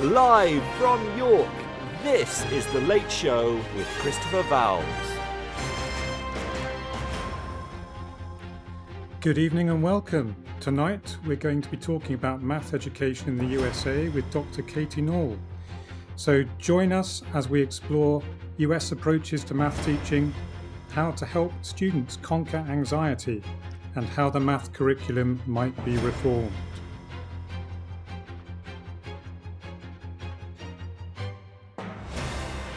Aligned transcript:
Live 0.00 0.62
from 0.76 1.16
York, 1.16 1.48
this 2.02 2.44
is 2.52 2.66
The 2.66 2.82
Late 2.82 3.10
Show 3.10 3.54
with 3.74 3.86
Christopher 4.00 4.42
Vowles. 4.42 4.84
Good 9.22 9.38
evening 9.38 9.70
and 9.70 9.82
welcome. 9.82 10.36
Tonight 10.60 11.16
we're 11.24 11.36
going 11.36 11.62
to 11.62 11.70
be 11.70 11.78
talking 11.78 12.14
about 12.14 12.42
math 12.42 12.74
education 12.74 13.30
in 13.30 13.38
the 13.38 13.46
USA 13.46 14.10
with 14.10 14.30
Dr. 14.30 14.60
Katie 14.60 15.00
Nall. 15.00 15.38
So 16.16 16.44
join 16.58 16.92
us 16.92 17.22
as 17.32 17.48
we 17.48 17.62
explore 17.62 18.22
US 18.58 18.92
approaches 18.92 19.44
to 19.44 19.54
math 19.54 19.82
teaching, 19.86 20.30
how 20.90 21.12
to 21.12 21.24
help 21.24 21.54
students 21.62 22.18
conquer 22.18 22.58
anxiety, 22.68 23.42
and 23.94 24.04
how 24.04 24.28
the 24.28 24.40
math 24.40 24.74
curriculum 24.74 25.40
might 25.46 25.74
be 25.86 25.96
reformed. 25.96 26.52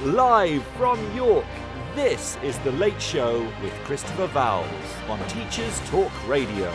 Live 0.02 0.64
from 0.78 0.98
York, 1.14 1.44
this 1.94 2.38
is 2.42 2.58
The 2.60 2.72
Late 2.72 3.02
Show 3.02 3.42
with 3.62 3.74
Christopher 3.84 4.28
Vowles 4.28 5.10
on 5.10 5.20
Teachers 5.28 5.78
Talk 5.90 6.10
Radio. 6.26 6.72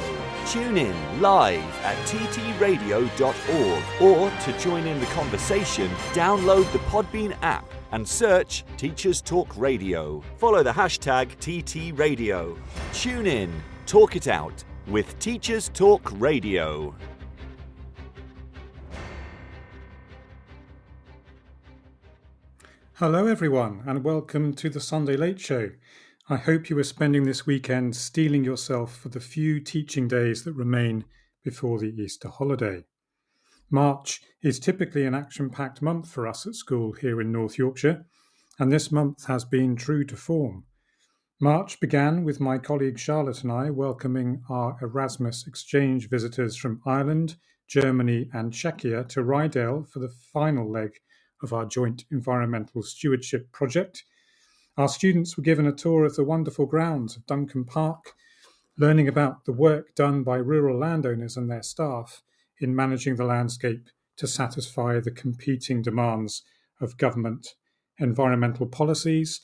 Tune 0.47 0.77
in 0.77 1.23
live 1.23 1.65
at 1.85 1.97
ttradio.org 2.07 4.03
or 4.03 4.31
to 4.31 4.59
join 4.59 4.87
in 4.87 5.01
the 5.01 5.07
conversation, 5.07 5.89
download 6.13 6.71
the 6.73 6.79
Podbean 6.81 7.35
app 7.41 7.65
and 7.93 8.07
search 8.07 8.63
Teachers 8.77 9.23
Talk 9.23 9.57
Radio. 9.57 10.23
Follow 10.37 10.63
the 10.63 10.73
hashtag 10.73 11.35
TTRadio. 11.39 12.59
Tune 12.93 13.27
in, 13.27 13.51
talk 13.87 14.17
it 14.17 14.29
out 14.29 14.63
with 14.87 15.19
Teachers 15.19 15.71
Talk 15.71 16.13
Radio. 16.21 16.95
Hello, 22.99 23.27
everyone, 23.27 23.83
and 23.89 24.05
welcome 24.05 24.55
to 24.55 24.71
the 24.71 24.79
Sunday 24.79 25.17
Late 25.17 25.41
Show. 25.41 25.73
I 26.29 26.37
hope 26.37 26.71
you 26.71 26.79
are 26.79 26.85
spending 26.85 27.25
this 27.25 27.45
weekend 27.45 27.97
steeling 27.97 28.45
yourself 28.45 28.97
for 28.97 29.09
the 29.09 29.19
few 29.19 29.59
teaching 29.59 30.07
days 30.07 30.45
that 30.45 30.53
remain 30.53 31.05
before 31.43 31.81
the 31.81 31.93
Easter 32.01 32.29
holiday. 32.29 32.85
March 33.69 34.23
is 34.45 34.61
typically 34.61 35.05
an 35.07 35.13
action 35.13 35.51
packed 35.51 35.83
month 35.83 36.09
for 36.09 36.29
us 36.29 36.47
at 36.47 36.55
school 36.55 36.93
here 36.93 37.21
in 37.21 37.33
North 37.33 37.59
Yorkshire, 37.59 38.07
and 38.61 38.71
this 38.71 38.93
month 38.93 39.27
has 39.27 39.45
been 39.45 39.75
true 39.75 40.05
to 40.05 40.15
form. 40.15 40.63
March 41.41 41.81
began 41.81 42.23
with 42.23 42.39
my 42.39 42.59
colleague 42.59 43.01
Charlotte 43.01 43.43
and 43.43 43.51
I 43.51 43.71
welcoming 43.71 44.45
our 44.49 44.79
Erasmus 44.81 45.49
exchange 45.49 46.09
visitors 46.09 46.55
from 46.55 46.81
Ireland, 46.87 47.39
Germany, 47.67 48.31
and 48.33 48.53
Czechia 48.53 49.09
to 49.09 49.25
Ryedale 49.25 49.89
for 49.89 49.99
the 49.99 50.15
final 50.33 50.71
leg 50.71 50.93
of 51.45 51.53
our 51.53 51.65
joint 51.65 52.05
environmental 52.11 52.83
stewardship 52.83 53.53
project. 53.53 54.03
Our 54.77 54.89
students 54.89 55.37
were 55.37 55.45
given 55.45 55.69
a 55.69 55.73
tour 55.73 56.05
of 56.05 56.17
the 56.17 56.25
wonderful 56.25 56.67
grounds 56.67 57.17
of 57.17 57.27
Duncombe 57.27 57.67
Park, 57.67 58.15
learning 58.77 59.07
about 59.07 59.45
the 59.45 59.53
work 59.53 59.95
done 59.95 60.25
by 60.25 60.37
rural 60.39 60.77
landowners 60.77 61.37
and 61.37 61.49
their 61.49 61.63
staff 61.63 62.23
in 62.59 62.75
managing 62.75 63.15
the 63.15 63.25
landscape 63.25 63.89
to 64.17 64.27
satisfy 64.27 64.99
the 64.99 65.13
competing 65.13 65.83
demands 65.83 66.43
of 66.81 66.99
government 66.99 67.55
environmental 67.99 68.67
policies, 68.67 69.41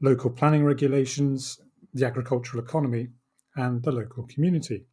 local 0.00 0.30
planning 0.30 0.64
regulations, 0.64 1.60
the 1.94 2.04
agricultural 2.04 2.62
economy, 2.62 3.08
and 3.54 3.82
the 3.84 3.92
local 3.92 4.26
community. 4.26 4.86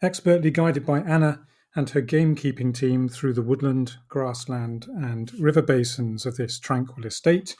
Expertly 0.00 0.50
guided 0.52 0.86
by 0.86 1.00
Anna, 1.00 1.40
and 1.78 1.90
her 1.90 2.02
gamekeeping 2.02 2.74
team 2.74 3.08
through 3.08 3.32
the 3.32 3.40
woodland, 3.40 3.98
grassland, 4.08 4.88
and 4.96 5.32
river 5.38 5.62
basins 5.62 6.26
of 6.26 6.36
this 6.36 6.58
tranquil 6.58 7.06
estate, 7.06 7.54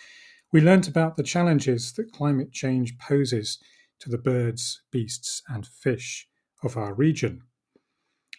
we 0.52 0.60
learnt 0.60 0.88
about 0.88 1.16
the 1.16 1.22
challenges 1.22 1.92
that 1.92 2.10
climate 2.10 2.50
change 2.50 2.98
poses 2.98 3.58
to 4.00 4.10
the 4.10 4.18
birds, 4.18 4.82
beasts, 4.90 5.40
and 5.46 5.68
fish 5.68 6.26
of 6.64 6.76
our 6.76 6.94
region. 6.94 7.42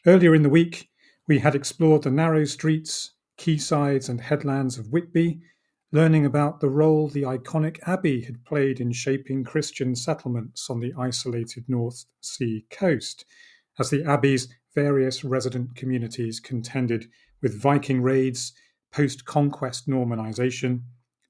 Earlier 0.06 0.36
in 0.36 0.44
the 0.44 0.50
week, 0.50 0.90
we 1.30 1.40
had 1.40 1.56
explored 1.56 2.04
the 2.04 2.12
narrow 2.12 2.44
streets, 2.44 3.14
quaysides, 3.38 4.10
and 4.10 4.20
headlands 4.20 4.78
of 4.78 4.92
Whitby, 4.92 5.40
learning 5.94 6.26
about 6.26 6.60
the 6.60 6.70
role 6.70 7.08
the 7.08 7.24
iconic 7.24 7.80
Abbey 7.88 8.20
had 8.24 8.44
played 8.44 8.82
in 8.82 8.92
shaping 8.92 9.46
Christian 9.46 9.96
settlements 9.96 10.70
on 10.70 10.82
the 10.82 10.94
isolated 11.00 11.64
North 11.70 12.04
Sea 12.20 12.66
coast, 12.70 13.24
as 13.80 13.90
the 13.90 14.04
Abbey's 14.04 14.50
various 14.84 15.26
resident 15.26 15.76
communities 15.76 16.40
contended 16.40 17.06
with 17.42 17.62
Viking 17.62 18.02
raids, 18.02 18.54
post 18.94 19.26
conquest 19.26 19.90
Normanization, 19.90 20.84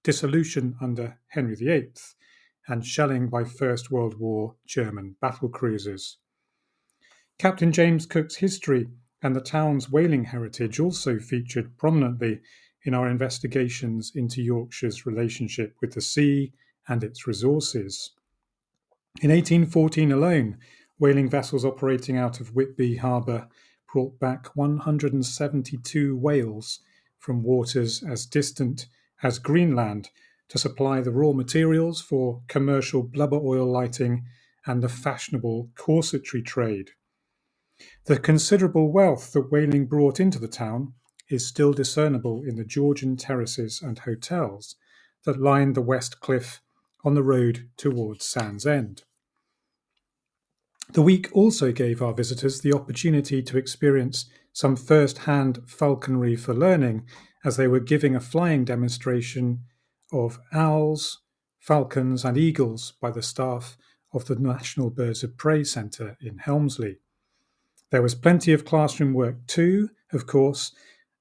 dissolution 0.04 0.76
under 0.80 1.18
Henry 1.30 1.56
VIII, 1.56 1.92
and 2.68 2.86
shelling 2.86 3.28
by 3.28 3.44
First 3.44 3.90
World 3.90 4.20
War 4.20 4.56
German 4.68 5.16
battle 5.20 5.50
cruisers. 5.50 6.18
Captain 7.40 7.72
James 7.72 8.06
Cook's 8.06 8.36
history 8.36 8.88
and 9.24 9.36
the 9.36 9.42
town's 9.42 9.90
whaling 9.90 10.26
heritage 10.26 10.80
also 10.80 11.18
featured 11.18 11.76
prominently 11.76 12.42
in 12.84 12.94
our 12.94 13.10
investigations 13.10 14.12
into 14.14 14.44
Yorkshire's 14.44 15.08
relationship 15.08 15.76
with 15.82 15.94
the 15.94 16.02
sea 16.02 16.54
and 16.88 17.04
its 17.04 17.26
resources. 17.26 18.12
In 19.24 19.32
1814 19.32 20.12
alone, 20.12 20.60
Whaling 21.00 21.30
vessels 21.30 21.64
operating 21.64 22.18
out 22.18 22.42
of 22.42 22.54
Whitby 22.54 22.98
Harbour 22.98 23.48
brought 23.92 24.20
back 24.20 24.54
172 24.58 26.18
whales 26.18 26.82
from 27.18 27.42
waters 27.42 28.04
as 28.04 28.26
distant 28.26 28.86
as 29.24 29.40
Greenland 29.40 30.10
to 30.50 30.58
supply 30.58 31.00
the 31.00 31.12
raw 31.12 31.32
materials 31.32 32.02
for 32.02 32.42
commercial 32.50 33.02
blubber 33.02 33.40
oil 33.42 33.66
lighting 33.66 34.26
and 34.66 34.84
the 34.84 34.90
fashionable 34.90 35.70
corsetry 35.76 36.46
trade. 36.46 36.92
The 38.06 38.20
considerable 38.20 38.92
wealth 38.92 39.32
that 39.32 39.52
whaling 39.52 39.86
brought 39.86 40.20
into 40.20 40.38
the 40.38 40.50
town 40.50 40.96
is 41.30 41.48
still 41.48 41.72
discernible 41.72 42.44
in 42.44 42.58
the 42.58 42.66
Georgian 42.66 43.16
terraces 43.16 43.82
and 43.82 44.00
hotels 44.00 44.76
that 45.24 45.40
line 45.40 45.74
the 45.74 45.82
west 45.82 46.20
cliff 46.20 46.62
on 47.06 47.14
the 47.14 47.24
road 47.24 47.70
towards 47.78 48.26
Sandsend. 48.26 49.04
The 50.94 51.02
week 51.04 51.30
also 51.34 51.72
gave 51.72 52.02
our 52.02 52.14
visitors 52.14 52.62
the 52.62 52.74
opportunity 52.74 53.44
to 53.44 53.58
experience 53.58 54.26
some 54.54 54.76
first 54.76 55.20
hand 55.20 55.62
falconry 55.68 56.36
for 56.36 56.54
learning 56.56 57.06
as 57.46 57.58
they 57.58 57.68
were 57.68 57.80
giving 57.80 58.16
a 58.16 58.20
flying 58.20 58.66
demonstration 58.66 59.66
of 60.12 60.40
owls, 60.52 61.22
falcons, 61.60 62.26
and 62.26 62.38
eagles 62.38 62.94
by 63.00 63.12
the 63.12 63.22
staff 63.22 63.78
of 64.14 64.26
the 64.26 64.36
National 64.36 64.90
Birds 64.90 65.24
of 65.24 65.38
Prey 65.38 65.64
Centre 65.64 66.18
in 66.22 66.40
Helmsley. 66.40 66.98
There 67.92 68.02
was 68.02 68.16
plenty 68.16 68.52
of 68.52 68.66
classroom 68.66 69.14
work 69.14 69.46
too, 69.46 69.90
of 70.12 70.26
course, 70.26 70.72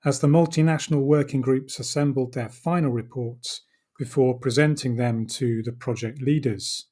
as 0.04 0.20
the 0.20 0.28
multinational 0.28 1.02
working 1.02 1.42
groups 1.42 1.78
assembled 1.78 2.32
their 2.32 2.48
final 2.48 2.90
reports 2.90 3.62
before 3.98 4.38
presenting 4.38 4.96
them 4.96 5.26
to 5.26 5.62
the 5.62 5.72
project 5.72 6.22
leaders. 6.22 6.87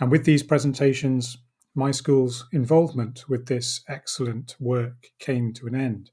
And 0.00 0.10
with 0.10 0.24
these 0.24 0.42
presentations, 0.42 1.38
my 1.74 1.90
school's 1.90 2.46
involvement 2.52 3.28
with 3.28 3.46
this 3.46 3.82
excellent 3.88 4.56
work 4.60 5.06
came 5.18 5.52
to 5.54 5.66
an 5.66 5.74
end. 5.74 6.10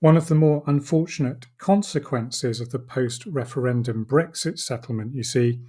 One 0.00 0.16
of 0.16 0.28
the 0.28 0.34
more 0.34 0.62
unfortunate 0.66 1.46
consequences 1.58 2.60
of 2.60 2.70
the 2.70 2.78
post 2.78 3.26
referendum 3.26 4.04
Brexit 4.04 4.58
settlement, 4.58 5.14
you 5.14 5.24
see, 5.24 5.60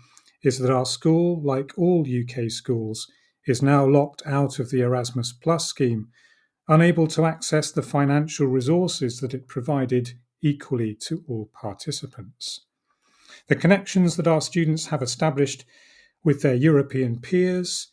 is 0.43 0.59
that 0.59 0.71
our 0.71 0.85
school, 0.85 1.41
like 1.41 1.71
all 1.77 2.05
UK 2.05 2.49
schools, 2.49 3.07
is 3.47 3.63
now 3.63 3.85
locked 3.85 4.21
out 4.25 4.59
of 4.59 4.69
the 4.69 4.81
Erasmus 4.81 5.33
Plus 5.33 5.65
scheme, 5.65 6.09
unable 6.67 7.07
to 7.07 7.25
access 7.25 7.71
the 7.71 7.81
financial 7.81 8.45
resources 8.45 9.19
that 9.19 9.33
it 9.33 9.47
provided 9.47 10.13
equally 10.41 10.93
to 10.93 11.23
all 11.27 11.49
participants. 11.59 12.65
The 13.47 13.55
connections 13.55 14.15
that 14.17 14.27
our 14.27 14.41
students 14.41 14.87
have 14.87 15.01
established 15.01 15.65
with 16.23 16.41
their 16.41 16.55
European 16.55 17.19
peers, 17.19 17.87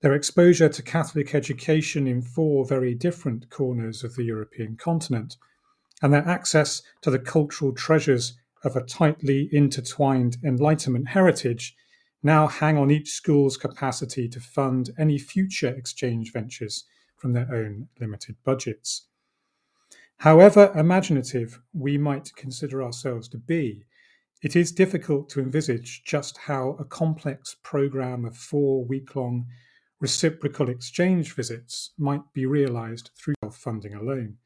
their 0.00 0.14
exposure 0.14 0.68
to 0.68 0.82
Catholic 0.82 1.34
education 1.34 2.06
in 2.06 2.22
four 2.22 2.64
very 2.66 2.94
different 2.94 3.50
corners 3.50 4.04
of 4.04 4.14
the 4.14 4.24
European 4.24 4.76
continent, 4.76 5.36
and 6.02 6.12
their 6.12 6.26
access 6.28 6.82
to 7.00 7.10
the 7.10 7.18
cultural 7.18 7.72
treasures 7.72 8.38
of 8.62 8.76
a 8.76 8.82
tightly 8.82 9.48
intertwined 9.52 10.36
Enlightenment 10.44 11.08
heritage 11.08 11.74
now 12.22 12.46
hang 12.46 12.76
on 12.76 12.90
each 12.90 13.10
school's 13.10 13.56
capacity 13.56 14.28
to 14.28 14.40
fund 14.40 14.90
any 14.98 15.18
future 15.18 15.68
exchange 15.68 16.32
ventures 16.32 16.84
from 17.16 17.32
their 17.32 17.52
own 17.54 17.88
limited 18.00 18.36
budgets. 18.44 19.06
However 20.18 20.72
imaginative 20.74 21.60
we 21.72 21.98
might 21.98 22.34
consider 22.36 22.82
ourselves 22.82 23.28
to 23.28 23.38
be, 23.38 23.84
it 24.42 24.54
is 24.54 24.72
difficult 24.72 25.28
to 25.30 25.40
envisage 25.40 26.02
just 26.04 26.36
how 26.36 26.76
a 26.78 26.84
complex 26.84 27.56
program 27.62 28.24
of 28.24 28.36
four 28.36 28.84
week 28.84 29.16
long 29.16 29.46
reciprocal 30.00 30.68
exchange 30.68 31.34
visits 31.34 31.92
might 31.98 32.20
be 32.34 32.46
realized 32.46 33.10
through 33.16 33.34
self 33.42 33.56
funding 33.56 33.94
alone. 33.94 34.36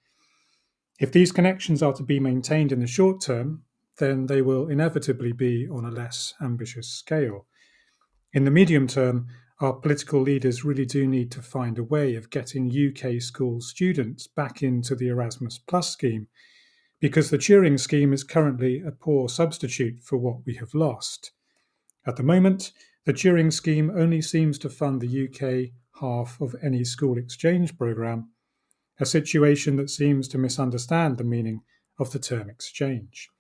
If 1.01 1.13
these 1.13 1.33
connections 1.33 1.83
are 1.83 1.95
to 1.95 2.03
be 2.03 2.21
maintained 2.21 2.73
in 2.73 2.81
the 2.81 2.87
short 2.87 3.21
term, 3.23 3.63
then 3.99 4.27
they 4.27 4.43
will 4.43 4.69
inevitably 4.69 5.33
be 5.33 5.67
on 5.69 5.85
a 5.85 5.91
less 5.91 6.35
ambitious 6.41 6.89
scale. 6.89 7.47
In 8.33 8.45
the 8.45 8.51
medium 8.51 8.87
term, 8.87 9.27
our 9.61 9.73
political 9.75 10.21
leaders 10.21 10.65
really 10.65 10.87
do 10.87 11.07
need 11.07 11.31
to 11.33 11.43
find 11.43 11.79
a 11.79 11.85
way 11.85 12.15
of 12.15 12.31
getting 12.31 12.71
UK 12.71 13.21
school 13.21 13.61
students 13.61 14.27
back 14.27 14.63
into 14.63 14.95
the 14.95 15.09
Erasmus 15.09 15.59
Plus 15.59 15.91
scheme, 15.91 16.29
because 17.01 17.31
the 17.31 17.39
Turing 17.39 17.81
scheme 17.81 18.13
is 18.13 18.23
currently 18.23 18.81
a 18.81 18.93
poor 18.93 19.29
substitute 19.29 20.01
for 20.03 20.19
what 20.19 20.45
we 20.45 20.55
have 20.57 20.75
lost. 20.75 21.33
At 22.07 22.17
the 22.17 22.23
moment, 22.23 22.73
the 23.07 23.15
Turing 23.15 23.53
scheme 23.53 23.91
only 23.95 24.21
seems 24.21 24.59
to 24.59 24.69
fund 24.69 25.01
the 25.01 25.27
UK 25.27 25.73
half 26.01 26.41
of 26.41 26.55
any 26.63 26.85
school 26.85 27.17
exchange 27.17 27.77
programme, 27.79 28.31
a 28.99 29.07
situation 29.07 29.77
that 29.77 29.91
seems 29.91 30.29
to 30.29 30.39
misunderstand 30.39 31.17
the 31.17 31.25
meaning 31.25 31.63
of 31.99 32.13
the 32.13 32.19
term 32.19 32.51
exchange. 32.51 33.31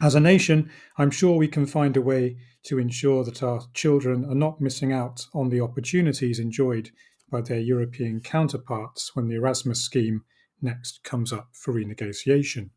As 0.00 0.14
a 0.14 0.20
nation, 0.20 0.70
I'm 0.98 1.10
sure 1.10 1.36
we 1.36 1.48
can 1.48 1.66
find 1.66 1.96
a 1.96 2.02
way 2.02 2.36
to 2.64 2.78
ensure 2.78 3.24
that 3.24 3.42
our 3.42 3.62
children 3.72 4.24
are 4.24 4.34
not 4.34 4.60
missing 4.60 4.92
out 4.92 5.24
on 5.32 5.48
the 5.48 5.60
opportunities 5.60 6.38
enjoyed 6.38 6.90
by 7.30 7.40
their 7.40 7.60
European 7.60 8.20
counterparts 8.20 9.14
when 9.14 9.28
the 9.28 9.36
Erasmus 9.36 9.80
scheme 9.80 10.22
next 10.60 11.02
comes 11.04 11.32
up 11.32 11.48
for 11.52 11.74
renegotiation. 11.74 12.70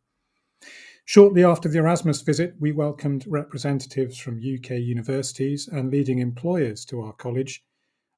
Shortly 1.06 1.44
after 1.44 1.68
the 1.68 1.80
Erasmus 1.80 2.22
visit, 2.22 2.54
we 2.60 2.72
welcomed 2.72 3.26
representatives 3.28 4.18
from 4.18 4.38
UK 4.38 4.72
universities 4.72 5.68
and 5.68 5.90
leading 5.90 6.20
employers 6.20 6.86
to 6.86 7.02
our 7.02 7.14
college, 7.14 7.64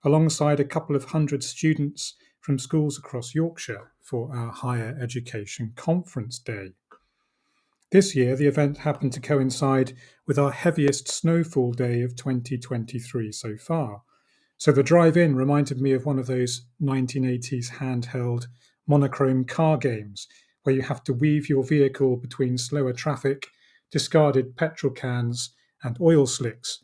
alongside 0.04 0.60
a 0.60 0.66
couple 0.66 0.96
of 0.96 1.06
hundred 1.06 1.44
students 1.44 2.16
from 2.42 2.60
schools 2.60 2.98
across 2.98 3.36
Yorkshire 3.36 3.92
for 4.02 4.36
our 4.36 4.52
Higher 4.52 4.98
Education 5.00 5.72
Conference 5.75 6.40
Day. 6.40 6.74
This 7.92 8.16
year, 8.16 8.36
the 8.36 8.48
event 8.48 8.80
happened 8.80 9.14
to 9.14 9.19
coincide 9.19 9.94
with 10.25 10.40
our 10.40 10.52
heaviest 10.52 11.07
snowfall 11.10 11.74
day 11.74 12.02
of 12.02 12.16
2023 12.16 13.31
so 13.31 13.57
far. 13.57 14.02
So 14.57 14.72
the 14.72 14.84
drive 14.84 15.18
in 15.18 15.36
reminded 15.36 15.81
me 15.81 15.92
of 15.92 16.06
one 16.06 16.19
of 16.19 16.28
those 16.28 16.66
1980s 16.81 17.72
handheld 17.72 18.48
monochrome 18.88 19.45
car 19.45 19.78
games 19.78 20.28
where 20.63 20.75
you 20.75 20.81
have 20.81 21.04
to 21.04 21.13
weave 21.13 21.50
your 21.50 21.63
vehicle 21.63 22.18
between 22.18 22.57
slower 22.57 22.94
traffic, 22.94 23.48
discarded 23.92 24.56
petrol 24.56 24.94
cans, 24.94 25.54
and 25.83 25.98
oil 26.00 26.28
slicks. 26.28 26.83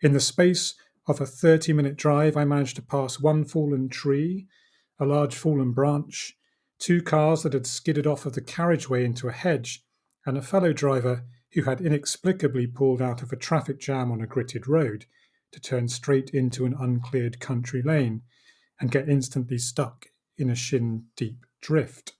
In 0.00 0.12
the 0.12 0.20
space 0.20 0.74
of 1.06 1.20
a 1.20 1.26
30 1.26 1.72
minute 1.72 1.96
drive, 1.96 2.36
I 2.36 2.44
managed 2.44 2.76
to 2.76 2.82
pass 2.82 3.18
one 3.18 3.44
fallen 3.44 3.88
tree, 3.88 4.46
a 4.98 5.04
large 5.04 5.34
fallen 5.34 5.72
branch, 5.72 6.36
two 6.78 7.02
cars 7.02 7.42
that 7.42 7.52
had 7.52 7.66
skidded 7.66 8.06
off 8.06 8.26
of 8.26 8.34
the 8.34 8.40
carriageway 8.40 9.04
into 9.04 9.28
a 9.28 9.32
hedge, 9.32 9.84
and 10.24 10.38
a 10.38 10.42
fellow 10.42 10.72
driver 10.72 11.24
who 11.52 11.62
had 11.62 11.80
inexplicably 11.80 12.66
pulled 12.66 13.02
out 13.02 13.22
of 13.22 13.32
a 13.32 13.36
traffic 13.36 13.80
jam 13.80 14.12
on 14.12 14.20
a 14.20 14.26
gritted 14.26 14.68
road 14.68 15.06
to 15.52 15.60
turn 15.60 15.88
straight 15.88 16.30
into 16.30 16.64
an 16.64 16.74
uncleared 16.78 17.40
country 17.40 17.82
lane 17.82 18.22
and 18.80 18.92
get 18.92 19.08
instantly 19.08 19.58
stuck 19.58 20.06
in 20.40 20.50
a 20.50 20.54
shin 20.54 21.04
deep 21.16 21.46
drift. 21.60 22.12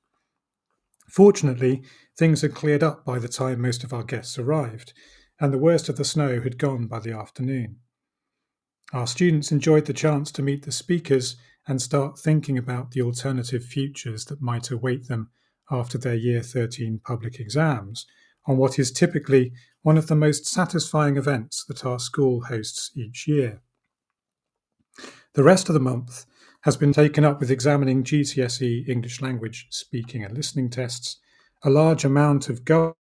Fortunately, 1.09 1.83
things 2.17 2.43
had 2.43 2.55
cleared 2.55 2.83
up 2.83 3.05
by 3.05 3.19
the 3.19 3.29
time 3.29 3.61
most 3.61 3.83
of 3.83 3.93
our 3.93 4.05
guests 4.05 4.39
arrived, 4.39 4.93
and 5.41 5.53
the 5.53 5.59
worst 5.59 5.89
of 5.89 5.97
the 5.97 6.05
snow 6.05 6.41
had 6.41 6.59
gone 6.59 6.87
by 6.87 7.01
the 7.01 7.13
afternoon. 7.13 7.77
Our 8.93 9.07
students 9.07 9.53
enjoyed 9.53 9.87
the 9.87 9.93
chance 9.93 10.31
to 10.33 10.43
meet 10.43 10.65
the 10.65 10.73
speakers 10.73 11.37
and 11.67 11.81
start 11.81 12.19
thinking 12.19 12.59
about 12.59 12.91
the 12.91 13.03
alternative 13.03 13.65
futures 13.65 14.25
that 14.27 14.43
might 14.43 14.71
await 14.71 15.09
them 15.09 15.31
after 15.71 15.99
their 15.99 16.15
Year 16.15 16.43
13 16.43 17.01
public 17.05 17.39
exams 17.39 18.07
on 18.47 18.57
what 18.57 18.79
is 18.79 18.91
typically 18.91 19.53
one 19.83 19.97
of 19.97 20.09
the 20.09 20.17
most 20.17 20.47
satisfying 20.47 21.17
events 21.17 21.65
that 21.65 21.85
our 21.85 21.99
school 21.99 22.43
hosts 22.43 22.91
each 22.97 23.27
year. 23.29 23.63
The 25.35 25.45
rest 25.45 25.69
of 25.69 25.75
the 25.75 25.81
month 25.81 26.27
has 26.63 26.77
been 26.77 26.93
taken 26.93 27.25
up 27.25 27.41
with 27.41 27.51
examining 27.51 28.05
GCSE 28.05 28.89
English 28.89 29.21
language 29.23 29.67
speaking 29.71 30.25
and 30.25 30.37
listening 30.37 30.69
tests, 30.69 31.19
a 31.63 31.71
large 31.71 32.05
amount 32.05 32.49
of 32.49 32.65
go 32.65 32.95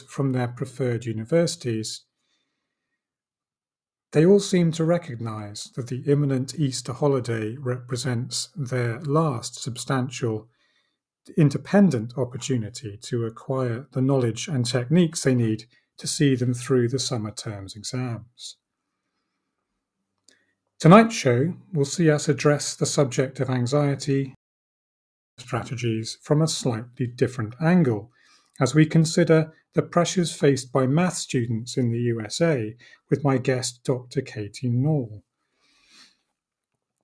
from 0.00 0.32
their 0.32 0.48
preferred 0.48 1.04
universities. 1.04 2.07
They 4.12 4.24
all 4.24 4.40
seem 4.40 4.72
to 4.72 4.84
recognise 4.84 5.70
that 5.76 5.88
the 5.88 6.02
imminent 6.06 6.58
Easter 6.58 6.94
holiday 6.94 7.56
represents 7.58 8.48
their 8.56 9.00
last 9.00 9.62
substantial 9.62 10.48
independent 11.36 12.16
opportunity 12.16 12.98
to 13.02 13.26
acquire 13.26 13.86
the 13.92 14.00
knowledge 14.00 14.48
and 14.48 14.64
techniques 14.64 15.22
they 15.22 15.34
need 15.34 15.64
to 15.98 16.06
see 16.06 16.34
them 16.34 16.54
through 16.54 16.88
the 16.88 16.98
summer 16.98 17.30
term's 17.30 17.76
exams. 17.76 18.56
Tonight's 20.78 21.14
show 21.14 21.54
will 21.72 21.84
see 21.84 22.08
us 22.08 22.28
address 22.28 22.74
the 22.74 22.86
subject 22.86 23.40
of 23.40 23.50
anxiety 23.50 24.34
strategies 25.36 26.18
from 26.22 26.40
a 26.40 26.48
slightly 26.48 27.06
different 27.06 27.54
angle 27.60 28.10
as 28.60 28.74
we 28.74 28.86
consider 28.86 29.52
the 29.74 29.82
pressures 29.82 30.34
faced 30.34 30.72
by 30.72 30.86
math 30.86 31.16
students 31.16 31.76
in 31.76 31.92
the 31.92 31.98
USA 31.98 32.76
with 33.10 33.24
my 33.24 33.38
guest, 33.38 33.84
Dr. 33.84 34.22
Katie 34.22 34.70
Nall. 34.70 35.22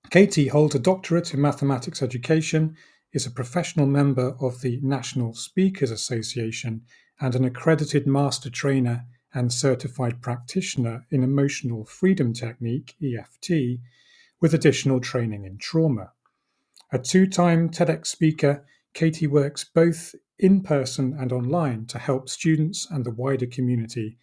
Katie 0.09 0.47
holds 0.47 0.75
a 0.75 0.79
doctorate 0.79 1.33
in 1.33 1.41
mathematics 1.41 2.01
education, 2.01 2.75
is 3.13 3.25
a 3.25 3.31
professional 3.31 3.87
member 3.87 4.35
of 4.39 4.61
the 4.61 4.79
National 4.83 5.33
Speakers 5.33 5.91
Association, 5.91 6.81
and 7.19 7.33
an 7.35 7.45
accredited 7.45 8.05
master 8.05 8.49
trainer 8.49 9.05
and 9.33 9.51
certified 9.51 10.21
practitioner 10.21 11.05
in 11.11 11.23
emotional 11.23 11.85
freedom 11.85 12.33
technique, 12.33 12.95
EFT, 13.01 13.79
with 14.41 14.53
additional 14.53 14.99
training 14.99 15.43
in 15.45 15.57
trauma. 15.57 16.11
A 16.91 16.99
two 16.99 17.27
time 17.27 17.69
TEDx 17.69 18.07
speaker, 18.07 18.65
Katie 18.95 19.27
works 19.27 19.65
both 19.65 20.15
in 20.39 20.61
person 20.61 21.15
and 21.19 21.33
online 21.33 21.85
to 21.87 21.99
help 21.99 22.29
students 22.29 22.87
and 22.89 23.05
the 23.05 23.11
wider 23.11 23.45
community 23.45 24.17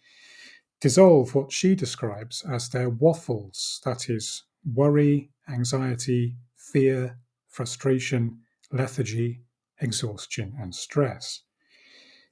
dissolve 0.81 1.35
what 1.35 1.51
she 1.51 1.75
describes 1.75 2.43
as 2.51 2.69
their 2.69 2.89
waffles 2.89 3.79
that 3.85 4.09
is, 4.09 4.43
worry, 4.65 5.29
anxiety, 5.47 6.35
fear, 6.57 7.19
frustration, 7.47 8.39
lethargy, 8.71 9.43
exhaustion, 9.79 10.55
and 10.59 10.73
stress. 10.73 11.41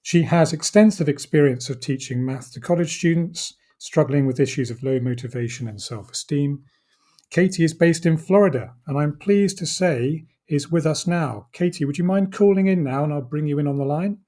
She 0.02 0.24
has 0.24 0.52
extensive 0.52 1.08
experience 1.08 1.70
of 1.70 1.80
teaching 1.80 2.26
math 2.26 2.52
to 2.54 2.60
college 2.60 2.98
students 2.98 3.54
struggling 3.78 4.26
with 4.26 4.40
issues 4.40 4.72
of 4.72 4.82
low 4.82 5.00
motivation 5.00 5.68
and 5.68 5.80
self 5.80 6.12
esteem. 6.12 6.64
Katie 7.30 7.64
is 7.64 7.76
based 7.76 8.06
in 8.08 8.18
Florida, 8.18 8.74
and 8.88 8.98
I'm 8.98 9.18
pleased 9.18 9.60
to 9.60 9.68
say 9.68 10.26
is 10.52 10.72
with 10.72 10.86
us 10.86 11.08
now. 11.08 11.48
Katie, 11.54 11.86
would 11.86 11.98
you 11.98 12.04
mind 12.04 12.34
calling 12.34 12.68
in 12.68 12.84
now 12.84 13.04
and 13.04 13.14
I'll 13.14 13.22
bring 13.22 13.48
you 13.48 13.60
in 13.60 13.68
on 13.68 13.78
the 13.78 13.86
line? 13.86 14.20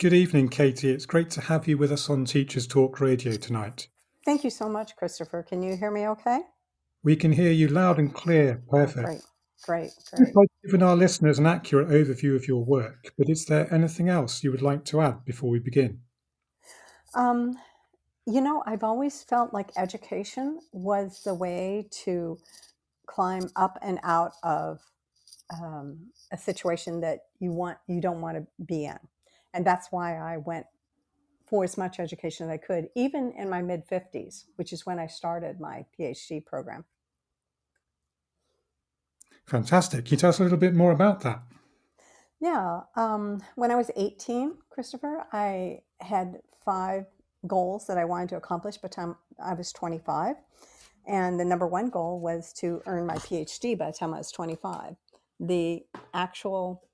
Good 0.00 0.14
evening, 0.14 0.48
Katie. 0.48 0.88
It's 0.88 1.04
great 1.04 1.28
to 1.32 1.42
have 1.42 1.68
you 1.68 1.76
with 1.76 1.92
us 1.92 2.08
on 2.08 2.24
Teachers 2.24 2.66
Talk 2.66 3.02
Radio 3.02 3.36
tonight. 3.36 3.88
Thank 4.24 4.44
you 4.44 4.50
so 4.50 4.66
much, 4.66 4.96
Christopher. 4.96 5.42
Can 5.42 5.62
you 5.62 5.76
hear 5.76 5.90
me 5.90 6.08
okay? 6.08 6.40
We 7.02 7.16
can 7.16 7.32
hear 7.32 7.52
you 7.52 7.68
loud 7.68 7.98
and 7.98 8.14
clear. 8.14 8.62
Perfect. 8.70 9.04
Great. 9.04 9.20
Great, 9.64 9.92
great. 10.10 10.28
I've 10.28 10.62
given 10.64 10.82
our 10.82 10.96
listeners 10.96 11.38
an 11.38 11.46
accurate 11.46 11.88
overview 11.88 12.34
of 12.34 12.48
your 12.48 12.64
work, 12.64 13.12
but 13.18 13.28
is 13.28 13.44
there 13.46 13.72
anything 13.72 14.08
else 14.08 14.42
you 14.42 14.50
would 14.50 14.62
like 14.62 14.84
to 14.86 15.00
add 15.00 15.24
before 15.24 15.50
we 15.50 15.58
begin? 15.58 16.00
Um, 17.14 17.58
you 18.26 18.40
know, 18.40 18.62
I've 18.66 18.84
always 18.84 19.22
felt 19.22 19.52
like 19.52 19.70
education 19.76 20.60
was 20.72 21.22
the 21.24 21.34
way 21.34 21.88
to 22.04 22.38
climb 23.06 23.50
up 23.56 23.78
and 23.82 23.98
out 24.02 24.32
of 24.42 24.80
um, 25.52 26.10
a 26.32 26.38
situation 26.38 27.00
that 27.00 27.20
you 27.40 27.50
want 27.50 27.78
you 27.88 28.00
don't 28.00 28.20
want 28.20 28.36
to 28.36 28.46
be 28.64 28.84
in, 28.86 28.98
and 29.52 29.66
that's 29.66 29.88
why 29.90 30.16
I 30.16 30.38
went 30.38 30.66
for 31.46 31.64
as 31.64 31.76
much 31.76 31.98
education 31.98 32.48
as 32.48 32.54
I 32.54 32.56
could, 32.56 32.88
even 32.94 33.32
in 33.36 33.50
my 33.50 33.60
mid 33.60 33.84
fifties, 33.84 34.46
which 34.56 34.72
is 34.72 34.86
when 34.86 34.98
I 34.98 35.06
started 35.06 35.60
my 35.60 35.84
PhD 35.98 36.44
program. 36.44 36.84
Fantastic. 39.50 40.04
Can 40.04 40.12
you 40.12 40.16
tell 40.16 40.30
us 40.30 40.38
a 40.38 40.44
little 40.44 40.56
bit 40.56 40.76
more 40.76 40.92
about 40.92 41.22
that? 41.22 41.42
Yeah. 42.40 42.82
Um, 42.94 43.42
when 43.56 43.72
I 43.72 43.74
was 43.74 43.90
18, 43.96 44.54
Christopher, 44.70 45.26
I 45.32 45.80
had 45.98 46.38
five 46.64 47.06
goals 47.48 47.88
that 47.88 47.98
I 47.98 48.04
wanted 48.04 48.28
to 48.28 48.36
accomplish 48.36 48.76
by 48.76 48.86
the 48.86 48.94
time 48.94 49.16
I 49.44 49.54
was 49.54 49.72
25. 49.72 50.36
And 51.04 51.40
the 51.40 51.44
number 51.44 51.66
one 51.66 51.90
goal 51.90 52.20
was 52.20 52.52
to 52.60 52.80
earn 52.86 53.06
my 53.06 53.16
PhD 53.16 53.76
by 53.76 53.86
the 53.86 53.96
time 53.96 54.14
I 54.14 54.18
was 54.18 54.30
25. 54.30 54.94
The 55.40 55.84
actual 56.14 56.84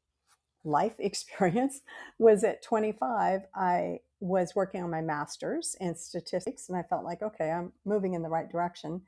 life 0.64 0.94
experience 0.98 1.82
was 2.18 2.42
at 2.42 2.62
25. 2.62 3.42
I 3.54 3.98
was 4.20 4.54
working 4.56 4.82
on 4.82 4.88
my 4.88 5.02
master's 5.02 5.76
in 5.78 5.94
statistics, 5.94 6.70
and 6.70 6.78
I 6.78 6.84
felt 6.84 7.04
like, 7.04 7.20
okay, 7.20 7.50
I'm 7.50 7.74
moving 7.84 8.14
in 8.14 8.22
the 8.22 8.30
right 8.30 8.50
direction. 8.50 9.02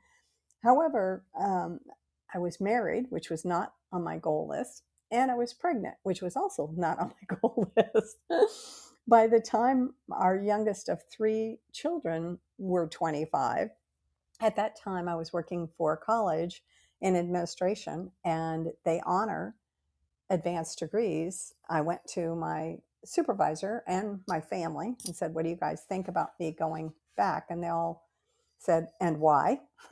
However, 0.61 1.23
um, 1.39 1.79
I 2.33 2.39
was 2.39 2.61
married, 2.61 3.05
which 3.09 3.29
was 3.29 3.45
not 3.45 3.73
on 3.91 4.03
my 4.03 4.17
goal 4.17 4.47
list, 4.49 4.83
and 5.11 5.31
I 5.31 5.35
was 5.35 5.53
pregnant, 5.53 5.95
which 6.03 6.21
was 6.21 6.35
also 6.35 6.71
not 6.75 6.99
on 6.99 7.09
my 7.09 7.37
goal 7.41 7.71
list. 7.75 8.17
By 9.07 9.27
the 9.27 9.39
time 9.41 9.95
our 10.11 10.37
youngest 10.37 10.89
of 10.89 11.01
three 11.11 11.59
children 11.73 12.39
were 12.57 12.87
25, 12.87 13.69
at 14.41 14.55
that 14.55 14.79
time 14.79 15.09
I 15.09 15.15
was 15.15 15.33
working 15.33 15.69
for 15.77 15.97
college 15.97 16.63
in 17.01 17.15
administration, 17.15 18.11
and 18.25 18.69
they 18.85 19.01
honor 19.05 19.55
advanced 20.29 20.79
degrees. 20.79 21.53
I 21.69 21.81
went 21.81 22.01
to 22.13 22.35
my 22.35 22.77
supervisor 23.05 23.83
and 23.87 24.21
my 24.27 24.41
family 24.41 24.95
and 25.05 25.15
said, 25.15 25.33
What 25.33 25.43
do 25.43 25.49
you 25.49 25.57
guys 25.57 25.83
think 25.87 26.07
about 26.07 26.31
me 26.39 26.51
going 26.57 26.93
back? 27.17 27.47
And 27.49 27.63
they 27.63 27.69
all 27.69 28.09
said, 28.59 28.89
And 29.01 29.19
why? 29.19 29.61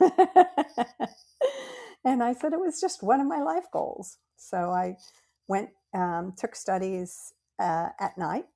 and 2.04 2.22
I 2.22 2.32
said, 2.32 2.52
It 2.52 2.60
was 2.60 2.80
just 2.80 3.02
one 3.02 3.20
of 3.20 3.26
my 3.26 3.42
life 3.42 3.66
goals. 3.72 4.18
So 4.36 4.70
I 4.70 4.96
went, 5.48 5.70
um, 5.94 6.34
took 6.36 6.54
studies 6.54 7.32
uh, 7.58 7.88
at 7.98 8.16
night 8.16 8.46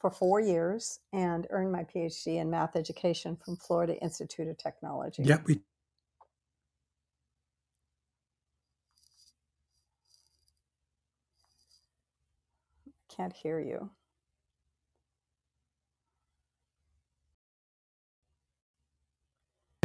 for 0.00 0.10
four 0.10 0.40
years 0.40 1.00
and 1.12 1.46
earned 1.50 1.72
my 1.72 1.84
PhD 1.84 2.40
in 2.40 2.50
math 2.50 2.76
education 2.76 3.36
from 3.36 3.56
Florida 3.56 3.96
Institute 4.02 4.48
of 4.48 4.58
Technology. 4.58 5.22
Yeah, 5.24 5.38
we 5.46 5.60
Can't 13.14 13.32
hear 13.32 13.60
you. 13.60 13.90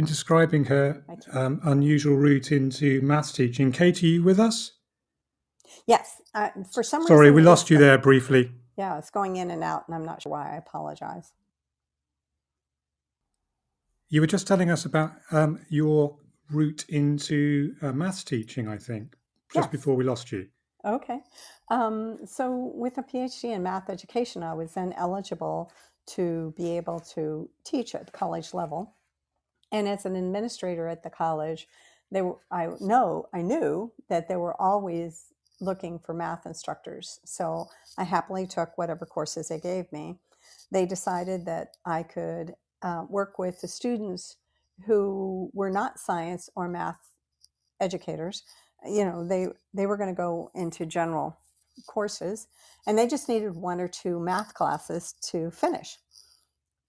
Been 0.00 0.06
describing 0.06 0.64
her 0.64 1.04
um, 1.32 1.60
unusual 1.62 2.16
route 2.16 2.50
into 2.50 3.02
maths 3.02 3.32
teaching. 3.32 3.70
Kate, 3.70 4.02
are 4.02 4.06
you 4.06 4.22
with 4.22 4.40
us? 4.40 4.72
Yes. 5.86 6.22
Uh, 6.34 6.48
for 6.72 6.82
some 6.82 7.02
Sorry, 7.06 7.26
reason, 7.26 7.34
we 7.34 7.42
lost 7.42 7.68
you 7.68 7.76
there 7.76 7.98
briefly. 7.98 8.50
Yeah, 8.78 8.96
it's 8.96 9.10
going 9.10 9.36
in 9.36 9.50
and 9.50 9.62
out, 9.62 9.84
and 9.86 9.94
I'm 9.94 10.04
not 10.04 10.22
sure 10.22 10.32
why. 10.32 10.54
I 10.54 10.56
apologize. 10.56 11.32
You 14.08 14.22
were 14.22 14.26
just 14.26 14.46
telling 14.46 14.70
us 14.70 14.86
about 14.86 15.12
um, 15.32 15.60
your 15.68 16.16
route 16.50 16.86
into 16.88 17.74
uh, 17.82 17.92
maths 17.92 18.24
teaching, 18.24 18.68
I 18.68 18.78
think, 18.78 19.16
just 19.52 19.66
Yes. 19.66 19.72
before 19.72 19.96
we 19.96 20.04
lost 20.04 20.32
you. 20.32 20.48
Okay. 20.82 21.20
Um, 21.70 22.20
so, 22.24 22.72
with 22.74 22.96
a 22.96 23.02
PhD 23.02 23.54
in 23.54 23.62
math 23.62 23.90
education, 23.90 24.42
I 24.42 24.54
was 24.54 24.72
then 24.72 24.94
eligible 24.94 25.70
to 26.14 26.54
be 26.56 26.76
able 26.78 27.00
to 27.14 27.50
teach 27.64 27.94
at 27.94 28.06
the 28.06 28.12
college 28.12 28.54
level. 28.54 28.94
And 29.72 29.88
as 29.88 30.04
an 30.04 30.16
administrator 30.16 30.88
at 30.88 31.02
the 31.02 31.10
college, 31.10 31.68
they 32.10 32.22
were, 32.22 32.38
I 32.50 32.68
know 32.80 33.28
I 33.32 33.42
knew 33.42 33.92
that 34.08 34.28
they 34.28 34.36
were 34.36 34.60
always 34.60 35.26
looking 35.60 35.98
for 35.98 36.14
math 36.14 36.46
instructors. 36.46 37.20
So 37.24 37.68
I 37.98 38.04
happily 38.04 38.46
took 38.46 38.76
whatever 38.76 39.06
courses 39.06 39.48
they 39.48 39.60
gave 39.60 39.92
me. 39.92 40.18
They 40.72 40.86
decided 40.86 41.46
that 41.46 41.76
I 41.84 42.02
could 42.02 42.54
uh, 42.82 43.04
work 43.08 43.38
with 43.38 43.60
the 43.60 43.68
students 43.68 44.36
who 44.86 45.50
were 45.52 45.70
not 45.70 45.98
science 45.98 46.48
or 46.56 46.68
math 46.68 46.98
educators. 47.80 48.42
You 48.84 49.04
know, 49.04 49.26
they 49.26 49.48
they 49.74 49.86
were 49.86 49.98
going 49.98 50.08
to 50.08 50.16
go 50.16 50.50
into 50.54 50.86
general 50.86 51.38
courses, 51.86 52.46
and 52.86 52.98
they 52.98 53.06
just 53.06 53.28
needed 53.28 53.54
one 53.54 53.80
or 53.80 53.88
two 53.88 54.18
math 54.18 54.54
classes 54.54 55.14
to 55.30 55.50
finish. 55.50 55.98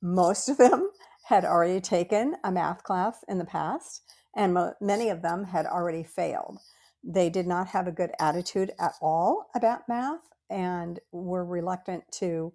Most 0.02 0.50
of 0.50 0.58
them 0.58 0.90
had 1.32 1.46
already 1.46 1.80
taken 1.80 2.36
a 2.44 2.52
math 2.52 2.84
class 2.84 3.24
in 3.30 3.38
the 3.38 3.46
past, 3.46 4.02
and 4.36 4.54
mo- 4.54 4.74
many 4.82 5.08
of 5.08 5.22
them 5.22 5.46
had 5.46 5.66
already 5.66 6.04
failed. 6.04 6.60
They 7.06 7.30
did 7.30 7.48
not 7.48 7.68
have 7.68 7.88
a 7.88 7.92
good 7.92 8.12
attitude 8.20 8.72
at 8.78 8.96
all 9.02 9.50
about 9.56 9.88
math 9.88 10.20
and 10.50 11.00
were 11.14 11.46
reluctant 11.46 12.04
to 12.20 12.52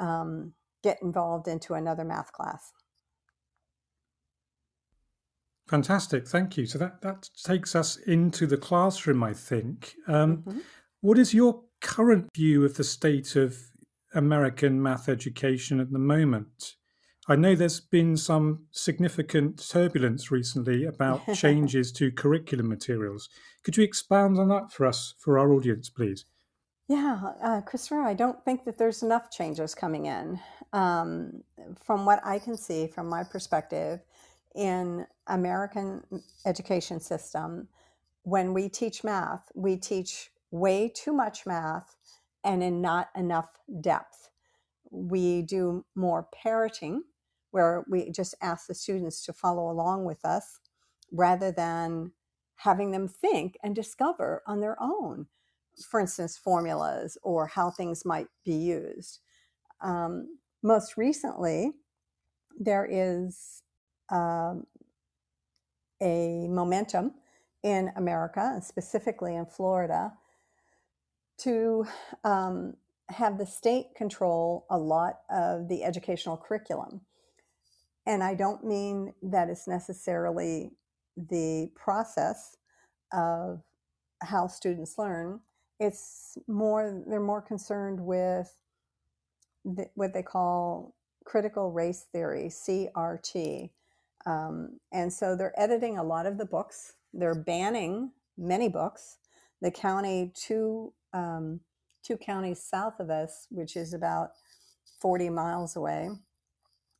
um, 0.00 0.54
get 0.82 1.02
involved 1.02 1.46
into 1.46 1.74
another 1.74 2.04
math 2.04 2.32
class. 2.32 2.72
Fantastic, 5.68 6.26
thank 6.26 6.56
you. 6.56 6.64
So 6.64 6.78
that, 6.78 7.02
that 7.02 7.28
takes 7.44 7.74
us 7.76 7.98
into 7.98 8.46
the 8.46 8.56
classroom, 8.56 9.22
I 9.22 9.34
think. 9.34 9.94
Um, 10.08 10.38
Mhm. 10.38 10.62
What 11.02 11.18
is 11.18 11.34
your 11.34 11.64
current 11.82 12.30
view 12.34 12.64
of 12.64 12.78
the 12.78 12.84
state 12.84 13.36
of 13.36 13.58
American 14.14 14.82
math 14.82 15.06
education 15.10 15.80
at 15.80 15.92
the 15.92 15.98
moment? 15.98 16.75
I 17.28 17.34
know 17.34 17.56
there's 17.56 17.80
been 17.80 18.16
some 18.16 18.66
significant 18.70 19.68
turbulence 19.68 20.30
recently 20.30 20.84
about 20.84 21.22
changes 21.34 21.90
to 21.92 22.12
curriculum 22.12 22.68
materials. 22.68 23.28
Could 23.64 23.76
you 23.76 23.82
expand 23.82 24.38
on 24.38 24.48
that 24.48 24.70
for 24.70 24.86
us, 24.86 25.14
for 25.18 25.36
our 25.36 25.52
audience, 25.52 25.90
please? 25.90 26.24
Yeah, 26.88 27.32
uh, 27.42 27.62
Christopher, 27.62 28.02
I 28.02 28.14
don't 28.14 28.44
think 28.44 28.64
that 28.64 28.78
there's 28.78 29.02
enough 29.02 29.28
changes 29.32 29.74
coming 29.74 30.06
in. 30.06 30.38
Um, 30.72 31.42
from 31.84 32.06
what 32.06 32.24
I 32.24 32.38
can 32.38 32.56
see, 32.56 32.86
from 32.86 33.08
my 33.08 33.24
perspective, 33.24 34.00
in 34.54 35.04
American 35.26 36.04
education 36.46 37.00
system, 37.00 37.66
when 38.22 38.54
we 38.54 38.68
teach 38.68 39.02
math, 39.02 39.50
we 39.54 39.76
teach 39.76 40.30
way 40.52 40.88
too 40.88 41.12
much 41.12 41.44
math 41.44 41.96
and 42.44 42.62
in 42.62 42.80
not 42.80 43.08
enough 43.16 43.48
depth. 43.80 44.30
We 44.92 45.42
do 45.42 45.84
more 45.96 46.28
parroting, 46.32 47.02
where 47.56 47.84
we 47.88 48.10
just 48.12 48.36
ask 48.42 48.68
the 48.68 48.74
students 48.74 49.24
to 49.24 49.32
follow 49.32 49.70
along 49.70 50.04
with 50.04 50.24
us 50.24 50.60
rather 51.12 51.52
than 51.52 52.12
having 52.56 52.92
them 52.92 53.08
think 53.08 53.58
and 53.64 53.74
discover 53.74 54.42
on 54.46 54.60
their 54.60 54.76
own 54.80 55.26
for 55.84 56.00
instance, 56.00 56.38
formulas 56.38 57.18
or 57.22 57.46
how 57.46 57.70
things 57.70 58.04
might 58.04 58.28
be 58.44 58.54
used. 58.54 59.20
Um, 59.80 60.38
most 60.62 60.96
recently, 60.96 61.72
there 62.58 62.88
is 62.90 63.62
um, 64.10 64.66
a 66.02 66.46
momentum 66.48 67.14
in 67.62 67.90
America, 67.96 68.50
and 68.54 68.64
specifically 68.64 69.34
in 69.34 69.46
Florida, 69.46 70.12
to 71.38 71.86
um, 72.24 72.74
have 73.10 73.38
the 73.38 73.46
state 73.46 73.94
control 73.96 74.66
a 74.70 74.78
lot 74.78 75.20
of 75.30 75.68
the 75.68 75.84
educational 75.84 76.36
curriculum. 76.36 77.02
And 78.06 78.22
I 78.22 78.34
don't 78.34 78.64
mean 78.64 79.14
that 79.22 79.48
it's 79.50 79.68
necessarily 79.68 80.72
the 81.16 81.70
process 81.74 82.56
of 83.12 83.62
how 84.22 84.46
students 84.46 84.98
learn, 84.98 85.40
it's 85.80 86.38
more 86.48 87.02
they're 87.06 87.20
more 87.20 87.42
concerned 87.42 88.00
with 88.00 88.56
the, 89.64 89.86
what 89.94 90.14
they 90.14 90.22
call 90.22 90.94
critical 91.24 91.72
race 91.72 92.06
theory 92.12 92.46
crt 92.48 93.70
um, 94.26 94.80
and 94.92 95.12
so 95.12 95.36
they're 95.36 95.58
editing 95.58 95.96
a 95.98 96.02
lot 96.04 96.26
of 96.26 96.36
the 96.36 96.44
books. 96.44 96.94
They're 97.14 97.34
banning 97.34 98.10
many 98.36 98.68
books. 98.68 99.18
The 99.62 99.70
county 99.70 100.32
two 100.34 100.92
um, 101.14 101.60
two 102.02 102.16
counties 102.16 102.62
south 102.62 103.00
of 103.00 103.10
us 103.10 103.46
which 103.50 103.76
is 103.76 103.94
about 103.94 104.30
40 105.00 105.30
miles 105.30 105.76
away 105.76 106.10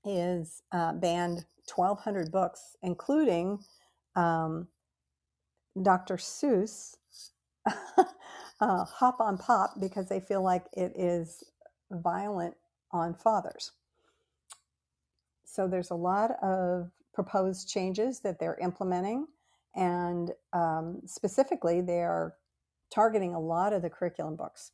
is 0.07 0.63
uh, 0.73 0.93
banned 0.93 1.45
1200 1.75 2.31
books 2.31 2.77
including 2.83 3.59
um, 4.15 4.69
dr 5.83 6.17
seuss 6.17 6.97
uh, 8.61 8.85
hop 8.85 9.21
on 9.21 9.39
pop 9.39 9.75
because 9.81 10.09
they 10.09 10.21
feel 10.21 10.43
like 10.43 10.65
it 10.73 10.93
is 10.97 11.45
violent 11.91 12.55
on 12.93 13.15
fathers. 13.15 13.73
So 15.45 15.67
there's 15.67 15.91
a 15.91 15.95
lot 15.97 16.33
of 16.43 16.91
proposed 17.15 17.69
changes 17.69 18.21
that 18.21 18.39
they're 18.39 18.59
implementing, 18.61 19.27
and 19.75 20.33
um, 20.53 21.01
specifically, 21.07 21.81
they 21.81 22.01
are 22.01 22.35
targeting 22.93 23.35
a 23.35 23.41
lot 23.41 23.73
of 23.73 23.83
the 23.83 23.91
curriculum 23.91 24.37
books. 24.37 24.73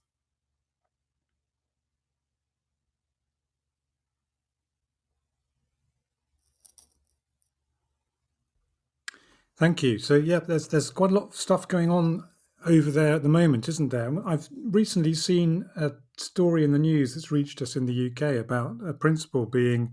Thank 9.63 9.85
you. 9.85 10.01
So 10.01 10.17
yeah, 10.17 10.41
there's 10.41 10.67
there's 10.67 10.91
quite 10.91 11.13
a 11.13 11.15
lot 11.15 11.29
of 11.29 11.37
stuff 11.37 11.69
going 11.69 11.89
on 11.89 12.25
over 12.67 12.91
there 12.91 13.15
at 13.15 13.23
the 13.23 13.29
moment, 13.29 13.69
isn't 13.69 13.93
there? 13.93 14.13
I've 14.27 14.49
recently 14.61 15.15
seen 15.15 15.71
a 15.77 15.93
story 16.17 16.65
in 16.65 16.73
the 16.73 16.81
news 16.81 17.15
that's 17.15 17.31
reached 17.31 17.63
us 17.63 17.77
in 17.77 17.87
the 17.87 18.11
UK 18.11 18.45
about 18.45 18.79
a 18.85 18.93
principal 18.93 19.47
being 19.47 19.93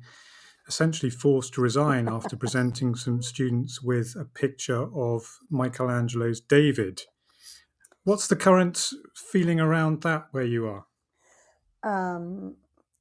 essentially 0.68 1.12
forced 1.12 1.54
to 1.54 1.62
resign 1.62 2.10
after 2.10 2.36
presenting 2.46 2.96
some 2.96 3.22
students 3.22 3.80
with 3.80 4.16
a 4.20 4.26
picture 4.26 4.88
of 4.92 5.38
Michelangelo's 5.52 6.42
David. 6.42 7.04
What's 8.06 8.26
the 8.26 8.36
current 8.36 8.90
feeling 9.14 9.60
around 9.60 10.02
that 10.02 10.30
where 10.32 10.46
you 10.46 10.66
are? 10.66 10.86
Um, 11.84 12.56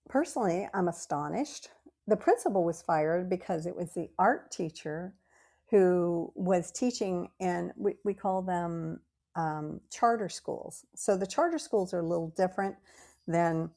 personally, 0.07 0.69
I'm 0.75 0.89
astonished. 0.89 1.71
The 2.07 2.17
principal 2.19 2.63
was 2.63 2.83
fired 2.83 3.31
because 3.31 3.65
it 3.65 3.75
was 3.75 3.95
the 3.95 4.11
art 4.19 4.51
teacher 4.51 5.15
who 5.71 6.33
was 6.35 6.71
teaching, 6.71 7.29
and 7.41 7.73
we, 7.77 7.95
we 8.05 8.15
call 8.15 8.43
them 8.43 9.01
um, 9.37 9.81
charter 9.91 10.29
schools. 10.29 10.85
So 10.95 11.17
the 11.17 11.27
charter 11.27 11.59
schools 11.59 11.93
are 11.95 12.01
a 12.01 12.07
little 12.07 12.33
different 12.37 12.77
than 13.27 13.71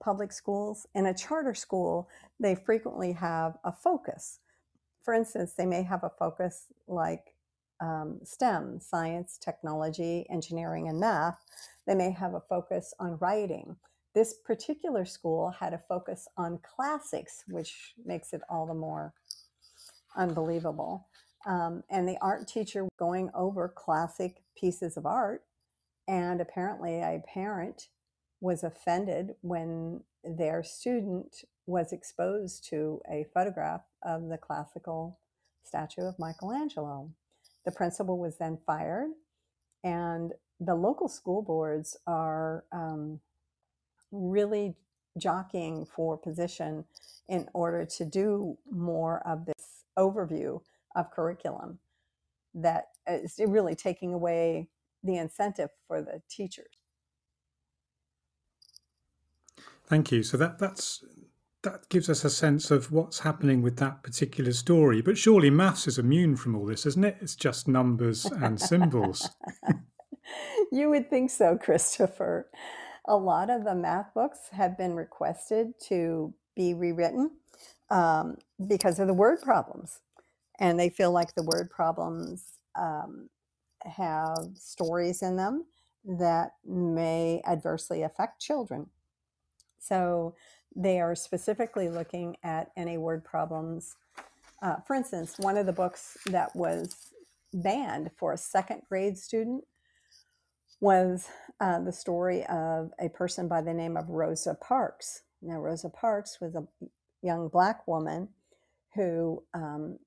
public 0.00 0.32
schools. 0.32 0.86
In 0.94 1.06
a 1.06 1.14
charter 1.14 1.54
school, 1.54 2.08
they 2.38 2.54
frequently 2.54 3.12
have 3.12 3.56
a 3.64 3.72
focus. 3.72 4.40
For 5.02 5.14
instance, 5.14 5.54
they 5.54 5.66
may 5.66 5.82
have 5.82 6.04
a 6.04 6.12
focus 6.18 6.66
like 6.86 7.34
um, 7.80 8.20
STEM, 8.24 8.80
science, 8.80 9.38
technology, 9.42 10.26
engineering, 10.30 10.88
and 10.88 11.00
math. 11.00 11.38
They 11.86 11.94
may 11.94 12.10
have 12.10 12.34
a 12.34 12.42
focus 12.48 12.92
on 13.00 13.16
writing. 13.20 13.76
This 14.14 14.34
particular 14.44 15.04
school 15.04 15.50
had 15.58 15.72
a 15.72 15.82
focus 15.88 16.28
on 16.36 16.58
classics, 16.58 17.44
which 17.48 17.94
makes 18.04 18.32
it 18.32 18.42
all 18.50 18.66
the 18.66 18.74
more 18.74 19.14
unbelievable. 20.16 21.06
Um, 21.46 21.84
and 21.90 22.08
the 22.08 22.18
art 22.20 22.48
teacher 22.48 22.88
going 22.98 23.30
over 23.34 23.68
classic 23.68 24.42
pieces 24.56 24.96
of 24.96 25.06
art. 25.06 25.44
And 26.06 26.40
apparently, 26.40 27.00
a 27.00 27.22
parent 27.32 27.88
was 28.40 28.62
offended 28.62 29.34
when 29.42 30.02
their 30.24 30.62
student 30.62 31.44
was 31.66 31.92
exposed 31.92 32.66
to 32.70 33.00
a 33.10 33.26
photograph 33.34 33.82
of 34.02 34.28
the 34.28 34.38
classical 34.38 35.18
statue 35.64 36.02
of 36.02 36.18
Michelangelo. 36.18 37.10
The 37.64 37.72
principal 37.72 38.18
was 38.18 38.38
then 38.38 38.58
fired, 38.66 39.10
and 39.84 40.32
the 40.58 40.74
local 40.74 41.08
school 41.08 41.42
boards 41.42 41.96
are 42.06 42.64
um, 42.72 43.20
really 44.10 44.74
jockeying 45.18 45.84
for 45.84 46.16
position 46.16 46.84
in 47.28 47.48
order 47.52 47.84
to 47.84 48.04
do 48.04 48.56
more 48.70 49.20
of 49.26 49.44
this 49.44 49.84
overview 49.98 50.60
of 50.96 51.10
curriculum 51.10 51.78
that 52.54 52.86
is 53.06 53.38
really 53.46 53.74
taking 53.74 54.12
away 54.12 54.68
the 55.02 55.16
incentive 55.16 55.70
for 55.86 56.02
the 56.02 56.20
teachers. 56.28 56.66
Thank 59.86 60.12
you. 60.12 60.22
So 60.22 60.36
that 60.36 60.58
that's 60.58 61.02
that 61.62 61.88
gives 61.88 62.08
us 62.08 62.24
a 62.24 62.30
sense 62.30 62.70
of 62.70 62.92
what's 62.92 63.20
happening 63.20 63.62
with 63.62 63.76
that 63.78 64.02
particular 64.02 64.52
story. 64.52 65.00
But 65.00 65.18
surely 65.18 65.50
maths 65.50 65.88
is 65.88 65.98
immune 65.98 66.36
from 66.36 66.54
all 66.54 66.66
this, 66.66 66.86
isn't 66.86 67.04
it? 67.04 67.16
It's 67.20 67.34
just 67.34 67.66
numbers 67.66 68.26
and 68.26 68.60
symbols. 68.60 69.30
you 70.72 70.88
would 70.90 71.10
think 71.10 71.30
so, 71.30 71.58
Christopher. 71.58 72.48
A 73.06 73.16
lot 73.16 73.50
of 73.50 73.64
the 73.64 73.74
math 73.74 74.14
books 74.14 74.38
have 74.52 74.76
been 74.78 74.94
requested 74.94 75.72
to 75.88 76.34
be 76.54 76.74
rewritten 76.74 77.30
um, 77.90 78.36
because 78.68 78.98
of 78.98 79.06
the 79.06 79.14
word 79.14 79.40
problems. 79.42 80.00
And 80.58 80.78
they 80.78 80.90
feel 80.90 81.12
like 81.12 81.34
the 81.34 81.44
word 81.44 81.70
problems 81.70 82.44
um, 82.76 83.28
have 83.84 84.48
stories 84.54 85.22
in 85.22 85.36
them 85.36 85.64
that 86.04 86.52
may 86.64 87.42
adversely 87.46 88.02
affect 88.02 88.40
children. 88.40 88.86
So 89.78 90.34
they 90.74 91.00
are 91.00 91.14
specifically 91.14 91.88
looking 91.88 92.36
at 92.42 92.70
any 92.76 92.98
word 92.98 93.24
problems. 93.24 93.96
Uh, 94.62 94.76
for 94.86 94.94
instance, 94.94 95.36
one 95.38 95.56
of 95.56 95.66
the 95.66 95.72
books 95.72 96.16
that 96.26 96.54
was 96.54 97.12
banned 97.52 98.10
for 98.16 98.32
a 98.32 98.38
second 98.38 98.82
grade 98.88 99.16
student 99.16 99.64
was 100.80 101.28
uh, 101.60 101.80
the 101.80 101.92
story 101.92 102.44
of 102.46 102.92
a 103.00 103.08
person 103.08 103.48
by 103.48 103.60
the 103.60 103.74
name 103.74 103.96
of 103.96 104.08
Rosa 104.08 104.54
Parks. 104.54 105.22
Now, 105.42 105.58
Rosa 105.58 105.88
Parks 105.88 106.38
was 106.40 106.54
a 106.54 106.64
young 107.22 107.48
black 107.48 107.86
woman 107.88 108.28
who 108.94 109.42
um, 109.54 109.98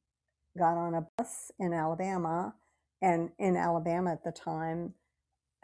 got 0.57 0.77
on 0.77 0.93
a 0.93 1.07
bus 1.17 1.51
in 1.59 1.73
Alabama. 1.73 2.55
And 3.01 3.29
in 3.39 3.55
Alabama 3.55 4.11
at 4.11 4.23
the 4.23 4.31
time, 4.31 4.93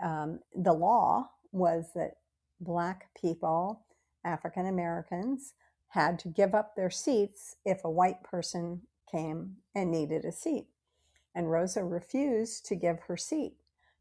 um, 0.02 0.39
the 0.56 0.73
law 0.73 1.30
was 1.52 1.91
that 1.95 2.17
black 2.60 3.10
people 3.19 3.86
African 4.28 4.65
Americans 4.67 5.54
had 5.89 6.19
to 6.19 6.28
give 6.28 6.54
up 6.54 6.76
their 6.76 6.89
seats 6.89 7.56
if 7.65 7.84
a 7.84 7.89
white 7.89 8.23
person 8.23 8.82
came 9.10 9.58
and 9.73 9.89
needed 9.89 10.26
a 10.26 10.32
seat. 10.32 10.67
And 11.34 11.50
Rosa 11.50 11.84
refused 11.84 12.65
to 12.65 12.76
give 12.76 13.00
her 13.08 13.15
seat. 13.15 13.54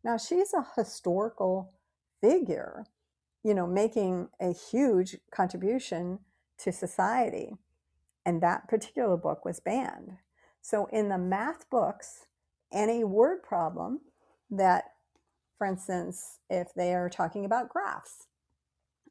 Now, 0.02 0.16
she's 0.16 0.52
a 0.52 0.66
historical 0.76 1.74
figure, 2.20 2.86
you 3.44 3.54
know, 3.54 3.66
making 3.66 4.28
a 4.40 4.52
huge 4.52 5.16
contribution 5.32 6.20
to 6.58 6.72
society. 6.72 7.54
And 8.24 8.42
that 8.42 8.68
particular 8.68 9.16
book 9.16 9.44
was 9.44 9.60
banned. 9.60 10.16
So, 10.66 10.86
in 10.86 11.08
the 11.10 11.16
math 11.16 11.70
books, 11.70 12.26
any 12.72 13.04
word 13.04 13.44
problem 13.44 14.00
that, 14.50 14.82
for 15.56 15.64
instance, 15.64 16.40
if 16.50 16.74
they 16.74 16.92
are 16.92 17.08
talking 17.08 17.44
about 17.44 17.68
graphs, 17.68 18.26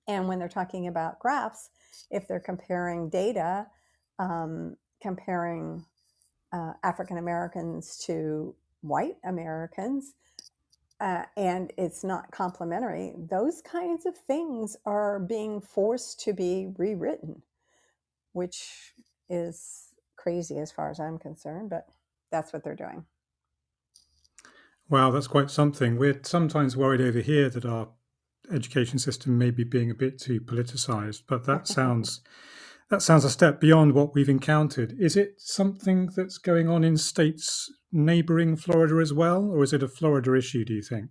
and 0.05 0.27
when 0.27 0.37
they're 0.37 0.49
talking 0.49 0.85
about 0.85 1.17
graphs, 1.19 1.69
if 2.11 2.27
they're 2.27 2.41
comparing 2.41 3.07
data, 3.07 3.67
um, 4.19 4.75
comparing 5.01 5.85
uh, 6.51 6.73
African 6.83 7.17
Americans 7.17 8.03
to 8.05 8.53
white 8.81 9.15
Americans, 9.23 10.11
uh, 10.99 11.23
and 11.37 11.71
it's 11.77 12.03
not 12.03 12.31
complementary, 12.31 13.13
those 13.17 13.61
kinds 13.61 14.05
of 14.05 14.17
things 14.17 14.75
are 14.85 15.19
being 15.19 15.61
forced 15.61 16.19
to 16.19 16.33
be 16.33 16.73
rewritten, 16.77 17.43
which 18.33 18.91
is 19.29 19.94
crazy 20.25 20.57
as 20.57 20.71
far 20.71 20.89
as 20.89 20.99
I'm 20.99 21.19
concerned, 21.19 21.69
but 21.69 21.85
that's 22.31 22.51
what 22.51 22.63
they're 22.63 22.75
doing. 22.75 23.05
Wow, 24.89 25.11
that's 25.11 25.27
quite 25.27 25.51
something. 25.51 25.97
We're 25.97 26.19
sometimes 26.23 26.75
worried 26.75 27.01
over 27.01 27.19
here 27.19 27.47
that 27.49 27.65
our 27.65 27.89
education 28.51 28.97
system 28.97 29.37
may 29.37 29.51
be 29.51 29.63
being 29.63 29.91
a 29.91 29.95
bit 29.95 30.19
too 30.19 30.39
politicized, 30.41 31.23
but 31.27 31.45
that 31.45 31.67
sounds 31.77 32.21
that 32.89 33.01
sounds 33.01 33.23
a 33.23 33.29
step 33.29 33.59
beyond 33.59 33.93
what 33.93 34.13
we've 34.13 34.29
encountered. 34.29 34.95
Is 34.99 35.15
it 35.15 35.35
something 35.37 36.09
that's 36.15 36.37
going 36.37 36.67
on 36.67 36.83
in 36.83 36.97
states 36.97 37.71
neighboring 37.91 38.55
Florida 38.55 38.97
as 38.97 39.11
well, 39.13 39.49
or 39.49 39.63
is 39.63 39.73
it 39.73 39.81
a 39.83 39.87
Florida 39.87 40.35
issue? 40.35 40.65
Do 40.65 40.73
you 40.73 40.83
think? 40.83 41.09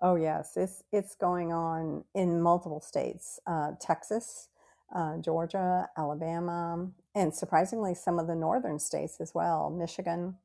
Oh 0.00 0.14
yes, 0.14 0.52
it's 0.56 0.82
it's 0.92 1.14
going 1.14 1.52
on 1.52 2.04
in 2.14 2.40
multiple 2.40 2.80
states: 2.80 3.38
uh, 3.46 3.72
Texas, 3.80 4.48
uh, 4.94 5.18
Georgia, 5.18 5.88
Alabama, 5.96 6.88
and 7.14 7.34
surprisingly, 7.34 7.94
some 7.94 8.18
of 8.18 8.26
the 8.26 8.34
northern 8.34 8.78
states 8.78 9.20
as 9.20 9.34
well, 9.34 9.70
Michigan. 9.70 10.36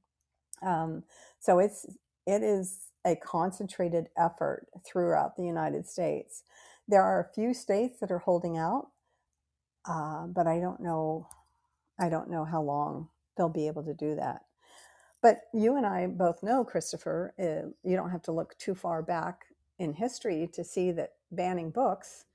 Um, 0.61 1.03
so 1.39 1.59
it's 1.59 1.85
it 2.25 2.43
is 2.43 2.87
a 3.05 3.15
concentrated 3.15 4.09
effort 4.17 4.67
throughout 4.85 5.37
the 5.37 5.43
United 5.43 5.87
States. 5.87 6.43
There 6.87 7.03
are 7.03 7.21
a 7.21 7.33
few 7.33 7.53
states 7.53 7.99
that 7.99 8.11
are 8.11 8.19
holding 8.19 8.57
out, 8.57 8.89
uh, 9.87 10.27
but 10.27 10.47
I 10.47 10.59
don't 10.59 10.81
know. 10.81 11.27
I 11.99 12.09
don't 12.09 12.29
know 12.29 12.45
how 12.45 12.61
long 12.61 13.09
they'll 13.37 13.49
be 13.49 13.67
able 13.67 13.83
to 13.83 13.93
do 13.93 14.15
that. 14.15 14.41
But 15.21 15.41
you 15.53 15.75
and 15.75 15.85
I 15.85 16.07
both 16.07 16.43
know, 16.43 16.63
Christopher, 16.63 17.33
uh, 17.39 17.69
you 17.83 17.95
don't 17.95 18.11
have 18.11 18.21
to 18.23 18.31
look 18.31 18.57
too 18.57 18.75
far 18.75 19.01
back 19.01 19.45
in 19.79 19.93
history 19.93 20.49
to 20.53 20.63
see 20.63 20.91
that 20.91 21.13
banning 21.31 21.71
books 21.71 22.25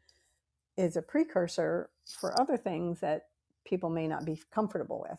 is 0.77 0.97
a 0.97 1.03
precursor 1.03 1.91
for 2.19 2.39
other 2.41 2.57
things 2.57 3.01
that 3.01 3.27
people 3.65 3.91
may 3.91 4.07
not 4.07 4.25
be 4.25 4.41
comfortable 4.53 5.05
with. 5.09 5.19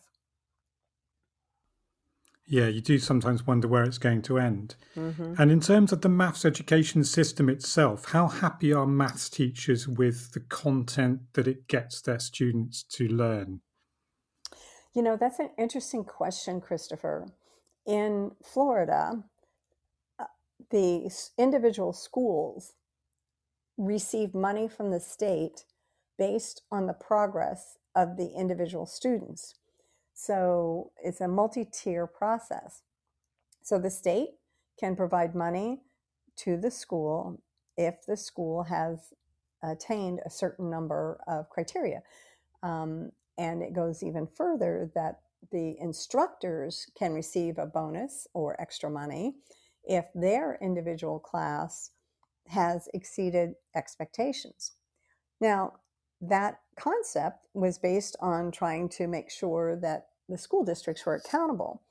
Yeah, 2.46 2.66
you 2.66 2.80
do 2.80 2.98
sometimes 2.98 3.46
wonder 3.46 3.68
where 3.68 3.84
it's 3.84 3.98
going 3.98 4.22
to 4.22 4.38
end. 4.38 4.74
Mm-hmm. 4.96 5.34
And 5.38 5.50
in 5.50 5.60
terms 5.60 5.92
of 5.92 6.00
the 6.00 6.08
maths 6.08 6.44
education 6.44 7.04
system 7.04 7.48
itself, 7.48 8.06
how 8.06 8.26
happy 8.26 8.72
are 8.72 8.86
maths 8.86 9.30
teachers 9.30 9.86
with 9.86 10.32
the 10.32 10.40
content 10.40 11.20
that 11.34 11.46
it 11.46 11.68
gets 11.68 12.00
their 12.00 12.18
students 12.18 12.82
to 12.82 13.06
learn? 13.06 13.60
You 14.94 15.02
know, 15.02 15.16
that's 15.16 15.38
an 15.38 15.50
interesting 15.56 16.04
question, 16.04 16.60
Christopher. 16.60 17.28
In 17.86 18.32
Florida, 18.44 19.22
uh, 20.18 20.24
the 20.70 21.10
individual 21.38 21.92
schools 21.92 22.74
receive 23.78 24.34
money 24.34 24.68
from 24.68 24.90
the 24.90 25.00
state 25.00 25.64
based 26.18 26.62
on 26.70 26.86
the 26.86 26.92
progress 26.92 27.78
of 27.94 28.16
the 28.16 28.30
individual 28.36 28.86
students. 28.86 29.54
So 30.14 30.92
it's 31.02 31.20
a 31.20 31.28
multi 31.28 31.64
tier 31.64 32.06
process. 32.06 32.82
So 33.62 33.78
the 33.78 33.90
state 33.90 34.30
can 34.78 34.96
provide 34.96 35.34
money 35.34 35.80
to 36.36 36.56
the 36.56 36.70
school 36.70 37.42
if 37.76 38.04
the 38.06 38.16
school 38.16 38.64
has 38.64 39.12
attained 39.62 40.20
a 40.24 40.30
certain 40.30 40.68
number 40.68 41.20
of 41.26 41.48
criteria. 41.48 42.02
Um, 42.62 43.12
and 43.38 43.62
it 43.62 43.72
goes 43.72 44.02
even 44.02 44.26
further 44.26 44.90
that 44.94 45.20
the 45.50 45.76
instructors 45.80 46.86
can 46.96 47.12
receive 47.12 47.58
a 47.58 47.66
bonus 47.66 48.26
or 48.34 48.60
extra 48.60 48.90
money 48.90 49.34
if 49.84 50.06
their 50.14 50.58
individual 50.62 51.18
class 51.18 51.90
has 52.48 52.88
exceeded 52.94 53.54
expectations. 53.74 54.72
Now, 55.40 55.74
that 56.22 56.60
concept 56.78 57.46
was 57.52 57.78
based 57.78 58.16
on 58.20 58.52
trying 58.52 58.88
to 58.90 59.08
make 59.08 59.30
sure 59.30 59.76
that 59.76 60.06
the 60.28 60.38
school 60.38 60.64
districts 60.64 61.04
were 61.04 61.16
accountable. 61.16 61.82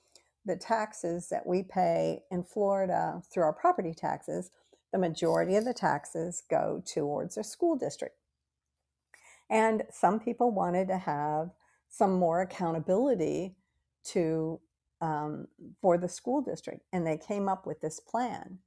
The 0.46 0.56
taxes 0.56 1.30
that 1.30 1.46
we 1.46 1.64
pay 1.64 2.24
in 2.32 2.44
Florida 2.44 3.22
through 3.32 3.44
our 3.44 3.54
property 3.54 3.94
taxes, 3.94 4.50
the 4.92 4.98
majority 4.98 5.56
of 5.56 5.66
the 5.66 5.74
taxes 5.74 6.42
go 6.50 6.82
towards 6.86 7.38
a 7.38 7.44
school 7.44 7.76
district. 7.76 8.16
And 9.50 9.84
some 9.92 10.20
people 10.20 10.50
wanted 10.52 10.88
to 10.88 10.98
have 10.98 11.52
some 11.90 12.14
more 12.14 12.42
accountability 12.42 13.56
to 14.06 14.60
um, 15.02 15.48
for 15.82 15.98
the 15.98 16.08
school 16.08 16.42
district, 16.42 16.82
and 16.94 17.06
they 17.06 17.18
came 17.18 17.50
up 17.50 17.66
with 17.66 17.82
this 17.82 18.00
plan. 18.00 18.60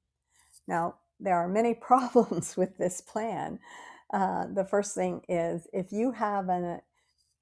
Now, 0.67 0.97
there 1.21 1.37
are 1.37 1.49
many 1.49 1.75
problems 1.81 2.57
with 2.57 2.77
this 2.77 3.01
plan. 3.01 3.61
Uh, 4.15 4.47
the 4.55 4.65
first 4.65 4.95
thing 4.95 5.23
is 5.29 5.67
if 5.73 5.91
you 5.91 6.13
have 6.13 6.49
an, 6.49 6.81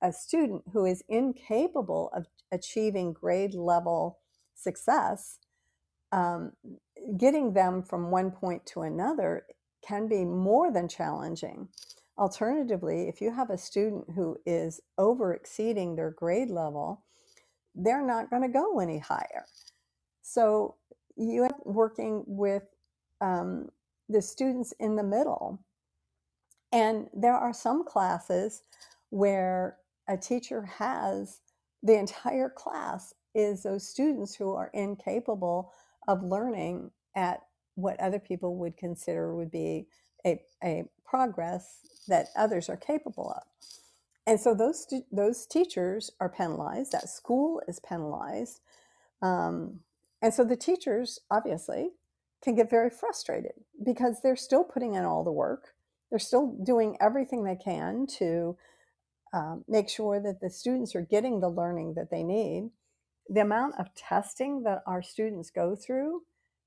a 0.01 0.11
student 0.11 0.63
who 0.73 0.87
is 0.87 1.05
incapable 1.07 2.11
of 2.15 2.25
achieving 2.51 3.13
grade 3.13 3.53
level 3.55 4.21
success, 4.55 5.39
um, 6.13 6.53
getting 7.19 7.53
them 7.53 7.83
from 7.83 8.11
one 8.11 8.31
point 8.31 8.65
to 8.65 8.81
another 8.81 9.45
can 9.87 10.09
be 10.09 10.25
more 10.25 10.73
than 10.73 10.89
challenging. 10.89 11.69
Alternatively, 12.17 13.07
if 13.07 13.21
you 13.21 13.31
have 13.33 13.51
a 13.51 13.59
student 13.59 14.07
who 14.15 14.39
is 14.47 14.81
over 14.97 15.35
exceeding 15.35 15.95
their 15.95 16.13
grade 16.13 16.51
level, 16.51 17.05
they're 17.75 18.07
not 18.07 18.31
going 18.31 18.43
to 18.43 18.49
go 18.49 18.81
any 18.81 18.99
higher. 18.99 19.45
So 20.23 20.77
you 21.17 21.43
are 21.43 21.51
working 21.65 22.25
with 22.27 22.63
um, 23.21 23.69
the 24.09 24.23
students 24.23 24.73
in 24.81 24.97
the 24.97 25.03
middle. 25.03 25.61
And 26.73 27.09
there 27.13 27.37
are 27.37 27.53
some 27.53 27.85
classes 27.85 28.63
where 29.11 29.77
a 30.09 30.17
teacher 30.17 30.63
has 30.63 31.41
the 31.83 31.99
entire 31.99 32.49
class 32.49 33.15
is 33.35 33.63
those 33.63 33.89
students 33.89 34.35
who 34.35 34.53
are 34.55 34.71
incapable 34.73 35.73
of 36.09 36.23
learning 36.23 36.91
at 37.15 37.43
what 37.75 38.01
other 38.01 38.19
people 38.19 38.57
would 38.57 38.77
consider 38.77 39.35
would 39.35 39.51
be 39.51 39.87
a, 40.27 40.41
a 40.63 40.85
progress 41.05 41.79
that 42.09 42.29
others 42.37 42.69
are 42.69 42.77
capable 42.77 43.31
of. 43.31 43.43
And 44.27 44.39
so 44.39 44.55
those 44.55 44.87
those 45.11 45.47
teachers 45.47 46.11
are 46.21 46.29
penalized. 46.29 46.93
That 46.93 47.09
school 47.09 47.61
is 47.67 47.81
penalized, 47.81 48.61
um, 49.21 49.81
and 50.21 50.33
so 50.33 50.45
the 50.45 50.57
teachers 50.57 51.19
obviously 51.29 51.91
can 52.41 52.55
get 52.55 52.71
very 52.71 52.91
frustrated 52.91 53.55
because 53.85 54.21
they're 54.23 54.37
still 54.37 54.63
putting 54.63 54.95
in 54.95 55.05
all 55.05 55.25
the 55.25 55.33
work. 55.33 55.75
They're 56.13 56.19
still 56.19 56.55
doing 56.63 56.99
everything 57.01 57.43
they 57.43 57.57
can 57.57 58.07
to 58.19 58.59
um, 59.33 59.65
make 59.67 59.89
sure 59.89 60.21
that 60.21 60.43
the 60.43 60.51
students 60.51 60.95
are 60.95 61.01
getting 61.01 61.41
the 61.41 61.49
learning 61.49 61.95
that 61.95 62.11
they 62.11 62.23
need. 62.23 62.69
The 63.31 63.41
amount 63.41 63.77
of 63.79 63.95
testing 63.95 64.63
that 64.65 64.83
our 64.87 65.01
students 65.01 65.49
go 65.49 65.75
through 65.75 66.21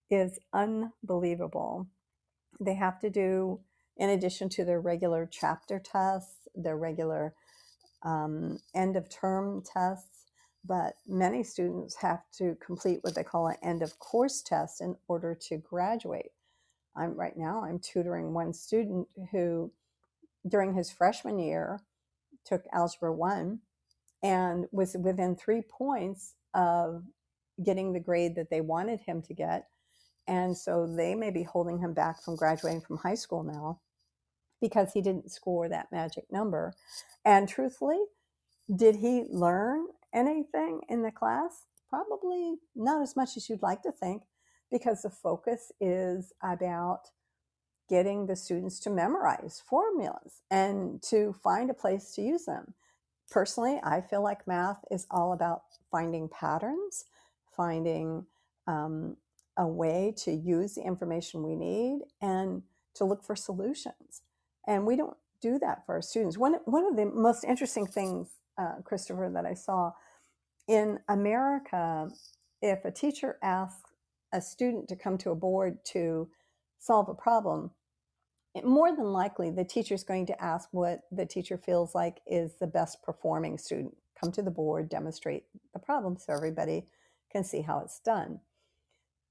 is 0.10 0.40
unbelievable. 0.52 1.86
They 2.60 2.74
have 2.74 3.00
to 3.02 3.12
do, 3.12 3.60
in 3.98 4.10
addition 4.10 4.50
to 4.50 4.66
their 4.66 4.82
regular 4.82 5.30
chapter 5.32 5.78
tests, 5.78 6.48
their 6.56 6.78
regular 6.78 7.36
um, 8.02 8.58
end 8.74 8.96
of 8.96 9.12
term 9.12 9.62
tests, 9.62 10.26
but 10.66 10.96
many 11.08 11.44
students 11.44 11.98
have 11.98 12.24
to 12.40 12.58
complete 12.66 13.04
what 13.04 13.14
they 13.14 13.24
call 13.24 13.46
an 13.46 13.58
end 13.62 13.84
of 13.84 14.00
course 14.00 14.42
test 14.42 14.82
in 14.82 14.96
order 15.08 15.38
to 15.50 15.58
graduate. 15.58 16.32
I'm 16.96 17.16
right 17.16 17.36
now 17.38 17.64
I'm 17.64 17.80
tutoring 17.80 18.34
one 18.34 18.54
student 18.54 19.08
who 19.32 19.72
during 20.48 20.74
his 20.74 20.92
freshman 20.92 21.40
year 21.40 21.82
took 22.46 22.64
algebra 22.72 23.12
1 23.12 23.60
and 24.24 24.66
was 24.72 24.96
within 25.00 25.36
3 25.36 25.62
points 25.62 26.34
of 26.54 27.04
getting 27.64 27.94
the 27.94 28.00
grade 28.00 28.36
that 28.36 28.50
they 28.50 28.62
wanted 28.62 29.00
him 29.02 29.22
to 29.24 29.34
get 29.34 29.68
and 30.28 30.58
so 30.58 30.88
they 30.88 31.16
may 31.16 31.30
be 31.30 31.44
holding 31.44 31.80
him 31.80 31.94
back 31.94 32.22
from 32.22 32.36
graduating 32.36 32.82
from 32.82 32.98
high 32.98 33.16
school 33.16 33.44
now 33.44 33.80
because 34.62 34.94
he 34.94 35.02
didn't 35.02 35.32
score 35.32 35.70
that 35.70 35.92
magic 35.92 36.26
number. 36.32 36.74
And 37.24 37.48
truthfully, 37.48 38.00
did 38.74 38.96
he 38.96 39.26
learn 39.30 39.88
anything 40.14 40.82
in 40.90 41.04
the 41.04 41.12
class? 41.12 41.66
Probably 41.90 42.56
not 42.76 43.02
as 43.02 43.16
much 43.16 43.38
as 43.38 43.48
you'd 43.48 43.62
like 43.62 43.84
to 43.84 43.92
think, 43.92 44.24
because 44.76 45.04
the 45.04 45.10
focus 45.10 45.72
is 45.80 46.34
about 46.44 47.04
getting 47.90 48.26
the 48.26 48.36
students 48.36 48.78
to 48.78 48.90
memorize 48.90 49.64
formulas 49.66 50.42
and 50.52 51.02
to 51.02 51.34
find 51.42 51.70
a 51.70 51.74
place 51.74 52.14
to 52.14 52.22
use 52.22 52.44
them. 52.44 52.74
Personally, 53.32 53.80
I 53.82 54.02
feel 54.02 54.22
like 54.22 54.46
math 54.46 54.84
is 54.92 55.08
all 55.10 55.32
about 55.32 55.62
finding 55.90 56.28
patterns, 56.28 57.06
finding 57.56 58.26
um, 58.68 59.16
a 59.56 59.66
way 59.66 60.14
to 60.26 60.32
use 60.34 60.76
the 60.76 60.82
information 60.82 61.42
we 61.42 61.56
need, 61.56 62.02
and 62.22 62.64
to 62.96 63.06
look 63.06 63.24
for 63.24 63.38
solutions. 63.38 64.24
And 64.68 64.86
we 64.86 64.98
don't 64.98 65.16
do 65.42 65.58
that 65.60 65.86
for 65.86 65.96
our 65.96 66.02
students. 66.02 66.38
One, 66.38 66.56
one 66.66 66.86
of 66.86 66.98
the 66.98 67.06
most 67.06 67.46
interesting 67.46 67.88
things, 67.88 68.28
uh, 68.58 68.82
Christopher, 68.84 69.32
that 69.34 69.46
I 69.46 69.54
saw 69.54 69.94
in 70.68 71.00
America, 71.08 72.10
if 72.62 72.84
a 72.84 72.92
teacher 72.92 73.38
asks 73.42 73.92
a 74.36 74.42
student 74.42 74.88
to 74.90 74.96
come 74.96 75.18
to 75.20 75.32
a 75.32 75.36
board 75.36 75.84
to 75.86 76.28
solve 76.78 77.08
a 77.10 77.14
problem, 77.14 77.72
more 78.64 78.96
than 78.96 79.12
likely 79.12 79.50
the 79.50 79.64
teacher 79.64 79.96
is 79.96 80.04
going 80.04 80.26
to 80.28 80.44
ask 80.44 80.70
what 80.72 81.02
the 81.12 81.26
teacher 81.26 81.58
feels 81.58 81.96
like 81.96 82.20
is 82.28 82.54
the 82.60 82.68
best 82.68 83.02
performing 83.02 83.58
student. 83.58 83.96
Come 84.20 84.32
to 84.34 84.42
the 84.42 84.52
board, 84.52 84.90
demonstrate 84.90 85.44
the 85.74 85.80
problem 85.80 86.18
so 86.18 86.34
everybody 86.34 86.86
can 87.32 87.44
see 87.44 87.62
how 87.62 87.80
it's 87.80 88.00
done. 88.00 88.40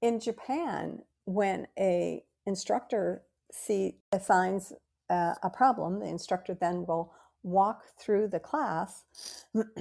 In 0.01 0.19
Japan, 0.19 1.01
when 1.25 1.67
a 1.77 2.23
instructor 2.45 3.23
see 3.51 3.95
assigns 4.11 4.73
uh, 5.09 5.35
a 5.41 5.49
problem, 5.49 5.99
the 5.99 6.07
instructor 6.07 6.53
then 6.53 6.85
will 6.85 7.13
walk 7.43 7.83
through 7.99 8.27
the 8.27 8.39
class 8.39 9.05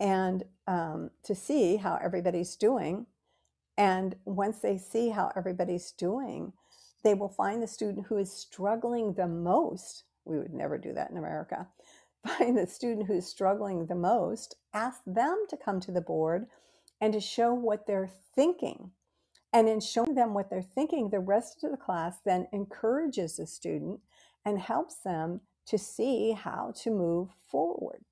and 0.00 0.44
um, 0.66 1.10
to 1.22 1.34
see 1.34 1.76
how 1.76 1.98
everybody's 2.02 2.56
doing. 2.56 3.06
And 3.76 4.16
once 4.24 4.58
they 4.58 4.78
see 4.78 5.10
how 5.10 5.32
everybody's 5.36 5.92
doing, 5.92 6.52
they 7.02 7.14
will 7.14 7.28
find 7.28 7.62
the 7.62 7.66
student 7.66 8.06
who 8.06 8.16
is 8.16 8.32
struggling 8.32 9.12
the 9.14 9.26
most. 9.28 10.04
We 10.24 10.38
would 10.38 10.54
never 10.54 10.78
do 10.78 10.92
that 10.94 11.10
in 11.10 11.16
America. 11.16 11.68
Find 12.26 12.58
the 12.58 12.66
student 12.66 13.06
who's 13.06 13.26
struggling 13.26 13.86
the 13.86 13.94
most, 13.94 14.56
ask 14.74 15.00
them 15.06 15.44
to 15.48 15.56
come 15.56 15.78
to 15.80 15.92
the 15.92 16.00
board 16.00 16.46
and 17.00 17.12
to 17.12 17.20
show 17.20 17.54
what 17.54 17.86
they're 17.86 18.10
thinking. 18.34 18.90
And 19.52 19.68
in 19.68 19.80
showing 19.80 20.14
them 20.14 20.34
what 20.34 20.50
they're 20.50 20.62
thinking, 20.62 21.10
the 21.10 21.20
rest 21.20 21.62
of 21.62 21.70
the 21.70 21.76
class 21.76 22.18
then 22.24 22.48
encourages 22.52 23.36
the 23.36 23.46
student 23.46 24.00
and 24.44 24.58
helps 24.58 24.96
them 24.96 25.42
to 25.66 25.78
see 25.78 26.32
how 26.32 26.72
to 26.82 26.90
move 26.90 27.28
forward. 27.48 28.04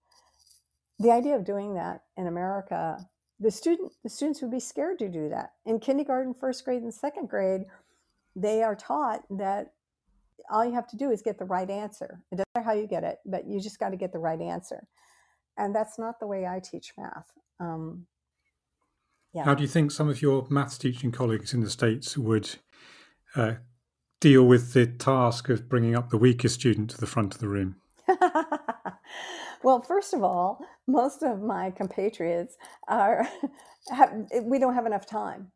The 0.98 1.11
idea 1.11 1.35
of 1.35 1.44
doing 1.44 1.74
that 1.74 2.03
in 2.16 2.27
America, 2.27 3.09
the 3.44 3.50
student 3.50 3.92
the 4.02 4.09
students 4.09 4.40
would 4.40 4.50
be 4.50 4.59
scared 4.59 4.98
to 4.98 5.09
do 5.09 5.28
that. 5.28 5.52
In 5.66 5.78
kindergarten, 5.78 6.33
first 6.33 6.64
grade, 6.64 6.83
and 6.83 6.92
second 6.92 7.28
grade, 7.28 7.62
they 8.35 8.62
are 8.62 8.74
taught 8.74 9.20
that 9.38 9.74
all 10.50 10.64
you 10.64 10.72
have 10.72 10.88
to 10.88 10.96
do 10.96 11.11
is 11.11 11.20
get 11.20 11.38
the 11.38 11.44
right 11.44 11.68
answer. 11.68 12.22
It 12.33 12.37
doesn't 12.37 12.48
matter 12.54 12.64
how 12.64 12.72
you 12.72 12.87
get 12.87 13.04
it, 13.04 13.18
but 13.26 13.46
you 13.46 13.61
just 13.61 13.78
got 13.78 13.90
to 13.90 13.96
get 13.96 14.12
the 14.12 14.18
right 14.18 14.40
answer. 14.40 14.87
And 15.59 15.74
that's 15.74 15.98
not 15.98 16.18
the 16.20 16.26
way 16.26 16.46
I 16.46 16.59
teach 16.59 16.92
math. 16.98 17.30
Um, 17.61 18.07
yeah. 19.35 19.44
How 19.44 19.54
do 19.54 19.62
you 19.62 19.68
think 19.68 19.90
some 19.90 20.09
of 20.09 20.22
your 20.22 20.46
maths 20.48 20.78
teaching 20.78 21.12
colleagues 21.12 21.52
in 21.52 21.61
the 21.61 21.70
States 21.70 22.16
would 22.16 22.57
uh, 23.37 23.54
deal 24.20 24.44
with 24.44 24.72
the 24.72 24.87
task 24.87 25.50
of 25.50 25.68
bringing 25.68 25.94
up 25.94 26.09
the 26.09 26.18
weakest 26.18 26.57
student 26.61 26.90
to 26.90 26.98
the 26.98 27.07
front 27.07 27.35
of 27.35 27.40
the 27.40 27.48
room? 27.48 27.76
well, 29.64 29.83
first 29.83 30.14
of 30.14 30.24
all, 30.24 30.61
most 30.88 31.24
of 31.24 31.42
my 31.42 31.72
compatriots 31.72 32.57
are 32.88 33.29
have, 33.90 34.12
we 34.44 34.61
don't 34.61 34.74
have 34.74 34.87
enough 34.87 35.07
time. 35.07 35.53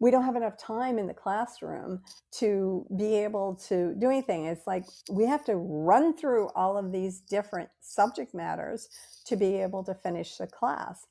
We 0.00 0.10
don't 0.12 0.24
have 0.24 0.36
enough 0.36 0.58
time 0.58 0.98
in 0.98 1.08
the 1.08 1.14
classroom 1.14 2.02
to 2.40 2.86
be 2.98 3.16
able 3.16 3.56
to 3.68 3.94
do 3.98 4.10
anything. 4.10 4.46
It's 4.46 4.66
like 4.66 4.84
we 5.10 5.26
have 5.26 5.44
to 5.46 5.56
run 5.56 6.16
through 6.16 6.50
all 6.56 6.78
of 6.78 6.92
these 6.92 7.20
different 7.20 7.70
subject 7.80 8.34
matters 8.34 8.90
to 9.26 9.36
be 9.36 9.56
able 9.56 9.84
to 9.84 9.94
finish 9.94 10.36
the 10.36 10.48
class. 10.48 11.06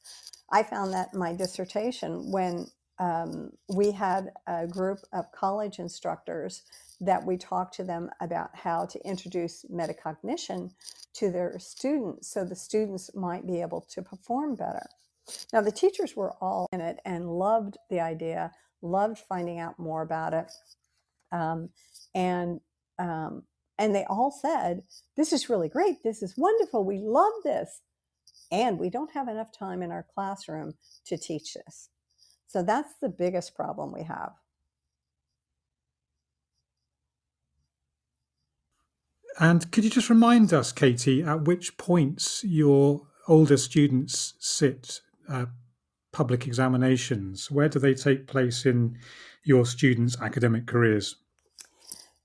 I 0.51 0.63
found 0.63 0.93
that 0.93 1.09
in 1.13 1.19
my 1.19 1.33
dissertation 1.33 2.31
when 2.31 2.67
um, 2.99 3.51
we 3.75 3.91
had 3.91 4.31
a 4.47 4.67
group 4.67 4.99
of 5.13 5.31
college 5.33 5.79
instructors 5.79 6.63
that 7.01 7.25
we 7.25 7.37
talked 7.37 7.75
to 7.75 7.83
them 7.83 8.09
about 8.21 8.49
how 8.53 8.85
to 8.85 8.99
introduce 9.07 9.65
metacognition 9.65 10.71
to 11.13 11.31
their 11.31 11.57
students 11.59 12.29
so 12.29 12.43
the 12.43 12.55
students 12.55 13.11
might 13.15 13.45
be 13.45 13.61
able 13.61 13.81
to 13.89 14.01
perform 14.01 14.55
better. 14.55 14.85
Now, 15.51 15.61
the 15.61 15.71
teachers 15.71 16.15
were 16.15 16.33
all 16.41 16.67
in 16.71 16.81
it 16.81 16.99
and 17.05 17.29
loved 17.29 17.77
the 17.89 17.99
idea, 17.99 18.51
loved 18.81 19.19
finding 19.27 19.59
out 19.59 19.79
more 19.79 20.01
about 20.01 20.33
it. 20.33 20.51
Um, 21.31 21.69
and 22.13 22.59
um, 22.99 23.43
and 23.77 23.93
they 23.93 24.05
all 24.05 24.31
said, 24.31 24.83
This 25.17 25.33
is 25.33 25.49
really 25.49 25.69
great. 25.69 26.03
This 26.03 26.23
is 26.23 26.35
wonderful. 26.37 26.85
We 26.85 26.99
love 26.99 27.33
this. 27.43 27.81
And 28.51 28.79
we 28.79 28.89
don't 28.89 29.11
have 29.11 29.27
enough 29.27 29.51
time 29.51 29.81
in 29.81 29.91
our 29.91 30.05
classroom 30.13 30.75
to 31.07 31.17
teach 31.17 31.55
this. 31.55 31.89
So 32.47 32.63
that's 32.63 32.93
the 33.01 33.09
biggest 33.09 33.55
problem 33.55 33.91
we 33.91 34.03
have. 34.03 34.31
And 39.39 39.69
could 39.71 39.83
you 39.83 39.89
just 39.89 40.09
remind 40.09 40.53
us, 40.53 40.71
Katie, 40.71 41.21
at 41.21 41.41
which 41.43 41.77
points 41.77 42.43
your 42.43 43.01
older 43.27 43.57
students 43.57 44.33
sit 44.39 45.01
uh, 45.27 45.47
public 46.13 46.47
examinations? 46.47 47.51
Where 47.51 47.67
do 47.67 47.79
they 47.79 47.93
take 47.93 48.27
place 48.27 48.65
in 48.65 48.97
your 49.43 49.65
students' 49.65 50.17
academic 50.21 50.65
careers? 50.65 51.17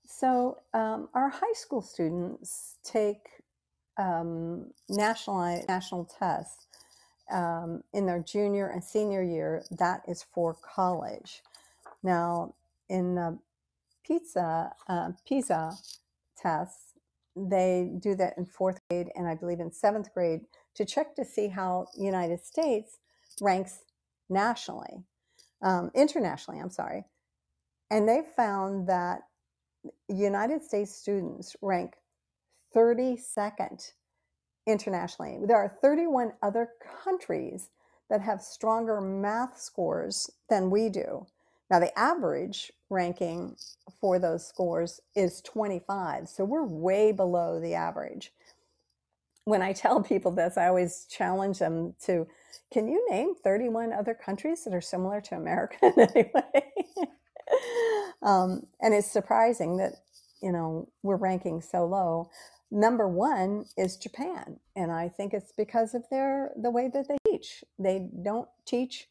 So, 0.05 0.59
um, 0.73 1.09
our 1.13 1.29
high 1.29 1.53
school 1.53 1.81
students 1.81 2.77
take 2.83 3.27
um, 3.97 4.71
national 4.87 5.63
national 5.67 6.05
tests 6.05 6.67
um, 7.31 7.83
in 7.93 8.05
their 8.05 8.19
junior 8.19 8.67
and 8.67 8.83
senior 8.83 9.23
year. 9.23 9.63
That 9.71 10.03
is 10.07 10.23
for 10.33 10.53
college. 10.53 11.41
Now, 12.03 12.55
in 12.87 13.15
the 13.15 13.39
pizza 14.05 14.71
uh, 14.87 15.11
PISA 15.27 15.71
tests, 16.37 16.90
they 17.35 17.89
do 17.99 18.15
that 18.15 18.37
in 18.37 18.45
fourth 18.45 18.79
grade 18.89 19.09
and 19.15 19.27
I 19.27 19.35
believe 19.35 19.59
in 19.59 19.71
seventh 19.71 20.13
grade 20.13 20.41
to 20.75 20.85
check 20.85 21.15
to 21.15 21.25
see 21.25 21.47
how 21.47 21.87
United 21.97 22.43
States 22.43 22.99
ranks 23.41 23.83
nationally, 24.29 25.03
um, 25.61 25.91
internationally. 25.93 26.59
I'm 26.59 26.69
sorry, 26.69 27.05
and 27.89 28.07
they 28.07 28.21
found 28.35 28.87
that 28.87 29.21
United 30.07 30.63
States 30.63 30.95
students 30.95 31.55
rank 31.61 31.93
32nd 32.75 33.91
internationally. 34.67 35.39
There 35.45 35.57
are 35.57 35.77
31 35.81 36.33
other 36.41 36.69
countries 37.03 37.69
that 38.09 38.21
have 38.21 38.41
stronger 38.41 39.01
math 39.01 39.59
scores 39.59 40.29
than 40.49 40.69
we 40.69 40.89
do. 40.89 41.25
Now, 41.71 41.79
the 41.79 41.97
average 41.97 42.73
ranking 42.89 43.55
for 44.01 44.19
those 44.19 44.45
scores 44.45 44.99
is 45.15 45.41
25, 45.41 46.27
so 46.27 46.43
we're 46.43 46.65
way 46.65 47.13
below 47.13 47.61
the 47.61 47.75
average. 47.75 48.33
When 49.45 49.61
I 49.61 49.73
tell 49.73 50.03
people 50.03 50.31
this, 50.31 50.57
I 50.57 50.67
always 50.67 51.07
challenge 51.09 51.59
them 51.59 51.95
to 52.05 52.27
can 52.73 52.89
you 52.89 53.05
name 53.09 53.33
31 53.43 53.93
other 53.93 54.13
countries 54.13 54.65
that 54.65 54.73
are 54.73 54.81
similar 54.81 55.21
to 55.21 55.35
America 55.35 55.77
in 55.83 55.99
any 55.99 56.31
way? 56.35 56.63
um, 58.21 58.67
and 58.81 58.93
it's 58.93 59.11
surprising 59.11 59.77
that, 59.77 59.93
you 60.41 60.51
know, 60.51 60.89
we're 61.03 61.15
ranking 61.15 61.61
so 61.61 61.85
low 61.85 62.29
number 62.71 63.07
one 63.07 63.65
is 63.77 63.97
Japan, 63.97 64.57
and 64.75 64.91
I 64.91 65.09
think 65.09 65.33
it's 65.33 65.51
because 65.51 65.93
of 65.93 66.05
their 66.09 66.51
the 66.55 66.71
way 66.71 66.89
that 66.93 67.07
they 67.07 67.17
teach. 67.29 67.63
They 67.77 68.07
don't 68.23 68.47
teach 68.65 69.09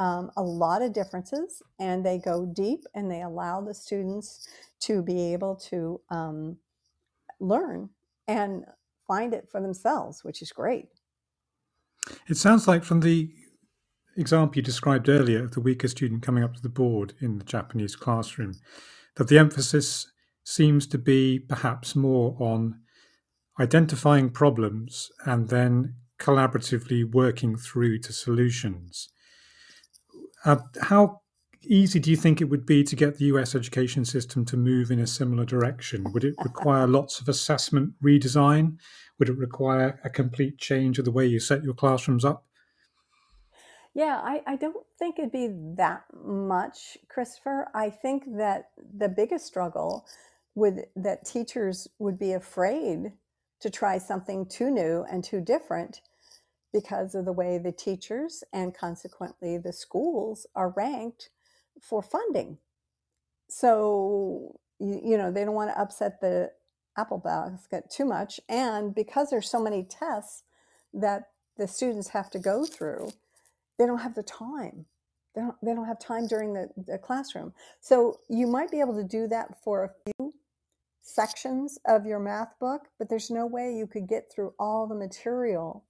um, 0.00 0.32
a 0.36 0.42
lot 0.42 0.82
of 0.82 0.94
differences, 0.94 1.62
and 1.78 2.04
they 2.04 2.18
go 2.18 2.46
deep, 2.46 2.84
and 2.94 3.10
they 3.10 3.22
allow 3.22 3.60
the 3.60 3.74
students 3.74 4.48
to 4.80 5.02
be 5.02 5.32
able 5.34 5.56
to 5.70 6.00
um, 6.10 6.56
learn 7.40 7.90
and 8.28 8.64
find 9.06 9.34
it 9.34 9.48
for 9.52 9.60
themselves, 9.60 10.24
which 10.24 10.42
is 10.42 10.52
great. 10.52 10.86
It 12.28 12.36
sounds 12.36 12.66
like 12.66 12.84
from 12.84 13.00
the 13.00 13.30
example 14.16 14.56
you 14.58 14.62
described 14.62 15.08
earlier 15.08 15.44
of 15.44 15.52
the 15.52 15.60
weaker 15.60 15.88
student 15.88 16.22
coming 16.22 16.44
up 16.44 16.54
to 16.54 16.62
the 16.62 16.68
board 16.68 17.14
in 17.20 17.38
the 17.38 17.44
Japanese 17.44 17.96
classroom, 17.96 18.54
that 19.16 19.28
the 19.28 19.38
emphasis 19.38 20.10
seems 20.44 20.86
to 20.88 20.98
be 20.98 21.38
perhaps 21.38 21.94
more 21.94 22.36
on 22.40 22.80
identifying 23.60 24.30
problems 24.30 25.10
and 25.26 25.48
then 25.48 25.94
collaboratively 26.18 27.10
working 27.10 27.56
through 27.56 27.98
to 28.00 28.12
solutions. 28.12 29.10
Uh, 30.44 30.56
how 30.82 31.20
easy 31.62 31.98
do 31.98 32.10
you 32.10 32.16
think 32.16 32.40
it 32.40 32.46
would 32.46 32.64
be 32.64 32.82
to 32.82 32.96
get 32.96 33.18
the 33.18 33.26
US 33.26 33.54
education 33.54 34.04
system 34.04 34.44
to 34.46 34.56
move 34.56 34.90
in 34.90 34.98
a 34.98 35.06
similar 35.06 35.44
direction? 35.44 36.04
Would 36.12 36.24
it 36.24 36.34
require 36.42 36.86
lots 36.86 37.20
of 37.20 37.28
assessment 37.28 37.94
redesign? 38.02 38.78
Would 39.18 39.28
it 39.28 39.36
require 39.36 40.00
a 40.04 40.10
complete 40.10 40.58
change 40.58 40.98
of 40.98 41.04
the 41.04 41.10
way 41.10 41.26
you 41.26 41.40
set 41.40 41.62
your 41.62 41.74
classrooms 41.74 42.24
up? 42.24 42.46
Yeah, 43.92 44.20
I, 44.22 44.42
I 44.46 44.56
don't 44.56 44.86
think 44.98 45.18
it'd 45.18 45.32
be 45.32 45.48
that 45.76 46.04
much, 46.24 46.96
Christopher. 47.08 47.68
I 47.74 47.90
think 47.90 48.24
that 48.36 48.70
the 48.96 49.08
biggest 49.08 49.46
struggle 49.46 50.06
would 50.54 50.86
that 50.96 51.26
teachers 51.26 51.88
would 51.98 52.18
be 52.18 52.32
afraid 52.32 53.12
to 53.60 53.70
try 53.70 53.98
something 53.98 54.46
too 54.46 54.70
new 54.70 55.04
and 55.10 55.22
too 55.22 55.40
different 55.40 56.00
because 56.72 57.14
of 57.14 57.24
the 57.24 57.32
way 57.32 57.58
the 57.58 57.72
teachers 57.72 58.44
and 58.52 58.76
consequently 58.76 59.58
the 59.58 59.72
schools 59.72 60.46
are 60.54 60.70
ranked 60.76 61.30
for 61.80 62.02
funding. 62.02 62.58
So, 63.48 64.60
you, 64.78 65.00
you 65.04 65.18
know, 65.18 65.30
they 65.32 65.44
don't 65.44 65.54
want 65.54 65.70
to 65.70 65.80
upset 65.80 66.20
the 66.20 66.52
apple 66.96 67.18
basket 67.18 67.84
too 67.90 68.04
much. 68.04 68.40
And 68.48 68.94
because 68.94 69.30
there's 69.30 69.50
so 69.50 69.62
many 69.62 69.84
tests 69.84 70.44
that 70.92 71.24
the 71.56 71.66
students 71.66 72.08
have 72.08 72.30
to 72.30 72.38
go 72.38 72.64
through, 72.64 73.10
they 73.78 73.86
don't 73.86 73.98
have 73.98 74.14
the 74.14 74.22
time. 74.22 74.86
They 75.34 75.42
don't, 75.42 75.56
they 75.62 75.74
don't 75.74 75.86
have 75.86 75.98
time 75.98 76.26
during 76.26 76.54
the, 76.54 76.68
the 76.76 76.98
classroom. 76.98 77.52
So 77.80 78.20
you 78.28 78.46
might 78.46 78.70
be 78.70 78.80
able 78.80 78.96
to 78.96 79.04
do 79.04 79.28
that 79.28 79.62
for 79.62 79.84
a 79.84 80.12
few 80.18 80.34
sections 81.02 81.78
of 81.86 82.06
your 82.06 82.18
math 82.18 82.58
book, 82.60 82.82
but 82.98 83.08
there's 83.08 83.30
no 83.30 83.46
way 83.46 83.74
you 83.74 83.86
could 83.86 84.08
get 84.08 84.30
through 84.32 84.54
all 84.58 84.86
the 84.86 84.94
material 84.94 85.84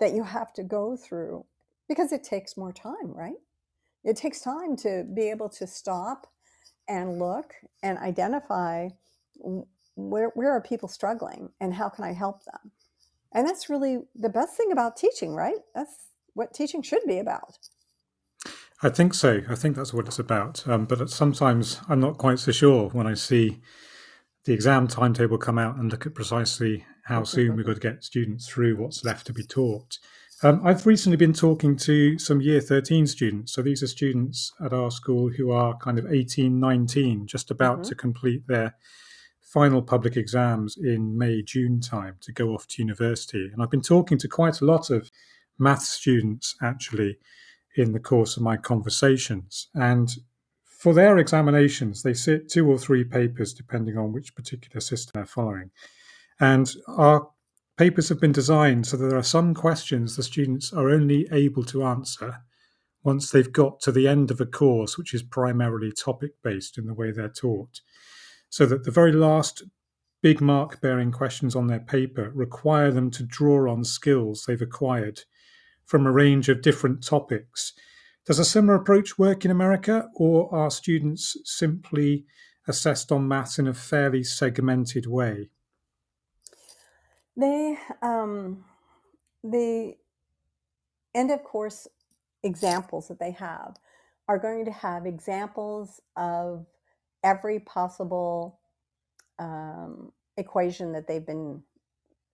that 0.00 0.14
you 0.14 0.22
have 0.22 0.52
to 0.54 0.62
go 0.62 0.96
through 0.96 1.44
because 1.88 2.12
it 2.12 2.22
takes 2.22 2.56
more 2.56 2.72
time, 2.72 3.12
right? 3.14 3.36
It 4.04 4.16
takes 4.16 4.40
time 4.40 4.76
to 4.78 5.04
be 5.14 5.30
able 5.30 5.48
to 5.50 5.66
stop 5.66 6.26
and 6.88 7.18
look 7.18 7.54
and 7.82 7.98
identify 7.98 8.88
where, 9.96 10.30
where 10.34 10.52
are 10.52 10.60
people 10.60 10.88
struggling 10.88 11.50
and 11.60 11.74
how 11.74 11.88
can 11.88 12.04
I 12.04 12.12
help 12.12 12.44
them? 12.44 12.72
And 13.32 13.46
that's 13.46 13.68
really 13.68 13.98
the 14.14 14.28
best 14.28 14.56
thing 14.56 14.72
about 14.72 14.96
teaching, 14.96 15.34
right? 15.34 15.58
That's 15.74 16.08
what 16.34 16.54
teaching 16.54 16.82
should 16.82 17.02
be 17.06 17.18
about. 17.18 17.58
I 18.82 18.90
think 18.90 19.14
so. 19.14 19.40
I 19.48 19.54
think 19.54 19.74
that's 19.74 19.92
what 19.92 20.06
it's 20.06 20.18
about. 20.18 20.66
Um, 20.68 20.84
but 20.84 21.10
sometimes 21.10 21.80
I'm 21.88 22.00
not 22.00 22.18
quite 22.18 22.38
so 22.38 22.52
sure 22.52 22.88
when 22.90 23.06
I 23.06 23.14
see 23.14 23.60
the 24.46 24.52
exam 24.52 24.86
timetable 24.86 25.38
come 25.38 25.58
out 25.58 25.76
and 25.76 25.90
look 25.90 26.06
at 26.06 26.14
precisely 26.14 26.84
how 27.04 27.24
soon 27.24 27.56
we've 27.56 27.66
got 27.66 27.74
to 27.74 27.80
get 27.80 28.04
students 28.04 28.48
through 28.48 28.76
what's 28.76 29.04
left 29.04 29.26
to 29.26 29.32
be 29.32 29.42
taught. 29.42 29.98
Um, 30.42 30.60
I've 30.64 30.86
recently 30.86 31.16
been 31.16 31.32
talking 31.32 31.76
to 31.78 32.18
some 32.18 32.40
year 32.40 32.60
13 32.60 33.06
students. 33.06 33.52
So 33.52 33.62
these 33.62 33.82
are 33.82 33.88
students 33.88 34.52
at 34.64 34.72
our 34.72 34.90
school 34.90 35.30
who 35.30 35.50
are 35.50 35.76
kind 35.78 35.98
of 35.98 36.12
18, 36.12 36.60
19, 36.60 37.26
just 37.26 37.50
about 37.50 37.78
mm-hmm. 37.78 37.88
to 37.88 37.94
complete 37.94 38.46
their 38.46 38.76
final 39.42 39.82
public 39.82 40.16
exams 40.16 40.76
in 40.76 41.16
May, 41.16 41.42
June 41.42 41.80
time 41.80 42.16
to 42.20 42.32
go 42.32 42.50
off 42.50 42.68
to 42.68 42.82
university. 42.82 43.50
And 43.52 43.62
I've 43.62 43.70
been 43.70 43.80
talking 43.80 44.18
to 44.18 44.28
quite 44.28 44.60
a 44.60 44.64
lot 44.64 44.90
of 44.90 45.10
math 45.58 45.82
students 45.82 46.54
actually 46.62 47.18
in 47.76 47.92
the 47.92 48.00
course 48.00 48.36
of 48.36 48.42
my 48.42 48.56
conversations. 48.56 49.68
And 49.74 50.10
for 50.86 50.94
their 50.94 51.18
examinations, 51.18 52.04
they 52.04 52.14
sit 52.14 52.48
two 52.48 52.70
or 52.70 52.78
three 52.78 53.02
papers 53.02 53.52
depending 53.52 53.98
on 53.98 54.12
which 54.12 54.36
particular 54.36 54.80
system 54.80 55.10
they're 55.14 55.26
following. 55.26 55.72
And 56.38 56.72
our 56.86 57.28
papers 57.76 58.08
have 58.08 58.20
been 58.20 58.30
designed 58.30 58.86
so 58.86 58.96
that 58.96 59.08
there 59.08 59.18
are 59.18 59.24
some 59.24 59.52
questions 59.52 60.14
the 60.14 60.22
students 60.22 60.72
are 60.72 60.88
only 60.88 61.26
able 61.32 61.64
to 61.64 61.82
answer 61.82 62.36
once 63.02 63.32
they've 63.32 63.52
got 63.52 63.80
to 63.80 63.90
the 63.90 64.06
end 64.06 64.30
of 64.30 64.40
a 64.40 64.46
course, 64.46 64.96
which 64.96 65.12
is 65.12 65.24
primarily 65.24 65.90
topic 65.90 66.34
based 66.44 66.78
in 66.78 66.86
the 66.86 66.94
way 66.94 67.10
they're 67.10 67.28
taught. 67.30 67.80
So 68.48 68.64
that 68.66 68.84
the 68.84 68.92
very 68.92 69.10
last 69.10 69.64
big 70.22 70.40
mark 70.40 70.80
bearing 70.80 71.10
questions 71.10 71.56
on 71.56 71.66
their 71.66 71.80
paper 71.80 72.30
require 72.32 72.92
them 72.92 73.10
to 73.10 73.24
draw 73.24 73.68
on 73.68 73.82
skills 73.82 74.44
they've 74.46 74.62
acquired 74.62 75.22
from 75.84 76.06
a 76.06 76.12
range 76.12 76.48
of 76.48 76.62
different 76.62 77.04
topics 77.04 77.72
does 78.26 78.38
a 78.38 78.44
similar 78.44 78.74
approach 78.74 79.18
work 79.18 79.44
in 79.44 79.50
America, 79.50 80.08
or 80.14 80.52
are 80.54 80.70
students 80.70 81.36
simply 81.44 82.26
assessed 82.66 83.12
on 83.12 83.28
maths 83.28 83.58
in 83.58 83.68
a 83.68 83.74
fairly 83.74 84.24
segmented 84.24 85.06
way? 85.06 85.50
They, 87.36 87.78
um, 88.02 88.64
the 89.44 89.94
end 91.14 91.30
of 91.30 91.44
course 91.44 91.86
examples 92.42 93.08
that 93.08 93.20
they 93.20 93.30
have 93.32 93.76
are 94.28 94.38
going 94.38 94.64
to 94.64 94.72
have 94.72 95.06
examples 95.06 96.00
of 96.16 96.66
every 97.22 97.60
possible 97.60 98.58
um, 99.38 100.12
equation 100.36 100.92
that 100.92 101.06
they've 101.06 101.26
been 101.26 101.62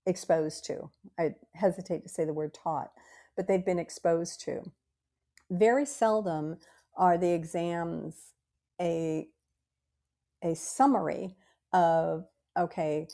exposed 0.06 0.64
to. 0.64 0.90
I 1.18 1.34
hesitate 1.54 2.02
to 2.04 2.08
say 2.08 2.24
the 2.24 2.32
word 2.32 2.54
taught, 2.54 2.92
but 3.36 3.46
they've 3.46 3.64
been 3.64 3.78
exposed 3.78 4.40
to. 4.42 4.72
Very 5.52 5.86
seldom 5.86 6.58
are 6.96 7.18
the 7.18 7.32
exams 7.32 8.16
a 8.80 9.28
a 10.44 10.54
summary 10.54 11.36
of 11.72 12.26
okay 12.58 13.08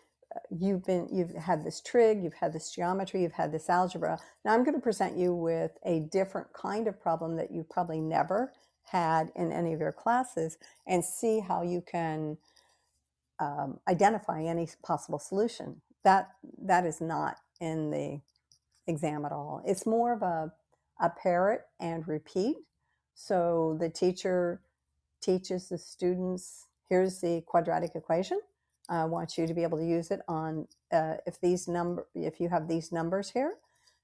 you've 0.50 0.84
been 0.84 1.08
you've 1.12 1.34
had 1.34 1.64
this 1.64 1.80
trig 1.82 2.22
you've 2.22 2.34
had 2.34 2.52
this 2.52 2.70
geometry 2.72 3.22
you've 3.22 3.32
had 3.32 3.52
this 3.52 3.70
algebra. 3.70 4.18
Now 4.44 4.54
i'm 4.54 4.64
going 4.64 4.76
to 4.76 4.82
present 4.82 5.16
you 5.18 5.34
with 5.34 5.72
a 5.86 6.00
different 6.12 6.52
kind 6.54 6.88
of 6.88 7.00
problem 7.00 7.36
that 7.36 7.52
you've 7.52 7.70
probably 7.70 8.00
never 8.00 8.52
had 8.84 9.32
in 9.36 9.52
any 9.52 9.74
of 9.74 9.80
your 9.80 9.92
classes 9.92 10.58
and 10.86 11.04
see 11.04 11.40
how 11.40 11.62
you 11.62 11.82
can 11.82 12.38
um, 13.40 13.80
identify 13.88 14.42
any 14.42 14.68
possible 14.84 15.20
solution. 15.20 15.82
That 16.04 16.30
that 16.64 16.86
is 16.86 17.00
not 17.00 17.36
in 17.60 17.90
the 17.90 18.20
exam 18.88 19.24
at 19.24 19.32
all. 19.32 19.62
It's 19.66 19.86
more 19.86 20.14
of 20.14 20.22
a, 20.22 20.52
a 21.00 21.10
parrot 21.10 21.62
and 21.80 22.06
repeat 22.08 22.56
so 23.14 23.76
the 23.80 23.88
teacher 23.88 24.60
teaches 25.20 25.68
the 25.68 25.78
students 25.78 26.66
here's 26.88 27.20
the 27.20 27.42
quadratic 27.46 27.92
equation 27.94 28.40
I 28.88 29.04
want 29.04 29.36
you 29.36 29.46
to 29.46 29.54
be 29.54 29.62
able 29.62 29.78
to 29.78 29.84
use 29.84 30.10
it 30.10 30.20
on 30.28 30.66
uh, 30.92 31.14
if 31.26 31.40
these 31.40 31.68
number 31.68 32.06
if 32.14 32.40
you 32.40 32.48
have 32.48 32.68
these 32.68 32.90
numbers 32.90 33.30
here. 33.30 33.54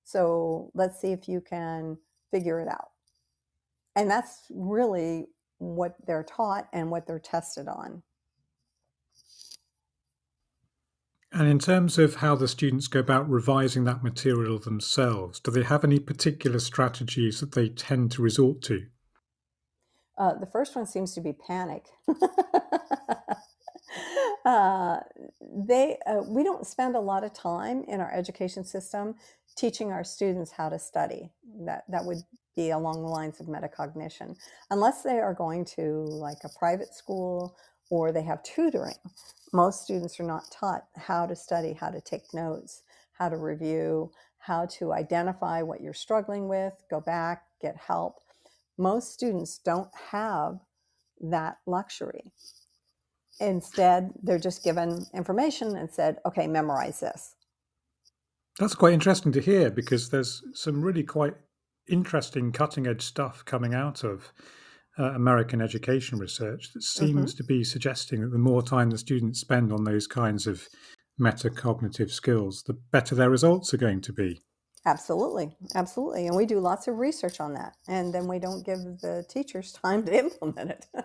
So 0.04 0.70
let's 0.74 1.00
see 1.00 1.12
if 1.12 1.28
you 1.28 1.40
can 1.40 1.96
figure 2.30 2.60
it 2.60 2.68
out. 2.68 2.90
And 3.96 4.10
that's 4.10 4.42
really 4.50 5.28
what 5.58 5.94
they're 6.06 6.24
taught 6.24 6.68
and 6.72 6.90
what 6.90 7.06
they're 7.06 7.18
tested 7.18 7.68
on. 7.68 8.02
And 11.34 11.48
in 11.48 11.58
terms 11.58 11.98
of 11.98 12.14
how 12.16 12.36
the 12.36 12.46
students 12.46 12.86
go 12.86 13.00
about 13.00 13.28
revising 13.28 13.82
that 13.84 14.04
material 14.04 14.60
themselves, 14.60 15.40
do 15.40 15.50
they 15.50 15.64
have 15.64 15.82
any 15.82 15.98
particular 15.98 16.60
strategies 16.60 17.40
that 17.40 17.52
they 17.52 17.68
tend 17.70 18.12
to 18.12 18.22
resort 18.22 18.62
to? 18.62 18.86
Uh, 20.16 20.34
the 20.34 20.46
first 20.46 20.76
one 20.76 20.86
seems 20.86 21.12
to 21.14 21.20
be 21.20 21.32
panic. 21.32 21.86
uh, 24.44 24.98
they 25.66 25.98
uh, 26.06 26.22
we 26.28 26.44
don't 26.44 26.68
spend 26.68 26.94
a 26.94 27.00
lot 27.00 27.24
of 27.24 27.32
time 27.34 27.82
in 27.88 28.00
our 28.00 28.14
education 28.14 28.64
system 28.64 29.16
teaching 29.56 29.90
our 29.90 30.04
students 30.04 30.52
how 30.52 30.68
to 30.68 30.78
study. 30.78 31.32
That 31.66 31.82
that 31.88 32.04
would 32.04 32.18
be 32.54 32.70
along 32.70 33.02
the 33.02 33.08
lines 33.08 33.40
of 33.40 33.46
metacognition, 33.46 34.36
unless 34.70 35.02
they 35.02 35.18
are 35.18 35.34
going 35.34 35.64
to 35.64 36.04
like 36.08 36.38
a 36.44 36.48
private 36.56 36.94
school 36.94 37.56
or 37.90 38.12
they 38.12 38.22
have 38.22 38.42
tutoring. 38.42 38.96
Most 39.52 39.82
students 39.84 40.18
are 40.18 40.24
not 40.24 40.50
taught 40.50 40.84
how 40.96 41.26
to 41.26 41.36
study, 41.36 41.72
how 41.72 41.90
to 41.90 42.00
take 42.00 42.34
notes, 42.34 42.82
how 43.12 43.28
to 43.28 43.36
review, 43.36 44.10
how 44.38 44.66
to 44.66 44.92
identify 44.92 45.62
what 45.62 45.80
you're 45.80 45.94
struggling 45.94 46.48
with, 46.48 46.72
go 46.90 47.00
back, 47.00 47.44
get 47.62 47.76
help. 47.76 48.16
Most 48.76 49.12
students 49.12 49.58
don't 49.64 49.90
have 50.10 50.58
that 51.20 51.58
luxury. 51.66 52.32
Instead, 53.40 54.12
they're 54.22 54.38
just 54.38 54.62
given 54.62 55.06
information 55.14 55.76
and 55.76 55.90
said, 55.90 56.18
okay, 56.26 56.46
memorize 56.46 57.00
this. 57.00 57.34
That's 58.58 58.74
quite 58.74 58.92
interesting 58.92 59.32
to 59.32 59.40
hear 59.40 59.70
because 59.70 60.10
there's 60.10 60.42
some 60.52 60.82
really 60.82 61.02
quite 61.02 61.34
interesting 61.88 62.52
cutting 62.52 62.86
edge 62.86 63.02
stuff 63.02 63.44
coming 63.44 63.74
out 63.74 64.04
of 64.04 64.32
uh, 64.98 65.12
American 65.12 65.60
education 65.60 66.18
research 66.18 66.72
that 66.72 66.82
seems 66.82 67.32
mm-hmm. 67.32 67.36
to 67.36 67.44
be 67.44 67.64
suggesting 67.64 68.20
that 68.20 68.30
the 68.30 68.38
more 68.38 68.62
time 68.62 68.90
the 68.90 68.98
students 68.98 69.40
spend 69.40 69.72
on 69.72 69.84
those 69.84 70.06
kinds 70.06 70.46
of 70.46 70.68
metacognitive 71.20 72.10
skills, 72.10 72.62
the 72.66 72.74
better 72.92 73.14
their 73.14 73.30
results 73.30 73.72
are 73.74 73.78
going 73.78 74.00
to 74.00 74.12
be. 74.12 74.42
Absolutely, 74.86 75.56
absolutely. 75.74 76.26
And 76.26 76.36
we 76.36 76.44
do 76.44 76.60
lots 76.60 76.88
of 76.88 76.98
research 76.98 77.40
on 77.40 77.54
that. 77.54 77.74
And 77.88 78.12
then 78.12 78.28
we 78.28 78.38
don't 78.38 78.64
give 78.64 78.78
the 79.00 79.24
teachers 79.28 79.72
time 79.84 80.04
to 80.04 80.18
implement 80.18 80.70
it. 80.70 80.86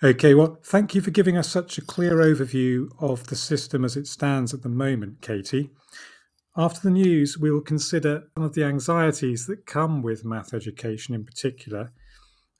Okay, 0.00 0.32
well, 0.32 0.60
thank 0.62 0.94
you 0.94 1.00
for 1.00 1.10
giving 1.10 1.36
us 1.36 1.48
such 1.48 1.76
a 1.76 1.82
clear 1.82 2.18
overview 2.18 2.88
of 3.00 3.26
the 3.26 3.34
system 3.34 3.84
as 3.84 3.96
it 3.96 4.06
stands 4.06 4.54
at 4.54 4.62
the 4.62 4.68
moment, 4.68 5.20
Katie. 5.22 5.70
After 6.56 6.80
the 6.80 6.90
news, 6.90 7.38
we 7.38 7.50
will 7.50 7.60
consider 7.60 8.24
some 8.34 8.44
of 8.44 8.54
the 8.54 8.64
anxieties 8.64 9.46
that 9.46 9.66
come 9.66 10.02
with 10.02 10.24
math 10.24 10.52
education 10.52 11.14
in 11.14 11.24
particular 11.24 11.92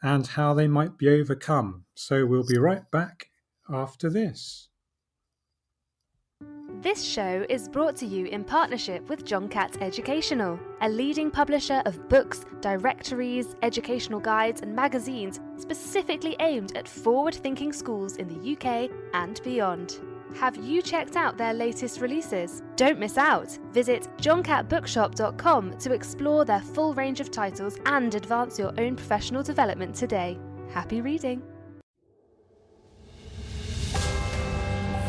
and 0.03 0.27
how 0.27 0.55
they 0.55 0.69
might 0.69 0.97
be 0.99 1.09
overcome. 1.09 1.85
So 1.95 2.25
we'll 2.25 2.47
be 2.47 2.59
right 2.59 2.89
back 2.91 3.31
after 3.69 4.09
this. 4.09 4.69
This 6.81 7.03
show 7.03 7.45
is 7.49 7.69
brought 7.69 7.97
to 7.97 8.07
you 8.07 8.27
in 8.27 8.45
partnership 8.45 9.09
with 9.09 9.25
John 9.25 9.49
Catt 9.49 9.79
Educational, 9.81 10.61
a 10.81 10.89
leading 10.89 11.29
publisher 11.29 11.83
of 11.87 12.09
books, 12.09 12.45
directories, 12.61 13.57
educational 13.63 14.21
guides, 14.21 14.61
and 14.61 14.77
magazines 14.77 15.41
specifically 15.57 16.37
aimed 16.39 16.77
at 16.77 16.87
forward 16.87 17.35
thinking 17.35 17.73
schools 17.73 18.17
in 18.17 18.29
the 18.29 18.53
UK 18.53 18.91
and 19.13 19.43
beyond. 19.43 20.01
Have 20.37 20.57
you 20.57 20.83
checked 20.83 21.17
out 21.17 21.37
their 21.37 21.55
latest 21.55 22.01
releases? 22.01 22.63
Don't 22.77 22.99
miss 22.99 23.19
out! 23.19 23.59
Visit 23.73 24.09
johncattbookshop.com 24.19 25.79
to 25.79 25.93
explore 25.93 26.45
their 26.45 26.61
full 26.61 26.95
range 26.95 27.21
of 27.21 27.31
titles 27.31 27.79
and 27.87 28.15
advance 28.15 28.59
your 28.59 28.73
own 28.79 28.95
professional 28.95 29.43
development 29.43 29.95
today. 29.95 30.39
Happy 30.71 31.01
reading! 31.01 31.43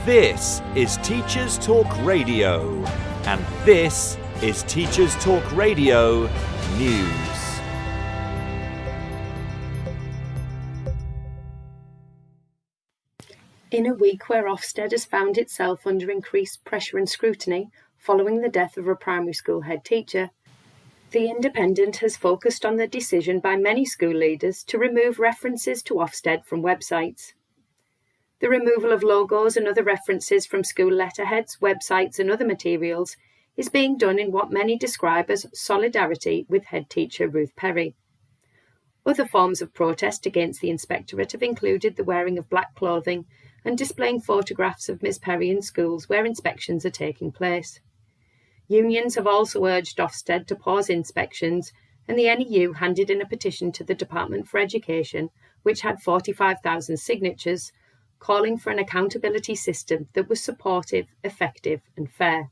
This 0.05 0.61
is 0.75 0.97
Teachers 0.97 1.59
Talk 1.59 1.87
Radio, 2.03 2.83
and 3.25 3.45
this 3.65 4.17
is 4.41 4.63
Teachers 4.63 5.13
Talk 5.17 5.51
Radio 5.51 6.27
News. 6.77 7.38
In 13.71 13.85
a 13.85 13.93
week 13.93 14.29
where 14.29 14.45
Ofsted 14.45 14.89
has 14.93 15.05
found 15.05 15.37
itself 15.37 15.85
under 15.85 16.09
increased 16.09 16.65
pressure 16.65 16.97
and 16.97 17.07
scrutiny 17.07 17.69
following 17.99 18.41
the 18.41 18.49
death 18.49 18.77
of 18.77 18.87
a 18.87 18.95
primary 18.95 19.33
school 19.33 19.61
head 19.61 19.85
teacher, 19.85 20.31
The 21.11 21.29
Independent 21.29 21.97
has 21.97 22.17
focused 22.17 22.65
on 22.65 22.77
the 22.77 22.87
decision 22.87 23.39
by 23.39 23.57
many 23.57 23.85
school 23.85 24.15
leaders 24.15 24.63
to 24.63 24.79
remove 24.79 25.19
references 25.19 25.83
to 25.83 25.95
Ofsted 25.95 26.45
from 26.45 26.63
websites. 26.63 27.33
The 28.39 28.49
removal 28.49 28.91
of 28.91 29.03
logos 29.03 29.55
and 29.55 29.67
other 29.67 29.83
references 29.83 30.47
from 30.47 30.63
school 30.63 30.91
letterheads, 30.91 31.57
websites, 31.61 32.17
and 32.17 32.31
other 32.31 32.47
materials 32.47 33.17
is 33.55 33.69
being 33.69 33.99
done 33.99 34.17
in 34.17 34.31
what 34.31 34.51
many 34.51 34.79
describe 34.79 35.29
as 35.29 35.45
solidarity 35.53 36.47
with 36.49 36.65
head 36.65 36.89
teacher 36.89 37.27
Ruth 37.27 37.55
Perry. 37.55 37.93
Other 39.05 39.27
forms 39.27 39.61
of 39.61 39.75
protest 39.75 40.25
against 40.25 40.59
the 40.59 40.71
inspectorate 40.71 41.33
have 41.33 41.43
included 41.43 41.97
the 41.97 42.03
wearing 42.03 42.39
of 42.39 42.49
black 42.49 42.73
clothing 42.73 43.25
and 43.69 43.77
displaying 43.77 44.19
photographs 44.19 44.89
of 44.89 45.03
Ms 45.03 45.19
Perry 45.19 45.51
in 45.51 45.61
schools 45.61 46.09
where 46.09 46.25
inspections 46.25 46.87
are 46.87 46.89
taking 46.89 47.31
place. 47.31 47.79
Unions 48.67 49.13
have 49.13 49.27
also 49.27 49.63
urged 49.63 49.99
Ofsted 49.99 50.47
to 50.47 50.55
pause 50.55 50.89
inspections, 50.89 51.71
and 52.07 52.17
the 52.17 52.33
NEU 52.33 52.73
handed 52.73 53.11
in 53.11 53.21
a 53.21 53.27
petition 53.27 53.71
to 53.73 53.83
the 53.83 53.93
Department 53.93 54.47
for 54.47 54.59
Education, 54.59 55.29
which 55.61 55.81
had 55.81 56.01
45,000 56.01 56.97
signatures, 56.97 57.71
calling 58.17 58.57
for 58.57 58.71
an 58.71 58.79
accountability 58.79 59.53
system 59.53 60.07
that 60.13 60.27
was 60.27 60.43
supportive, 60.43 61.13
effective, 61.23 61.81
and 61.95 62.11
fair. 62.11 62.49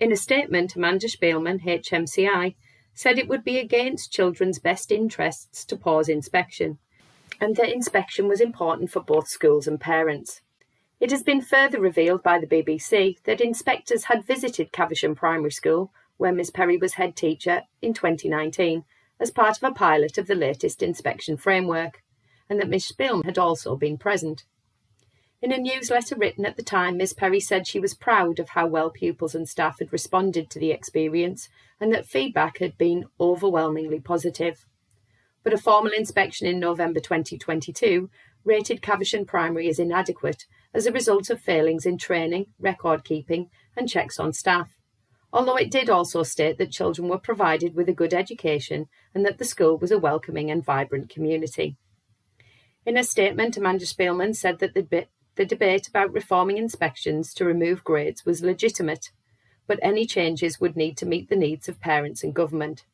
In 0.00 0.10
a 0.10 0.16
statement, 0.16 0.74
Amanda 0.74 1.06
Spielman, 1.06 1.62
HMCI, 1.62 2.56
said 2.94 3.16
it 3.16 3.28
would 3.28 3.44
be 3.44 3.60
against 3.60 4.10
children's 4.12 4.58
best 4.58 4.90
interests 4.90 5.64
to 5.66 5.76
pause 5.76 6.08
inspection, 6.08 6.80
and 7.40 7.56
that 7.56 7.72
inspection 7.72 8.28
was 8.28 8.40
important 8.40 8.90
for 8.90 9.00
both 9.00 9.28
schools 9.28 9.66
and 9.66 9.80
parents. 9.80 10.42
It 11.00 11.10
has 11.10 11.22
been 11.22 11.40
further 11.40 11.80
revealed 11.80 12.22
by 12.22 12.38
the 12.38 12.46
BBC 12.46 13.22
that 13.24 13.40
inspectors 13.40 14.04
had 14.04 14.26
visited 14.26 14.72
Caversham 14.72 15.14
Primary 15.14 15.50
School, 15.50 15.90
where 16.18 16.32
Miss 16.32 16.50
Perry 16.50 16.76
was 16.76 16.94
head 16.94 17.16
teacher, 17.16 17.62
in 17.80 17.94
2019 17.94 18.84
as 19.18 19.30
part 19.30 19.56
of 19.56 19.62
a 19.62 19.74
pilot 19.74 20.18
of 20.18 20.26
the 20.26 20.34
latest 20.34 20.82
inspection 20.82 21.36
framework 21.36 22.02
and 22.48 22.58
that 22.58 22.68
Miss 22.68 22.90
Spielman 22.90 23.24
had 23.24 23.38
also 23.38 23.76
been 23.76 23.96
present. 23.96 24.44
In 25.42 25.52
a 25.52 25.58
newsletter 25.58 26.16
written 26.16 26.44
at 26.44 26.56
the 26.56 26.62
time, 26.62 26.96
Miss 26.96 27.12
Perry 27.12 27.40
said 27.40 27.66
she 27.66 27.80
was 27.80 27.94
proud 27.94 28.38
of 28.38 28.50
how 28.50 28.66
well 28.66 28.90
pupils 28.90 29.34
and 29.34 29.48
staff 29.48 29.78
had 29.78 29.92
responded 29.92 30.50
to 30.50 30.58
the 30.58 30.70
experience 30.70 31.48
and 31.80 31.92
that 31.94 32.06
feedback 32.06 32.58
had 32.58 32.76
been 32.76 33.06
overwhelmingly 33.18 34.00
positive. 34.00 34.66
But 35.42 35.54
a 35.54 35.58
formal 35.58 35.92
inspection 35.92 36.46
in 36.46 36.60
November 36.60 37.00
2022 37.00 38.10
rated 38.44 38.82
Caversham 38.82 39.24
Primary 39.24 39.68
as 39.68 39.78
inadequate 39.78 40.46
as 40.74 40.86
a 40.86 40.92
result 40.92 41.30
of 41.30 41.40
failings 41.40 41.86
in 41.86 41.98
training, 41.98 42.46
record 42.58 43.04
keeping, 43.04 43.50
and 43.76 43.88
checks 43.88 44.18
on 44.18 44.32
staff. 44.32 44.76
although 45.32 45.56
it 45.56 45.70
did 45.70 45.88
also 45.88 46.22
state 46.22 46.58
that 46.58 46.72
children 46.72 47.08
were 47.08 47.18
provided 47.18 47.74
with 47.74 47.88
a 47.88 47.94
good 47.94 48.12
education 48.12 48.86
and 49.14 49.24
that 49.24 49.38
the 49.38 49.44
school 49.44 49.78
was 49.78 49.90
a 49.90 49.98
welcoming 49.98 50.50
and 50.50 50.64
vibrant 50.64 51.08
community. 51.08 51.76
In 52.84 52.96
a 52.96 53.04
statement, 53.04 53.56
Amanda 53.56 53.84
Spielman 53.84 54.34
said 54.34 54.58
that 54.58 54.74
the, 54.74 55.06
the 55.36 55.44
debate 55.44 55.86
about 55.86 56.12
reforming 56.12 56.58
inspections 56.58 57.32
to 57.34 57.44
remove 57.44 57.84
grades 57.84 58.24
was 58.24 58.42
legitimate, 58.42 59.10
but 59.66 59.78
any 59.82 60.04
changes 60.06 60.60
would 60.60 60.76
need 60.76 60.96
to 60.96 61.06
meet 61.06 61.28
the 61.28 61.36
needs 61.36 61.68
of 61.68 61.80
parents 61.80 62.24
and 62.24 62.34
government. 62.34 62.84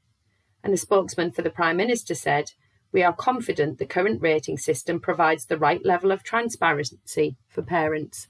And 0.66 0.74
a 0.74 0.78
spokesman 0.78 1.30
for 1.30 1.42
the 1.42 1.50
Prime 1.50 1.76
Minister 1.76 2.16
said, 2.16 2.50
We 2.90 3.04
are 3.04 3.12
confident 3.12 3.78
the 3.78 3.86
current 3.86 4.20
rating 4.20 4.58
system 4.58 4.98
provides 4.98 5.46
the 5.46 5.56
right 5.56 5.80
level 5.86 6.10
of 6.10 6.24
transparency 6.24 7.36
for 7.46 7.62
parents. 7.62 8.26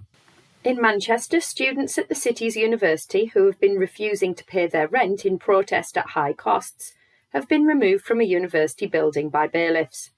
In 0.62 0.78
Manchester, 0.78 1.40
students 1.40 1.96
at 1.96 2.10
the 2.10 2.14
city's 2.14 2.54
university 2.54 3.24
who 3.32 3.46
have 3.46 3.58
been 3.58 3.78
refusing 3.78 4.34
to 4.34 4.44
pay 4.44 4.66
their 4.66 4.86
rent 4.86 5.24
in 5.24 5.38
protest 5.38 5.96
at 5.96 6.08
high 6.08 6.34
costs 6.34 6.92
have 7.30 7.48
been 7.48 7.64
removed 7.64 8.04
from 8.04 8.20
a 8.20 8.24
university 8.24 8.86
building 8.86 9.30
by 9.30 9.46
bailiffs. 9.46 10.10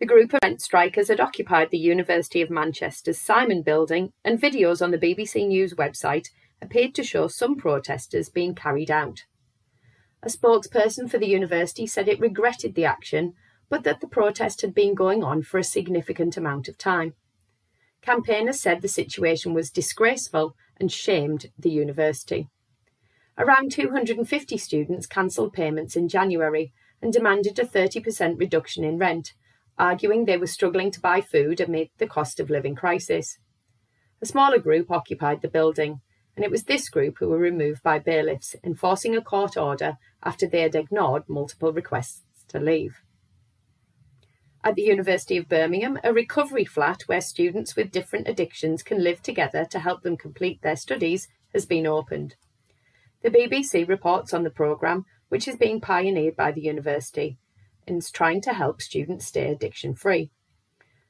The 0.00 0.06
group 0.06 0.32
of 0.32 0.40
rent 0.42 0.60
strikers 0.60 1.06
had 1.06 1.20
occupied 1.20 1.70
the 1.70 1.78
University 1.78 2.42
of 2.42 2.50
Manchester's 2.50 3.20
Simon 3.20 3.62
building, 3.62 4.12
and 4.24 4.42
videos 4.42 4.82
on 4.82 4.90
the 4.90 4.98
BBC 4.98 5.46
News 5.46 5.74
website 5.74 6.30
appeared 6.60 6.96
to 6.96 7.04
show 7.04 7.28
some 7.28 7.54
protesters 7.54 8.28
being 8.28 8.56
carried 8.56 8.90
out. 8.90 9.22
A 10.22 10.28
spokesperson 10.28 11.08
for 11.08 11.18
the 11.18 11.28
university 11.28 11.86
said 11.86 12.08
it 12.08 12.18
regretted 12.18 12.74
the 12.74 12.84
action, 12.84 13.34
but 13.68 13.84
that 13.84 14.00
the 14.00 14.08
protest 14.08 14.62
had 14.62 14.74
been 14.74 14.94
going 14.94 15.22
on 15.22 15.42
for 15.42 15.58
a 15.58 15.64
significant 15.64 16.36
amount 16.36 16.68
of 16.68 16.76
time. 16.76 17.14
Campaigners 18.02 18.60
said 18.60 18.80
the 18.80 18.88
situation 18.88 19.54
was 19.54 19.70
disgraceful 19.70 20.56
and 20.80 20.90
shamed 20.90 21.46
the 21.58 21.70
university. 21.70 22.48
Around 23.36 23.70
250 23.70 24.58
students 24.58 25.06
cancelled 25.06 25.52
payments 25.52 25.94
in 25.94 26.08
January 26.08 26.72
and 27.00 27.12
demanded 27.12 27.58
a 27.58 27.64
30% 27.64 28.38
reduction 28.38 28.82
in 28.82 28.98
rent, 28.98 29.34
arguing 29.78 30.24
they 30.24 30.36
were 30.36 30.46
struggling 30.46 30.90
to 30.90 31.00
buy 31.00 31.20
food 31.20 31.60
amid 31.60 31.90
the 31.98 32.06
cost 32.06 32.40
of 32.40 32.50
living 32.50 32.74
crisis. 32.74 33.38
A 34.20 34.26
smaller 34.26 34.58
group 34.58 34.90
occupied 34.90 35.42
the 35.42 35.48
building, 35.48 36.00
and 36.38 36.44
it 36.44 36.50
was 36.52 36.62
this 36.62 36.88
group 36.88 37.16
who 37.18 37.28
were 37.28 37.36
removed 37.36 37.82
by 37.82 37.98
bailiffs, 37.98 38.54
enforcing 38.62 39.16
a 39.16 39.20
court 39.20 39.56
order 39.56 39.98
after 40.22 40.46
they 40.46 40.60
had 40.60 40.76
ignored 40.76 41.24
multiple 41.28 41.72
requests 41.72 42.22
to 42.46 42.60
leave 42.60 43.02
at 44.68 44.74
the 44.74 44.82
University 44.82 45.38
of 45.38 45.48
Birmingham, 45.48 45.98
a 46.04 46.12
recovery 46.12 46.64
flat 46.64 47.02
where 47.06 47.22
students 47.22 47.74
with 47.74 47.90
different 47.90 48.28
addictions 48.28 48.82
can 48.82 49.02
live 49.02 49.22
together 49.22 49.64
to 49.64 49.78
help 49.78 50.02
them 50.02 50.16
complete 50.16 50.60
their 50.60 50.76
studies 50.76 51.28
has 51.54 51.64
been 51.64 51.86
opened. 51.86 52.34
The 53.22 53.30
BBC 53.30 53.88
reports 53.88 54.34
on 54.34 54.42
the 54.42 54.50
programme, 54.50 55.06
which 55.30 55.48
is 55.48 55.56
being 55.56 55.80
pioneered 55.80 56.36
by 56.36 56.52
the 56.52 56.60
university 56.60 57.38
and 57.86 57.98
is 57.98 58.10
trying 58.10 58.42
to 58.42 58.52
help 58.52 58.82
students 58.82 59.26
stay 59.26 59.50
addiction 59.50 59.94
free. 59.94 60.30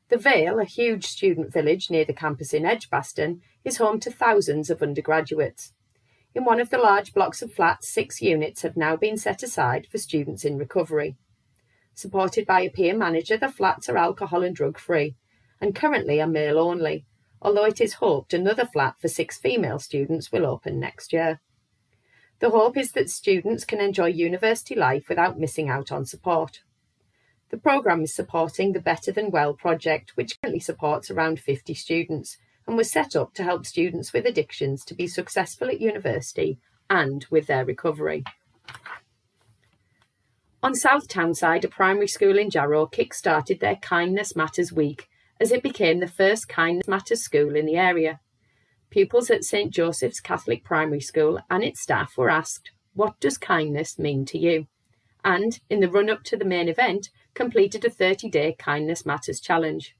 The 0.09 0.17
Vale, 0.17 0.59
a 0.59 0.65
huge 0.65 1.05
student 1.07 1.53
village 1.53 1.91
near 1.91 2.07
the 2.07 2.15
campus 2.15 2.55
in 2.55 2.65
Edgbaston, 2.65 3.43
is 3.63 3.77
home 3.77 4.01
to 4.01 4.11
thousands 4.11 4.71
of 4.71 4.83
undergraduates. 4.83 5.75
In 6.35 6.45
one 6.45 6.61
of 6.61 6.71
the 6.71 6.79
large 6.79 7.13
blocks 7.13 7.43
of 7.43 7.53
flats, 7.53 7.89
six 7.89 8.23
units 8.23 8.63
have 8.63 8.77
now 8.77 8.97
been 8.97 9.19
set 9.19 9.43
aside 9.43 9.87
for 9.91 9.99
students 9.99 10.47
in 10.47 10.57
recovery. 10.57 11.17
Supported 11.95 12.47
by 12.47 12.63
a 12.63 12.71
peer 12.71 12.97
manager, 12.97 13.37
the 13.37 13.51
flats 13.51 13.89
are 13.89 13.99
alcohol 13.99 14.43
and 14.43 14.57
drug 14.57 14.79
free 14.79 15.17
and 15.61 15.75
currently 15.75 16.23
are 16.23 16.27
male 16.27 16.59
only, 16.59 17.05
although 17.43 17.65
it 17.65 17.81
is 17.81 17.95
hoped 17.95 18.33
another 18.33 18.65
flat 18.65 18.95
for 19.01 19.09
six 19.09 19.37
female 19.37 19.79
students 19.79 20.33
will 20.33 20.47
open 20.47 20.81
next 20.81 21.13
year. 21.13 21.41
The 22.39 22.51
hope 22.51 22.77
is 22.77 22.93
that 22.93 23.11
students 23.11 23.65
can 23.65 23.81
enjoy 23.81 24.07
university 24.07 24.75
life 24.75 25.09
without 25.09 25.39
missing 25.39 25.69
out 25.69 25.91
on 25.91 26.07
support. 26.07 26.63
The 27.51 27.59
programme 27.59 28.03
is 28.03 28.15
supporting 28.15 28.73
the 28.73 28.81
Better 28.81 29.11
Than 29.11 29.31
Well 29.31 29.55
project, 29.55 30.13
which 30.17 30.39
currently 30.41 30.61
supports 30.61 31.11
around 31.11 31.41
50 31.41 31.73
students 31.75 32.37
and 32.67 32.77
was 32.77 32.91
set 32.91 33.17
up 33.17 33.33
to 33.35 33.43
help 33.43 33.65
students 33.65 34.13
with 34.13 34.27
addictions 34.27 34.85
to 34.85 34.95
be 34.95 35.07
successful 35.07 35.69
at 35.69 35.81
university 35.81 36.59
and 36.91 37.25
with 37.31 37.47
their 37.47 37.65
recovery. 37.65 38.25
On 40.63 40.75
South 40.75 41.09
Tyneside, 41.09 41.65
a 41.65 41.69
primary 41.69 42.09
school 42.09 42.37
in 42.37 42.51
Jarrow 42.51 42.85
kick-started 42.87 43.61
their 43.61 43.77
Kindness 43.77 44.37
Matters 44.37 44.73
Week 44.73 45.09
as 45.41 45.53
it 45.53 45.63
became 45.63 46.01
the 46.01 46.09
first 46.09 46.49
Kindness 46.49 46.89
Matters 46.89 47.23
school 47.23 47.57
in 47.57 47.65
the 47.65 47.77
area. 47.77 48.21
Pupils 48.91 49.31
at 49.31 49.45
St 49.45 49.73
Joseph's 49.73 50.21
Catholic 50.21 50.65
Primary 50.65 51.01
School 51.01 51.39
and 51.49 51.63
its 51.63 51.81
staff 51.81 52.15
were 52.17 52.29
asked, 52.29 52.73
What 52.95 53.21
does 53.21 53.39
kindness 53.39 53.99
mean 53.99 54.25
to 54.27 54.39
you? 54.39 54.67
And, 55.25 55.61
in 55.71 55.81
the 55.81 55.91
run 55.91 56.11
up 56.11 56.25
to 56.25 56.37
the 56.37 56.45
main 56.45 56.69
event, 56.69 57.11
completed 57.39 57.85
a 57.85 57.89
30 57.89 58.29
day 58.31 58.53
Kindness 58.59 59.07
Matters 59.07 59.39
challenge. 59.39 59.95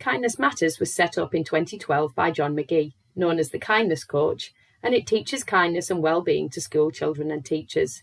Kindness 0.00 0.38
Matters 0.38 0.80
was 0.80 0.94
set 0.94 1.18
up 1.18 1.34
in 1.34 1.44
2012 1.44 2.14
by 2.14 2.30
John 2.30 2.56
McGee, 2.56 2.94
known 3.14 3.38
as 3.38 3.50
the 3.50 3.58
Kindness 3.58 4.02
Coach, 4.02 4.54
and 4.82 4.94
it 4.94 5.06
teaches 5.06 5.44
kindness 5.44 5.90
and 5.90 6.02
well-being 6.02 6.48
to 6.48 6.62
school 6.62 6.90
children 6.90 7.30
and 7.30 7.44
teachers. 7.44 8.02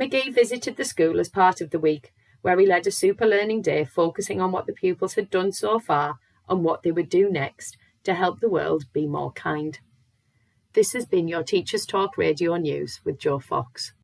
McGee 0.00 0.32
visited 0.32 0.76
the 0.76 0.84
school 0.84 1.18
as 1.18 1.28
part 1.28 1.60
of 1.60 1.70
the 1.70 1.80
week, 1.80 2.12
where 2.42 2.60
he 2.60 2.64
led 2.64 2.86
a 2.86 2.92
super 2.92 3.26
learning 3.26 3.62
day 3.62 3.84
focusing 3.84 4.40
on 4.40 4.52
what 4.52 4.66
the 4.66 4.72
pupils 4.72 5.14
had 5.14 5.28
done 5.28 5.50
so 5.50 5.80
far 5.80 6.20
and 6.48 6.62
what 6.62 6.84
they 6.84 6.92
would 6.92 7.08
do 7.08 7.28
next 7.28 7.76
to 8.04 8.14
help 8.14 8.38
the 8.38 8.48
world 8.48 8.84
be 8.92 9.08
more 9.08 9.32
kind. 9.32 9.80
This 10.74 10.92
has 10.92 11.06
been 11.06 11.26
your 11.26 11.42
Teachers 11.42 11.86
Talk 11.86 12.16
Radio 12.16 12.56
News 12.56 13.00
with 13.04 13.18
Joe 13.18 13.40
Fox. 13.40 13.94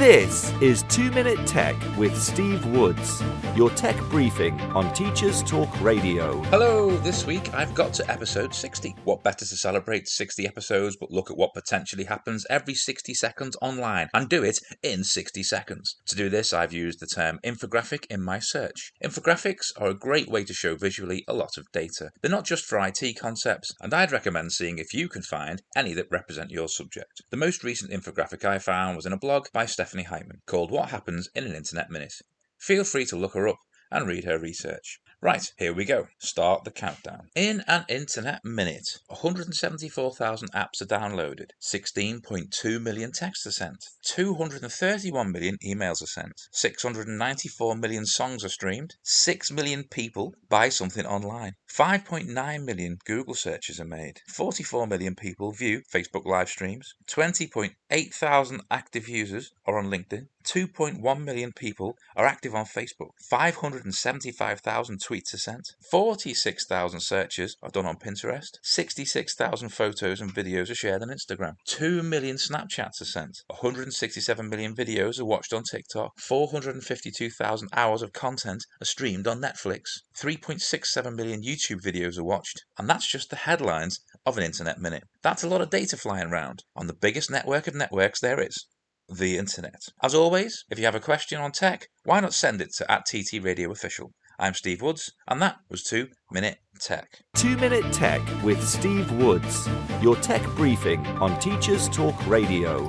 This 0.00 0.50
is 0.62 0.82
2 0.84 1.10
Minute 1.10 1.46
Tech 1.46 1.76
with 1.98 2.18
Steve 2.18 2.64
Woods, 2.64 3.22
your 3.54 3.68
tech 3.68 3.98
briefing 4.08 4.58
on 4.72 4.90
Teachers 4.94 5.42
Talk 5.42 5.68
Radio. 5.82 6.42
Hello, 6.44 6.96
this 6.96 7.26
week 7.26 7.52
I've 7.52 7.74
got 7.74 7.92
to 7.92 8.10
episode 8.10 8.54
60. 8.54 8.96
What 9.04 9.22
better 9.22 9.44
to 9.44 9.56
celebrate 9.58 10.08
60 10.08 10.46
episodes 10.46 10.96
but 10.98 11.10
look 11.10 11.30
at 11.30 11.36
what 11.36 11.52
potentially 11.52 12.04
happens 12.04 12.46
every 12.48 12.72
60 12.72 13.12
seconds 13.12 13.58
online 13.60 14.08
and 14.14 14.26
do 14.30 14.42
it 14.42 14.58
in 14.82 15.04
60 15.04 15.42
seconds. 15.42 15.96
To 16.06 16.16
do 16.16 16.30
this, 16.30 16.54
I've 16.54 16.72
used 16.72 17.00
the 17.00 17.06
term 17.06 17.38
infographic 17.44 18.06
in 18.08 18.22
my 18.22 18.38
search. 18.38 18.92
Infographics 19.04 19.66
are 19.76 19.88
a 19.88 19.94
great 19.94 20.30
way 20.30 20.44
to 20.44 20.54
show 20.54 20.76
visually 20.76 21.26
a 21.28 21.34
lot 21.34 21.58
of 21.58 21.70
data. 21.72 22.08
They're 22.22 22.30
not 22.30 22.46
just 22.46 22.64
for 22.64 22.78
IT 22.78 23.18
concepts, 23.20 23.74
and 23.82 23.92
I'd 23.92 24.12
recommend 24.12 24.52
seeing 24.52 24.78
if 24.78 24.94
you 24.94 25.10
can 25.10 25.20
find 25.20 25.60
any 25.76 25.92
that 25.92 26.10
represent 26.10 26.50
your 26.50 26.68
subject. 26.68 27.20
The 27.30 27.36
most 27.36 27.62
recent 27.62 27.92
infographic 27.92 28.46
I 28.46 28.58
found 28.58 28.96
was 28.96 29.04
in 29.04 29.12
a 29.12 29.18
blog 29.18 29.48
by 29.52 29.66
Stephanie 29.66 29.89
Stephanie 29.90 30.04
called 30.46 30.70
What 30.70 30.90
Happens 30.90 31.28
in 31.34 31.42
an 31.42 31.56
Internet 31.56 31.90
Minute. 31.90 32.22
Feel 32.56 32.84
free 32.84 33.04
to 33.06 33.16
look 33.16 33.34
her 33.34 33.48
up 33.48 33.58
and 33.90 34.06
read 34.06 34.22
her 34.22 34.38
research. 34.38 35.00
Right, 35.22 35.52
here 35.58 35.74
we 35.74 35.84
go. 35.84 36.08
Start 36.16 36.64
the 36.64 36.70
countdown. 36.70 37.28
In 37.34 37.62
an 37.68 37.84
internet 37.90 38.42
minute, 38.42 39.00
174,000 39.08 40.50
apps 40.52 40.80
are 40.80 40.86
downloaded, 40.86 41.50
16.2 41.60 42.80
million 42.80 43.12
texts 43.12 43.44
are 43.44 43.50
sent, 43.50 43.84
231 44.02 45.30
million 45.30 45.58
emails 45.62 46.02
are 46.02 46.06
sent, 46.06 46.48
694 46.52 47.76
million 47.76 48.06
songs 48.06 48.46
are 48.46 48.48
streamed, 48.48 48.94
6 49.02 49.50
million 49.50 49.84
people 49.84 50.34
buy 50.48 50.70
something 50.70 51.04
online, 51.04 51.52
5.9 51.70 52.64
million 52.64 52.96
Google 53.04 53.34
searches 53.34 53.78
are 53.78 53.84
made, 53.84 54.22
44 54.26 54.86
million 54.86 55.14
people 55.14 55.52
view 55.52 55.82
Facebook 55.92 56.24
live 56.24 56.48
streams, 56.48 56.94
20.8 57.10 58.14
thousand 58.14 58.62
active 58.70 59.06
users 59.06 59.52
are 59.66 59.78
on 59.78 59.90
LinkedIn, 59.90 60.28
2.1 60.44 61.22
million 61.22 61.52
people 61.52 61.96
are 62.16 62.26
active 62.26 62.54
on 62.54 62.64
Facebook, 62.64 63.10
575,000 63.28 64.98
tweets 64.98 65.34
are 65.34 65.38
sent, 65.38 65.74
46,000 65.90 67.00
searches 67.00 67.56
are 67.62 67.70
done 67.70 67.86
on 67.86 67.96
Pinterest, 67.96 68.58
66,000 68.62 69.68
photos 69.68 70.20
and 70.20 70.34
videos 70.34 70.70
are 70.70 70.74
shared 70.74 71.02
on 71.02 71.08
Instagram, 71.08 71.54
2 71.66 72.02
million 72.02 72.36
Snapchats 72.36 73.00
are 73.00 73.04
sent, 73.04 73.42
167 73.48 74.48
million 74.48 74.74
videos 74.74 75.20
are 75.20 75.24
watched 75.24 75.52
on 75.52 75.62
TikTok, 75.62 76.18
452,000 76.18 77.68
hours 77.72 78.02
of 78.02 78.12
content 78.12 78.64
are 78.80 78.86
streamed 78.86 79.26
on 79.26 79.40
Netflix, 79.40 80.00
3.67 80.18 81.14
million 81.14 81.42
YouTube 81.42 81.82
videos 81.82 82.18
are 82.18 82.24
watched, 82.24 82.64
and 82.78 82.88
that's 82.88 83.06
just 83.06 83.30
the 83.30 83.36
headlines 83.36 84.00
of 84.26 84.38
an 84.38 84.44
internet 84.44 84.80
minute. 84.80 85.04
That's 85.22 85.44
a 85.44 85.48
lot 85.48 85.60
of 85.60 85.70
data 85.70 85.96
flying 85.96 86.28
around 86.28 86.64
on 86.74 86.86
the 86.86 86.94
biggest 86.94 87.30
network 87.30 87.66
of 87.66 87.74
networks 87.74 88.20
there 88.20 88.40
is 88.40 88.66
the 89.10 89.36
internet. 89.36 89.88
As 90.02 90.14
always, 90.14 90.64
if 90.70 90.78
you 90.78 90.84
have 90.84 90.94
a 90.94 91.00
question 91.00 91.40
on 91.40 91.52
tech, 91.52 91.88
why 92.04 92.20
not 92.20 92.34
send 92.34 92.60
it 92.60 92.72
to 92.74 92.90
at 92.90 93.06
TT 93.06 93.42
Radio 93.42 93.70
Official. 93.70 94.12
I'm 94.38 94.54
Steve 94.54 94.80
Woods, 94.80 95.12
and 95.28 95.42
that 95.42 95.56
was 95.68 95.82
2 95.82 96.08
Minute 96.30 96.58
Tech. 96.80 97.08
2 97.34 97.58
Minute 97.58 97.92
Tech 97.92 98.22
with 98.42 98.66
Steve 98.66 99.10
Woods, 99.12 99.68
your 100.00 100.16
tech 100.16 100.42
briefing 100.56 101.06
on 101.18 101.38
Teachers 101.40 101.88
Talk 101.90 102.26
Radio. 102.26 102.88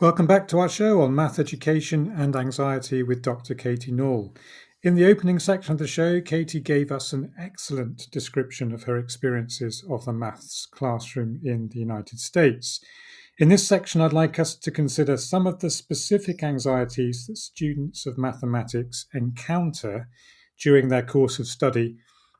Welcome 0.00 0.26
back 0.26 0.48
to 0.48 0.58
our 0.58 0.68
show 0.68 1.00
on 1.02 1.14
math 1.14 1.38
education 1.38 2.12
and 2.14 2.34
anxiety 2.34 3.02
with 3.02 3.22
Dr. 3.22 3.54
Katie 3.54 3.92
Nall. 3.92 4.36
In 4.86 4.94
the 4.94 5.06
opening 5.06 5.40
section 5.40 5.72
of 5.72 5.78
the 5.80 5.88
show, 5.88 6.20
Katie 6.20 6.60
gave 6.60 6.92
us 6.92 7.12
an 7.12 7.32
excellent 7.36 8.08
description 8.12 8.70
of 8.70 8.84
her 8.84 8.96
experiences 8.96 9.84
of 9.90 10.04
the 10.04 10.12
maths 10.12 10.64
classroom 10.64 11.40
in 11.42 11.70
the 11.70 11.80
United 11.80 12.20
States. 12.20 12.78
In 13.36 13.48
this 13.48 13.66
section, 13.66 14.00
I'd 14.00 14.12
like 14.12 14.38
us 14.38 14.54
to 14.54 14.70
consider 14.70 15.16
some 15.16 15.44
of 15.44 15.58
the 15.58 15.70
specific 15.70 16.44
anxieties 16.44 17.26
that 17.26 17.36
students 17.38 18.06
of 18.06 18.16
mathematics 18.16 19.06
encounter 19.12 20.08
during 20.62 20.86
their 20.86 21.02
course 21.02 21.40
of 21.40 21.48
study 21.48 21.96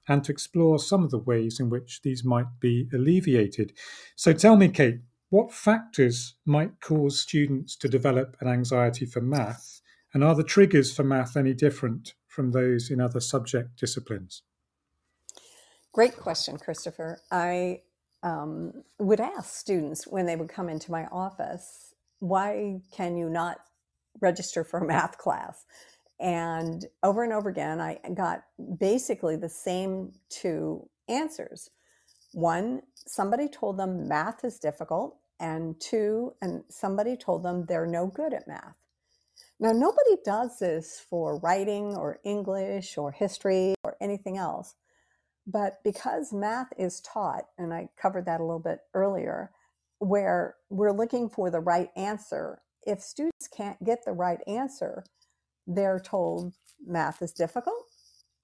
and 0.07 0.23
to 0.23 0.31
explore 0.31 0.79
some 0.79 1.03
of 1.03 1.11
the 1.11 1.19
ways 1.19 1.59
in 1.59 1.69
which 1.69 2.01
these 2.05 2.23
might 2.23 2.61
be 2.61 2.89
alleviated. 2.95 3.73
So 4.15 4.33
tell 4.33 4.55
me, 4.55 4.69
Kate, 4.69 5.01
what 5.31 5.53
factors 5.53 6.37
might 6.45 6.81
cause 6.81 7.19
students 7.19 7.75
to 7.79 7.89
develop 7.89 8.37
an 8.41 8.47
anxiety 8.47 9.05
for 9.05 9.21
math? 9.21 9.81
And 10.15 10.23
are 10.23 10.37
the 10.37 10.45
triggers 10.45 10.95
for 10.95 11.03
math 11.03 11.37
any 11.37 11.53
different 11.53 12.15
from 12.37 12.53
those 12.53 12.91
in 12.91 13.01
other 13.01 13.19
subject 13.19 13.81
disciplines? 13.81 14.43
Great 15.93 16.17
question, 16.19 16.59
Christopher. 16.59 17.19
I 17.31 17.81
um, 18.23 18.85
would 18.99 19.21
ask 19.21 19.55
students 19.55 20.07
when 20.07 20.27
they 20.27 20.37
would 20.37 20.51
come 20.51 20.69
into 20.69 20.93
my 20.93 21.07
office, 21.07 21.95
why 22.19 22.81
can 22.93 23.17
you 23.17 23.31
not 23.31 23.57
register 24.21 24.63
for 24.63 24.81
a 24.81 24.87
math 24.87 25.17
class? 25.17 25.65
And 26.21 26.85
over 27.03 27.25
and 27.25 27.33
over 27.33 27.49
again, 27.49 27.81
I 27.81 27.99
got 28.15 28.43
basically 28.79 29.37
the 29.37 29.49
same 29.49 30.13
two 30.29 30.89
answers. 31.09 31.71
One, 32.33 32.83
somebody 32.95 33.49
told 33.49 33.79
them 33.79 34.07
math 34.09 34.45
is 34.45 34.59
difficult, 34.59 35.17
and 35.41 35.81
two, 35.81 36.35
and 36.43 36.65
somebody 36.69 37.17
told 37.17 37.43
them 37.43 37.65
they're 37.67 37.87
no 37.87 38.07
good 38.07 38.35
at 38.35 38.47
math. 38.47 38.77
Now, 39.59 39.73
nobody 39.73 40.17
does 40.25 40.59
this 40.59 41.05
for 41.09 41.39
writing 41.39 41.97
or 41.97 42.19
English 42.25 42.99
or 42.99 43.11
history 43.13 43.75
or 43.85 43.97
anything 44.01 44.37
else. 44.37 44.75
But 45.47 45.79
because 45.85 46.33
math 46.33 46.73
is 46.77 47.01
taught, 47.01 47.45
and 47.57 47.73
I 47.73 47.89
covered 48.01 48.27
that 48.27 48.41
a 48.41 48.45
little 48.45 48.61
bit 48.61 48.81
earlier, 48.95 49.53
where 49.99 50.57
we're 50.69 50.93
looking 50.93 51.31
for 51.31 51.51
the 51.51 51.61
right 51.61 51.89
answer, 51.97 52.61
if 52.87 53.01
students 53.01 53.49
can't 53.49 53.83
get 53.83 54.05
the 54.05 54.13
right 54.13 54.41
answer, 54.47 55.05
they're 55.67 56.01
told 56.01 56.53
math 56.87 57.23
is 57.23 57.33
difficult 57.33 57.85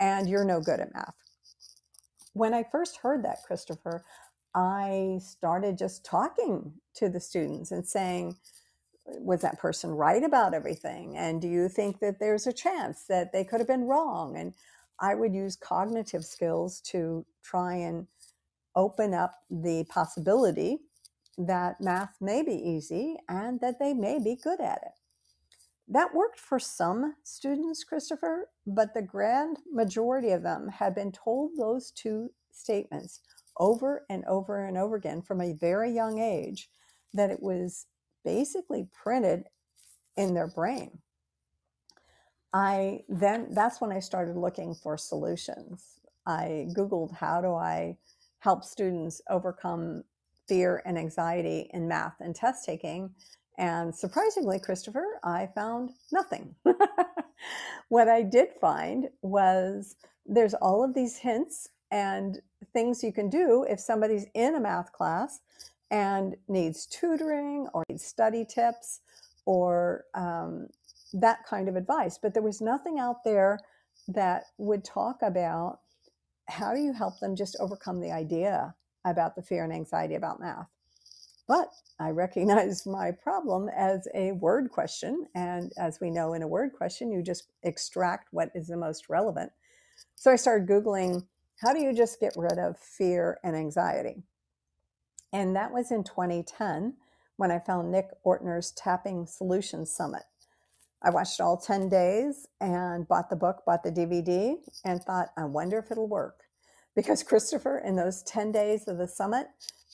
and 0.00 0.28
you're 0.28 0.44
no 0.44 0.60
good 0.60 0.80
at 0.80 0.94
math. 0.94 1.14
When 2.32 2.54
I 2.54 2.64
first 2.64 2.98
heard 2.98 3.24
that, 3.24 3.42
Christopher, 3.46 4.04
I 4.54 5.18
started 5.22 5.78
just 5.78 6.04
talking 6.04 6.72
to 6.96 7.08
the 7.08 7.20
students 7.20 7.70
and 7.70 7.86
saying, 7.86 8.36
was 9.06 9.40
that 9.42 9.58
person 9.58 9.90
right 9.90 10.22
about 10.22 10.54
everything? 10.54 11.16
And 11.16 11.40
do 11.40 11.48
you 11.48 11.68
think 11.68 12.00
that 12.00 12.18
there's 12.20 12.46
a 12.46 12.52
chance 12.52 13.04
that 13.08 13.32
they 13.32 13.44
could 13.44 13.60
have 13.60 13.68
been 13.68 13.84
wrong? 13.84 14.36
And 14.36 14.54
I 15.00 15.14
would 15.14 15.34
use 15.34 15.56
cognitive 15.56 16.24
skills 16.24 16.80
to 16.92 17.26
try 17.42 17.74
and 17.74 18.06
open 18.76 19.12
up 19.14 19.34
the 19.50 19.84
possibility 19.88 20.78
that 21.38 21.80
math 21.80 22.16
may 22.20 22.42
be 22.42 22.54
easy 22.54 23.16
and 23.28 23.60
that 23.60 23.78
they 23.78 23.92
may 23.92 24.18
be 24.22 24.36
good 24.36 24.60
at 24.60 24.80
it. 24.82 24.92
That 25.88 26.14
worked 26.14 26.38
for 26.38 26.58
some 26.58 27.16
students, 27.24 27.84
Christopher, 27.84 28.48
but 28.66 28.94
the 28.94 29.02
grand 29.02 29.58
majority 29.70 30.30
of 30.30 30.42
them 30.42 30.68
had 30.68 30.94
been 30.94 31.12
told 31.12 31.52
those 31.58 31.90
two 31.90 32.30
statements 32.50 33.20
over 33.58 34.06
and 34.08 34.24
over 34.26 34.64
and 34.64 34.78
over 34.78 34.96
again 34.96 35.22
from 35.22 35.40
a 35.40 35.52
very 35.52 35.92
young 35.92 36.18
age 36.18 36.70
that 37.12 37.30
it 37.30 37.42
was 37.42 37.86
basically 38.24 38.88
printed 38.92 39.44
in 40.16 40.34
their 40.34 40.48
brain. 40.48 40.98
I 42.52 43.00
then 43.08 43.48
that's 43.52 43.80
when 43.80 43.92
I 43.92 44.00
started 44.00 44.36
looking 44.36 44.74
for 44.74 44.98
solutions. 44.98 46.00
I 46.26 46.68
Googled 46.76 47.14
how 47.14 47.40
do 47.40 47.54
I 47.54 47.96
help 48.40 48.64
students 48.64 49.20
overcome 49.30 50.04
fear 50.48 50.82
and 50.84 50.98
anxiety 50.98 51.70
in 51.72 51.88
math 51.88 52.16
and 52.20 52.34
test 52.34 52.64
taking. 52.64 53.10
And 53.58 53.94
surprisingly, 53.94 54.58
Christopher, 54.58 55.06
I 55.22 55.48
found 55.54 55.90
nothing. 56.12 56.54
what 57.88 58.08
I 58.08 58.22
did 58.22 58.48
find 58.60 59.08
was 59.22 59.96
there's 60.26 60.54
all 60.54 60.84
of 60.84 60.94
these 60.94 61.16
hints 61.16 61.68
and 61.90 62.40
things 62.72 63.04
you 63.04 63.12
can 63.12 63.28
do 63.28 63.64
if 63.68 63.78
somebody's 63.78 64.26
in 64.34 64.54
a 64.54 64.60
math 64.60 64.92
class 64.92 65.40
and 65.92 66.34
needs 66.48 66.86
tutoring 66.86 67.68
or 67.72 67.84
needs 67.88 68.04
study 68.04 68.44
tips 68.44 69.00
or 69.44 70.04
um, 70.14 70.66
that 71.12 71.46
kind 71.48 71.68
of 71.68 71.76
advice. 71.76 72.18
But 72.20 72.34
there 72.34 72.42
was 72.42 72.60
nothing 72.60 72.98
out 72.98 73.22
there 73.24 73.60
that 74.08 74.44
would 74.58 74.84
talk 74.84 75.18
about 75.22 75.78
how 76.48 76.74
do 76.74 76.80
you 76.80 76.92
help 76.92 77.20
them 77.20 77.36
just 77.36 77.56
overcome 77.60 78.00
the 78.00 78.10
idea 78.10 78.74
about 79.04 79.36
the 79.36 79.42
fear 79.42 79.62
and 79.62 79.72
anxiety 79.72 80.14
about 80.14 80.40
math. 80.40 80.66
But 81.46 81.68
I 82.00 82.08
recognize 82.10 82.86
my 82.86 83.12
problem 83.12 83.68
as 83.68 84.08
a 84.14 84.32
word 84.32 84.70
question. 84.70 85.26
And 85.34 85.70
as 85.78 86.00
we 86.00 86.10
know, 86.10 86.32
in 86.32 86.42
a 86.42 86.48
word 86.48 86.72
question, 86.72 87.12
you 87.12 87.22
just 87.22 87.48
extract 87.62 88.28
what 88.32 88.50
is 88.54 88.66
the 88.66 88.76
most 88.76 89.08
relevant. 89.08 89.52
So 90.16 90.32
I 90.32 90.36
started 90.36 90.68
Googling 90.68 91.22
how 91.60 91.72
do 91.72 91.80
you 91.80 91.94
just 91.94 92.18
get 92.18 92.32
rid 92.36 92.58
of 92.58 92.76
fear 92.76 93.38
and 93.44 93.54
anxiety? 93.54 94.24
And 95.32 95.56
that 95.56 95.72
was 95.72 95.90
in 95.90 96.04
2010 96.04 96.94
when 97.36 97.50
I 97.50 97.58
found 97.58 97.90
Nick 97.90 98.08
Ortner's 98.24 98.72
Tapping 98.72 99.26
Solutions 99.26 99.90
Summit. 99.90 100.22
I 101.02 101.10
watched 101.10 101.40
all 101.40 101.56
10 101.56 101.88
days 101.88 102.46
and 102.60 103.08
bought 103.08 103.30
the 103.30 103.36
book, 103.36 103.62
bought 103.66 103.82
the 103.82 103.90
DVD, 103.90 104.56
and 104.84 105.02
thought, 105.02 105.28
I 105.36 105.44
wonder 105.44 105.78
if 105.78 105.90
it'll 105.90 106.08
work. 106.08 106.44
Because 106.94 107.22
Christopher, 107.24 107.78
in 107.84 107.96
those 107.96 108.22
10 108.22 108.52
days 108.52 108.86
of 108.86 108.98
the 108.98 109.08
summit, 109.08 109.48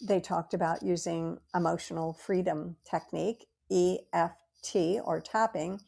they 0.07 0.21
talked 0.21 0.55
about 0.55 0.83
using 0.83 1.39
emotional 1.55 2.13
freedom 2.13 2.77
technique, 2.89 3.47
EFT 3.71 5.01
or 5.05 5.21
tapping, 5.21 5.81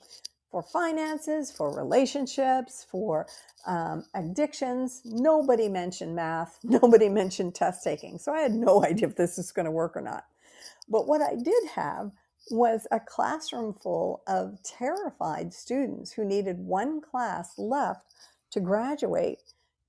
for 0.51 0.62
finances, 0.62 1.51
for 1.51 1.74
relationships, 1.76 2.86
for 2.90 3.26
um, 3.66 4.05
addictions. 4.14 5.03
Nobody 5.05 5.68
mentioned 5.68 6.14
math. 6.14 6.59
Nobody 6.64 7.09
mentioned 7.09 7.55
test 7.55 7.84
taking. 7.84 8.18
So 8.18 8.32
I 8.32 8.40
had 8.40 8.53
no 8.53 8.84
idea 8.84 9.09
if 9.09 9.16
this 9.16 9.36
was 9.36 9.53
going 9.53 9.66
to 9.66 9.70
work 9.70 9.96
or 9.96 10.03
not. 10.03 10.24
But 10.88 11.07
what 11.07 11.22
I 11.22 11.36
did 11.36 11.64
have 11.74 12.11
was 12.51 12.86
a 12.90 12.98
classroom 12.98 13.74
full 13.74 14.22
of 14.26 14.59
terrified 14.64 15.55
students 15.55 16.12
who 16.12 16.24
needed 16.24 16.59
one 16.59 17.01
class 17.01 17.59
left 17.59 18.14
to 18.51 18.61
graduate 18.61 19.38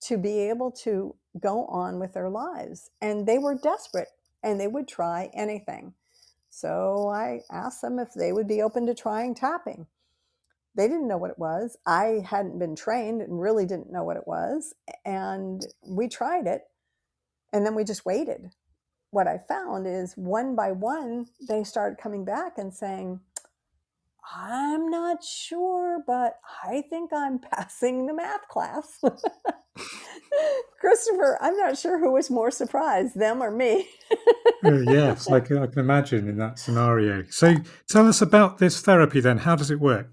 to 0.01 0.17
be 0.17 0.39
able 0.39 0.71
to 0.71 1.15
go 1.39 1.65
on 1.65 1.99
with 1.99 2.13
their 2.13 2.29
lives. 2.29 2.91
And 3.01 3.25
they 3.25 3.37
were 3.37 3.55
desperate 3.55 4.09
and 4.43 4.59
they 4.59 4.67
would 4.67 4.87
try 4.87 5.29
anything. 5.33 5.93
So 6.49 7.09
I 7.09 7.41
asked 7.51 7.81
them 7.81 7.97
if 7.97 8.13
they 8.13 8.33
would 8.33 8.47
be 8.47 8.61
open 8.61 8.85
to 8.87 8.93
trying 8.93 9.33
tapping. 9.33 9.87
They 10.75 10.87
didn't 10.87 11.07
know 11.07 11.17
what 11.17 11.31
it 11.31 11.39
was. 11.39 11.77
I 11.85 12.23
hadn't 12.25 12.59
been 12.59 12.75
trained 12.75 13.21
and 13.21 13.41
really 13.41 13.65
didn't 13.65 13.91
know 13.91 14.03
what 14.03 14.17
it 14.17 14.27
was. 14.27 14.73
And 15.05 15.65
we 15.85 16.07
tried 16.07 16.47
it 16.47 16.61
and 17.51 17.65
then 17.65 17.75
we 17.75 17.83
just 17.83 18.05
waited 18.05 18.51
what 19.11 19.27
I 19.27 19.37
found 19.47 19.85
is 19.85 20.13
one 20.15 20.55
by 20.55 20.71
one, 20.71 21.27
they 21.47 21.63
started 21.63 22.01
coming 22.01 22.25
back 22.25 22.57
and 22.57 22.73
saying, 22.73 23.19
I'm 24.33 24.89
not 24.89 25.23
sure, 25.23 26.01
but 26.07 26.39
I 26.63 26.81
think 26.89 27.11
I'm 27.13 27.39
passing 27.53 28.07
the 28.07 28.13
math 28.13 28.47
class. 28.49 28.99
Christopher, 30.79 31.37
I'm 31.41 31.57
not 31.57 31.77
sure 31.77 31.99
who 31.99 32.13
was 32.13 32.31
more 32.31 32.51
surprised, 32.51 33.19
them 33.19 33.43
or 33.43 33.51
me. 33.51 33.87
uh, 34.63 34.79
yes, 34.79 35.29
I 35.29 35.39
can, 35.41 35.57
I 35.57 35.67
can 35.67 35.79
imagine 35.79 36.29
in 36.29 36.37
that 36.37 36.57
scenario. 36.57 37.25
So 37.29 37.57
tell 37.89 38.07
us 38.07 38.21
about 38.21 38.57
this 38.59 38.81
therapy 38.81 39.19
then. 39.19 39.39
How 39.39 39.55
does 39.55 39.69
it 39.69 39.79
work? 39.79 40.11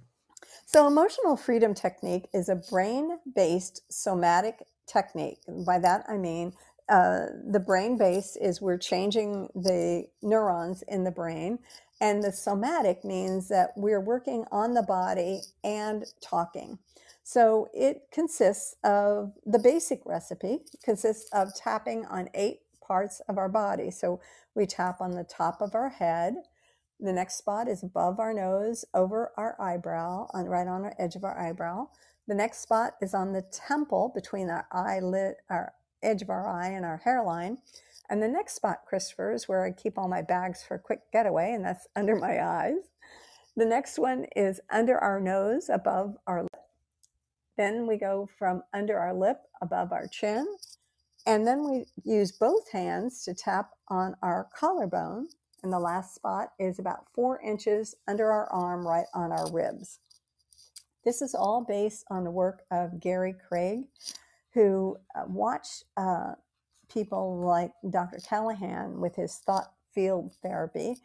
So, 0.70 0.86
emotional 0.86 1.38
freedom 1.38 1.72
technique 1.72 2.28
is 2.34 2.50
a 2.50 2.56
brain 2.56 3.20
based 3.34 3.90
somatic 3.90 4.66
technique. 4.86 5.38
By 5.66 5.78
that, 5.78 6.04
I 6.06 6.18
mean 6.18 6.52
uh, 6.90 7.28
the 7.50 7.58
brain 7.58 7.96
base 7.96 8.36
is 8.36 8.60
we're 8.60 8.76
changing 8.76 9.48
the 9.54 10.04
neurons 10.20 10.82
in 10.86 11.04
the 11.04 11.10
brain. 11.10 11.60
And 12.02 12.22
the 12.22 12.32
somatic 12.32 13.02
means 13.02 13.48
that 13.48 13.70
we're 13.76 14.02
working 14.02 14.44
on 14.52 14.74
the 14.74 14.82
body 14.82 15.40
and 15.64 16.04
talking. 16.20 16.78
So 17.24 17.70
it 17.72 18.02
consists 18.12 18.76
of 18.84 19.32
the 19.46 19.58
basic 19.58 20.02
recipe 20.04 20.58
consists 20.84 21.30
of 21.32 21.54
tapping 21.54 22.04
on 22.04 22.28
eight 22.34 22.58
parts 22.86 23.22
of 23.26 23.38
our 23.38 23.48
body. 23.48 23.90
So 23.90 24.20
we 24.54 24.66
tap 24.66 25.00
on 25.00 25.12
the 25.12 25.24
top 25.24 25.62
of 25.62 25.74
our 25.74 25.88
head. 25.88 26.34
The 27.00 27.12
next 27.12 27.36
spot 27.38 27.68
is 27.68 27.82
above 27.82 28.18
our 28.18 28.34
nose, 28.34 28.84
over 28.92 29.32
our 29.36 29.60
eyebrow, 29.60 30.26
on 30.34 30.46
right 30.46 30.66
on 30.66 30.82
the 30.82 31.00
edge 31.00 31.14
of 31.14 31.24
our 31.24 31.38
eyebrow. 31.38 31.88
The 32.26 32.34
next 32.34 32.60
spot 32.60 32.94
is 33.00 33.14
on 33.14 33.32
the 33.32 33.42
temple 33.52 34.10
between 34.14 34.50
our 34.50 34.66
eyelid, 34.72 35.36
our 35.48 35.74
edge 36.02 36.22
of 36.22 36.30
our 36.30 36.48
eye 36.48 36.68
and 36.68 36.84
our 36.84 36.98
hairline. 36.98 37.58
And 38.10 38.22
the 38.22 38.28
next 38.28 38.54
spot, 38.54 38.78
Christopher, 38.86 39.32
is 39.32 39.48
where 39.48 39.64
I 39.64 39.70
keep 39.70 39.96
all 39.96 40.08
my 40.08 40.22
bags 40.22 40.62
for 40.62 40.74
a 40.74 40.80
quick 40.80 41.00
getaway, 41.12 41.52
and 41.52 41.64
that's 41.64 41.86
under 41.96 42.16
my 42.16 42.42
eyes. 42.44 42.90
The 43.56 43.66
next 43.66 43.98
one 43.98 44.26
is 44.36 44.60
under 44.70 44.98
our 44.98 45.20
nose, 45.20 45.68
above 45.68 46.16
our 46.26 46.42
lip. 46.42 46.50
Then 47.56 47.86
we 47.86 47.96
go 47.96 48.28
from 48.38 48.62
under 48.72 48.98
our 48.98 49.12
lip 49.12 49.38
above 49.60 49.92
our 49.92 50.06
chin. 50.06 50.46
And 51.26 51.46
then 51.46 51.68
we 51.68 51.86
use 52.04 52.32
both 52.32 52.70
hands 52.70 53.24
to 53.24 53.34
tap 53.34 53.70
on 53.88 54.14
our 54.22 54.48
collarbone. 54.56 55.28
And 55.62 55.72
the 55.72 55.78
last 55.78 56.14
spot 56.14 56.52
is 56.58 56.78
about 56.78 57.06
four 57.14 57.40
inches 57.40 57.94
under 58.06 58.30
our 58.30 58.50
arm, 58.52 58.86
right 58.86 59.06
on 59.14 59.32
our 59.32 59.50
ribs. 59.50 59.98
This 61.04 61.22
is 61.22 61.34
all 61.34 61.64
based 61.66 62.04
on 62.10 62.24
the 62.24 62.30
work 62.30 62.62
of 62.70 63.00
Gary 63.00 63.34
Craig, 63.48 63.84
who 64.54 64.96
uh, 65.14 65.24
watched 65.26 65.84
uh, 65.96 66.34
people 66.92 67.40
like 67.40 67.72
Dr. 67.88 68.18
Callahan 68.18 69.00
with 69.00 69.16
his 69.16 69.36
thought 69.36 69.72
field 69.94 70.32
therapy 70.42 70.96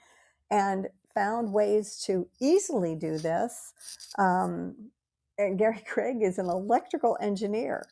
and 0.52 0.88
found 1.16 1.54
ways 1.54 2.02
to 2.06 2.28
easily 2.40 2.96
do 2.96 3.18
this. 3.18 3.74
Um, 4.18 4.92
Gary 5.38 5.82
Craig 5.88 6.18
is 6.22 6.38
an 6.38 6.48
electrical 6.48 7.18
engineer. 7.22 7.88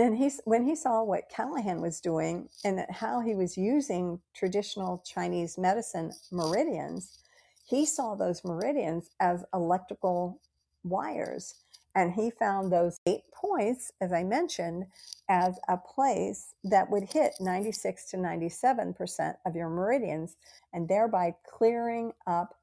And 0.00 0.16
he's 0.16 0.40
when 0.46 0.64
he 0.64 0.74
saw 0.76 1.02
what 1.02 1.28
Callahan 1.28 1.82
was 1.82 2.00
doing 2.00 2.48
and 2.64 2.86
how 2.88 3.20
he 3.20 3.34
was 3.34 3.58
using 3.58 4.18
traditional 4.34 5.04
Chinese 5.06 5.58
medicine 5.58 6.10
meridians, 6.32 7.18
he 7.66 7.84
saw 7.84 8.14
those 8.14 8.42
meridians 8.42 9.10
as 9.20 9.44
electrical 9.52 10.40
wires. 10.84 11.54
And 11.94 12.14
he 12.14 12.30
found 12.30 12.72
those 12.72 12.98
eight 13.04 13.24
points, 13.34 13.92
as 14.00 14.10
I 14.10 14.24
mentioned, 14.24 14.86
as 15.28 15.58
a 15.68 15.76
place 15.76 16.54
that 16.64 16.88
would 16.88 17.04
hit 17.04 17.34
96 17.38 18.10
to 18.12 18.16
97% 18.16 19.34
of 19.44 19.54
your 19.54 19.68
meridians 19.68 20.36
and 20.72 20.88
thereby 20.88 21.34
clearing 21.46 22.12
up 22.26 22.54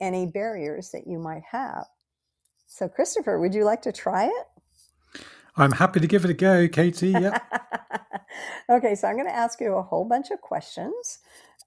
any 0.00 0.26
barriers 0.26 0.90
that 0.90 1.08
you 1.08 1.18
might 1.18 1.42
have. 1.50 1.86
So, 2.68 2.88
Christopher, 2.88 3.40
would 3.40 3.54
you 3.54 3.64
like 3.64 3.82
to 3.82 3.92
try 3.92 4.26
it? 4.26 4.53
I'm 5.56 5.72
happy 5.72 6.00
to 6.00 6.06
give 6.06 6.24
it 6.24 6.30
a 6.30 6.34
go, 6.34 6.68
Katie. 6.68 7.14
Yeah. 7.20 7.38
okay, 8.68 8.94
so 8.94 9.06
I'm 9.06 9.14
going 9.14 9.28
to 9.28 9.34
ask 9.34 9.60
you 9.60 9.74
a 9.74 9.82
whole 9.82 10.04
bunch 10.04 10.30
of 10.30 10.40
questions. 10.40 11.20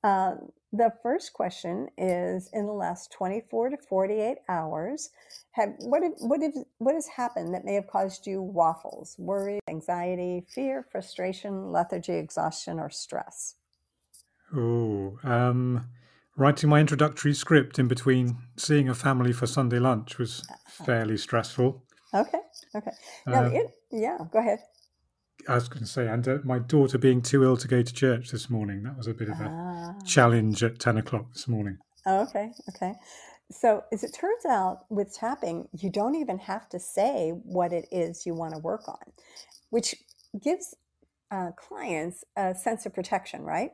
Uh, 0.04 0.36
the 0.74 0.92
first 1.02 1.34
question 1.34 1.88
is 1.98 2.50
in 2.54 2.66
the 2.66 2.74
last 2.74 3.12
24 3.14 3.70
to 3.70 3.78
48 3.78 4.38
hours, 4.50 5.10
have 5.52 5.74
what 5.80 6.04
have, 6.04 6.14
what 6.20 6.42
have, 6.42 6.54
what 6.78 6.96
has 6.96 7.08
happened 7.08 7.54
that 7.54 7.64
may 7.64 7.76
have 7.76 7.88
caused 7.88 8.28
you 8.28 8.42
waffles, 8.42 9.16
worry, 9.18 9.60
anxiety, 9.70 10.46
fear, 10.54 10.86
frustration, 10.92 11.72
lethargy, 11.72 12.14
exhaustion, 12.14 12.80
or 12.80 12.90
stress? 12.90 13.56
Oh, 14.54 15.18
um, 15.24 15.88
writing 16.36 16.70
my 16.70 16.80
introductory 16.80 17.34
script 17.34 17.80
in 17.80 17.88
between 17.88 18.38
seeing 18.58 18.90
a 18.90 18.96
family 18.96 19.34
for 19.34 19.48
Sunday 19.48 19.80
lunch 19.80 20.18
was 20.18 20.44
uh-huh. 20.50 20.86
fairly 20.86 21.18
stressful. 21.18 21.84
Okay, 22.18 22.40
okay. 22.76 22.92
Now, 23.26 23.46
uh, 23.46 23.50
it, 23.50 23.72
yeah, 23.92 24.18
go 24.32 24.40
ahead. 24.40 24.60
I 25.48 25.56
was 25.56 25.70
going 25.70 25.84
to 25.84 25.90
say, 25.90 26.08
and 26.08 26.28
uh, 26.28 26.38
my 26.44 26.60
daughter 26.60 26.98
being 26.98 27.22
too 27.22 27.44
ill 27.44 27.58
to 27.58 27.68
go 27.68 27.82
to 27.82 27.94
church 27.94 28.32
this 28.32 28.50
morning. 28.50 28.84
That 28.84 28.98
was 28.98 29.08
a 29.08 29.14
bit 29.14 29.30
of 29.30 29.40
a 29.40 29.48
ah. 29.50 29.94
challenge 30.06 30.64
at 30.64 30.80
10 30.80 30.98
o'clock 30.98 31.32
this 31.34 31.48
morning. 31.48 31.78
Oh, 32.06 32.22
okay, 32.24 32.52
okay. 32.70 32.94
So, 33.52 33.84
as 33.94 34.04
it 34.04 34.14
turns 34.14 34.46
out, 34.46 34.86
with 34.90 35.14
tapping, 35.14 35.68
you 35.78 35.90
don't 35.90 36.16
even 36.16 36.40
have 36.40 36.68
to 36.70 36.80
say 36.80 37.32
what 37.44 37.72
it 37.72 37.88
is 37.92 38.26
you 38.26 38.34
want 38.34 38.56
to 38.56 38.60
work 38.60 38.88
on, 38.88 39.14
which 39.70 39.96
gives 40.42 40.76
uh, 41.32 41.52
clients 41.52 42.24
a 42.36 42.56
sense 42.56 42.86
of 42.86 42.94
protection, 42.94 43.44
right? 43.44 43.72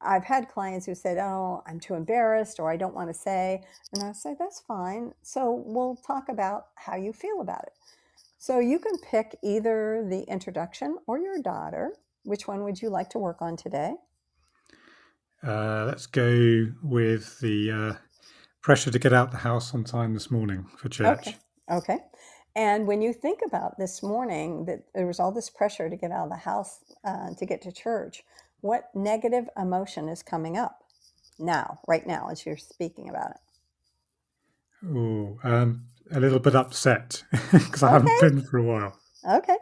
I've 0.00 0.24
had 0.24 0.48
clients 0.48 0.86
who 0.86 0.94
said, 0.94 1.18
Oh, 1.18 1.62
I'm 1.66 1.80
too 1.80 1.94
embarrassed 1.94 2.60
or 2.60 2.70
I 2.70 2.76
don't 2.76 2.94
want 2.94 3.08
to 3.08 3.14
say. 3.14 3.62
And 3.92 4.02
I 4.02 4.12
say, 4.12 4.36
That's 4.38 4.60
fine. 4.60 5.12
So, 5.22 5.62
we'll 5.66 5.96
talk 5.96 6.28
about 6.28 6.66
how 6.76 6.96
you 6.96 7.12
feel 7.12 7.40
about 7.40 7.64
it. 7.64 7.72
So 8.38 8.60
you 8.60 8.78
can 8.78 8.96
pick 8.98 9.36
either 9.42 10.06
the 10.08 10.22
introduction 10.22 10.96
or 11.06 11.18
your 11.18 11.42
daughter. 11.42 11.92
Which 12.22 12.46
one 12.46 12.62
would 12.64 12.80
you 12.80 12.88
like 12.88 13.10
to 13.10 13.18
work 13.18 13.42
on 13.42 13.56
today? 13.56 13.94
Uh, 15.42 15.84
let's 15.86 16.06
go 16.06 16.66
with 16.82 17.38
the 17.40 17.70
uh, 17.70 17.92
pressure 18.62 18.90
to 18.90 18.98
get 18.98 19.12
out 19.12 19.30
the 19.30 19.38
house 19.38 19.74
on 19.74 19.84
time 19.84 20.14
this 20.14 20.30
morning 20.30 20.66
for 20.76 20.88
church. 20.88 21.28
Okay. 21.28 21.36
Okay. 21.70 21.98
And 22.56 22.86
when 22.86 23.02
you 23.02 23.12
think 23.12 23.40
about 23.46 23.78
this 23.78 24.02
morning 24.02 24.64
that 24.64 24.80
there 24.94 25.06
was 25.06 25.20
all 25.20 25.30
this 25.30 25.50
pressure 25.50 25.88
to 25.88 25.96
get 25.96 26.10
out 26.10 26.24
of 26.24 26.30
the 26.30 26.36
house 26.36 26.80
uh, 27.04 27.34
to 27.34 27.46
get 27.46 27.62
to 27.62 27.72
church, 27.72 28.24
what 28.60 28.90
negative 28.94 29.48
emotion 29.56 30.08
is 30.08 30.22
coming 30.22 30.56
up 30.56 30.84
now, 31.38 31.80
right 31.86 32.06
now, 32.06 32.28
as 32.30 32.44
you're 32.44 32.56
speaking 32.56 33.08
about 33.08 33.30
it? 33.32 33.36
Oh, 34.86 35.38
um, 35.42 35.84
a 36.10 36.20
little 36.20 36.38
bit 36.38 36.54
upset 36.54 37.24
because 37.52 37.82
I 37.82 37.90
haven't 37.90 38.20
been 38.20 38.42
for 38.42 38.58
a 38.58 38.62
while. 38.62 38.98
Okay. 39.28 39.56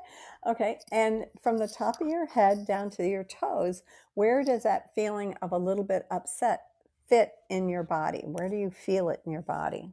Okay. 0.46 0.78
And 0.92 1.26
from 1.42 1.58
the 1.58 1.68
top 1.68 2.00
of 2.00 2.08
your 2.08 2.26
head 2.26 2.66
down 2.66 2.90
to 2.90 3.06
your 3.06 3.24
toes, 3.24 3.82
where 4.14 4.44
does 4.44 4.62
that 4.62 4.94
feeling 4.94 5.34
of 5.42 5.52
a 5.52 5.58
little 5.58 5.84
bit 5.84 6.06
upset 6.10 6.62
fit 7.08 7.32
in 7.50 7.68
your 7.68 7.82
body? 7.82 8.22
Where 8.24 8.48
do 8.48 8.56
you 8.56 8.70
feel 8.70 9.08
it 9.10 9.22
in 9.24 9.32
your 9.32 9.42
body? 9.42 9.92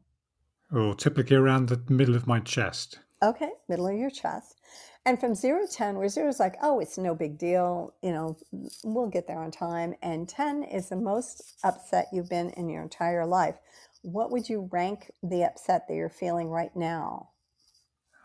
Oh, 0.72 0.94
typically 0.94 1.36
around 1.36 1.70
the 1.70 1.82
middle 1.90 2.16
of 2.16 2.28
my 2.28 2.40
chest. 2.40 3.00
Okay, 3.22 3.50
middle 3.70 3.88
of 3.88 3.96
your 3.96 4.10
chest. 4.10 4.60
And 5.06 5.20
from 5.20 5.36
zero 5.36 5.66
to 5.66 5.72
10, 5.72 5.98
where 5.98 6.08
zero 6.08 6.30
is 6.30 6.40
like, 6.40 6.56
oh, 6.62 6.80
it's 6.80 6.98
no 6.98 7.14
big 7.14 7.38
deal, 7.38 7.94
you 8.02 8.12
know, 8.12 8.38
we'll 8.86 9.10
get 9.10 9.28
there 9.28 9.40
on 9.40 9.52
time. 9.52 9.96
And 10.02 10.30
10 10.30 10.64
is 10.64 10.88
the 10.88 10.96
most 10.96 11.58
upset 11.64 12.08
you've 12.14 12.30
been 12.30 12.52
in 12.52 12.70
your 12.70 12.84
entire 12.84 13.26
life 13.26 13.56
what 14.04 14.32
would 14.32 14.48
you 14.48 14.70
rank 14.72 15.12
the 15.24 15.44
upset 15.44 15.88
that 15.88 15.96
you're 15.96 16.10
feeling 16.10 16.50
right 16.50 16.76
now? 16.76 17.30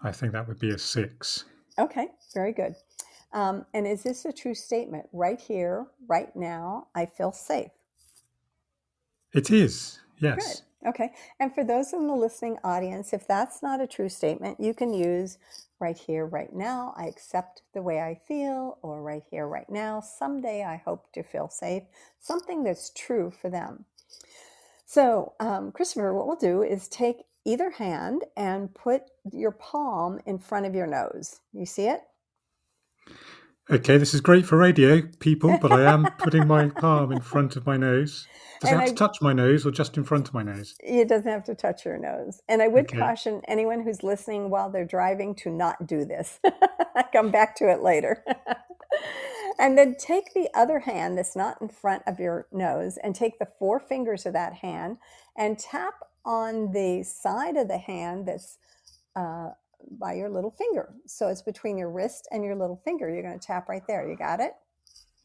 I 0.03 0.13
think 0.13 0.33
that 0.33 0.47
would 0.47 0.59
be 0.59 0.71
a 0.71 0.79
six. 0.79 1.45
Okay, 1.79 2.09
very 2.35 2.53
good. 2.53 2.75
Um, 3.33 3.65
and 3.75 3.87
is 3.87 4.03
this 4.03 4.25
a 4.25 4.33
true 4.33 4.55
statement? 4.55 5.07
Right 5.13 5.41
here, 5.41 5.87
right 6.09 6.35
now, 6.35 6.89
I 6.95 7.07
feel 7.07 7.33
safe. 7.33 7.71
It 9.33 9.51
is, 9.51 10.01
yes. 10.19 10.37
Good. 10.37 10.68
Okay. 10.87 11.11
And 11.41 11.53
for 11.53 11.65
those 11.65 11.93
in 11.93 12.07
the 12.07 12.15
listening 12.15 12.59
audience, 12.63 13.13
if 13.13 13.27
that's 13.27 13.63
not 13.63 13.81
a 13.81 13.87
true 13.87 14.09
statement, 14.09 14.61
you 14.61 14.75
can 14.75 14.95
use 14.95 15.39
right 15.81 15.97
here, 15.97 16.25
right 16.25 16.53
now, 16.53 16.95
I 16.97 17.07
accept 17.07 17.63
the 17.75 17.83
way 17.83 18.01
I 18.01 18.21
feel, 18.27 18.79
or 18.83 19.03
right 19.03 19.23
here, 19.31 19.47
right 19.47 19.69
now, 19.69 20.01
someday 20.01 20.65
I 20.65 20.77
hope 20.77 21.13
to 21.13 21.23
feel 21.23 21.49
safe. 21.49 21.85
Something 22.21 22.65
that's 22.65 22.91
true 22.91 23.31
for 23.31 23.51
them. 23.51 23.85
So, 24.87 25.35
um, 25.41 25.73
Christopher, 25.73 26.15
what 26.15 26.27
we'll 26.27 26.37
do 26.37 26.63
is 26.63 26.89
take 26.89 27.25
either 27.45 27.71
hand 27.71 28.25
and 28.37 28.75
put 28.75 29.03
your 29.33 29.53
palm 29.53 30.21
in 30.27 30.39
front 30.39 30.67
of 30.67 30.75
your 30.75 30.87
nose. 30.87 31.41
You 31.53 31.67
see 31.67 31.87
it? 31.89 32.03
Okay, 33.71 33.99
this 33.99 34.15
is 34.15 34.23
great 34.23 34.47
for 34.47 34.57
radio 34.57 35.03
people, 35.19 35.59
but 35.61 35.71
I 35.71 35.93
am 35.93 36.07
putting 36.19 36.47
my 36.47 36.71
palm 36.71 37.13
in 37.13 37.21
front 37.21 37.55
of 37.55 37.67
my 37.67 37.77
nose. 37.77 38.27
Does 38.61 38.71
and 38.71 38.79
it 38.79 38.81
have 38.81 38.89
I, 38.89 38.91
to 38.93 38.97
touch 38.97 39.21
my 39.21 39.35
nose 39.35 39.67
or 39.67 39.71
just 39.71 39.99
in 39.99 40.05
front 40.05 40.27
of 40.27 40.33
my 40.33 40.43
nose? 40.43 40.75
It 40.81 41.07
doesn't 41.07 41.31
have 41.31 41.45
to 41.45 41.55
touch 41.55 41.85
your 41.85 41.99
nose. 41.99 42.41
And 42.49 42.63
I 42.63 42.69
would 42.69 42.87
okay. 42.87 42.99
caution 42.99 43.43
anyone 43.47 43.83
who's 43.83 44.03
listening 44.03 44.49
while 44.49 44.71
they're 44.71 44.87
driving 44.87 45.35
to 45.37 45.51
not 45.51 45.87
do 45.87 46.07
this. 46.07 46.41
Come 47.13 47.31
back 47.31 47.57
to 47.57 47.71
it 47.71 47.83
later. 47.83 48.25
And 49.61 49.77
then 49.77 49.97
take 49.97 50.35
the 50.35 50.49
other 50.55 50.79
hand 50.79 51.19
that's 51.19 51.35
not 51.35 51.61
in 51.61 51.69
front 51.69 52.05
of 52.07 52.21
your 52.21 52.47
nose 52.53 52.97
and 53.03 53.13
take 53.13 53.41
the 53.41 53.49
four 53.59 53.81
fingers 53.81 54.25
of 54.25 54.33
that 54.35 54.55
hand 54.55 54.99
and 55.37 55.59
tap 55.59 55.95
on 56.25 56.71
the 56.71 57.03
side 57.03 57.57
of 57.57 57.67
the 57.67 57.79
hand 57.79 58.29
that's 58.29 58.59
uh, 59.17 59.51
by 59.93 60.15
your 60.15 60.29
little 60.29 60.51
finger. 60.51 60.95
So 61.07 61.29
it's 61.29 61.43
between 61.43 61.79
your 61.79 61.91
wrist 61.91 62.29
and 62.31 62.45
your 62.45 62.57
little 62.57 62.81
finger. 62.85 63.09
You're 63.09 63.23
going 63.23 63.39
to 63.39 63.47
tap 63.47 63.69
right 63.69 63.83
there. 63.87 64.09
You 64.09 64.17
got 64.17 64.41
it? 64.41 64.53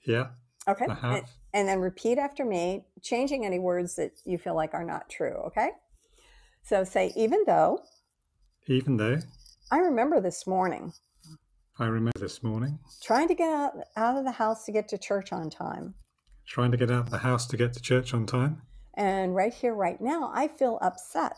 Yeah. 0.06 0.28
Okay. 0.68 0.86
And, 1.02 1.26
and 1.54 1.68
then 1.68 1.80
repeat 1.80 2.18
after 2.18 2.46
me, 2.46 2.86
changing 3.02 3.46
any 3.46 3.60
words 3.60 3.96
that 3.96 4.12
you 4.26 4.38
feel 4.38 4.56
like 4.56 4.74
are 4.74 4.86
not 4.86 5.10
true. 5.10 5.36
Okay. 5.48 5.70
So 6.64 6.84
say, 6.84 7.12
even 7.16 7.44
though. 7.46 7.84
Even 8.68 8.98
though. 8.98 9.20
I 9.72 9.80
remember 9.80 10.22
this 10.22 10.48
morning. 10.48 10.94
I 11.80 11.86
remember 11.86 12.20
this 12.20 12.44
morning. 12.44 12.80
Trying 13.02 13.28
to 13.28 13.36
get 13.36 13.50
out, 13.50 13.74
out 13.98 14.18
of 14.18 14.26
the 14.26 14.32
house 14.32 14.64
to 14.66 14.72
get 14.72 14.88
to 14.90 14.98
church 14.98 15.34
on 15.34 15.50
time. 15.50 15.96
Trying 16.48 16.72
to 16.72 16.78
get 16.78 16.92
out 16.92 17.06
of 17.06 17.10
the 17.10 17.18
house 17.18 17.48
to 17.48 17.58
get 17.58 17.74
to 17.74 17.82
church 17.82 18.14
on 18.14 18.26
time. 18.26 18.62
And 18.96 19.36
right 19.36 19.54
here, 19.54 19.74
right 19.74 20.00
now, 20.00 20.32
I 20.34 20.48
feel 20.48 20.78
upset. 20.82 21.38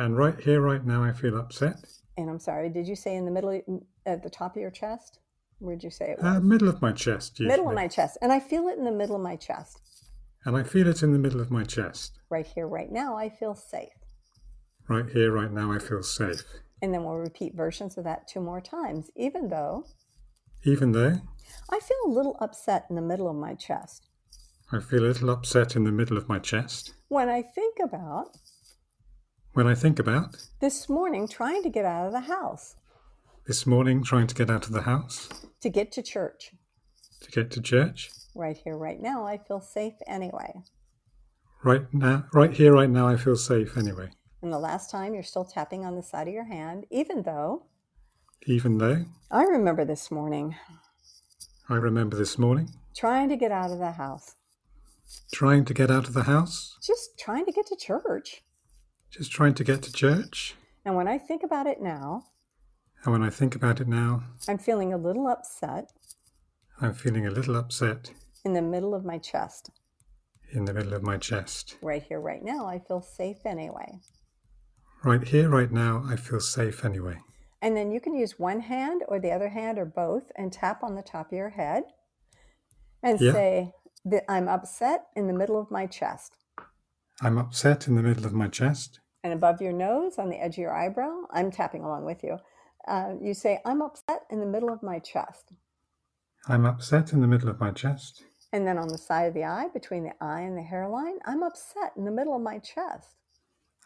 And 0.00 0.16
right 0.16 0.40
here, 0.40 0.62
right 0.62 0.82
now, 0.82 1.04
I 1.04 1.12
feel 1.12 1.36
upset. 1.38 1.76
And 2.16 2.30
I'm 2.30 2.38
sorry, 2.38 2.70
did 2.70 2.88
you 2.88 2.96
say 2.96 3.16
in 3.16 3.26
the 3.26 3.30
middle, 3.30 3.60
at 4.06 4.22
the 4.22 4.30
top 4.30 4.56
of 4.56 4.62
your 4.62 4.70
chest? 4.70 5.18
Where'd 5.58 5.84
you 5.84 5.90
say 5.90 6.12
it 6.12 6.20
uh, 6.20 6.22
was? 6.22 6.36
Uh, 6.38 6.40
middle 6.40 6.70
of 6.70 6.80
my 6.80 6.92
chest. 6.92 7.38
Usually. 7.38 7.54
Middle 7.54 7.68
of 7.68 7.74
my 7.74 7.86
chest. 7.86 8.16
And 8.22 8.32
I 8.32 8.40
feel 8.40 8.66
it 8.68 8.78
in 8.78 8.84
the 8.86 8.92
middle 8.92 9.14
of 9.14 9.20
my 9.20 9.36
chest. 9.36 9.78
And 10.46 10.56
I 10.56 10.62
feel 10.62 10.88
it 10.88 11.02
in 11.02 11.12
the 11.12 11.18
middle 11.18 11.38
of 11.38 11.50
my 11.50 11.64
chest. 11.64 12.18
Right 12.30 12.46
here, 12.46 12.66
right 12.66 12.90
now, 12.90 13.14
I 13.14 13.28
feel 13.28 13.54
safe. 13.54 13.92
Right 14.88 15.04
here, 15.10 15.32
right 15.32 15.52
now, 15.52 15.70
I 15.70 15.78
feel 15.78 16.02
safe. 16.02 16.44
And 16.80 16.94
then 16.94 17.04
we'll 17.04 17.16
repeat 17.16 17.54
versions 17.54 17.98
of 17.98 18.04
that 18.04 18.26
two 18.26 18.40
more 18.40 18.62
times, 18.62 19.10
even 19.16 19.50
though. 19.50 19.84
Even 20.64 20.92
though. 20.92 21.20
I 21.70 21.78
feel 21.78 21.98
a 22.06 22.10
little 22.10 22.38
upset 22.40 22.86
in 22.88 22.96
the 22.96 23.02
middle 23.02 23.28
of 23.28 23.36
my 23.36 23.54
chest. 23.54 24.08
I 24.72 24.80
feel 24.80 25.00
a 25.00 25.12
little 25.12 25.28
upset 25.28 25.76
in 25.76 25.84
the 25.84 25.92
middle 25.92 26.16
of 26.16 26.26
my 26.26 26.38
chest. 26.38 26.94
When 27.08 27.28
I 27.28 27.42
think 27.42 27.76
about. 27.84 28.38
When 29.52 29.66
I 29.66 29.74
think 29.74 29.98
about? 29.98 30.36
This 30.60 30.88
morning 30.88 31.26
trying 31.26 31.62
to 31.64 31.70
get 31.70 31.84
out 31.84 32.06
of 32.06 32.12
the 32.12 32.20
house, 32.20 32.76
this 33.46 33.66
morning 33.66 34.04
trying 34.04 34.28
to 34.28 34.34
get 34.34 34.48
out 34.48 34.66
of 34.66 34.72
the 34.72 34.82
house, 34.82 35.28
to 35.60 35.68
get 35.68 35.90
to 35.92 36.02
church, 36.02 36.52
to 37.22 37.30
get 37.32 37.50
to 37.52 37.60
church, 37.60 38.10
right 38.34 38.56
here, 38.56 38.76
right 38.76 39.00
now, 39.00 39.26
I 39.26 39.38
feel 39.38 39.60
safe 39.60 39.94
anyway. 40.06 40.62
right 41.64 41.92
now, 41.92 42.26
right 42.32 42.52
here, 42.52 42.72
right 42.74 42.88
now, 42.90 43.08
I 43.08 43.16
feel 43.16 43.34
safe 43.36 43.76
anyway. 43.76 44.10
And 44.40 44.52
the 44.52 44.58
last 44.58 44.88
time 44.88 45.14
you're 45.14 45.22
still 45.24 45.44
tapping 45.44 45.84
on 45.84 45.96
the 45.96 46.02
side 46.02 46.28
of 46.28 46.34
your 46.34 46.44
hand, 46.44 46.86
even 46.90 47.22
though 47.22 47.66
Even 48.46 48.78
though? 48.78 49.04
I 49.30 49.42
remember 49.42 49.84
this 49.84 50.10
morning. 50.10 50.54
I 51.68 51.74
remember 51.74 52.16
this 52.16 52.38
morning. 52.38 52.70
Trying 52.96 53.28
to 53.30 53.36
get 53.36 53.52
out 53.52 53.70
of 53.70 53.78
the 53.78 53.92
house, 53.92 54.36
trying 55.32 55.64
to 55.64 55.74
get 55.74 55.90
out 55.90 56.06
of 56.06 56.14
the 56.14 56.22
house, 56.22 56.76
just 56.80 57.18
trying 57.18 57.44
to 57.46 57.52
get 57.52 57.66
to 57.66 57.76
church. 57.76 58.42
Just 59.10 59.30
trying 59.32 59.54
to 59.54 59.64
get 59.64 59.82
to 59.82 59.92
church. 59.92 60.54
And 60.84 60.96
when 60.96 61.08
I 61.08 61.18
think 61.18 61.42
about 61.42 61.66
it 61.66 61.80
now, 61.80 62.24
And 63.04 63.12
when 63.12 63.22
I 63.22 63.30
think 63.30 63.54
about 63.54 63.80
it 63.80 63.88
now, 63.88 64.24
I'm 64.48 64.58
feeling 64.58 64.92
a 64.92 64.98
little 64.98 65.26
upset 65.26 65.90
I'm 66.82 66.94
feeling 66.94 67.26
a 67.26 67.30
little 67.30 67.56
upset 67.56 68.10
in 68.44 68.54
the 68.54 68.62
middle 68.62 68.94
of 68.94 69.04
my 69.04 69.18
chest. 69.18 69.70
in 70.52 70.64
the 70.64 70.72
middle 70.74 70.94
of 70.94 71.02
my 71.02 71.16
chest. 71.18 71.76
Right 71.82 72.02
here, 72.02 72.18
right 72.20 72.42
now, 72.42 72.66
I 72.66 72.78
feel 72.80 73.00
safe 73.02 73.44
anyway. 73.46 74.00
Right 75.04 75.26
here, 75.28 75.48
right 75.48 75.70
now, 75.70 76.02
I 76.08 76.16
feel 76.16 76.40
safe 76.40 76.84
anyway. 76.84 77.18
And 77.62 77.76
then 77.76 77.90
you 77.92 78.00
can 78.00 78.14
use 78.14 78.38
one 78.38 78.60
hand 78.60 79.02
or 79.08 79.18
the 79.20 79.30
other 79.30 79.50
hand 79.50 79.78
or 79.78 79.84
both 79.84 80.32
and 80.36 80.52
tap 80.52 80.82
on 80.82 80.94
the 80.96 81.02
top 81.02 81.26
of 81.26 81.36
your 81.38 81.50
head 81.50 81.84
and 83.02 83.20
Yeah. 83.20 83.32
say 83.32 83.72
that 84.06 84.24
I'm 84.30 84.48
upset 84.48 85.06
in 85.14 85.26
the 85.26 85.32
middle 85.34 85.58
of 85.60 85.70
my 85.70 85.86
chest. 85.86 86.36
I'm 87.22 87.36
upset 87.38 87.86
in 87.86 87.94
the 87.94 88.02
middle 88.02 88.24
of 88.26 88.32
my 88.32 88.48
chest. 88.48 88.99
And 89.22 89.32
above 89.32 89.60
your 89.60 89.72
nose, 89.72 90.18
on 90.18 90.30
the 90.30 90.42
edge 90.42 90.54
of 90.54 90.58
your 90.58 90.74
eyebrow, 90.74 91.22
I'm 91.30 91.50
tapping 91.50 91.82
along 91.82 92.04
with 92.04 92.22
you. 92.24 92.38
Uh, 92.88 93.14
you 93.20 93.34
say, 93.34 93.60
I'm 93.64 93.82
upset 93.82 94.22
in 94.30 94.40
the 94.40 94.46
middle 94.46 94.72
of 94.72 94.82
my 94.82 94.98
chest. 94.98 95.52
I'm 96.48 96.64
upset 96.64 97.12
in 97.12 97.20
the 97.20 97.26
middle 97.26 97.50
of 97.50 97.60
my 97.60 97.70
chest. 97.70 98.22
And 98.52 98.66
then 98.66 98.78
on 98.78 98.88
the 98.88 98.98
side 98.98 99.24
of 99.24 99.34
the 99.34 99.44
eye, 99.44 99.68
between 99.72 100.04
the 100.04 100.14
eye 100.24 100.40
and 100.40 100.56
the 100.56 100.62
hairline, 100.62 101.18
I'm 101.26 101.42
upset 101.42 101.92
in 101.96 102.04
the 102.04 102.10
middle 102.10 102.34
of 102.34 102.42
my 102.42 102.58
chest. 102.58 103.16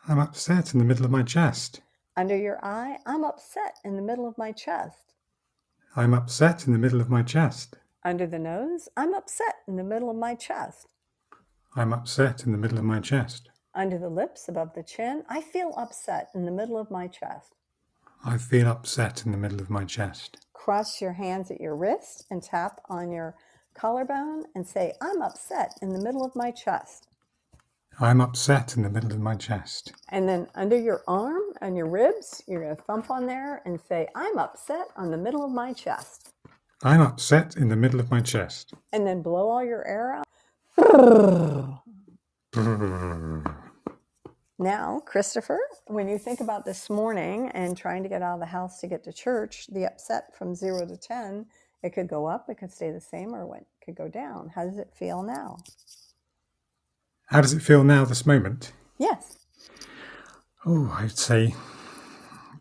I'm 0.09 0.18
upset 0.18 0.72
in 0.72 0.78
the 0.78 0.85
middle 0.85 1.05
of 1.05 1.11
my 1.11 1.22
chest. 1.22 1.80
Under 2.16 2.37
your 2.37 2.64
eye, 2.64 2.99
I'm 3.05 3.24
upset 3.24 3.78
in 3.85 3.97
the 3.97 4.03
middle 4.03 4.28
of 4.28 4.39
my 4.39 4.53
chest. 4.53 5.14
I'm 5.97 6.14
upset 6.14 6.66
in 6.66 6.72
the 6.72 6.78
middle 6.78 7.01
of 7.01 7.11
my 7.11 7.22
chest. 7.22 7.76
Under 8.05 8.26
the 8.26 8.39
nose, 8.39 8.89
I'm 8.97 9.14
upset 9.14 9.57
in 9.66 9.76
the 9.76 9.85
middle 9.85 10.11
of 10.11 10.16
my 10.16 10.35
chest. 10.35 10.87
I'm 11.74 11.93
upset 11.93 12.45
in 12.45 12.53
the 12.53 12.59
middle 12.59 12.78
of 12.78 12.85
my 12.85 13.01
chest. 13.01 13.51
Under 13.75 13.99
the 13.99 14.09
lips, 14.09 14.49
above 14.49 14.72
the 14.75 14.85
chin, 14.85 15.25
I 15.29 15.41
feel 15.41 15.75
upset 15.77 16.31
in 16.35 16.45
the 16.45 16.53
middle 16.53 16.79
of 16.79 16.91
my 16.91 17.09
chest. 17.09 17.55
I 18.25 18.39
feel 18.39 18.68
upset 18.68 19.27
in 19.27 19.33
the 19.33 19.39
middle 19.39 19.61
of 19.61 19.68
my 19.68 19.85
chest. 19.85 20.47
Cross 20.53 21.01
your 21.01 21.12
hands 21.12 21.51
at 21.51 21.61
your 21.61 21.75
wrist 21.75 22.25
and 22.31 22.43
tap 22.43 22.81
on 22.89 23.11
your 23.11 23.35
collarbone 23.75 24.45
and 24.55 24.66
say, 24.66 24.93
I'm 25.01 25.20
upset 25.20 25.75
in 25.83 25.93
the 25.93 26.01
middle 26.01 26.25
of 26.25 26.37
my 26.37 26.53
chest. 26.53 27.09
I'm 28.01 28.20
upset 28.20 28.77
in 28.77 28.83
the 28.83 28.91
middle 28.91 29.12
of 29.12 29.20
my 29.20 29.35
chest. 29.35 29.93
And 30.09 30.29
then 30.29 30.47
under 30.55 30.79
your 30.79 31.03
arm 31.07 31.43
and 31.61 31.77
your 31.77 31.89
ribs, 31.89 32.43
you're 32.47 32.62
going 32.62 32.77
to 32.77 32.83
thump 32.83 33.11
on 33.11 33.27
there 33.27 33.61
and 33.66 33.81
say, 33.81 34.09
I'm 34.14 34.39
upset 34.39 34.87
on 34.97 35.11
the 35.11 35.18
middle 35.18 35.45
of 35.45 35.51
my 35.51 35.72
chest. 35.72 36.33
I'm 36.83 37.01
upset 37.01 37.57
in 37.57 37.68
the 37.68 37.77
middle 37.77 38.01
of 38.01 38.11
my 38.11 38.20
chest. 38.20 38.75
And 38.93 39.07
then 39.07 39.22
blow 39.22 39.49
all 39.49 39.64
your 39.64 39.87
air 39.87 40.14
out. 40.14 40.25
Now, 44.59 45.00
Christopher, 45.05 45.59
when 45.86 46.09
you 46.09 46.16
think 46.16 46.40
about 46.40 46.64
this 46.64 46.88
morning 46.88 47.50
and 47.55 47.76
trying 47.76 48.02
to 48.05 48.09
get 48.09 48.22
out 48.22 48.34
of 48.34 48.40
the 48.40 48.46
house 48.46 48.78
to 48.80 48.86
get 48.86 49.02
to 49.05 49.12
church, 49.12 49.66
the 49.72 49.84
upset 49.84 50.34
from 50.36 50.55
zero 50.55 50.86
to 50.86 50.96
10, 50.96 51.46
it 51.82 51.90
could 51.92 52.09
go 52.09 52.26
up, 52.26 52.46
it 52.48 52.59
could 52.59 52.70
stay 52.72 52.90
the 52.92 53.00
same, 53.00 53.34
or 53.34 53.57
it 53.57 53.66
could 53.84 53.96
go 53.96 54.09
down. 54.09 54.52
How 54.55 54.64
does 54.64 54.78
it 54.78 54.90
feel 54.96 55.22
now? 55.22 55.59
How 57.26 57.40
does 57.40 57.52
it 57.52 57.62
feel 57.62 57.82
now, 57.82 58.05
this 58.05 58.24
moment? 58.26 58.72
Yes. 58.98 59.38
Oh, 60.64 60.96
I'd 61.00 61.18
say 61.18 61.55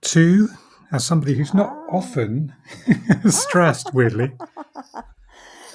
two, 0.02 0.50
as 0.92 1.06
somebody 1.06 1.36
who's 1.36 1.54
not 1.54 1.70
Ah. 1.72 1.86
often 1.98 2.54
stressed, 3.30 3.94
weirdly. 3.94 4.32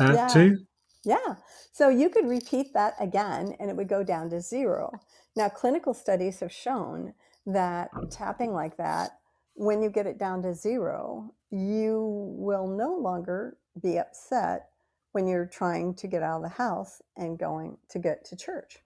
Uh, 0.00 0.12
Yeah. 0.14 0.28
Two? 0.28 0.56
Yeah. 1.04 1.34
So 1.72 1.88
you 1.88 2.08
could 2.08 2.28
repeat 2.28 2.72
that 2.74 2.94
again 3.00 3.56
and 3.58 3.68
it 3.68 3.74
would 3.76 3.88
go 3.88 4.04
down 4.04 4.30
to 4.30 4.40
zero. 4.40 4.92
Now, 5.38 5.48
clinical 5.48 5.94
studies 5.94 6.40
have 6.40 6.50
shown 6.50 7.14
that 7.46 7.92
tapping 8.10 8.52
like 8.52 8.76
that, 8.78 9.20
when 9.54 9.80
you 9.80 9.88
get 9.88 10.04
it 10.04 10.18
down 10.18 10.42
to 10.42 10.52
zero, 10.52 11.32
you 11.52 12.34
will 12.36 12.66
no 12.66 12.96
longer 12.96 13.56
be 13.80 13.98
upset 13.98 14.70
when 15.12 15.28
you're 15.28 15.46
trying 15.46 15.94
to 15.94 16.08
get 16.08 16.24
out 16.24 16.38
of 16.38 16.42
the 16.42 16.48
house 16.48 17.00
and 17.16 17.38
going 17.38 17.78
to 17.88 18.00
get 18.00 18.24
to 18.24 18.36
church. 18.36 18.78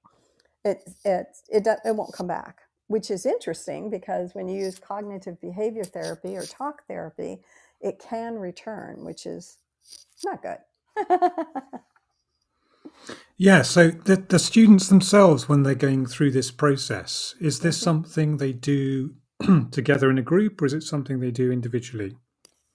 It, 0.62 0.82
it, 1.06 1.38
it, 1.48 1.66
it 1.86 1.96
won't 1.96 2.12
come 2.12 2.26
back, 2.26 2.60
which 2.88 3.10
is 3.10 3.24
interesting 3.24 3.88
because 3.88 4.34
when 4.34 4.46
you 4.46 4.60
use 4.60 4.78
cognitive 4.78 5.40
behavior 5.40 5.84
therapy 5.84 6.36
or 6.36 6.44
talk 6.44 6.86
therapy, 6.86 7.40
it 7.80 7.98
can 7.98 8.34
return, 8.34 9.06
which 9.06 9.24
is 9.24 9.56
not 10.22 10.42
good. 10.42 10.58
Yeah, 13.38 13.62
so 13.62 13.90
the, 13.90 14.16
the 14.16 14.38
students 14.38 14.88
themselves, 14.88 15.48
when 15.48 15.64
they're 15.64 15.74
going 15.74 16.06
through 16.06 16.32
this 16.32 16.50
process, 16.52 17.34
is 17.40 17.60
this 17.60 17.78
Mm-hmm. 17.82 17.82
something 17.82 18.36
they 18.38 18.52
do 18.52 19.14
together 19.72 20.10
in 20.10 20.18
a 20.18 20.22
group 20.22 20.62
or 20.62 20.66
is 20.66 20.74
it 20.74 20.84
something 20.84 21.20
they 21.20 21.32
do 21.32 21.52
individually? 21.52 22.16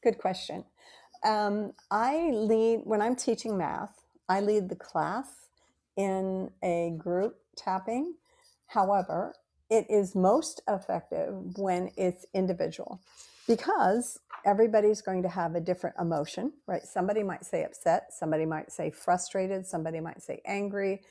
Good 0.03 0.19
question. 0.19 0.65
Um, 1.25 1.73
I 1.91 2.31
lead, 2.33 2.81
when 2.85 3.01
I'm 3.01 3.15
teaching 3.17 3.57
math, 3.57 4.03
I 4.29 4.41
lead 4.41 4.69
the 4.69 4.77
class 4.77 5.27
in 5.97 6.51
a 6.63 6.93
group 6.97 7.35
tapping. 7.57 8.15
However, 8.67 9.35
it 9.69 9.87
is 9.89 10.15
most 10.15 10.61
effective 10.69 11.35
when 11.57 11.91
it's 11.97 12.25
individual 12.33 13.01
because 13.47 14.19
everybody's 14.45 15.01
going 15.01 15.23
to 15.23 15.29
have 15.29 15.55
a 15.55 15.61
different 15.61 15.95
emotion, 15.99 16.53
right? 16.67 16.83
Somebody 16.83 17.23
might 17.23 17.45
say 17.45 17.63
upset, 17.63 18.13
somebody 18.13 18.45
might 18.45 18.71
say 18.71 18.91
frustrated, 18.91 19.65
somebody 19.65 19.99
might 19.99 20.21
say 20.21 20.41
angry, 20.45 21.01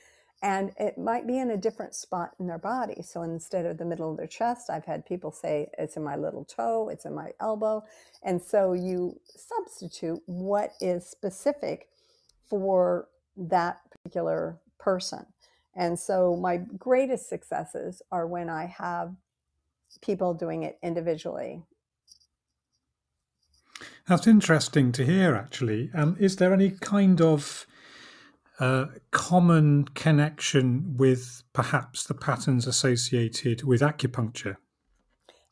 and 0.42 0.72
it 0.78 0.98
might 0.98 1.26
be 1.26 1.38
in 1.38 1.50
a 1.50 1.56
different 1.56 1.94
spot 1.94 2.32
in 2.38 2.46
their 2.46 2.58
body. 2.58 3.02
So 3.02 3.22
instead 3.22 3.64
of 3.64 3.78
the 3.78 3.84
middle 3.84 4.10
of 4.10 4.18
their 4.18 4.26
chest, 4.26 4.68
I've 4.70 4.84
had 4.84 5.06
people 5.06 5.32
say 5.32 5.70
it's 5.78 5.96
in 5.96 6.04
my 6.04 6.16
little 6.16 6.44
toe, 6.44 6.88
it's 6.90 7.06
in 7.06 7.14
my 7.14 7.32
elbow. 7.40 7.82
And 8.22 8.40
so 8.40 8.74
you 8.74 9.18
substitute 9.34 10.22
what 10.26 10.72
is 10.80 11.06
specific 11.06 11.88
for 12.48 13.08
that 13.36 13.80
particular 13.90 14.58
person. 14.78 15.26
And 15.74 15.98
so 15.98 16.36
my 16.36 16.58
greatest 16.58 17.28
successes 17.28 18.02
are 18.12 18.26
when 18.26 18.48
I 18.48 18.66
have 18.66 19.14
people 20.02 20.34
doing 20.34 20.62
it 20.62 20.78
individually. 20.82 21.62
That's 24.06 24.28
interesting 24.28 24.92
to 24.92 25.04
hear, 25.04 25.34
actually. 25.34 25.90
Um, 25.92 26.16
is 26.20 26.36
there 26.36 26.52
any 26.52 26.70
kind 26.70 27.20
of 27.20 27.66
uh, 28.60 28.86
common 29.10 29.86
connection 29.94 30.96
with 30.96 31.42
perhaps 31.52 32.04
the 32.04 32.14
patterns 32.14 32.68
associated 32.68 33.64
with 33.64 33.80
acupuncture? 33.80 34.58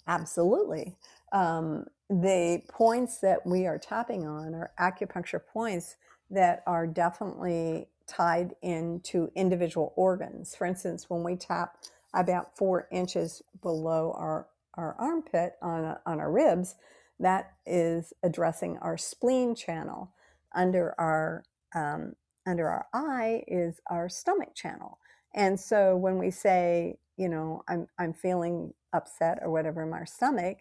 Absolutely. 0.07 0.97
Um, 1.33 1.87
the 2.09 2.63
points 2.69 3.19
that 3.19 3.45
we 3.45 3.67
are 3.67 3.79
tapping 3.79 4.25
on 4.25 4.55
are 4.55 4.71
acupuncture 4.79 5.41
points 5.53 5.97
that 6.31 6.63
are 6.67 6.87
definitely 6.87 7.89
tied 8.07 8.55
into 8.63 9.31
individual 9.35 9.93
organs. 9.97 10.55
For 10.55 10.65
instance, 10.67 11.11
when 11.11 11.25
we 11.25 11.35
tap 11.35 11.79
about 12.15 12.57
four 12.57 12.87
inches 12.93 13.43
below 13.63 14.15
our, 14.17 14.47
our 14.75 14.95
armpit 14.99 15.55
on, 15.61 15.83
a, 15.85 16.01
on 16.07 16.21
our 16.21 16.31
ribs, 16.31 16.77
that 17.21 17.53
is 17.67 18.13
addressing 18.23 18.79
our 18.79 18.97
spleen 18.97 19.55
channel. 19.55 20.13
Under 20.55 20.95
our 20.99 21.45
um, 21.75 22.15
under 22.47 22.69
our 22.69 22.87
eye 22.95 23.43
is 23.49 23.81
our 23.91 24.09
stomach 24.09 24.55
channel. 24.55 24.99
And 25.35 25.59
so 25.59 25.97
when 25.97 26.19
we 26.19 26.31
say, 26.31 26.99
you 27.17 27.29
know, 27.29 27.63
I'm 27.69 27.87
I'm 27.99 28.13
feeling 28.13 28.73
upset 28.93 29.39
or 29.43 29.51
whatever 29.51 29.83
in 29.83 29.91
my 29.91 30.05
stomach, 30.05 30.59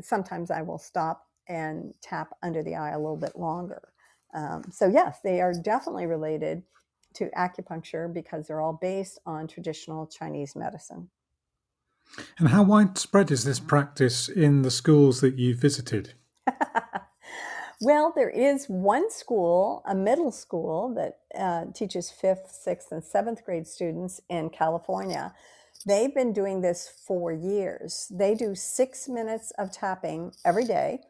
sometimes 0.00 0.50
I 0.50 0.62
will 0.62 0.78
stop 0.78 1.26
and 1.48 1.94
tap 2.02 2.34
under 2.42 2.62
the 2.62 2.74
eye 2.74 2.92
a 2.92 2.98
little 2.98 3.16
bit 3.16 3.36
longer. 3.36 3.88
Um, 4.34 4.64
so 4.70 4.88
yes, 4.88 5.18
they 5.22 5.40
are 5.40 5.52
definitely 5.52 6.06
related 6.06 6.62
to 7.14 7.30
acupuncture 7.36 8.12
because 8.12 8.46
they're 8.46 8.60
all 8.60 8.78
based 8.80 9.18
on 9.26 9.46
traditional 9.46 10.06
Chinese 10.06 10.56
medicine. 10.56 11.10
And 12.38 12.48
how 12.48 12.62
widespread 12.62 13.30
is 13.30 13.44
this 13.44 13.60
practice 13.60 14.28
in 14.28 14.62
the 14.62 14.70
schools 14.70 15.20
that 15.20 15.38
you've 15.38 15.58
visited? 15.58 16.14
well, 17.80 18.12
there 18.14 18.30
is 18.30 18.66
one 18.66 19.10
school, 19.10 19.82
a 19.86 19.94
middle 19.94 20.32
school 20.32 20.94
that 20.94 21.18
uh, 21.38 21.66
teaches 21.74 22.10
fifth, 22.10 22.50
sixth, 22.50 22.92
and 22.92 23.02
seventh 23.02 23.44
grade 23.44 23.66
students 23.66 24.20
in 24.28 24.50
California. 24.50 25.34
they've 25.86 26.14
been 26.14 26.32
doing 26.32 26.60
this 26.60 26.88
for 27.06 27.32
years. 27.32 28.10
They 28.10 28.34
do 28.34 28.54
six 28.54 29.08
minutes 29.08 29.52
of 29.58 29.70
tapping 29.70 30.32
every 30.44 30.64
day. 30.64 31.00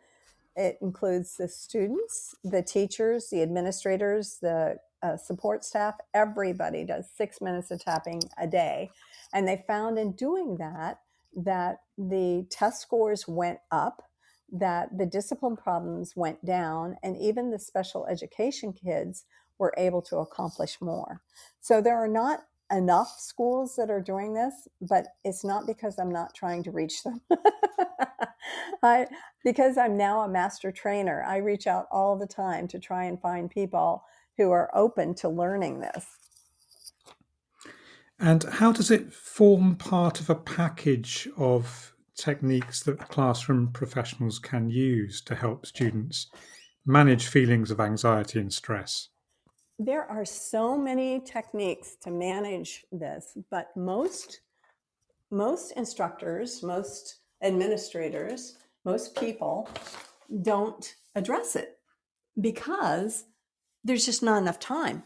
It 0.56 0.78
includes 0.80 1.36
the 1.36 1.48
students, 1.48 2.34
the 2.44 2.62
teachers, 2.62 3.28
the 3.30 3.42
administrators, 3.42 4.38
the 4.40 4.78
uh, 5.02 5.16
support 5.16 5.64
staff. 5.64 5.94
Everybody 6.14 6.84
does 6.84 7.08
six 7.14 7.40
minutes 7.40 7.70
of 7.70 7.84
tapping 7.84 8.22
a 8.38 8.46
day. 8.46 8.90
And 9.34 9.46
they 9.48 9.64
found 9.66 9.98
in 9.98 10.12
doing 10.12 10.56
that 10.58 11.00
that 11.36 11.78
the 11.98 12.46
test 12.50 12.80
scores 12.80 13.26
went 13.26 13.58
up, 13.72 14.04
that 14.52 14.96
the 14.96 15.06
discipline 15.06 15.56
problems 15.56 16.14
went 16.16 16.44
down, 16.46 16.96
and 17.02 17.16
even 17.16 17.50
the 17.50 17.58
special 17.58 18.06
education 18.06 18.72
kids 18.72 19.24
were 19.58 19.74
able 19.76 20.02
to 20.02 20.18
accomplish 20.18 20.80
more. 20.80 21.20
So 21.60 21.80
there 21.80 21.96
are 21.96 22.08
not 22.08 22.40
enough 22.72 23.16
schools 23.18 23.76
that 23.76 23.90
are 23.90 24.00
doing 24.00 24.34
this, 24.34 24.68
but 24.80 25.06
it's 25.24 25.44
not 25.44 25.66
because 25.66 25.98
I'm 25.98 26.12
not 26.12 26.34
trying 26.34 26.62
to 26.64 26.70
reach 26.70 27.02
them. 27.02 27.20
I 28.82 29.06
because 29.44 29.76
I'm 29.76 29.96
now 29.96 30.20
a 30.20 30.28
master 30.28 30.70
trainer, 30.72 31.22
I 31.26 31.38
reach 31.38 31.66
out 31.66 31.86
all 31.90 32.16
the 32.16 32.26
time 32.26 32.68
to 32.68 32.78
try 32.78 33.04
and 33.04 33.20
find 33.20 33.50
people 33.50 34.04
who 34.36 34.50
are 34.50 34.70
open 34.74 35.14
to 35.16 35.28
learning 35.28 35.80
this. 35.80 36.06
And 38.18 38.44
how 38.44 38.72
does 38.72 38.90
it 38.90 39.12
form 39.12 39.76
part 39.76 40.20
of 40.20 40.30
a 40.30 40.34
package 40.34 41.28
of 41.36 41.94
techniques 42.16 42.82
that 42.84 43.08
classroom 43.08 43.72
professionals 43.72 44.38
can 44.38 44.70
use 44.70 45.20
to 45.22 45.34
help 45.34 45.66
students 45.66 46.30
manage 46.86 47.26
feelings 47.26 47.70
of 47.70 47.80
anxiety 47.80 48.38
and 48.38 48.52
stress? 48.52 49.08
there 49.78 50.04
are 50.04 50.24
so 50.24 50.76
many 50.76 51.20
techniques 51.20 51.96
to 52.02 52.10
manage 52.10 52.84
this, 52.92 53.36
but 53.50 53.76
most 53.76 54.40
most 55.30 55.72
instructors, 55.72 56.62
most 56.62 57.16
administrators, 57.42 58.56
most 58.84 59.18
people 59.18 59.68
don't 60.42 60.94
address 61.16 61.56
it 61.56 61.78
because 62.40 63.24
there's 63.82 64.06
just 64.06 64.22
not 64.22 64.40
enough 64.40 64.60
time. 64.60 65.02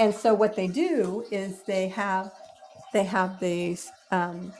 And 0.00 0.14
so 0.14 0.32
what 0.32 0.56
they 0.56 0.66
do 0.66 1.26
is 1.30 1.62
they 1.64 1.88
have 1.88 2.32
they 2.94 3.04
have 3.04 3.38
these 3.38 3.92
um, 4.10 4.50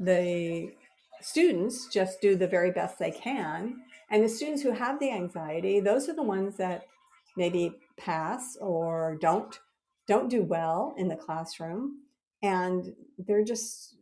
the 0.00 0.72
students 1.20 1.86
just 1.86 2.20
do 2.20 2.34
the 2.34 2.48
very 2.48 2.72
best 2.72 2.98
they 2.98 3.12
can, 3.12 3.82
and 4.10 4.24
the 4.24 4.28
students 4.28 4.62
who 4.62 4.72
have 4.72 4.98
the 4.98 5.12
anxiety, 5.12 5.78
those 5.78 6.08
are 6.08 6.14
the 6.14 6.24
ones 6.24 6.56
that 6.56 6.88
maybe 7.36 7.78
pass 7.98 8.56
or 8.60 9.16
don't 9.20 9.60
don't 10.08 10.28
do 10.28 10.42
well 10.42 10.92
in 10.98 11.06
the 11.06 11.14
classroom. 11.14 12.00
And 12.42 12.92
they're 13.16 13.44
just 13.44 13.94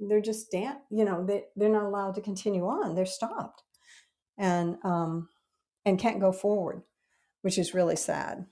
they're 0.00 0.20
just 0.20 0.50
damn 0.50 0.78
you 0.90 1.04
know 1.04 1.24
they, 1.24 1.44
they're 1.54 1.68
not 1.68 1.84
allowed 1.84 2.16
to 2.16 2.20
continue 2.20 2.66
on. 2.66 2.96
They're 2.96 3.06
stopped. 3.06 3.62
And 4.36 4.78
um 4.82 5.28
and 5.84 6.00
can't 6.00 6.20
go 6.20 6.32
forward 6.32 6.82
which 7.42 7.58
is 7.58 7.74
really 7.74 7.96
sad 7.96 8.46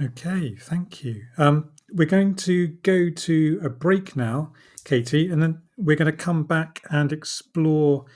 okay 0.00 0.54
thank 0.56 1.04
you 1.04 1.22
um 1.38 1.70
we're 1.92 2.06
going 2.06 2.34
to 2.34 2.68
go 2.82 3.10
to 3.10 3.60
a 3.62 3.68
break 3.68 4.16
now 4.16 4.52
katie 4.84 5.28
and 5.28 5.42
then 5.42 5.60
we're 5.76 5.96
going 5.96 6.10
to 6.10 6.16
come 6.16 6.44
back 6.44 6.82
and 6.90 7.12
explore 7.12 8.06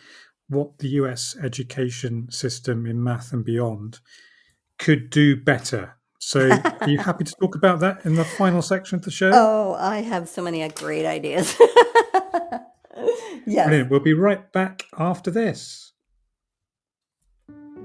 what 0.48 0.78
the 0.78 0.88
US 0.88 1.36
education 1.42 2.30
system 2.30 2.86
in 2.86 3.02
math 3.02 3.32
and 3.32 3.44
beyond 3.44 4.00
could 4.78 5.10
do 5.10 5.36
better. 5.36 5.96
So, 6.18 6.50
are 6.50 6.88
you 6.88 6.98
happy 6.98 7.24
to 7.24 7.34
talk 7.40 7.54
about 7.54 7.80
that 7.80 8.04
in 8.04 8.14
the 8.14 8.24
final 8.24 8.62
section 8.62 8.96
of 8.96 9.04
the 9.04 9.10
show? 9.10 9.30
Oh, 9.32 9.76
I 9.78 9.98
have 9.98 10.28
so 10.28 10.42
many 10.42 10.66
great 10.70 11.06
ideas. 11.06 11.56
yes. 13.46 13.66
Brilliant. 13.66 13.90
We'll 13.90 14.00
be 14.00 14.14
right 14.14 14.50
back 14.52 14.84
after 14.98 15.30
this. 15.30 15.85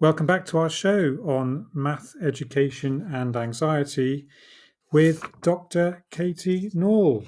Welcome 0.00 0.24
back 0.24 0.46
to 0.46 0.56
our 0.56 0.70
show 0.70 1.18
on 1.26 1.66
math 1.74 2.14
education 2.22 3.06
and 3.12 3.36
anxiety 3.36 4.28
with 4.90 5.22
Dr. 5.42 6.06
Katie 6.10 6.70
Nall. 6.70 7.26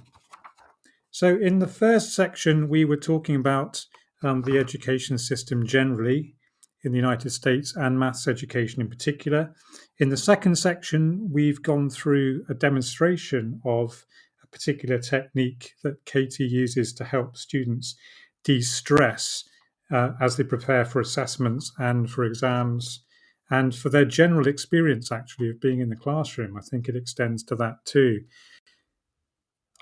So, 1.11 1.37
in 1.37 1.59
the 1.59 1.67
first 1.67 2.15
section, 2.15 2.71
we 2.71 2.87
were 2.87 2.97
talking 2.97 3.37
about 3.37 3.85
um, 4.23 4.41
the 4.41 4.57
education 4.57 5.19
system 5.19 5.67
generally 5.67 6.35
in 6.83 6.93
the 6.93 6.97
United 6.97 7.29
States 7.29 7.77
and 7.77 8.01
maths 8.01 8.27
education 8.27 8.81
in 8.81 8.89
particular. 8.89 9.55
In 9.99 10.09
the 10.09 10.17
second 10.17 10.57
section, 10.57 11.29
we've 11.31 11.63
gone 11.63 11.91
through 11.91 12.43
a 12.49 12.55
demonstration 12.55 13.61
of 13.67 14.07
a 14.43 14.47
particular 14.47 14.97
technique 14.99 15.75
that 15.83 16.03
Katie 16.07 16.49
uses 16.49 16.95
to 16.95 17.05
help 17.05 17.37
students 17.37 17.97
de 18.45 18.63
stress 18.63 19.45
uh, 19.91 20.11
as 20.21 20.37
they 20.37 20.45
prepare 20.45 20.85
for 20.85 21.01
assessments 21.01 21.73
and 21.79 22.11
for 22.11 22.25
exams 22.25 23.05
and 23.51 23.75
for 23.75 23.91
their 23.91 24.05
general 24.05 24.47
experience 24.47 25.13
actually 25.13 25.51
of 25.51 25.61
being 25.61 25.81
in 25.81 25.91
the 25.91 25.97
classroom. 25.97 26.57
I 26.57 26.61
think 26.63 26.89
it 26.89 26.97
extends 26.97 27.43
to 27.45 27.57
that 27.57 27.85
too. 27.85 28.21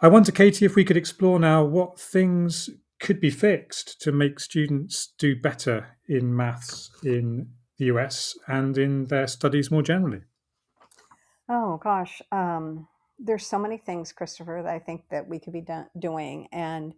I 0.03 0.09
wonder, 0.09 0.33
Katie, 0.33 0.65
if 0.65 0.75
we 0.75 0.85
could 0.85 0.97
explore 0.97 1.39
now 1.39 1.63
what 1.63 2.01
things 2.01 2.71
could 3.01 3.21
be 3.21 3.31
fixed 3.31 4.01
to 4.03 4.13
make 4.13 4.41
students 4.41 5.13
do 5.19 5.35
better 5.35 5.97
in 6.09 6.35
maths 6.35 6.91
in 7.03 7.49
the 7.79 7.87
US 7.87 8.37
and 8.47 8.77
in 8.77 9.07
their 9.07 9.27
studies 9.27 9.71
more 9.71 9.83
generally. 9.83 10.23
Oh 11.49 11.79
gosh, 11.83 12.23
um, 12.31 12.87
there's 13.19 13.47
so 13.47 13.59
many 13.59 13.77
things, 13.77 14.13
Christopher, 14.13 14.63
that 14.63 14.73
I 14.73 14.79
think 14.79 15.03
that 15.11 15.27
we 15.27 15.39
could 15.39 15.53
be 15.53 15.63
do- 15.63 15.89
doing, 15.99 16.49
and 16.53 16.95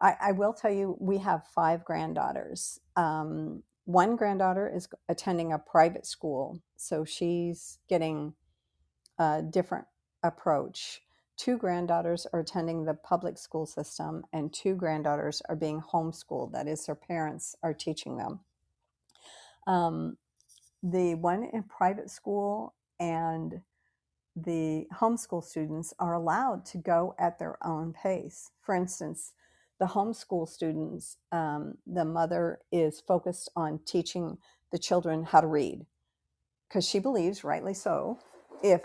I, 0.00 0.14
I 0.20 0.32
will 0.32 0.52
tell 0.52 0.72
you, 0.72 0.96
we 1.00 1.18
have 1.18 1.46
five 1.46 1.84
granddaughters. 1.84 2.80
Um, 2.96 3.62
one 3.84 4.16
granddaughter 4.16 4.70
is 4.74 4.88
attending 5.08 5.52
a 5.52 5.58
private 5.58 6.06
school, 6.06 6.60
so 6.76 7.04
she's 7.04 7.78
getting 7.88 8.34
a 9.18 9.42
different 9.42 9.86
approach. 10.22 11.02
Two 11.36 11.58
granddaughters 11.58 12.26
are 12.32 12.40
attending 12.40 12.84
the 12.84 12.94
public 12.94 13.38
school 13.38 13.66
system, 13.66 14.24
and 14.32 14.52
two 14.52 14.74
granddaughters 14.74 15.42
are 15.48 15.56
being 15.56 15.80
homeschooled. 15.80 16.52
That 16.52 16.68
is, 16.68 16.86
their 16.86 16.94
parents 16.94 17.56
are 17.62 17.74
teaching 17.74 18.16
them. 18.16 18.40
Um, 19.66 20.16
the 20.82 21.14
one 21.14 21.44
in 21.52 21.62
private 21.64 22.10
school 22.10 22.74
and 23.00 23.62
the 24.36 24.86
homeschool 24.94 25.42
students 25.42 25.94
are 25.98 26.14
allowed 26.14 26.64
to 26.66 26.78
go 26.78 27.14
at 27.18 27.38
their 27.38 27.56
own 27.64 27.92
pace. 27.92 28.50
For 28.60 28.74
instance, 28.74 29.32
the 29.84 29.90
homeschool 29.90 30.48
students, 30.48 31.18
um, 31.30 31.74
the 31.86 32.06
mother 32.06 32.58
is 32.72 33.02
focused 33.06 33.50
on 33.54 33.78
teaching 33.84 34.38
the 34.72 34.78
children 34.78 35.24
how 35.24 35.42
to 35.42 35.46
read 35.46 35.84
because 36.66 36.88
she 36.88 36.98
believes, 36.98 37.44
rightly 37.44 37.74
so, 37.74 38.18
if 38.62 38.80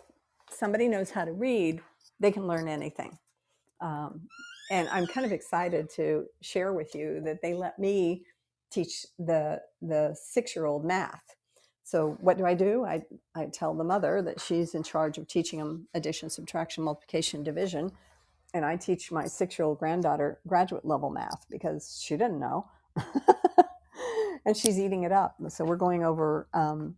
somebody 0.51 0.89
knows 0.89 1.09
how 1.09 1.23
to 1.23 1.31
read, 1.31 1.79
they 2.19 2.33
can 2.33 2.47
learn 2.47 2.67
anything. 2.67 3.17
Um, 3.79 4.27
and 4.71 4.89
I'm 4.89 5.07
kind 5.07 5.25
of 5.25 5.31
excited 5.31 5.89
to 5.95 6.25
share 6.41 6.73
with 6.73 6.93
you 6.93 7.21
that 7.23 7.41
they 7.41 7.53
let 7.53 7.79
me 7.79 8.25
teach 8.69 9.05
the 9.17 9.61
the 9.81 10.13
six 10.21 10.53
year 10.53 10.65
old 10.65 10.83
math. 10.83 11.23
So 11.85 12.17
what 12.19 12.37
do 12.37 12.45
I 12.45 12.55
do? 12.55 12.83
I, 12.83 13.03
I 13.35 13.45
tell 13.45 13.73
the 13.73 13.85
mother 13.85 14.21
that 14.21 14.41
she's 14.41 14.75
in 14.75 14.83
charge 14.83 15.17
of 15.17 15.29
teaching 15.29 15.59
them 15.59 15.87
addition, 15.93 16.29
subtraction, 16.29 16.83
multiplication, 16.83 17.41
division 17.41 17.89
and 18.53 18.65
I 18.65 18.75
teach 18.75 19.11
my 19.11 19.25
six 19.25 19.57
year 19.57 19.65
old 19.65 19.79
granddaughter 19.79 20.39
graduate 20.47 20.85
level 20.85 21.09
math 21.09 21.45
because 21.49 22.01
she 22.03 22.15
didn't 22.15 22.39
know. 22.39 22.67
and 24.45 24.55
she's 24.55 24.79
eating 24.79 25.03
it 25.03 25.11
up. 25.11 25.35
So 25.49 25.65
we're 25.65 25.75
going 25.75 26.03
over 26.03 26.47
um, 26.53 26.95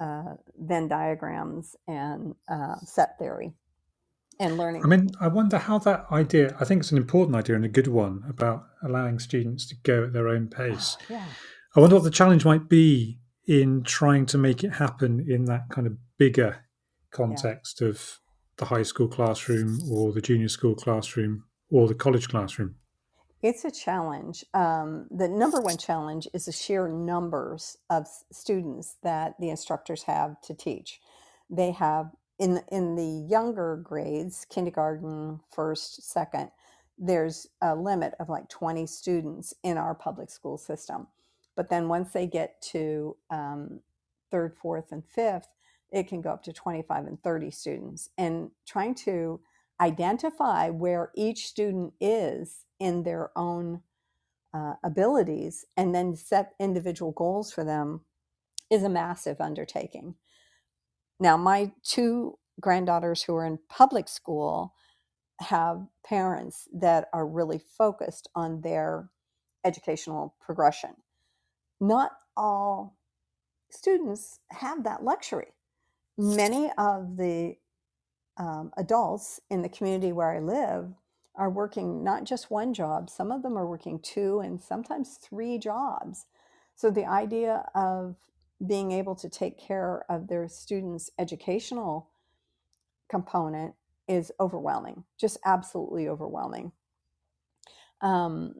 uh, 0.00 0.34
Venn 0.58 0.88
diagrams 0.88 1.76
and 1.86 2.34
uh, 2.48 2.76
set 2.84 3.18
theory 3.18 3.52
and 4.38 4.56
learning. 4.56 4.84
I 4.84 4.88
mean, 4.88 5.10
I 5.20 5.28
wonder 5.28 5.58
how 5.58 5.78
that 5.80 6.06
idea, 6.10 6.56
I 6.60 6.64
think 6.64 6.80
it's 6.80 6.92
an 6.92 6.98
important 6.98 7.36
idea 7.36 7.56
and 7.56 7.64
a 7.64 7.68
good 7.68 7.88
one 7.88 8.22
about 8.28 8.66
allowing 8.82 9.18
students 9.18 9.66
to 9.68 9.76
go 9.82 10.04
at 10.04 10.12
their 10.12 10.28
own 10.28 10.48
pace. 10.50 10.96
yeah. 11.08 11.24
I 11.76 11.80
wonder 11.80 11.96
what 11.96 12.04
the 12.04 12.10
challenge 12.10 12.44
might 12.44 12.68
be 12.68 13.18
in 13.46 13.82
trying 13.82 14.26
to 14.26 14.38
make 14.38 14.64
it 14.64 14.74
happen 14.74 15.24
in 15.28 15.46
that 15.46 15.68
kind 15.70 15.86
of 15.86 15.94
bigger 16.18 16.64
context 17.10 17.80
yeah. 17.80 17.88
of 17.88 18.20
the 18.58 18.66
high 18.66 18.82
school 18.82 19.08
classroom 19.08 19.80
or 19.90 20.12
the 20.12 20.20
junior 20.20 20.48
school 20.48 20.74
classroom 20.74 21.44
or 21.70 21.88
the 21.88 21.94
college 21.94 22.28
classroom? 22.28 22.74
It's 23.40 23.64
a 23.64 23.70
challenge. 23.70 24.44
Um, 24.52 25.06
the 25.10 25.28
number 25.28 25.60
one 25.60 25.78
challenge 25.78 26.26
is 26.34 26.46
the 26.46 26.52
sheer 26.52 26.88
numbers 26.88 27.76
of 27.88 28.08
students 28.32 28.96
that 29.02 29.34
the 29.38 29.50
instructors 29.50 30.02
have 30.04 30.40
to 30.42 30.54
teach. 30.54 31.00
They 31.48 31.70
have 31.70 32.10
in 32.38 32.60
in 32.70 32.96
the 32.96 33.26
younger 33.28 33.76
grades, 33.82 34.44
kindergarten, 34.50 35.40
first, 35.52 36.10
second. 36.10 36.50
There's 36.98 37.46
a 37.62 37.76
limit 37.76 38.14
of 38.18 38.28
like 38.28 38.48
20 38.48 38.86
students 38.88 39.54
in 39.62 39.78
our 39.78 39.94
public 39.94 40.30
school 40.30 40.58
system. 40.58 41.06
But 41.54 41.70
then 41.70 41.88
once 41.88 42.12
they 42.12 42.26
get 42.26 42.60
to 42.72 43.16
um, 43.30 43.80
third, 44.32 44.56
fourth, 44.60 44.90
and 44.90 45.04
fifth, 45.04 45.48
it 45.92 46.08
can 46.08 46.20
go 46.20 46.30
up 46.30 46.42
to 46.44 46.52
25 46.52 47.06
and 47.06 47.22
30 47.22 47.50
students. 47.50 48.10
And 48.18 48.50
trying 48.66 48.94
to 48.96 49.40
identify 49.80 50.70
where 50.70 51.10
each 51.14 51.46
student 51.46 51.94
is 52.00 52.64
in 52.80 53.02
their 53.02 53.30
own 53.36 53.82
uh, 54.52 54.74
abilities 54.82 55.64
and 55.76 55.94
then 55.94 56.16
set 56.16 56.54
individual 56.58 57.12
goals 57.12 57.52
for 57.52 57.64
them 57.64 58.00
is 58.70 58.82
a 58.82 58.88
massive 58.88 59.40
undertaking. 59.40 60.14
Now, 61.20 61.36
my 61.36 61.72
two 61.82 62.38
granddaughters 62.60 63.22
who 63.22 63.34
are 63.36 63.46
in 63.46 63.58
public 63.68 64.08
school 64.08 64.74
have 65.40 65.86
parents 66.04 66.68
that 66.72 67.08
are 67.12 67.26
really 67.26 67.60
focused 67.76 68.28
on 68.34 68.60
their 68.60 69.10
educational 69.64 70.34
progression. 70.40 70.90
Not 71.80 72.12
all 72.36 72.96
students 73.70 74.40
have 74.50 74.84
that 74.84 75.04
luxury. 75.04 75.52
Many 76.18 76.70
of 76.76 77.16
the 77.16 77.56
um, 78.36 78.72
adults 78.76 79.40
in 79.50 79.62
the 79.62 79.68
community 79.68 80.12
where 80.12 80.32
I 80.32 80.40
live 80.40 80.92
are 81.36 81.50
working 81.50 82.02
not 82.02 82.24
just 82.24 82.50
one 82.50 82.74
job, 82.74 83.08
some 83.08 83.30
of 83.30 83.42
them 83.42 83.56
are 83.56 83.66
working 83.66 84.00
two 84.00 84.40
and 84.40 84.60
sometimes 84.60 85.18
three 85.22 85.58
jobs. 85.58 86.26
So 86.74 86.90
the 86.90 87.06
idea 87.06 87.64
of 87.74 88.16
being 88.66 88.90
able 88.90 89.14
to 89.16 89.28
take 89.28 89.58
care 89.58 90.04
of 90.10 90.26
their 90.26 90.48
students' 90.48 91.10
educational 91.18 92.10
component 93.08 93.74
is 94.08 94.32
overwhelming, 94.40 95.04
just 95.20 95.38
absolutely 95.44 96.08
overwhelming. 96.08 96.72
Um, 98.00 98.54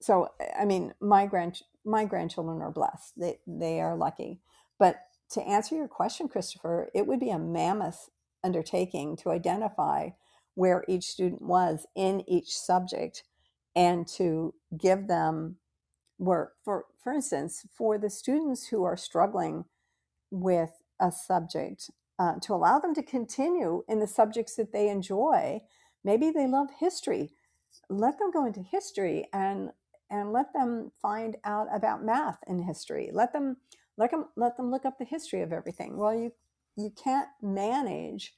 so, 0.00 0.28
I 0.58 0.64
mean, 0.64 0.94
my 1.00 1.26
grand 1.26 1.60
my 1.84 2.04
grandchildren 2.04 2.62
are 2.62 2.72
blessed; 2.72 3.14
they 3.18 3.38
they 3.46 3.80
are 3.80 3.96
lucky. 3.96 4.40
But 4.78 4.96
to 5.30 5.42
answer 5.42 5.74
your 5.74 5.88
question, 5.88 6.28
Christopher, 6.28 6.90
it 6.94 7.06
would 7.06 7.20
be 7.20 7.30
a 7.30 7.38
mammoth 7.38 8.10
undertaking 8.44 9.16
to 9.16 9.30
identify 9.30 10.10
where 10.54 10.84
each 10.88 11.04
student 11.04 11.42
was 11.42 11.86
in 11.94 12.22
each 12.28 12.50
subject 12.56 13.24
and 13.74 14.06
to 14.06 14.54
give 14.78 15.08
them 15.08 15.56
work. 16.18 16.54
For 16.64 16.86
for 17.02 17.12
instance 17.12 17.66
for 17.76 17.98
the 17.98 18.10
students 18.10 18.68
who 18.68 18.84
are 18.84 18.96
struggling 18.96 19.66
with 20.30 20.70
a 21.00 21.12
subject 21.12 21.90
uh, 22.18 22.34
to 22.42 22.54
allow 22.54 22.78
them 22.78 22.94
to 22.94 23.02
continue 23.02 23.84
in 23.88 24.00
the 24.00 24.06
subjects 24.06 24.56
that 24.56 24.72
they 24.72 24.88
enjoy 24.88 25.60
maybe 26.02 26.30
they 26.30 26.46
love 26.46 26.68
history 26.80 27.30
let 27.90 28.18
them 28.18 28.30
go 28.32 28.46
into 28.46 28.60
history 28.62 29.28
and 29.32 29.70
and 30.10 30.32
let 30.32 30.52
them 30.52 30.92
find 31.02 31.36
out 31.44 31.66
about 31.74 32.04
math 32.04 32.38
in 32.46 32.62
history. 32.62 33.10
Let 33.12 33.32
them 33.32 33.56
let 33.96 34.10
them 34.10 34.26
let 34.36 34.56
them 34.56 34.70
look 34.70 34.84
up 34.84 34.98
the 34.98 35.04
history 35.04 35.42
of 35.42 35.52
everything. 35.52 35.96
Well 35.96 36.14
you 36.14 36.32
you 36.76 36.90
can't 36.90 37.28
manage 37.42 38.34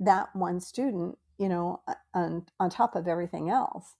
that 0.00 0.28
one 0.34 0.60
student 0.60 1.18
you 1.38 1.48
know 1.48 1.80
on 2.14 2.46
on 2.60 2.70
top 2.70 2.96
of 2.96 3.08
everything 3.08 3.50
else. 3.50 3.94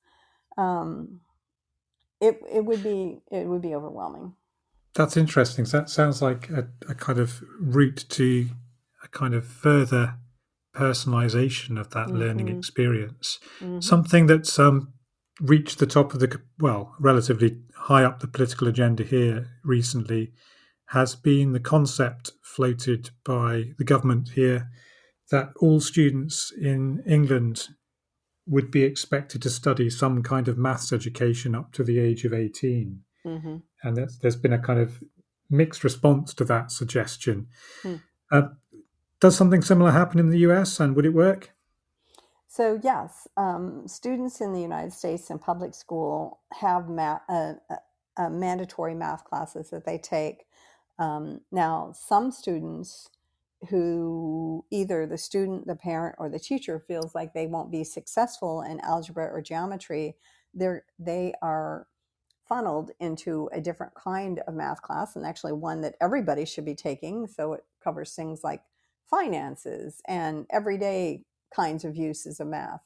Um, 0.56 1.20
it 2.20 2.40
it 2.50 2.64
would 2.64 2.82
be 2.82 3.20
it 3.30 3.46
would 3.46 3.62
be 3.62 3.74
overwhelming. 3.74 4.34
That's 4.94 5.16
interesting. 5.16 5.64
That 5.64 5.90
sounds 5.90 6.22
like 6.22 6.48
a, 6.50 6.68
a 6.88 6.94
kind 6.94 7.18
of 7.18 7.42
route 7.58 8.04
to 8.10 8.48
a 9.02 9.08
kind 9.08 9.34
of 9.34 9.44
further 9.44 10.14
personalization 10.74 11.78
of 11.78 11.90
that 11.90 12.08
mm-hmm. 12.08 12.18
learning 12.18 12.48
experience. 12.48 13.38
Mm-hmm. 13.60 13.80
something 13.80 14.26
that's 14.26 14.58
um, 14.58 14.92
reached 15.40 15.78
the 15.78 15.86
top 15.86 16.14
of 16.14 16.20
the 16.20 16.40
well 16.58 16.94
relatively 17.00 17.60
high 17.76 18.04
up 18.04 18.20
the 18.20 18.28
political 18.28 18.68
agenda 18.68 19.02
here 19.02 19.48
recently 19.64 20.32
has 20.94 21.14
been 21.14 21.52
the 21.52 21.60
concept 21.60 22.32
floated 22.42 23.10
by 23.24 23.64
the 23.78 23.84
government 23.84 24.30
here 24.34 24.70
that 25.30 25.50
all 25.60 25.80
students 25.80 26.52
in 26.58 27.02
England 27.06 27.68
would 28.46 28.70
be 28.70 28.82
expected 28.82 29.42
to 29.42 29.50
study 29.50 29.90
some 29.90 30.22
kind 30.22 30.48
of 30.48 30.56
maths 30.56 30.92
education 30.92 31.54
up 31.54 31.72
to 31.72 31.82
the 31.82 31.98
age 31.98 32.24
of 32.24 32.32
18. 32.32 33.00
Mm-hmm. 33.26 33.56
And 33.82 33.96
there's, 33.96 34.18
there's 34.18 34.36
been 34.36 34.52
a 34.52 34.58
kind 34.58 34.78
of 34.78 35.02
mixed 35.50 35.82
response 35.82 36.32
to 36.34 36.44
that 36.44 36.70
suggestion. 36.70 37.48
Mm. 37.82 38.02
Uh, 38.30 38.42
does 39.20 39.36
something 39.36 39.62
similar 39.62 39.90
happen 39.90 40.20
in 40.20 40.30
the 40.30 40.38
US 40.40 40.78
and 40.78 40.94
would 40.94 41.06
it 41.06 41.14
work? 41.14 41.52
So, 42.46 42.78
yes, 42.84 43.26
um, 43.36 43.88
students 43.88 44.40
in 44.40 44.52
the 44.52 44.60
United 44.60 44.92
States 44.92 45.28
in 45.28 45.40
public 45.40 45.74
school 45.74 46.40
have 46.52 46.88
ma- 46.88 47.18
uh, 47.28 47.54
uh, 48.16 48.30
mandatory 48.30 48.94
math 48.94 49.24
classes 49.24 49.70
that 49.70 49.84
they 49.84 49.98
take. 49.98 50.44
Um, 50.98 51.40
now, 51.50 51.92
some 51.94 52.30
students 52.30 53.08
who 53.70 54.64
either 54.70 55.06
the 55.06 55.18
student, 55.18 55.66
the 55.66 55.76
parent, 55.76 56.16
or 56.18 56.28
the 56.28 56.38
teacher 56.38 56.78
feels 56.78 57.14
like 57.14 57.32
they 57.32 57.46
won't 57.46 57.72
be 57.72 57.82
successful 57.82 58.62
in 58.62 58.80
algebra 58.80 59.26
or 59.26 59.40
geometry, 59.40 60.16
they're, 60.52 60.84
they 60.98 61.32
are 61.42 61.86
funneled 62.46 62.90
into 63.00 63.48
a 63.52 63.60
different 63.60 63.94
kind 63.94 64.40
of 64.46 64.54
math 64.54 64.82
class, 64.82 65.16
and 65.16 65.24
actually 65.24 65.52
one 65.52 65.80
that 65.80 65.94
everybody 66.00 66.44
should 66.44 66.64
be 66.64 66.74
taking. 66.74 67.26
So 67.26 67.54
it 67.54 67.64
covers 67.82 68.14
things 68.14 68.44
like 68.44 68.62
finances 69.08 70.02
and 70.06 70.46
everyday 70.50 71.24
kinds 71.54 71.84
of 71.84 71.96
uses 71.96 72.40
of 72.40 72.48
math, 72.48 72.82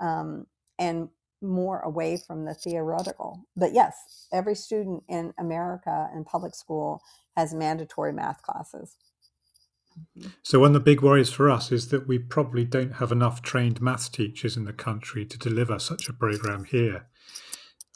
um, 0.00 0.46
and 0.78 1.08
more 1.42 1.80
away 1.80 2.16
from 2.16 2.44
the 2.44 2.54
theoretical. 2.54 3.46
But 3.56 3.72
yes, 3.72 4.26
every 4.32 4.54
student 4.54 5.04
in 5.08 5.32
America 5.38 6.08
in 6.14 6.24
public 6.24 6.54
school 6.54 7.02
has 7.36 7.54
mandatory 7.54 8.12
math 8.12 8.42
classes. 8.42 8.96
So, 10.42 10.60
one 10.60 10.68
of 10.68 10.74
the 10.74 10.80
big 10.80 11.02
worries 11.02 11.30
for 11.30 11.50
us 11.50 11.72
is 11.72 11.88
that 11.88 12.06
we 12.06 12.18
probably 12.18 12.64
don't 12.64 12.94
have 12.94 13.12
enough 13.12 13.42
trained 13.42 13.80
math 13.80 14.12
teachers 14.12 14.56
in 14.56 14.64
the 14.64 14.72
country 14.72 15.24
to 15.26 15.38
deliver 15.38 15.78
such 15.78 16.08
a 16.08 16.12
program 16.12 16.64
here. 16.64 17.06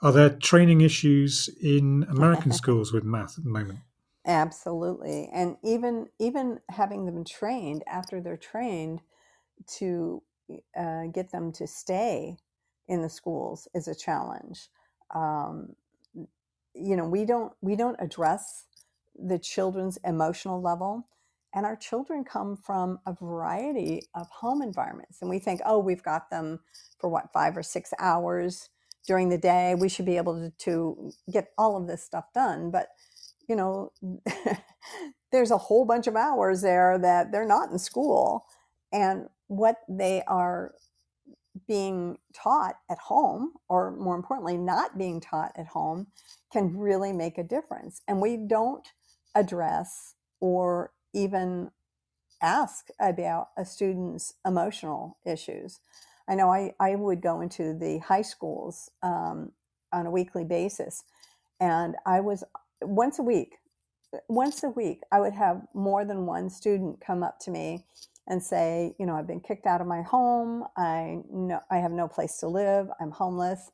Are 0.03 0.13
there 0.13 0.31
training 0.31 0.81
issues 0.81 1.49
in 1.63 2.05
American 2.09 2.53
schools 2.63 2.93
with 2.93 3.05
math 3.05 3.39
at 3.39 3.45
the 3.45 3.51
moment? 3.51 3.81
Absolutely, 4.27 5.31
and 5.33 5.57
even 5.63 6.09
even 6.19 6.61
having 6.71 7.07
them 7.07 7.25
trained 7.25 7.85
after 7.87 8.21
they're 8.21 8.37
trained 8.37 9.01
to 9.79 10.23
uh, 10.77 11.05
get 11.13 11.31
them 11.31 11.53
to 11.53 11.67
stay 11.67 12.37
in 12.89 13.03
the 13.03 13.09
schools 13.09 13.69
is 13.75 13.89
a 13.89 13.95
challenge. 13.95 14.69
Um, 15.15 15.75
you 16.75 16.97
know, 16.97 17.07
we 17.07 17.25
don't 17.25 17.53
we 17.61 17.77
don't 17.77 17.97
address 18.01 18.67
the 19.17 19.39
children's 19.39 19.99
emotional 20.05 20.61
level 20.61 21.07
and 21.55 21.65
our 21.65 21.77
children 21.77 22.25
come 22.25 22.57
from 22.57 22.99
a 23.07 23.13
variety 23.15 24.03
of 24.15 24.29
home 24.29 24.61
environments. 24.61 25.21
And 25.21 25.31
we 25.31 25.39
think, 25.39 25.61
oh, 25.65 25.79
we've 25.79 26.03
got 26.03 26.29
them 26.29 26.61
for 26.99 27.09
what, 27.09 27.33
five 27.33 27.57
or 27.57 27.63
six 27.63 27.93
hours 28.01 28.71
during 29.07 29.29
the 29.29 29.39
day. 29.39 29.77
We 29.77 29.89
should 29.89 30.05
be 30.05 30.17
able 30.17 30.35
to, 30.35 30.51
to 30.65 31.13
get 31.33 31.53
all 31.57 31.77
of 31.77 31.87
this 31.87 32.03
stuff 32.03 32.33
done. 32.35 32.73
But, 32.73 32.89
you 33.49 33.55
know, 33.55 33.93
there's 35.33 35.53
a 35.53 35.59
whole 35.59 35.85
bunch 35.85 36.09
of 36.09 36.17
hours 36.17 36.61
there 36.63 36.99
that 36.99 37.31
they're 37.31 37.47
not 37.47 37.71
in 37.71 37.79
school. 37.79 38.47
And 38.93 39.29
what 39.47 39.77
they 39.89 40.23
are 40.27 40.75
being 41.67 42.19
taught 42.35 42.77
at 42.91 42.99
home, 42.99 43.53
or 43.69 43.91
more 43.97 44.17
importantly, 44.17 44.57
not 44.57 44.99
being 44.99 45.21
taught 45.21 45.53
at 45.57 45.69
home, 45.69 46.09
can 46.53 46.77
really 46.77 47.13
make 47.13 47.39
a 47.39 47.45
difference. 47.45 48.03
And 48.07 48.21
we 48.21 48.37
don't 48.37 48.87
address 49.35 50.15
or 50.41 50.93
even 51.13 51.71
ask 52.43 52.89
about 53.01 53.49
a 53.57 53.65
student's 53.65 54.35
emotional 54.47 55.19
issues. 55.25 55.81
I 56.29 56.35
know 56.35 56.53
I, 56.53 56.75
I 56.81 56.95
would 56.95 57.21
go 57.21 57.41
into 57.41 57.75
the 57.75 57.99
high 57.99 58.23
schools 58.23 58.91
um, 59.03 59.53
on 59.93 60.07
a 60.07 60.11
weekly 60.11 60.45
basis, 60.45 61.05
and 61.61 61.97
I 62.07 62.21
was 62.21 62.45
once 62.83 63.19
a 63.19 63.23
week, 63.23 63.57
once 64.29 64.63
a 64.63 64.69
week, 64.69 65.01
I 65.11 65.21
would 65.21 65.35
have 65.35 65.63
more 65.75 66.05
than 66.05 66.27
one 66.27 66.51
student 66.51 67.01
come 67.01 67.23
up 67.23 67.39
to 67.41 67.51
me 67.51 67.85
and 68.27 68.43
say, 68.43 68.95
you 68.99 69.07
know, 69.07 69.15
I've 69.15 69.27
been 69.27 69.41
kicked 69.41 69.67
out 69.67 69.81
of 69.81 69.87
my 69.87 70.03
home. 70.03 70.65
I 70.77 71.19
know 71.31 71.61
I 71.71 71.79
have 71.79 71.93
no 71.93 72.09
place 72.09 72.39
to 72.39 72.49
live. 72.49 72.89
I'm 73.01 73.11
homeless. 73.11 73.71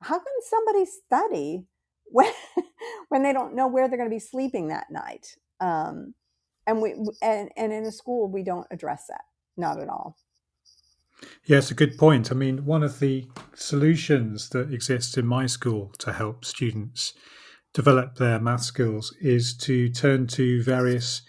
How 0.00 0.18
can 0.18 0.26
somebody 0.48 0.86
study 0.86 1.66
when, 2.10 2.32
when 3.08 3.22
they 3.22 3.32
don't 3.32 3.54
know 3.54 3.68
where 3.68 3.88
they're 3.88 3.98
going 3.98 4.10
to 4.10 4.14
be 4.14 4.20
sleeping 4.20 4.68
that 4.68 4.90
night. 4.90 5.36
Um, 5.60 6.14
and 6.66 6.82
we 6.82 6.94
and, 7.22 7.50
and 7.56 7.72
in 7.72 7.84
a 7.84 7.92
school 7.92 8.30
we 8.30 8.42
don't 8.42 8.66
address 8.70 9.04
that, 9.08 9.22
not 9.56 9.80
at 9.80 9.88
all. 9.88 10.16
Yeah, 11.44 11.58
it's 11.58 11.70
a 11.70 11.74
good 11.74 11.98
point. 11.98 12.30
I 12.30 12.34
mean, 12.34 12.64
one 12.64 12.82
of 12.82 12.98
the 12.98 13.28
solutions 13.54 14.48
that 14.50 14.72
exists 14.72 15.16
in 15.16 15.26
my 15.26 15.46
school 15.46 15.92
to 15.98 16.12
help 16.12 16.44
students 16.44 17.12
develop 17.74 18.16
their 18.16 18.40
math 18.40 18.62
skills 18.62 19.14
is 19.20 19.54
to 19.58 19.90
turn 19.90 20.26
to 20.28 20.62
various 20.62 21.22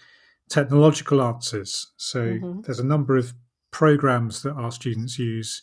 technological 0.48 1.22
answers. 1.22 1.92
So 1.96 2.24
mm-hmm. 2.24 2.60
there's 2.62 2.78
a 2.78 2.86
number 2.86 3.16
of 3.16 3.34
programs 3.70 4.42
that 4.42 4.52
our 4.52 4.70
students 4.70 5.18
use 5.18 5.62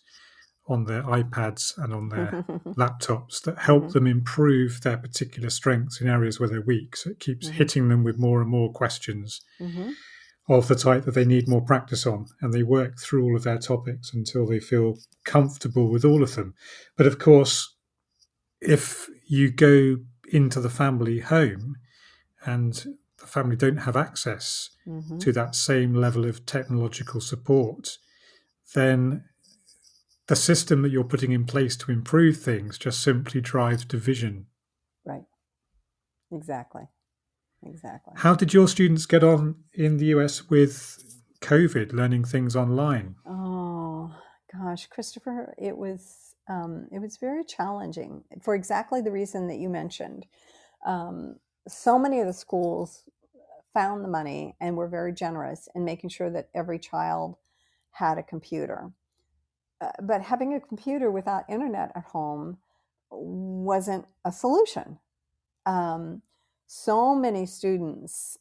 on 0.67 0.85
their 0.85 1.03
iPads 1.03 1.77
and 1.77 1.93
on 1.93 2.09
their 2.09 2.45
laptops 2.77 3.41
that 3.41 3.57
help 3.57 3.83
mm-hmm. 3.83 3.91
them 3.93 4.07
improve 4.07 4.81
their 4.81 4.97
particular 4.97 5.49
strengths 5.49 5.99
in 5.99 6.07
areas 6.07 6.39
where 6.39 6.47
they're 6.47 6.61
weak. 6.61 6.95
So 6.95 7.11
it 7.11 7.19
keeps 7.19 7.47
mm-hmm. 7.47 7.57
hitting 7.57 7.89
them 7.89 8.03
with 8.03 8.19
more 8.19 8.41
and 8.41 8.49
more 8.49 8.71
questions 8.71 9.41
mm-hmm. 9.59 9.91
of 10.47 10.67
the 10.67 10.75
type 10.75 11.05
that 11.05 11.15
they 11.15 11.25
need 11.25 11.47
more 11.47 11.63
practice 11.63 12.05
on. 12.05 12.27
And 12.41 12.53
they 12.53 12.63
work 12.63 12.99
through 12.99 13.23
all 13.23 13.35
of 13.35 13.43
their 13.43 13.57
topics 13.57 14.13
until 14.13 14.45
they 14.45 14.59
feel 14.59 14.97
comfortable 15.25 15.91
with 15.91 16.05
all 16.05 16.21
of 16.21 16.35
them. 16.35 16.53
But 16.95 17.07
of 17.07 17.17
course, 17.17 17.75
if 18.61 19.09
you 19.27 19.51
go 19.51 19.97
into 20.31 20.59
the 20.59 20.69
family 20.69 21.19
home 21.19 21.75
and 22.45 22.85
the 23.19 23.27
family 23.27 23.55
don't 23.55 23.77
have 23.77 23.95
access 23.95 24.69
mm-hmm. 24.87 25.17
to 25.19 25.31
that 25.33 25.55
same 25.55 25.93
level 25.93 26.25
of 26.25 26.45
technological 26.45 27.21
support, 27.21 27.97
then 28.73 29.25
the 30.27 30.35
system 30.35 30.83
that 30.83 30.91
you're 30.91 31.03
putting 31.03 31.31
in 31.31 31.45
place 31.45 31.75
to 31.75 31.91
improve 31.91 32.37
things 32.37 32.77
just 32.77 33.01
simply 33.01 33.41
drives 33.41 33.83
division. 33.85 34.45
Right. 35.05 35.25
Exactly. 36.31 36.83
Exactly. 37.65 38.13
How 38.17 38.35
did 38.35 38.53
your 38.53 38.67
students 38.67 39.05
get 39.05 39.23
on 39.23 39.55
in 39.73 39.97
the 39.97 40.05
US 40.07 40.49
with 40.49 41.03
COVID, 41.41 41.93
learning 41.93 42.25
things 42.25 42.55
online? 42.55 43.15
Oh 43.25 44.13
gosh, 44.53 44.87
Christopher, 44.87 45.53
it 45.57 45.77
was 45.77 46.35
um, 46.47 46.87
it 46.91 46.99
was 46.99 47.17
very 47.17 47.43
challenging 47.43 48.23
for 48.41 48.55
exactly 48.55 49.01
the 49.01 49.11
reason 49.11 49.47
that 49.47 49.57
you 49.57 49.69
mentioned. 49.69 50.25
Um, 50.85 51.35
so 51.67 51.99
many 51.99 52.19
of 52.19 52.27
the 52.27 52.33
schools 52.33 53.03
found 53.73 54.03
the 54.03 54.09
money 54.09 54.55
and 54.59 54.75
were 54.75 54.87
very 54.87 55.13
generous 55.13 55.67
in 55.75 55.85
making 55.85 56.09
sure 56.09 56.29
that 56.29 56.49
every 56.55 56.79
child 56.79 57.35
had 57.91 58.17
a 58.17 58.23
computer. 58.23 58.91
Uh, 59.81 59.91
but 60.01 60.21
having 60.21 60.53
a 60.53 60.59
computer 60.59 61.11
without 61.11 61.49
internet 61.49 61.91
at 61.95 62.03
home 62.03 62.57
wasn't 63.11 64.05
a 64.25 64.31
solution. 64.31 64.99
Um, 65.65 66.21
so 66.67 67.15
many 67.15 67.45
students 67.45 68.37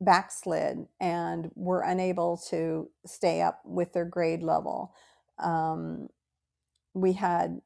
backslid 0.00 0.86
and 1.00 1.50
were 1.54 1.82
unable 1.82 2.36
to 2.48 2.90
stay 3.06 3.42
up 3.42 3.60
with 3.64 3.92
their 3.92 4.04
grade 4.04 4.42
level. 4.42 4.94
Um, 5.38 6.08
we 6.94 7.12
had, 7.12 7.60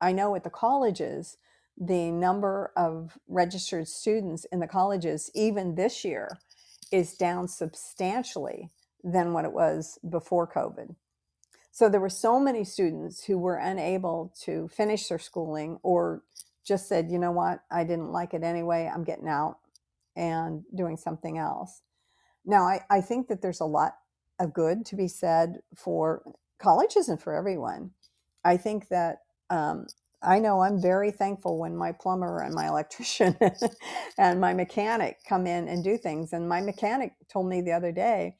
I 0.00 0.12
know 0.12 0.34
at 0.34 0.44
the 0.44 0.50
colleges, 0.50 1.36
the 1.78 2.10
number 2.10 2.72
of 2.76 3.18
registered 3.28 3.88
students 3.88 4.44
in 4.52 4.60
the 4.60 4.66
colleges, 4.66 5.30
even 5.34 5.74
this 5.74 6.04
year, 6.04 6.38
is 6.90 7.14
down 7.14 7.48
substantially 7.48 8.70
than 9.02 9.32
what 9.32 9.44
it 9.44 9.52
was 9.52 9.98
before 10.08 10.46
COVID. 10.46 10.94
So 11.70 11.88
there 11.88 12.00
were 12.00 12.10
so 12.10 12.38
many 12.38 12.64
students 12.64 13.24
who 13.24 13.38
were 13.38 13.56
unable 13.56 14.34
to 14.42 14.68
finish 14.68 15.08
their 15.08 15.18
schooling 15.18 15.78
or 15.82 16.22
just 16.64 16.88
said, 16.88 17.10
you 17.10 17.18
know 17.18 17.32
what, 17.32 17.60
I 17.70 17.84
didn't 17.84 18.12
like 18.12 18.34
it 18.34 18.44
anyway, 18.44 18.90
I'm 18.92 19.04
getting 19.04 19.28
out 19.28 19.56
and 20.14 20.62
doing 20.76 20.96
something 20.96 21.38
else. 21.38 21.80
Now, 22.44 22.64
I, 22.64 22.82
I 22.90 23.00
think 23.00 23.28
that 23.28 23.40
there's 23.40 23.60
a 23.60 23.64
lot 23.64 23.94
of 24.38 24.52
good 24.52 24.84
to 24.86 24.96
be 24.96 25.08
said 25.08 25.60
for 25.74 26.22
colleges 26.60 27.08
and 27.08 27.20
for 27.20 27.34
everyone. 27.34 27.92
I 28.44 28.56
think 28.56 28.88
that 28.88 29.18
um, 29.50 29.86
I 30.22 30.38
know 30.40 30.62
I'm 30.62 30.80
very 30.80 31.10
thankful 31.12 31.58
when 31.58 31.76
my 31.76 31.92
plumber 31.92 32.40
and 32.40 32.54
my 32.54 32.68
electrician 32.68 33.36
and 34.18 34.40
my 34.40 34.54
mechanic 34.54 35.18
come 35.28 35.46
in 35.46 35.68
and 35.68 35.84
do 35.84 35.98
things. 35.98 36.32
And 36.32 36.48
my 36.48 36.60
mechanic 36.60 37.14
told 37.32 37.48
me 37.48 37.62
the 37.62 37.72
other 37.72 37.92
day 37.92 38.36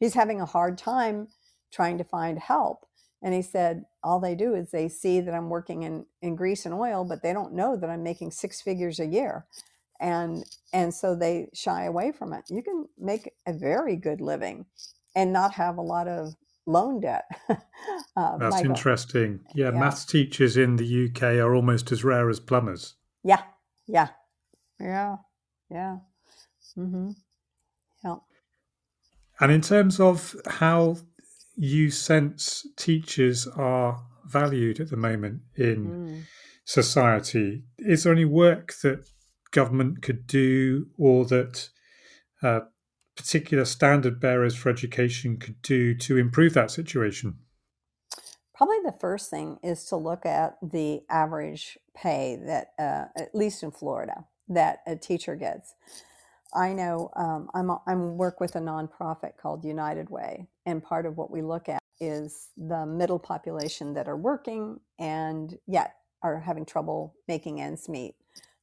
he's 0.00 0.14
having 0.14 0.40
a 0.40 0.46
hard 0.46 0.78
time 0.78 1.28
trying 1.72 1.98
to 1.98 2.04
find 2.04 2.38
help. 2.38 2.86
And 3.22 3.34
he 3.34 3.42
said, 3.42 3.84
all 4.04 4.20
they 4.20 4.34
do 4.36 4.54
is 4.54 4.70
they 4.70 4.88
see 4.88 5.20
that 5.20 5.34
I'm 5.34 5.50
working 5.50 5.84
in, 5.84 6.06
in 6.22 6.36
grease 6.36 6.66
and 6.66 6.74
oil, 6.74 7.04
but 7.04 7.22
they 7.22 7.32
don't 7.32 7.54
know 7.54 7.76
that 7.76 7.90
I'm 7.90 8.02
making 8.02 8.32
six 8.32 8.62
figures 8.62 9.00
a 9.00 9.06
year. 9.06 9.46
And 10.00 10.44
and 10.74 10.94
so 10.94 11.14
they 11.16 11.48
shy 11.54 11.84
away 11.84 12.12
from 12.12 12.32
it. 12.34 12.44
You 12.50 12.62
can 12.62 12.86
make 12.98 13.30
a 13.46 13.52
very 13.54 13.96
good 13.96 14.20
living 14.20 14.66
and 15.16 15.32
not 15.32 15.54
have 15.54 15.78
a 15.78 15.82
lot 15.82 16.08
of 16.08 16.34
loan 16.66 17.00
debt. 17.00 17.24
uh, 17.48 18.36
That's 18.38 18.56
Michael. 18.56 18.70
interesting. 18.70 19.40
Yeah, 19.54 19.70
yeah, 19.70 19.78
maths 19.78 20.04
teachers 20.04 20.56
in 20.56 20.76
the 20.76 21.06
UK 21.06 21.22
are 21.22 21.54
almost 21.54 21.92
as 21.92 22.04
rare 22.04 22.28
as 22.28 22.40
plumbers. 22.40 22.94
Yeah, 23.22 23.42
yeah, 23.86 24.08
yeah, 24.80 25.16
yeah. 25.70 25.96
Mm-hmm. 26.76 27.10
Yeah. 28.04 28.16
And 29.40 29.52
in 29.52 29.60
terms 29.60 30.00
of 30.00 30.34
how 30.46 30.96
you 31.56 31.90
sense 31.90 32.66
teachers 32.76 33.46
are 33.46 34.02
valued 34.26 34.80
at 34.80 34.90
the 34.90 34.96
moment 34.96 35.40
in 35.56 35.86
mm. 35.86 36.22
society. 36.64 37.64
Is 37.78 38.04
there 38.04 38.12
any 38.12 38.24
work 38.24 38.74
that 38.82 39.08
government 39.50 40.02
could 40.02 40.26
do 40.26 40.86
or 40.98 41.24
that 41.26 41.68
uh, 42.42 42.60
particular 43.16 43.64
standard 43.64 44.20
bearers 44.20 44.54
for 44.54 44.68
education 44.68 45.38
could 45.38 45.60
do 45.62 45.94
to 45.94 46.16
improve 46.16 46.54
that 46.54 46.70
situation? 46.70 47.38
Probably 48.54 48.78
the 48.84 48.96
first 49.00 49.30
thing 49.30 49.58
is 49.62 49.84
to 49.86 49.96
look 49.96 50.24
at 50.24 50.56
the 50.62 51.00
average 51.10 51.78
pay 51.94 52.38
that, 52.46 52.68
uh, 52.78 53.06
at 53.20 53.34
least 53.34 53.62
in 53.62 53.70
Florida, 53.70 54.24
that 54.48 54.78
a 54.86 54.96
teacher 54.96 55.36
gets. 55.36 55.74
I 56.54 56.72
know 56.72 57.10
um, 57.16 57.50
I'm 57.54 57.70
I'm 57.86 58.16
work 58.16 58.40
with 58.40 58.56
a 58.56 58.60
nonprofit 58.60 59.36
called 59.40 59.64
United 59.64 60.08
Way, 60.08 60.48
and 60.64 60.82
part 60.82 61.04
of 61.04 61.16
what 61.16 61.30
we 61.30 61.42
look 61.42 61.68
at 61.68 61.80
is 62.00 62.48
the 62.56 62.86
middle 62.86 63.18
population 63.18 63.94
that 63.94 64.08
are 64.08 64.16
working 64.16 64.80
and 64.98 65.58
yet 65.66 65.96
are 66.22 66.40
having 66.40 66.64
trouble 66.64 67.14
making 67.28 67.60
ends 67.60 67.88
meet. 67.88 68.14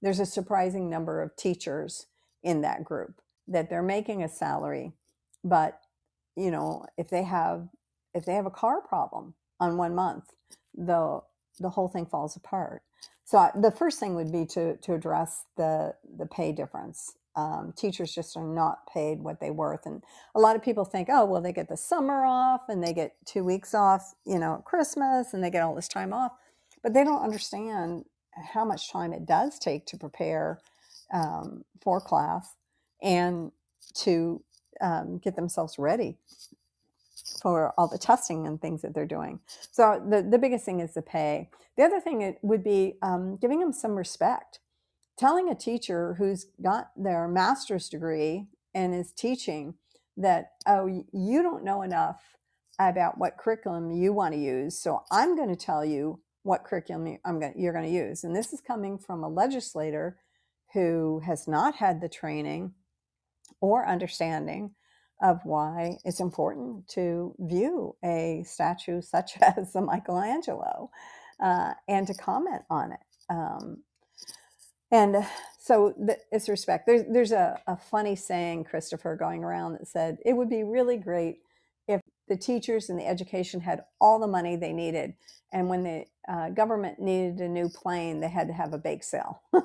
There's 0.01 0.19
a 0.19 0.25
surprising 0.25 0.89
number 0.89 1.21
of 1.21 1.35
teachers 1.35 2.07
in 2.41 2.61
that 2.61 2.83
group 2.83 3.21
that 3.47 3.69
they're 3.69 3.83
making 3.83 4.23
a 4.23 4.29
salary, 4.29 4.93
but 5.43 5.79
you 6.35 6.51
know 6.51 6.85
if 6.97 7.09
they 7.09 7.23
have 7.23 7.67
if 8.13 8.25
they 8.25 8.33
have 8.33 8.45
a 8.45 8.51
car 8.51 8.81
problem 8.81 9.35
on 9.59 9.77
one 9.77 9.95
month, 9.95 10.25
the 10.75 11.21
the 11.59 11.69
whole 11.71 11.87
thing 11.87 12.05
falls 12.05 12.35
apart. 12.35 12.81
So 13.25 13.49
the 13.55 13.71
first 13.71 13.99
thing 13.99 14.15
would 14.15 14.31
be 14.31 14.45
to 14.47 14.77
to 14.77 14.93
address 14.93 15.45
the 15.57 15.95
the 16.17 16.25
pay 16.25 16.51
difference 16.51 17.15
um, 17.35 17.73
teachers 17.75 18.13
just 18.13 18.37
are 18.37 18.45
not 18.45 18.87
paid 18.91 19.19
what 19.19 19.39
they 19.39 19.49
worth 19.49 19.85
and 19.85 20.03
a 20.35 20.39
lot 20.39 20.55
of 20.55 20.61
people 20.61 20.85
think 20.85 21.07
oh 21.11 21.25
well 21.25 21.41
they 21.41 21.51
get 21.51 21.67
the 21.67 21.77
summer 21.77 22.25
off 22.25 22.61
and 22.69 22.83
they 22.83 22.93
get 22.93 23.15
two 23.25 23.43
weeks 23.43 23.73
off 23.73 24.13
you 24.25 24.37
know 24.37 24.55
at 24.55 24.65
christmas 24.65 25.33
and 25.33 25.43
they 25.43 25.49
get 25.49 25.63
all 25.63 25.73
this 25.75 25.87
time 25.87 26.13
off 26.13 26.31
but 26.83 26.93
they 26.93 27.03
don't 27.03 27.23
understand 27.23 28.05
how 28.53 28.63
much 28.63 28.91
time 28.91 29.13
it 29.13 29.25
does 29.25 29.57
take 29.57 29.85
to 29.85 29.97
prepare 29.97 30.59
um, 31.11 31.63
for 31.81 31.99
class 31.99 32.55
and 33.03 33.51
to 33.95 34.43
um, 34.81 35.19
get 35.19 35.37
themselves 35.37 35.79
ready 35.79 36.17
for 37.41 37.73
all 37.77 37.87
the 37.87 37.99
testing 37.99 38.47
and 38.47 38.61
things 38.61 38.81
that 38.83 38.93
they're 38.95 39.05
doing. 39.05 39.39
So 39.71 40.03
the, 40.09 40.23
the 40.23 40.39
biggest 40.39 40.65
thing 40.65 40.81
is 40.81 40.93
the 40.95 41.03
pay. 41.03 41.49
The 41.77 41.83
other 41.83 42.01
thing 42.01 42.37
would 42.43 42.63
be 42.63 42.95
um, 43.03 43.37
giving 43.37 43.59
them 43.61 43.73
some 43.73 43.95
respect 43.95 44.59
telling 45.17 45.49
a 45.49 45.55
teacher 45.55 46.15
who's 46.15 46.47
got 46.61 46.91
their 46.97 47.27
master's 47.27 47.89
degree 47.89 48.47
and 48.73 48.95
is 48.95 49.11
teaching 49.11 49.75
that 50.17 50.53
oh 50.67 50.87
you 51.11 51.41
don't 51.41 51.63
know 51.63 51.81
enough 51.81 52.37
about 52.79 53.17
what 53.17 53.37
curriculum 53.37 53.91
you 53.91 54.13
want 54.13 54.33
to 54.33 54.39
use 54.39 54.77
so 54.77 55.03
i'm 55.11 55.35
going 55.35 55.49
to 55.49 55.55
tell 55.55 55.85
you 55.85 56.19
what 56.43 56.65
curriculum 56.65 57.17
I'm 57.25 57.39
going, 57.39 57.53
you're 57.57 57.73
going 57.73 57.85
to 57.85 57.91
use 57.91 58.23
and 58.23 58.35
this 58.35 58.53
is 58.53 58.61
coming 58.61 58.97
from 58.97 59.23
a 59.23 59.29
legislator 59.29 60.17
who 60.73 61.21
has 61.25 61.47
not 61.47 61.75
had 61.75 62.01
the 62.01 62.09
training 62.09 62.73
or 63.63 63.87
understanding 63.87 64.71
of 65.21 65.39
why 65.45 65.97
it's 66.03 66.19
important 66.19 66.85
to 66.89 67.33
view 67.39 67.95
a 68.03 68.43
statue 68.45 69.01
such 69.01 69.37
as 69.41 69.71
the 69.73 69.81
michelangelo 69.81 70.91
uh, 71.41 71.71
and 71.87 72.07
to 72.07 72.13
comment 72.13 72.63
on 72.69 72.91
it 72.91 72.99
um, 73.29 73.77
and 74.91 75.25
so 75.57 75.95
the, 75.97 76.19
it's 76.31 76.47
respect. 76.47 76.85
There's 76.85 77.03
there's 77.11 77.31
a, 77.31 77.59
a 77.65 77.75
funny 77.75 78.15
saying, 78.15 78.65
Christopher, 78.65 79.15
going 79.15 79.43
around 79.43 79.73
that 79.73 79.87
said 79.87 80.17
it 80.23 80.33
would 80.33 80.49
be 80.49 80.63
really 80.63 80.97
great 80.97 81.39
if 81.87 81.99
the 82.27 82.37
teachers 82.37 82.89
and 82.89 82.99
the 82.99 83.07
education 83.07 83.61
had 83.61 83.85
all 83.99 84.19
the 84.19 84.27
money 84.27 84.55
they 84.55 84.71
needed, 84.71 85.15
and 85.51 85.67
when 85.67 85.83
the 85.83 86.05
uh, 86.31 86.49
government 86.49 86.99
needed 86.99 87.39
a 87.39 87.49
new 87.49 87.69
plane, 87.69 88.19
they 88.19 88.29
had 88.29 88.47
to 88.47 88.53
have 88.53 88.73
a 88.73 88.77
bake 88.77 89.03
sale. 89.03 89.41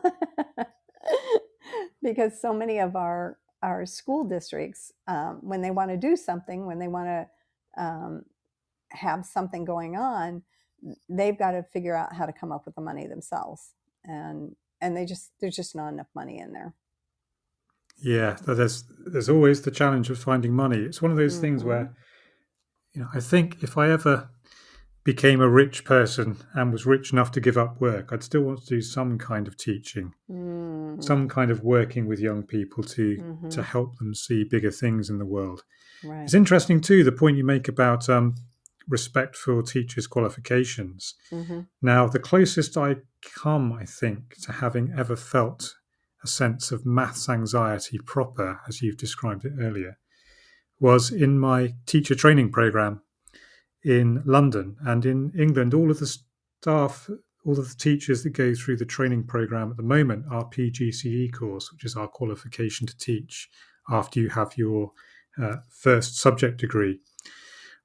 because 2.02 2.40
so 2.40 2.54
many 2.54 2.78
of 2.78 2.96
our 2.96 3.36
our 3.62 3.86
school 3.86 4.24
districts, 4.24 4.92
um, 5.06 5.38
when 5.42 5.62
they 5.62 5.70
want 5.70 5.90
to 5.90 5.96
do 5.96 6.16
something, 6.16 6.66
when 6.66 6.78
they 6.78 6.88
want 6.88 7.06
to 7.06 7.82
um, 7.82 8.22
have 8.90 9.24
something 9.24 9.64
going 9.64 9.96
on, 9.96 10.42
they've 11.08 11.38
got 11.38 11.52
to 11.52 11.62
figure 11.72 11.96
out 11.96 12.14
how 12.14 12.26
to 12.26 12.32
come 12.32 12.52
up 12.52 12.64
with 12.64 12.74
the 12.74 12.80
money 12.80 13.06
themselves, 13.06 13.72
and 14.04 14.54
and 14.80 14.96
they 14.96 15.04
just 15.04 15.32
there's 15.40 15.56
just 15.56 15.74
not 15.74 15.88
enough 15.88 16.08
money 16.14 16.38
in 16.38 16.52
there. 16.52 16.74
Yeah, 18.00 18.36
there's 18.46 18.84
there's 19.06 19.28
always 19.28 19.62
the 19.62 19.70
challenge 19.70 20.08
of 20.10 20.18
finding 20.18 20.52
money. 20.52 20.78
It's 20.78 21.02
one 21.02 21.10
of 21.10 21.16
those 21.16 21.34
mm-hmm. 21.34 21.42
things 21.42 21.64
where, 21.64 21.96
you 22.92 23.00
know, 23.00 23.08
I 23.12 23.20
think 23.20 23.62
if 23.62 23.76
I 23.76 23.90
ever 23.90 24.30
became 25.04 25.40
a 25.40 25.48
rich 25.48 25.84
person 25.84 26.36
and 26.54 26.72
was 26.72 26.84
rich 26.84 27.12
enough 27.12 27.30
to 27.32 27.40
give 27.40 27.56
up 27.56 27.80
work, 27.80 28.12
I'd 28.12 28.22
still 28.22 28.42
want 28.42 28.60
to 28.60 28.66
do 28.66 28.82
some 28.82 29.18
kind 29.18 29.48
of 29.48 29.56
teaching, 29.56 30.12
mm-hmm. 30.30 31.00
some 31.00 31.28
kind 31.28 31.50
of 31.50 31.62
working 31.62 32.06
with 32.06 32.20
young 32.20 32.42
people 32.42 32.82
to 32.84 33.16
mm-hmm. 33.16 33.48
to 33.48 33.62
help 33.62 33.96
them 33.98 34.14
see 34.14 34.44
bigger 34.44 34.70
things 34.70 35.08
in 35.08 35.18
the 35.18 35.26
world. 35.26 35.62
Right. 36.04 36.24
It's 36.24 36.34
interesting 36.34 36.80
too 36.80 37.04
the 37.04 37.12
point 37.12 37.36
you 37.36 37.44
make 37.44 37.68
about 37.68 38.08
um, 38.08 38.34
respect 38.88 39.36
for 39.36 39.62
teachers' 39.62 40.06
qualifications. 40.06 41.14
Mm-hmm. 41.30 41.60
Now, 41.82 42.06
the 42.06 42.18
closest 42.18 42.76
I 42.76 42.96
come, 43.22 43.72
I 43.72 43.84
think, 43.84 44.36
to 44.42 44.52
having 44.52 44.92
ever 44.96 45.16
felt 45.16 45.74
a 46.22 46.26
sense 46.26 46.72
of 46.72 46.84
maths 46.84 47.28
anxiety 47.28 47.98
proper, 48.04 48.60
as 48.66 48.82
you've 48.82 48.96
described 48.96 49.44
it 49.44 49.52
earlier, 49.60 49.98
was 50.80 51.10
in 51.10 51.38
my 51.38 51.74
teacher 51.86 52.14
training 52.14 52.50
program 52.50 53.02
in 53.88 54.22
London 54.26 54.76
and 54.82 55.06
in 55.06 55.32
England. 55.36 55.72
All 55.72 55.90
of 55.90 55.98
the 55.98 56.18
staff, 56.60 57.08
all 57.44 57.58
of 57.58 57.68
the 57.68 57.74
teachers 57.74 58.22
that 58.22 58.30
go 58.30 58.54
through 58.54 58.76
the 58.76 58.84
training 58.84 59.24
program 59.24 59.70
at 59.70 59.78
the 59.78 59.82
moment 59.82 60.26
are 60.30 60.44
PGCE 60.44 61.32
course, 61.32 61.72
which 61.72 61.84
is 61.84 61.96
our 61.96 62.06
qualification 62.06 62.86
to 62.86 62.96
teach 62.98 63.48
after 63.90 64.20
you 64.20 64.28
have 64.28 64.58
your 64.58 64.92
uh, 65.42 65.56
first 65.70 66.18
subject 66.18 66.60
degree, 66.60 67.00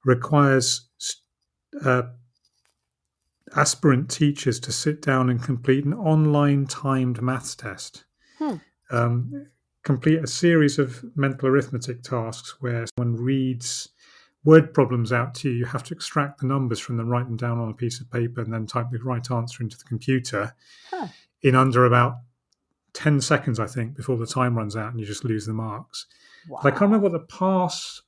requires 0.04 0.90
uh, 1.82 2.02
aspirant 3.56 4.10
teachers 4.10 4.60
to 4.60 4.72
sit 4.72 5.00
down 5.00 5.30
and 5.30 5.42
complete 5.42 5.86
an 5.86 5.94
online 5.94 6.66
timed 6.66 7.22
maths 7.22 7.54
test. 7.54 8.04
Hmm. 8.38 8.56
Um, 8.90 9.46
complete 9.84 10.22
a 10.22 10.26
series 10.26 10.78
of 10.78 11.02
mental 11.16 11.48
arithmetic 11.48 12.02
tasks 12.02 12.56
where 12.60 12.84
someone 12.98 13.16
reads 13.16 13.88
word 14.44 14.74
problems 14.74 15.12
out 15.12 15.34
to 15.34 15.48
you, 15.48 15.56
you 15.56 15.64
have 15.64 15.82
to 15.84 15.94
extract 15.94 16.40
the 16.40 16.46
numbers 16.46 16.78
from 16.78 16.96
them, 16.96 17.08
write 17.08 17.26
them 17.26 17.36
down 17.36 17.58
on 17.58 17.70
a 17.70 17.74
piece 17.74 18.00
of 18.00 18.10
paper, 18.10 18.40
and 18.40 18.52
then 18.52 18.66
type 18.66 18.86
the 18.90 18.98
right 18.98 19.30
answer 19.30 19.62
into 19.62 19.78
the 19.78 19.84
computer 19.84 20.54
huh. 20.90 21.08
in 21.42 21.54
under 21.54 21.86
about 21.86 22.16
10 22.92 23.20
seconds, 23.20 23.58
I 23.58 23.66
think, 23.66 23.96
before 23.96 24.16
the 24.16 24.26
time 24.26 24.56
runs 24.56 24.76
out 24.76 24.90
and 24.90 25.00
you 25.00 25.06
just 25.06 25.24
lose 25.24 25.46
the 25.46 25.52
marks. 25.52 26.06
Wow. 26.48 26.60
I 26.62 26.70
can't 26.70 26.82
remember 26.82 27.08
what 27.08 27.12
the 27.12 27.36
pass 27.36 28.02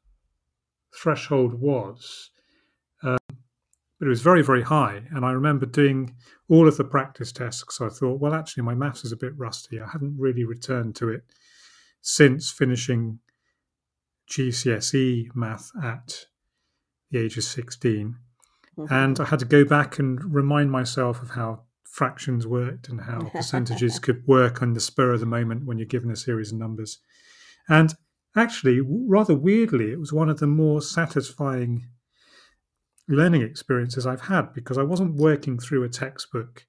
threshold 0.94 1.54
was, 1.54 2.30
um, 3.02 3.18
but 3.98 4.06
it 4.06 4.08
was 4.08 4.20
very, 4.20 4.42
very 4.42 4.62
high. 4.62 5.02
And 5.10 5.24
I 5.24 5.32
remember 5.32 5.66
doing 5.66 6.14
all 6.48 6.68
of 6.68 6.76
the 6.76 6.84
practice 6.84 7.32
tests. 7.32 7.64
So 7.70 7.86
I 7.86 7.88
thought, 7.88 8.20
well, 8.20 8.34
actually, 8.34 8.62
my 8.62 8.74
maths 8.74 9.04
is 9.04 9.12
a 9.12 9.16
bit 9.16 9.36
rusty. 9.36 9.80
I 9.80 9.88
haven't 9.88 10.16
really 10.18 10.44
returned 10.44 10.94
to 10.96 11.08
it 11.08 11.24
since 12.02 12.50
finishing 12.50 13.18
GCSE 14.28 15.34
math 15.34 15.70
at 15.82 16.26
the 17.10 17.18
age 17.18 17.36
of 17.36 17.44
16. 17.44 18.16
Mm-hmm. 18.78 18.92
And 18.92 19.20
I 19.20 19.24
had 19.24 19.38
to 19.38 19.44
go 19.44 19.64
back 19.64 19.98
and 19.98 20.34
remind 20.34 20.70
myself 20.70 21.22
of 21.22 21.30
how 21.30 21.62
fractions 21.84 22.46
worked 22.46 22.88
and 22.88 23.00
how 23.00 23.30
percentages 23.30 23.98
could 24.00 24.26
work 24.26 24.60
on 24.60 24.74
the 24.74 24.80
spur 24.80 25.12
of 25.12 25.20
the 25.20 25.26
moment 25.26 25.64
when 25.64 25.78
you're 25.78 25.86
given 25.86 26.10
a 26.10 26.16
series 26.16 26.52
of 26.52 26.58
numbers. 26.58 26.98
And 27.68 27.94
actually, 28.36 28.80
rather 28.80 29.34
weirdly, 29.34 29.92
it 29.92 29.98
was 29.98 30.12
one 30.12 30.28
of 30.28 30.38
the 30.38 30.46
more 30.46 30.82
satisfying 30.82 31.88
learning 33.08 33.42
experiences 33.42 34.06
I've 34.06 34.22
had 34.22 34.52
because 34.52 34.78
I 34.78 34.82
wasn't 34.82 35.16
working 35.16 35.58
through 35.58 35.84
a 35.84 35.88
textbook, 35.88 36.66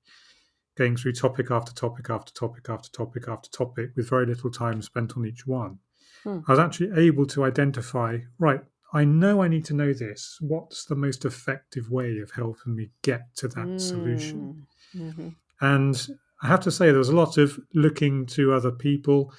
going 0.78 0.96
through 0.96 1.14
topic 1.14 1.52
after 1.52 1.74
topic 1.74 2.10
after 2.10 2.32
topic 2.32 2.70
after 2.70 2.90
topic 2.90 3.28
after 3.28 3.50
topic 3.50 3.92
with 3.96 4.10
very 4.10 4.26
little 4.26 4.52
time 4.52 4.82
spent 4.82 5.18
on 5.18 5.26
each 5.26 5.46
one. 5.46 5.80
Hmm. 6.24 6.40
I 6.48 6.52
was 6.52 6.60
actually 6.60 6.92
able 7.06 7.26
to 7.28 7.44
identify, 7.44 8.20
right, 8.40 8.62
I 8.94 9.04
know 9.04 9.42
I 9.42 9.48
need 9.48 9.66
to 9.66 9.74
know 9.74 9.94
this. 9.94 10.38
What's 10.40 10.86
the 10.86 10.96
most 10.96 11.26
effective 11.26 11.90
way 11.90 12.20
of 12.20 12.32
helping 12.32 12.76
me 12.76 12.90
get 13.02 13.36
to 13.38 13.48
that 13.50 13.66
mm. 13.66 13.82
solution? 13.82 14.66
Mm-hmm. 14.96 15.30
And 15.60 16.08
I 16.42 16.48
have 16.48 16.62
to 16.62 16.72
say, 16.72 16.88
there 16.88 16.98
was 16.98 17.10
a 17.10 17.16
lot 17.16 17.38
of 17.38 17.60
looking 17.74 18.26
to 18.28 18.54
other 18.54 18.72
people 18.72 19.34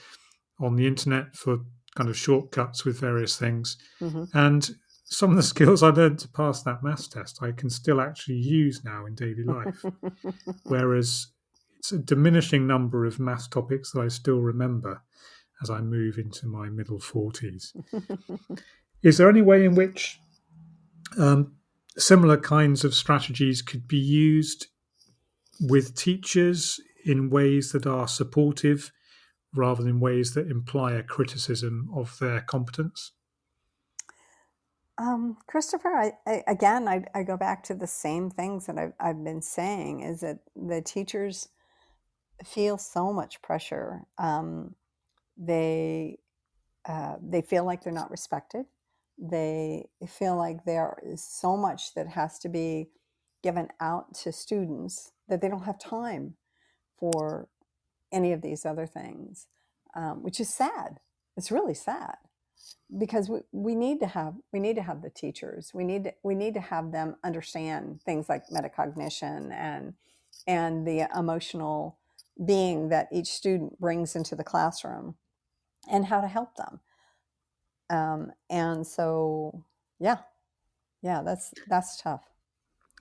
on 0.60 0.76
the 0.76 0.86
internet 0.86 1.34
for 1.34 1.60
kind 1.94 2.10
of 2.10 2.16
shortcuts 2.16 2.84
with 2.84 3.00
various 3.00 3.36
things. 3.36 3.78
Mm-hmm. 4.00 4.24
And 4.34 4.70
some 5.04 5.30
of 5.30 5.36
the 5.36 5.42
skills 5.54 5.82
I 5.82 5.88
learned 5.88 6.18
to 6.20 6.28
pass 6.28 6.62
that 6.62 6.82
math 6.82 7.10
test, 7.10 7.42
I 7.42 7.52
can 7.52 7.70
still 7.70 8.00
actually 8.00 8.38
use 8.38 8.84
now 8.84 9.06
in 9.06 9.14
daily 9.14 9.44
life. 9.44 9.84
Whereas 10.64 11.28
it's 11.78 11.92
a 11.92 11.98
diminishing 11.98 12.66
number 12.66 13.06
of 13.06 13.18
math 13.18 13.50
topics 13.50 13.92
that 13.92 14.00
I 14.00 14.08
still 14.08 14.40
remember 14.40 15.02
as 15.62 15.70
I 15.70 15.80
move 15.80 16.18
into 16.18 16.46
my 16.46 16.68
middle 16.68 16.98
40s. 16.98 17.72
Is 19.02 19.18
there 19.18 19.28
any 19.28 19.42
way 19.42 19.64
in 19.64 19.74
which 19.74 20.18
um, 21.18 21.52
similar 21.96 22.36
kinds 22.36 22.84
of 22.84 22.94
strategies 22.94 23.62
could 23.62 23.88
be 23.88 23.98
used 23.98 24.66
with 25.60 25.96
teachers 25.96 26.80
in 27.04 27.30
ways 27.30 27.72
that 27.72 27.86
are 27.86 28.08
supportive 28.08 28.92
rather 29.54 29.82
than 29.82 30.00
ways 30.00 30.34
that 30.34 30.50
imply 30.50 30.92
a 30.92 31.02
criticism 31.02 31.88
of 31.94 32.18
their 32.18 32.40
competence? 32.40 33.12
Um, 34.98 35.36
Christopher, 35.46 35.90
I, 35.90 36.12
I, 36.26 36.42
again, 36.48 36.88
I, 36.88 37.04
I, 37.14 37.22
go 37.22 37.36
back 37.36 37.62
to 37.64 37.74
the 37.74 37.86
same 37.86 38.30
things 38.30 38.66
that 38.66 38.76
I've, 38.76 38.94
I've, 38.98 39.22
been 39.22 39.42
saying 39.42 40.00
is 40.00 40.22
that 40.22 40.40
the 40.56 40.82
teachers 40.82 41.48
feel 42.44 42.78
so 42.78 43.12
much 43.12 43.40
pressure. 43.40 44.02
Um, 44.18 44.74
they 45.38 46.18
uh, 46.88 47.16
they 47.22 47.42
feel 47.42 47.64
like 47.64 47.82
they're 47.84 47.92
not 47.92 48.10
respected. 48.10 48.66
They 49.18 49.88
feel 50.06 50.36
like 50.36 50.64
there 50.64 50.98
is 51.04 51.22
so 51.22 51.56
much 51.56 51.94
that 51.94 52.08
has 52.08 52.38
to 52.40 52.48
be 52.48 52.88
given 53.42 53.68
out 53.80 54.14
to 54.14 54.32
students 54.32 55.12
that 55.28 55.40
they 55.40 55.48
don't 55.48 55.64
have 55.64 55.78
time 55.78 56.34
for 56.98 57.48
any 58.10 58.32
of 58.32 58.42
these 58.42 58.64
other 58.64 58.86
things, 58.86 59.46
um, 59.94 60.22
which 60.22 60.40
is 60.40 60.52
sad. 60.52 60.98
It's 61.36 61.52
really 61.52 61.74
sad 61.74 62.16
because 62.96 63.28
we, 63.28 63.40
we 63.52 63.74
need 63.74 64.00
to 64.00 64.06
have 64.06 64.34
we 64.52 64.60
need 64.60 64.76
to 64.76 64.82
have 64.82 65.02
the 65.02 65.10
teachers 65.10 65.70
we 65.74 65.84
need 65.84 66.04
to, 66.04 66.14
we 66.22 66.34
need 66.34 66.54
to 66.54 66.60
have 66.60 66.90
them 66.90 67.16
understand 67.22 68.00
things 68.02 68.28
like 68.28 68.42
metacognition 68.48 69.52
and 69.52 69.94
and 70.46 70.86
the 70.86 71.06
emotional 71.16 71.98
being 72.44 72.88
that 72.88 73.08
each 73.12 73.28
student 73.28 73.78
brings 73.78 74.16
into 74.16 74.34
the 74.34 74.44
classroom 74.44 75.14
and 75.90 76.06
how 76.06 76.20
to 76.20 76.28
help 76.28 76.56
them. 76.56 76.80
Um, 77.90 78.32
and 78.50 78.86
so, 78.86 79.64
yeah, 79.98 80.18
yeah, 81.02 81.22
that's 81.24 81.52
that's 81.68 82.00
tough. 82.00 82.24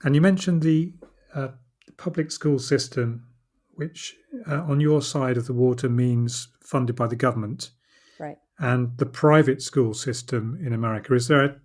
And 0.04 0.14
you 0.14 0.20
mentioned 0.20 0.62
the 0.62 0.94
uh, 1.34 1.48
public 1.96 2.30
school 2.30 2.58
system, 2.58 3.26
which 3.72 4.14
uh, 4.46 4.62
on 4.62 4.80
your 4.80 5.02
side 5.02 5.36
of 5.36 5.46
the 5.46 5.52
water 5.52 5.88
means 5.88 6.48
funded 6.62 6.96
by 6.96 7.06
the 7.06 7.16
government, 7.16 7.70
right? 8.18 8.38
And 8.58 8.96
the 8.98 9.06
private 9.06 9.62
school 9.62 9.94
system 9.94 10.58
in 10.64 10.72
America. 10.72 11.14
Is 11.14 11.28
there 11.28 11.44
a, 11.44 11.56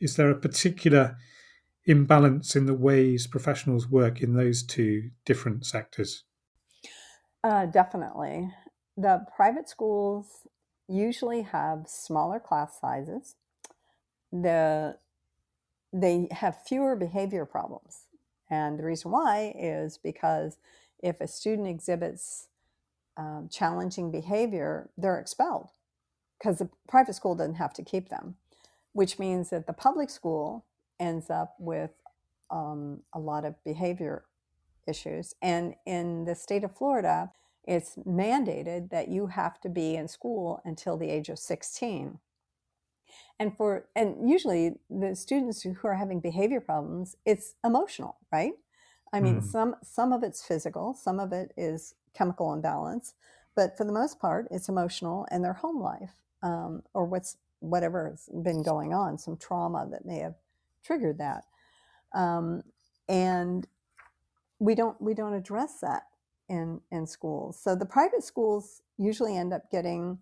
is 0.00 0.16
there 0.16 0.30
a 0.30 0.38
particular 0.38 1.16
imbalance 1.86 2.54
in 2.54 2.66
the 2.66 2.74
ways 2.74 3.26
professionals 3.26 3.88
work 3.88 4.20
in 4.20 4.34
those 4.34 4.62
two 4.62 5.10
different 5.24 5.66
sectors? 5.66 6.24
Uh, 7.42 7.66
definitely. 7.66 8.50
The 8.96 9.24
private 9.34 9.68
schools 9.68 10.46
usually 10.90 11.42
have 11.42 11.84
smaller 11.86 12.40
class 12.40 12.80
sizes. 12.80 13.36
The, 14.32 14.96
they 15.92 16.28
have 16.30 16.62
fewer 16.66 16.96
behavior 16.96 17.44
problems. 17.44 18.06
And 18.50 18.78
the 18.78 18.84
reason 18.84 19.10
why 19.10 19.54
is 19.56 19.98
because 19.98 20.58
if 20.98 21.20
a 21.20 21.28
student 21.28 21.68
exhibits 21.68 22.48
um, 23.16 23.48
challenging 23.50 24.10
behavior, 24.10 24.90
they're 24.96 25.18
expelled 25.18 25.68
because 26.38 26.58
the 26.58 26.68
private 26.88 27.14
school 27.14 27.34
doesn't 27.34 27.56
have 27.56 27.72
to 27.74 27.82
keep 27.82 28.08
them, 28.08 28.36
which 28.92 29.18
means 29.18 29.50
that 29.50 29.66
the 29.66 29.72
public 29.72 30.10
school 30.10 30.64
ends 30.98 31.30
up 31.30 31.54
with 31.58 31.90
um, 32.50 33.00
a 33.14 33.18
lot 33.18 33.44
of 33.44 33.62
behavior 33.64 34.24
issues. 34.88 35.34
And 35.40 35.74
in 35.86 36.24
the 36.24 36.34
state 36.34 36.64
of 36.64 36.76
Florida, 36.76 37.30
it's 37.70 37.96
mandated 38.06 38.90
that 38.90 39.08
you 39.08 39.28
have 39.28 39.60
to 39.60 39.68
be 39.68 39.94
in 39.94 40.08
school 40.08 40.60
until 40.64 40.96
the 40.96 41.08
age 41.08 41.28
of 41.28 41.38
16 41.38 42.18
and 43.38 43.56
for 43.56 43.86
and 43.96 44.28
usually 44.28 44.74
the 44.90 45.14
students 45.14 45.62
who 45.62 45.74
are 45.84 45.94
having 45.94 46.20
behavior 46.20 46.60
problems 46.60 47.16
it's 47.24 47.54
emotional 47.64 48.16
right 48.32 48.52
i 49.12 49.20
mean 49.20 49.40
mm. 49.40 49.44
some 49.44 49.76
some 49.82 50.12
of 50.12 50.22
it's 50.22 50.44
physical 50.44 50.94
some 50.94 51.18
of 51.18 51.32
it 51.32 51.52
is 51.56 51.94
chemical 52.14 52.52
imbalance 52.52 53.14
but 53.54 53.76
for 53.76 53.84
the 53.84 53.92
most 53.92 54.18
part, 54.18 54.46
it's 54.50 54.68
emotional 54.68 55.26
and 55.30 55.44
their 55.44 55.54
home 55.54 55.80
life 55.80 56.14
um, 56.42 56.82
or 56.94 57.04
what's 57.04 57.36
whatever 57.58 58.08
has 58.10 58.28
been 58.42 58.62
going 58.62 58.94
on, 58.94 59.18
some 59.18 59.36
trauma 59.36 59.86
that 59.90 60.06
may 60.06 60.20
have 60.20 60.34
triggered 60.82 61.18
that. 61.18 61.44
Um, 62.14 62.62
and 63.08 63.66
we 64.58 64.74
don't 64.74 65.00
we 65.00 65.14
don't 65.14 65.34
address 65.34 65.80
that 65.80 66.04
in 66.50 66.80
in 66.90 67.06
schools. 67.06 67.58
So 67.62 67.74
the 67.74 67.86
private 67.86 68.24
schools 68.24 68.82
usually 68.98 69.36
end 69.36 69.54
up 69.54 69.70
getting 69.70 70.18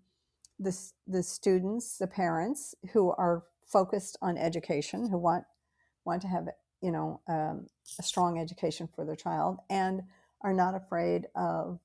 the 0.60 0.78
the 1.06 1.22
students, 1.22 1.98
the 1.98 2.06
parents 2.06 2.74
who 2.92 3.10
are 3.12 3.44
focused 3.64 4.16
on 4.22 4.36
education, 4.38 5.08
who 5.08 5.18
want 5.18 5.44
want 6.04 6.22
to 6.22 6.28
have 6.28 6.48
you 6.80 6.92
know 6.92 7.20
um, 7.28 7.66
a 7.98 8.02
strong 8.02 8.38
education 8.38 8.88
for 8.94 9.04
their 9.04 9.16
child, 9.16 9.58
and 9.70 10.02
are 10.42 10.54
not 10.54 10.74
afraid 10.74 11.26
of 11.34 11.80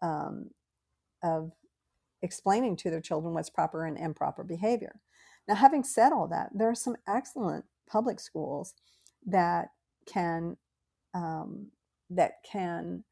um, 0.00 0.50
of 1.22 1.52
explaining 2.22 2.76
to 2.76 2.90
their 2.90 3.00
children 3.00 3.34
what's 3.34 3.50
proper 3.50 3.84
and 3.84 3.98
improper 3.98 4.44
behavior. 4.44 5.00
Now, 5.48 5.56
having 5.56 5.82
said 5.82 6.12
all 6.12 6.28
that, 6.28 6.50
there 6.54 6.68
are 6.68 6.74
some 6.74 6.96
excellent 7.08 7.64
public 7.88 8.20
schools 8.20 8.74
that 9.26 9.70
can 10.06 10.56
um, 11.14 11.68
that 12.10 12.34
can 12.50 13.04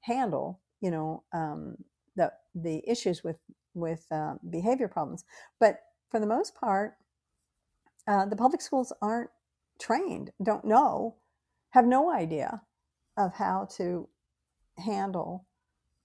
handle, 0.00 0.60
you 0.80 0.90
know, 0.90 1.22
um, 1.32 1.76
the 2.16 2.32
the 2.54 2.82
issues 2.86 3.22
with 3.22 3.38
with 3.74 4.06
uh, 4.10 4.34
behavior 4.50 4.88
problems. 4.88 5.24
But 5.58 5.80
for 6.10 6.20
the 6.20 6.26
most 6.26 6.54
part, 6.54 6.94
uh, 8.06 8.26
the 8.26 8.36
public 8.36 8.60
schools 8.60 8.92
aren't 9.00 9.30
trained, 9.78 10.30
don't 10.42 10.64
know, 10.64 11.16
have 11.70 11.86
no 11.86 12.12
idea 12.12 12.62
of 13.16 13.34
how 13.34 13.68
to 13.76 14.08
handle 14.78 15.46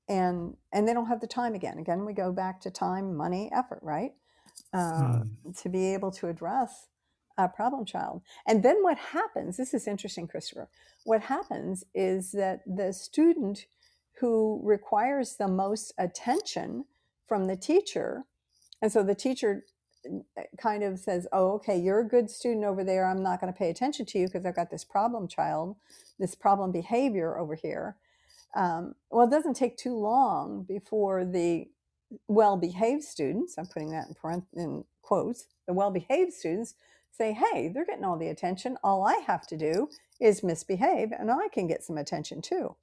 and 0.07 0.55
and 0.71 0.87
they 0.87 0.93
don't 0.93 1.07
have 1.07 1.21
the 1.21 1.27
time 1.27 1.55
again 1.55 1.77
again 1.79 2.05
we 2.05 2.13
go 2.13 2.31
back 2.31 2.59
to 2.61 2.69
time 2.69 3.15
money 3.15 3.49
effort 3.53 3.79
right 3.81 4.11
uh, 4.73 5.21
mm. 5.23 5.61
to 5.61 5.69
be 5.69 5.93
able 5.93 6.11
to 6.11 6.27
address 6.27 6.87
a 7.37 7.47
problem 7.47 7.85
child 7.85 8.21
and 8.47 8.63
then 8.63 8.77
what 8.81 8.97
happens 8.97 9.57
this 9.57 9.73
is 9.73 9.87
interesting 9.87 10.27
christopher 10.27 10.69
what 11.05 11.21
happens 11.21 11.83
is 11.93 12.31
that 12.31 12.61
the 12.65 12.93
student 12.93 13.65
who 14.19 14.61
requires 14.63 15.35
the 15.37 15.47
most 15.47 15.93
attention 15.97 16.85
from 17.27 17.47
the 17.47 17.55
teacher 17.55 18.23
and 18.81 18.91
so 18.91 19.03
the 19.03 19.15
teacher 19.15 19.65
uh, 20.37 20.41
kind 20.57 20.83
of 20.83 20.99
says 20.99 21.27
oh 21.31 21.53
okay 21.53 21.77
you're 21.77 21.99
a 21.99 22.07
good 22.07 22.29
student 22.29 22.65
over 22.65 22.83
there 22.83 23.07
i'm 23.07 23.23
not 23.23 23.41
going 23.41 23.51
to 23.51 23.57
pay 23.57 23.69
attention 23.69 24.05
to 24.05 24.19
you 24.19 24.27
because 24.27 24.45
i've 24.45 24.55
got 24.55 24.69
this 24.71 24.85
problem 24.85 25.27
child 25.27 25.75
this 26.19 26.35
problem 26.35 26.71
behavior 26.71 27.37
over 27.37 27.55
here 27.55 27.95
um, 28.55 28.95
well, 29.11 29.27
it 29.27 29.31
doesn't 29.31 29.55
take 29.55 29.77
too 29.77 29.95
long 29.95 30.63
before 30.63 31.25
the 31.25 31.67
well 32.27 32.55
behaved 32.55 33.03
students, 33.03 33.57
I'm 33.57 33.65
putting 33.67 33.91
that 33.91 34.07
in, 34.07 34.15
parent, 34.15 34.45
in 34.53 34.85
quotes, 35.01 35.47
the 35.67 35.73
well 35.73 35.91
behaved 35.91 36.33
students 36.33 36.75
say, 37.11 37.33
hey, 37.33 37.69
they're 37.73 37.85
getting 37.85 38.05
all 38.05 38.17
the 38.17 38.29
attention. 38.29 38.77
All 38.83 39.05
I 39.05 39.21
have 39.27 39.45
to 39.47 39.57
do 39.57 39.89
is 40.19 40.43
misbehave 40.43 41.11
and 41.17 41.31
I 41.31 41.47
can 41.49 41.67
get 41.67 41.83
some 41.83 41.97
attention 41.97 42.41
too. 42.41 42.75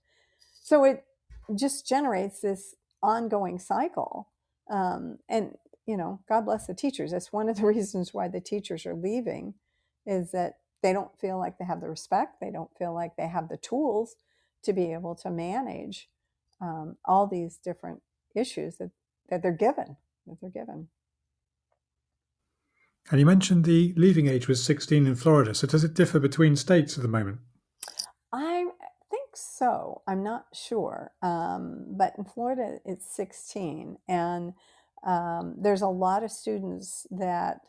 So 0.62 0.84
it 0.84 1.04
just 1.54 1.86
generates 1.86 2.40
this 2.40 2.74
ongoing 3.02 3.58
cycle. 3.58 4.28
Um, 4.70 5.18
and, 5.28 5.54
you 5.86 5.96
know, 5.96 6.20
God 6.28 6.44
bless 6.44 6.66
the 6.66 6.74
teachers. 6.74 7.10
That's 7.10 7.32
one 7.32 7.48
of 7.48 7.56
the 7.56 7.66
reasons 7.74 8.14
why 8.14 8.28
the 8.28 8.40
teachers 8.40 8.86
are 8.86 8.94
leaving 8.94 9.54
is 10.06 10.32
that 10.32 10.54
they 10.82 10.92
don't 10.92 11.16
feel 11.18 11.38
like 11.38 11.58
they 11.58 11.64
have 11.64 11.80
the 11.80 11.88
respect, 11.88 12.40
they 12.40 12.50
don't 12.50 12.76
feel 12.76 12.92
like 12.92 13.16
they 13.16 13.28
have 13.28 13.48
the 13.48 13.56
tools 13.56 14.16
to 14.64 14.72
be 14.72 14.92
able 14.92 15.14
to 15.16 15.30
manage 15.30 16.08
um, 16.60 16.96
all 17.04 17.26
these 17.26 17.56
different 17.56 18.00
issues 18.34 18.76
that, 18.78 18.90
that 19.28 19.42
they're 19.42 19.52
given 19.52 19.96
that 20.26 20.40
they're 20.40 20.50
given 20.50 20.88
and 23.10 23.18
you 23.18 23.26
mentioned 23.26 23.64
the 23.64 23.92
leaving 23.96 24.28
age 24.28 24.48
was 24.48 24.62
16 24.62 25.06
in 25.06 25.14
florida 25.14 25.54
so 25.54 25.66
does 25.66 25.84
it 25.84 25.94
differ 25.94 26.18
between 26.18 26.56
states 26.56 26.96
at 26.96 27.02
the 27.02 27.08
moment 27.08 27.38
so 29.62 30.02
i'm 30.08 30.22
not 30.22 30.46
sure 30.52 31.12
um, 31.22 31.86
but 31.90 32.12
in 32.18 32.24
florida 32.24 32.78
it's 32.84 33.14
16 33.14 33.96
and 34.08 34.52
um, 35.04 35.56
there's 35.58 35.82
a 35.82 35.88
lot 35.88 36.22
of 36.22 36.30
students 36.30 37.06
that 37.10 37.60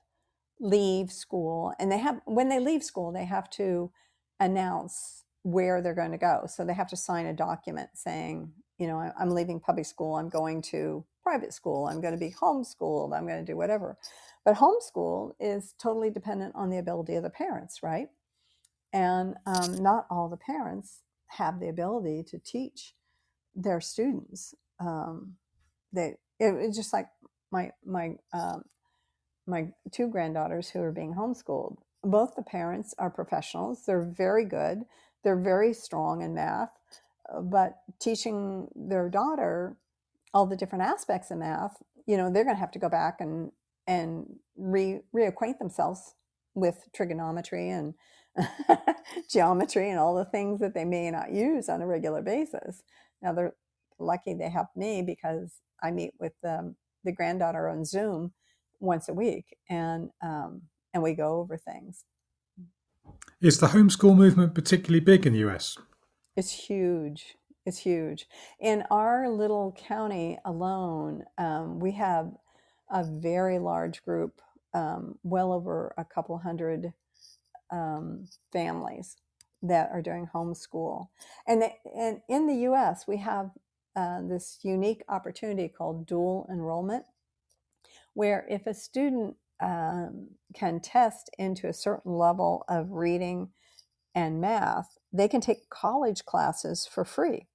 leave 0.59 1.11
school 1.11 1.73
and 1.79 1.91
they 1.91 1.97
have 1.97 2.21
when 2.25 2.49
they 2.49 2.59
leave 2.59 2.83
school 2.83 3.11
they 3.11 3.25
have 3.25 3.49
to 3.49 3.91
announce 4.39 5.23
where 5.43 5.81
they're 5.81 5.93
going 5.93 6.11
to 6.11 6.17
go. 6.17 6.45
So 6.47 6.65
they 6.65 6.73
have 6.73 6.89
to 6.89 6.97
sign 6.97 7.25
a 7.25 7.33
document 7.33 7.89
saying, 7.93 8.51
you 8.79 8.87
know, 8.87 9.11
I'm 9.19 9.29
leaving 9.29 9.59
public 9.59 9.85
school, 9.85 10.15
I'm 10.15 10.29
going 10.29 10.61
to 10.63 11.05
private 11.21 11.53
school, 11.53 11.87
I'm 11.87 12.01
going 12.01 12.13
to 12.13 12.19
be 12.19 12.33
homeschooled, 12.33 13.15
I'm 13.15 13.27
going 13.27 13.45
to 13.45 13.51
do 13.51 13.57
whatever. 13.57 13.97
But 14.43 14.55
homeschool 14.55 15.33
is 15.39 15.73
totally 15.81 16.09
dependent 16.09 16.55
on 16.55 16.69
the 16.69 16.77
ability 16.77 17.15
of 17.15 17.23
the 17.23 17.29
parents, 17.29 17.83
right? 17.83 18.07
And 18.91 19.35
um, 19.45 19.81
not 19.81 20.05
all 20.09 20.29
the 20.29 20.37
parents 20.37 20.99
have 21.37 21.59
the 21.59 21.69
ability 21.69 22.23
to 22.29 22.39
teach 22.39 22.93
their 23.55 23.81
students. 23.81 24.55
Um, 24.79 25.35
they 25.91 26.15
it, 26.39 26.53
it's 26.55 26.77
just 26.77 26.93
like 26.93 27.07
my 27.51 27.71
my 27.85 28.15
um, 28.33 28.63
my 29.45 29.69
two 29.91 30.07
granddaughters 30.07 30.69
who 30.69 30.81
are 30.81 30.91
being 30.91 31.15
homeschooled. 31.15 31.77
Both 32.03 32.35
the 32.35 32.43
parents 32.43 32.93
are 32.97 33.09
professionals; 33.09 33.85
they're 33.85 34.03
very 34.03 34.45
good 34.45 34.85
they're 35.23 35.39
very 35.39 35.73
strong 35.73 36.21
in 36.21 36.33
math, 36.33 36.69
uh, 37.33 37.41
but 37.41 37.79
teaching 37.99 38.67
their 38.75 39.09
daughter 39.09 39.77
all 40.33 40.45
the 40.45 40.57
different 40.57 40.83
aspects 40.83 41.31
of 41.31 41.37
math, 41.37 41.81
you 42.05 42.17
know, 42.17 42.31
they're 42.31 42.43
going 42.43 42.55
to 42.55 42.59
have 42.59 42.71
to 42.71 42.79
go 42.79 42.89
back 42.89 43.19
and 43.19 43.51
and 43.87 44.37
re 44.57 44.99
reacquaint 45.13 45.59
themselves 45.59 46.15
with 46.53 46.87
trigonometry 46.93 47.69
and 47.69 47.93
geometry 49.29 49.89
and 49.89 49.99
all 49.99 50.15
the 50.15 50.25
things 50.25 50.59
that 50.59 50.73
they 50.73 50.85
may 50.85 51.11
not 51.11 51.31
use 51.31 51.69
on 51.69 51.81
a 51.81 51.87
regular 51.87 52.21
basis. 52.21 52.83
Now 53.21 53.33
they're 53.33 53.55
lucky 53.99 54.33
they 54.33 54.49
have 54.49 54.67
me 54.75 55.01
because 55.01 55.61
I 55.81 55.91
meet 55.91 56.13
with 56.19 56.33
um, 56.43 56.75
the 57.03 57.11
granddaughter 57.11 57.67
on 57.67 57.85
Zoom 57.85 58.33
once 58.79 59.09
a 59.09 59.13
week, 59.13 59.57
and 59.69 60.09
um, 60.21 60.63
and 60.93 61.03
we 61.03 61.13
go 61.13 61.39
over 61.39 61.57
things. 61.57 62.05
Is 63.41 63.59
the 63.59 63.67
homeschool 63.67 64.15
movement 64.15 64.55
particularly 64.55 64.99
big 64.99 65.25
in 65.25 65.33
the 65.33 65.39
US? 65.49 65.77
It's 66.35 66.51
huge. 66.51 67.35
It's 67.65 67.77
huge. 67.77 68.27
In 68.59 68.83
our 68.91 69.29
little 69.29 69.73
county 69.77 70.37
alone, 70.45 71.23
um, 71.37 71.79
we 71.79 71.91
have 71.91 72.31
a 72.91 73.03
very 73.03 73.59
large 73.59 74.03
group, 74.03 74.41
um, 74.73 75.17
well 75.23 75.53
over 75.53 75.93
a 75.97 76.03
couple 76.03 76.37
hundred 76.37 76.93
um, 77.73 78.27
families 78.51 79.17
that 79.61 79.89
are 79.91 80.01
doing 80.01 80.29
homeschool. 80.33 81.07
And, 81.47 81.63
and 81.97 82.21
in 82.29 82.47
the 82.47 82.69
US, 82.71 83.05
we 83.07 83.17
have 83.17 83.51
uh, 83.95 84.21
this 84.27 84.59
unique 84.63 85.03
opportunity 85.09 85.69
called 85.69 86.05
dual 86.05 86.47
enrollment, 86.51 87.05
where 88.13 88.45
if 88.49 88.67
a 88.67 88.73
student 88.73 89.35
um, 89.61 90.29
can 90.53 90.79
test 90.79 91.29
into 91.37 91.67
a 91.67 91.73
certain 91.73 92.13
level 92.13 92.65
of 92.67 92.91
reading 92.91 93.49
and 94.13 94.41
math, 94.41 94.97
they 95.11 95.27
can 95.27 95.41
take 95.41 95.69
college 95.69 96.25
classes 96.25 96.87
for 96.91 97.05
free. 97.05 97.47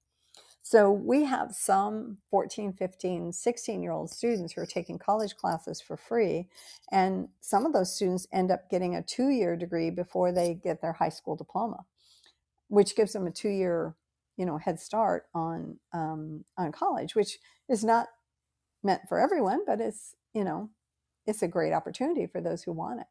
So 0.61 0.91
we 0.91 1.23
have 1.23 1.53
some 1.53 2.17
14, 2.29 2.73
15, 2.73 3.31
16 3.31 3.81
year 3.83 3.91
old 3.91 4.09
students 4.09 4.53
who 4.53 4.61
are 4.61 4.67
taking 4.67 4.99
college 4.99 5.35
classes 5.35 5.81
for 5.81 5.97
free. 5.97 6.47
And 6.91 7.29
some 7.41 7.65
of 7.65 7.73
those 7.73 7.95
students 7.95 8.27
end 8.31 8.51
up 8.51 8.69
getting 8.69 8.95
a 8.95 9.01
two 9.01 9.29
year 9.29 9.55
degree 9.55 9.89
before 9.89 10.31
they 10.31 10.53
get 10.53 10.81
their 10.81 10.93
high 10.93 11.09
school 11.09 11.35
diploma, 11.35 11.85
which 12.67 12.95
gives 12.95 13.13
them 13.13 13.27
a 13.27 13.31
two 13.31 13.49
year 13.49 13.95
you 14.37 14.45
know 14.45 14.57
head 14.57 14.79
start 14.79 15.25
on 15.33 15.77
um, 15.91 16.45
on 16.57 16.71
college 16.71 17.13
which 17.13 17.39
is 17.67 17.83
not 17.83 18.07
meant 18.81 19.01
for 19.09 19.19
everyone 19.19 19.65
but 19.67 19.81
it's 19.81 20.15
you 20.33 20.45
know 20.45 20.69
it's 21.29 21.43
a 21.43 21.47
great 21.47 21.73
opportunity 21.73 22.25
for 22.25 22.41
those 22.41 22.63
who 22.63 22.71
want 22.71 23.01
it. 23.01 23.07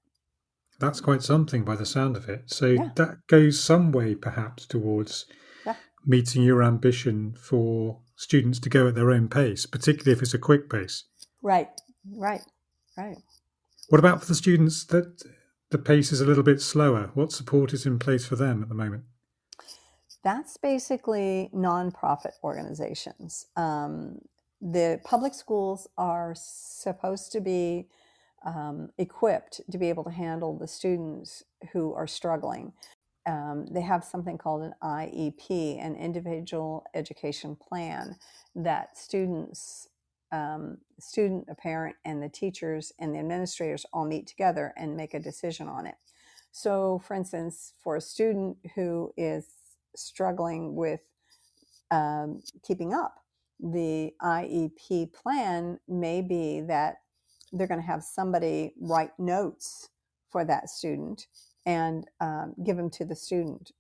That's 0.81 1.01
quite 1.01 1.23
something 1.23 1.65
by 1.65 1.77
the 1.77 1.87
sound 1.87 2.17
of 2.17 2.29
it. 2.29 2.51
So 2.51 2.67
yeah. 2.67 2.91
that 2.97 3.27
goes 3.29 3.61
some 3.61 3.93
way 3.93 4.15
perhaps 4.15 4.67
towards. 4.67 5.27
Meeting 6.09 6.43
your 6.43 6.63
ambition 6.63 7.37
for 7.39 8.01
students 8.17 8.59
to 8.59 8.71
go 8.71 8.89
at 8.89 8.95
their 8.95 9.11
own 9.11 9.29
pace, 9.29 9.67
particularly 9.67 10.17
if 10.17 10.23
it's 10.23 10.35
a 10.35 10.39
quick 10.39 10.69
pace. 10.69 11.05
Right, 11.43 11.69
right, 12.17 12.41
right. 12.97 13.19
What 13.91 13.99
about 13.99 14.21
for 14.21 14.27
the 14.27 14.35
students 14.35 14.85
that 14.87 15.23
the 15.71 15.79
pace 15.79 16.11
is 16.11 16.21
a 16.21 16.25
little 16.25 16.43
bit 16.43 16.61
slower? 16.61 17.11
What 17.15 17.31
support 17.31 17.73
is 17.73 17.87
in 17.87 17.99
place 17.99 18.27
for 18.27 18.37
them 18.37 18.63
at 18.63 18.69
the 18.69 18.75
moment? 18.75 19.05
That's 20.25 20.57
basically 20.57 21.51
nonprofit 21.55 22.33
organizations. 22.43 23.47
Um, 23.57 24.19
the 24.61 25.01
public 25.05 25.35
schools 25.35 25.87
are 25.97 26.35
supposed 26.37 27.31
to 27.33 27.41
be 27.41 27.87
um, 28.45 28.91
equipped 28.99 29.61
to 29.71 29.79
be 29.79 29.89
able 29.89 30.05
to 30.05 30.11
handle 30.11 30.59
the 30.59 30.67
students 30.67 31.45
who 31.73 31.93
are 31.95 32.07
struggling. 32.07 32.73
Um, 33.29 33.67
they 33.71 33.83
have 33.83 34.05
something 34.05 34.39
called 34.39 34.63
an 34.63 34.75
IEP, 34.83 35.85
an 35.85 35.97
individual 35.97 36.85
education 36.95 37.57
plan, 37.57 38.17
that 38.57 38.99
students 38.99 39.89
um, 40.33 40.79
student, 41.01 41.47
a 41.51 41.55
parent, 41.55 41.97
and 42.05 42.23
the 42.23 42.29
teachers 42.29 42.93
and 42.99 43.15
the 43.15 43.19
administrators 43.19 43.87
all 43.93 44.05
meet 44.05 44.27
together 44.27 44.75
and 44.77 44.97
make 44.97 45.15
a 45.15 45.21
decision 45.21 45.69
on 45.69 45.87
it. 45.87 45.97
So, 46.53 47.01
for 47.07 47.15
instance, 47.15 47.75
for 47.83 47.97
a 47.97 48.01
student 48.01 48.59
who 48.75 49.13
is 49.17 49.47
struggling 49.97 50.75
with 50.75 51.01
um, 51.91 52.43
keeping 52.67 52.93
up, 52.93 53.15
the 53.61 54.13
IEP 54.23 55.13
plan 55.13 55.81
may 55.89 56.21
be 56.23 56.61
that 56.63 56.97
they're 57.53 57.67
going 57.67 57.81
to 57.81 57.87
have 57.87 58.03
somebody 58.03 58.75
write 58.81 59.19
notes 59.19 59.89
for 60.31 60.45
that 60.45 60.69
student 60.69 61.27
and 61.69 62.07
um, 62.23 62.55
give 62.65 62.79
them 62.79 62.89
to 62.89 63.05
the 63.05 63.15
student 63.15 63.73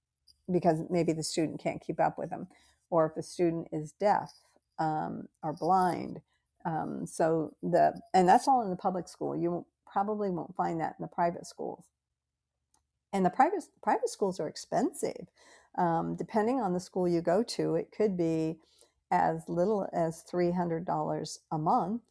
because 0.53 0.81
maybe 0.91 1.15
the 1.15 1.23
student 1.23 1.59
can't 1.59 1.81
keep 1.81 1.99
up 1.99 2.19
with 2.19 2.29
them, 2.29 2.47
or 2.91 3.07
if 3.07 3.17
a 3.17 3.23
student 3.23 3.67
is 3.73 3.93
deaf 3.93 4.31
um, 4.79 5.27
or 5.43 5.55
blind. 5.55 6.21
Um, 6.67 7.07
so 7.07 7.55
the 7.63 7.99
and 8.13 8.29
that's 8.29 8.47
all 8.47 8.63
in 8.63 8.69
the 8.71 8.77
public 8.77 9.09
school. 9.09 9.35
You 9.35 9.65
probably 9.91 10.29
won't 10.29 10.55
find 10.55 10.81
that 10.81 10.97
in 10.99 11.03
the 11.03 11.09
private 11.09 11.47
schools. 11.47 11.87
And 13.15 13.25
the 13.25 13.31
private 13.31 13.65
private 13.83 14.11
schools 14.11 14.39
are 14.39 14.49
expensive. 14.49 15.29
Um, 15.79 16.15
depending 16.15 16.61
on 16.61 16.75
the 16.75 16.81
school 16.81 17.09
you 17.09 17.23
go 17.23 17.43
to, 17.43 17.77
it 17.77 17.91
could 17.97 18.19
be 18.19 18.59
as 19.11 19.49
little 19.49 19.89
as 19.95 20.23
three 20.31 20.51
hundred 20.51 20.85
dollars 20.85 21.39
a 21.51 21.57
month. 21.57 22.03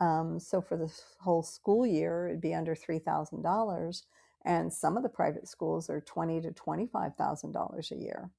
Um, 0.00 0.40
so 0.40 0.62
for 0.62 0.78
the 0.78 0.90
whole 1.20 1.42
school 1.42 1.86
year, 1.86 2.28
it'd 2.28 2.40
be 2.40 2.54
under 2.54 2.74
three 2.74 2.98
thousand 2.98 3.42
dollars 3.42 4.06
and 4.44 4.72
some 4.72 4.96
of 4.96 5.02
the 5.02 5.08
private 5.08 5.48
schools 5.48 5.88
are 5.88 6.00
twenty 6.00 6.40
to 6.40 6.52
twenty 6.52 6.86
five 6.86 7.14
thousand 7.16 7.52
dollars 7.52 7.90
a 7.92 7.96
year. 7.96 8.30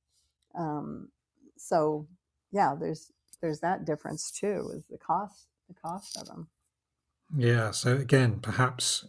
Um, 0.56 1.10
so 1.58 2.08
yeah, 2.52 2.76
there's 2.80 3.12
there's 3.42 3.60
that 3.60 3.86
difference 3.86 4.32
too, 4.32 4.72
is 4.74 4.84
the 4.90 4.98
cost 4.98 5.48
the 5.68 5.76
cost 5.76 6.18
of 6.18 6.28
them. 6.28 6.48
Yeah. 7.36 7.72
So 7.72 7.96
again, 7.96 8.40
perhaps 8.40 9.06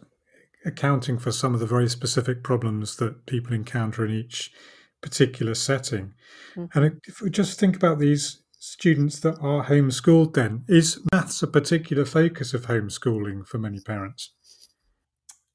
accounting 0.65 1.19
for 1.19 1.31
some 1.31 1.53
of 1.53 1.59
the 1.59 1.67
very 1.67 1.87
specific 1.87 2.43
problems 2.43 2.95
that 2.97 3.25
people 3.25 3.53
encounter 3.53 4.03
in 4.05 4.11
each 4.11 4.51
particular 5.01 5.53
setting. 5.53 6.13
Mm-hmm. 6.55 6.79
And 6.79 7.01
if 7.07 7.21
we 7.21 7.29
just 7.29 7.59
think 7.59 7.75
about 7.75 7.99
these 7.99 8.41
students 8.57 9.19
that 9.19 9.37
are 9.39 9.65
homeschooled, 9.65 10.33
then 10.33 10.63
is 10.67 10.99
maths 11.13 11.43
a 11.43 11.47
particular 11.47 12.03
focus 12.03 12.53
of 12.53 12.65
homeschooling 12.65 13.45
for 13.45 13.59
many 13.59 13.79
parents? 13.79 14.33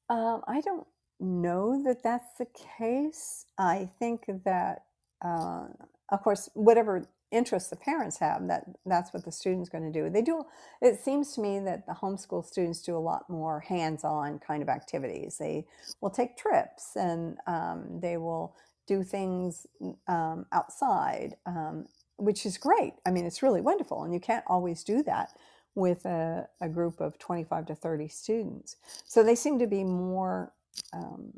Um, 0.09 0.41
I 0.47 0.61
don't 0.61 0.87
know 1.21 1.81
that 1.83 2.03
that's 2.03 2.37
the 2.37 2.47
case. 2.77 3.45
I 3.57 3.89
think 3.99 4.25
that, 4.45 4.85
uh, 5.23 5.67
of 6.09 6.21
course, 6.23 6.49
whatever 6.53 7.07
interests 7.31 7.69
the 7.69 7.75
parents 7.75 8.17
have, 8.19 8.47
that 8.47 8.65
that's 8.85 9.13
what 9.13 9.23
the 9.23 9.31
student's 9.31 9.69
going 9.69 9.91
to 9.91 9.99
do. 9.99 10.09
They 10.09 10.21
do. 10.21 10.43
It 10.81 10.99
seems 10.99 11.33
to 11.33 11.41
me 11.41 11.59
that 11.59 11.85
the 11.85 11.93
homeschool 11.93 12.45
students 12.45 12.81
do 12.81 12.97
a 12.97 12.99
lot 12.99 13.29
more 13.29 13.61
hands-on 13.61 14.39
kind 14.39 14.61
of 14.61 14.69
activities. 14.69 15.37
They 15.37 15.65
will 16.01 16.09
take 16.09 16.37
trips 16.37 16.95
and 16.95 17.37
um, 17.47 17.99
they 18.01 18.17
will 18.17 18.55
do 18.87 19.03
things 19.03 19.65
um, 20.07 20.45
outside, 20.51 21.35
um, 21.45 21.85
which 22.17 22.45
is 22.45 22.57
great. 22.57 22.93
I 23.05 23.11
mean, 23.11 23.25
it's 23.25 23.41
really 23.41 23.61
wonderful, 23.61 24.03
and 24.03 24.13
you 24.13 24.19
can't 24.19 24.43
always 24.47 24.83
do 24.83 25.01
that 25.03 25.29
with 25.75 26.05
a, 26.05 26.49
a 26.59 26.67
group 26.67 26.99
of 26.99 27.17
25 27.17 27.67
to 27.67 27.75
30 27.75 28.09
students. 28.09 28.75
So 29.05 29.23
they 29.23 29.35
seem 29.35 29.59
to 29.59 29.67
be 29.67 29.85
more 29.85 30.51
um, 30.93 31.33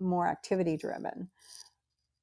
more 0.00 0.28
activity 0.28 0.76
driven. 0.76 1.30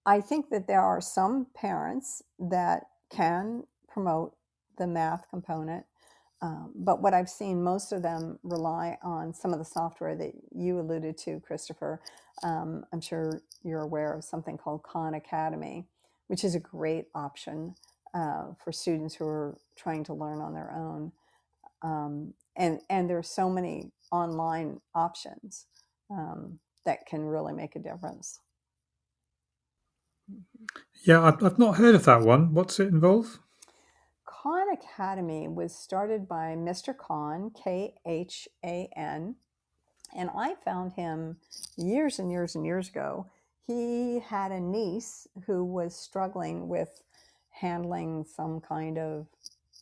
I 0.06 0.22
think 0.22 0.50
that 0.52 0.68
there 0.68 0.82
are 0.82 1.02
some 1.02 1.48
parents 1.56 2.24
that 2.40 2.86
can 3.12 3.64
promote 3.90 4.36
the 4.78 4.88
math 4.88 5.30
component, 5.30 5.86
um, 6.42 6.74
but 6.76 7.02
what 7.02 7.14
I've 7.16 7.30
seen, 7.30 7.64
most 7.64 7.94
of 7.94 8.04
them 8.04 8.40
rely 8.44 8.98
on 9.04 9.34
some 9.34 9.54
of 9.54 9.60
the 9.60 9.66
software 9.66 10.16
that 10.18 10.34
you 10.52 10.80
alluded 10.80 11.18
to, 11.20 11.42
Christopher. 11.42 12.02
Um, 12.44 12.86
I'm 12.94 13.02
sure 13.02 13.42
you're 13.64 13.82
aware 13.82 14.14
of 14.14 14.24
something 14.24 14.58
called 14.58 14.84
Khan 14.84 15.16
Academy, 15.16 15.88
which 16.28 16.44
is 16.44 16.56
a 16.56 16.60
great 16.62 17.08
option 17.16 17.76
uh, 18.14 18.48
for 18.64 18.72
students 18.72 19.16
who 19.16 19.26
are 19.26 19.58
trying 19.78 20.04
to 20.06 20.14
learn 20.16 20.42
on 20.42 20.54
their 20.54 20.72
own. 20.74 21.14
Um, 21.84 22.34
and 22.58 22.82
and 22.90 23.10
there 23.10 23.18
are 23.20 23.24
so 23.24 23.50
many 23.50 23.92
online 24.12 24.82
options 24.96 25.68
um, 26.12 26.60
that 26.86 27.06
can 27.08 27.26
really 27.26 27.54
make 27.54 27.76
a 27.76 27.80
difference. 27.80 28.40
Yeah, 31.06 31.24
I've, 31.24 31.44
I've 31.44 31.60
not 31.60 31.78
heard 31.78 31.96
of 31.96 32.06
that 32.06 32.22
one. 32.22 32.54
What's 32.54 32.80
it 32.80 32.90
involve? 32.90 33.40
Khan 34.26 34.68
Academy 34.74 35.48
was 35.48 35.76
started 35.76 36.28
by 36.28 36.56
Mr. 36.58 36.98
Khan, 36.98 37.52
K 37.52 37.96
H 38.06 38.48
A 38.66 38.90
N, 38.96 39.36
and 40.16 40.30
I 40.36 40.56
found 40.66 40.94
him 40.94 41.38
years 41.78 42.20
and 42.20 42.32
years 42.32 42.56
and 42.56 42.66
years 42.66 42.90
ago. 42.90 43.28
He 43.68 44.20
had 44.20 44.52
a 44.52 44.60
niece 44.60 45.28
who 45.48 45.66
was 45.66 45.96
struggling 45.96 46.68
with 46.70 47.04
handling 47.52 48.26
some 48.26 48.62
kind 48.62 48.98
of 48.98 49.28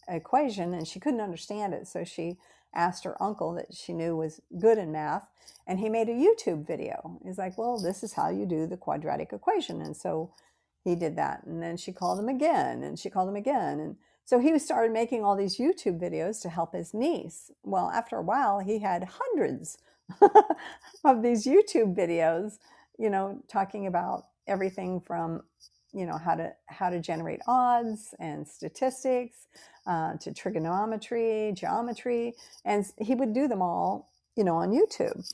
equation 0.08 0.74
and 0.74 0.88
she 0.88 1.00
couldn't 1.00 1.22
understand 1.22 1.74
it. 1.74 1.88
So 1.88 2.04
she 2.04 2.38
asked 2.74 3.04
her 3.04 3.22
uncle 3.22 3.54
that 3.54 3.74
she 3.74 3.94
knew 3.94 4.16
was 4.16 4.42
good 4.60 4.78
in 4.78 4.92
math, 4.92 5.28
and 5.68 5.80
he 5.80 5.90
made 5.90 6.10
a 6.10 6.14
YouTube 6.14 6.68
video. 6.68 7.20
He's 7.24 7.38
like, 7.38 7.58
Well, 7.58 7.80
this 7.80 8.04
is 8.04 8.14
how 8.14 8.30
you 8.30 8.46
do 8.46 8.68
the 8.68 8.78
quadratic 8.78 9.32
equation. 9.34 9.82
And 9.82 9.96
so 9.96 10.32
he 10.84 10.96
did 10.96 11.16
that. 11.16 11.44
And 11.46 11.62
then 11.62 11.78
she 11.78 11.92
called 11.92 12.20
him 12.20 12.30
again, 12.30 12.84
and 12.84 13.00
she 13.00 13.10
called 13.10 13.30
him 13.30 13.36
again. 13.36 13.80
And 13.80 13.96
so 14.26 14.40
he 14.40 14.58
started 14.60 14.92
making 14.92 15.24
all 15.24 15.36
these 15.36 15.58
YouTube 15.58 16.00
videos 16.00 16.42
to 16.42 16.50
help 16.50 16.74
his 16.74 16.94
niece. 16.94 17.52
Well, 17.64 17.90
after 17.90 18.18
a 18.18 18.24
while, 18.24 18.60
he 18.60 18.80
had 18.80 19.10
hundreds 19.20 19.78
of 21.04 21.22
these 21.22 21.46
YouTube 21.46 21.96
videos, 21.96 22.58
you 22.98 23.10
know, 23.10 23.42
talking 23.48 23.88
about 23.88 24.28
everything 24.48 25.00
from 25.00 25.42
you 25.94 26.06
know 26.06 26.18
how 26.18 26.36
to 26.36 26.54
how 26.68 26.90
to 26.90 27.00
generate 27.00 27.40
odds 27.48 28.14
and 28.20 28.48
statistics 28.48 29.48
uh, 29.88 30.16
to 30.18 30.34
trigonometry, 30.34 31.54
geometry, 31.56 32.34
and 32.66 32.86
he 32.98 33.16
would 33.16 33.34
do 33.34 33.48
them 33.48 33.62
all, 33.62 34.12
you 34.36 34.44
know, 34.44 34.56
on 34.56 34.72
YouTube. 34.72 35.32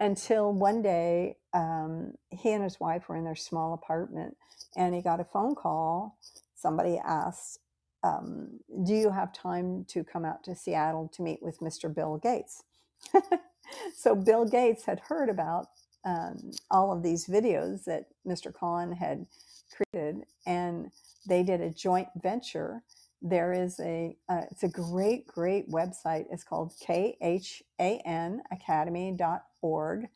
Until 0.00 0.52
one 0.52 0.80
day, 0.80 1.36
um, 1.52 2.14
he 2.30 2.52
and 2.52 2.64
his 2.64 2.80
wife 2.80 3.08
were 3.08 3.16
in 3.16 3.24
their 3.24 3.36
small 3.36 3.74
apartment, 3.74 4.36
and 4.76 4.94
he 4.94 5.02
got 5.02 5.20
a 5.20 5.24
phone 5.24 5.54
call. 5.54 6.16
Somebody 6.54 6.98
asked, 7.04 7.60
um, 8.02 8.60
"Do 8.84 8.94
you 8.94 9.10
have 9.10 9.32
time 9.32 9.84
to 9.88 10.02
come 10.02 10.24
out 10.24 10.42
to 10.44 10.54
Seattle 10.54 11.08
to 11.14 11.22
meet 11.22 11.42
with 11.42 11.60
Mr. 11.60 11.94
Bill 11.94 12.16
Gates?" 12.16 12.64
so 13.96 14.14
Bill 14.14 14.44
Gates 14.46 14.84
had 14.84 15.00
heard 15.00 15.28
about 15.28 15.68
um, 16.04 16.50
all 16.70 16.92
of 16.92 17.02
these 17.02 17.26
videos 17.26 17.84
that 17.84 18.06
Mr. 18.26 18.52
Khan 18.52 18.92
had 18.92 19.26
created, 19.70 20.24
and 20.46 20.90
they 21.28 21.42
did 21.42 21.60
a 21.60 21.70
joint 21.70 22.08
venture. 22.22 22.82
There 23.22 23.52
is 23.52 23.78
a 23.80 24.16
uh, 24.28 24.42
it's 24.50 24.62
a 24.62 24.68
great 24.68 25.26
great 25.26 25.70
website. 25.70 26.26
It's 26.30 26.44
called 26.44 26.72
khan 26.86 28.42
academy.org 28.50 30.08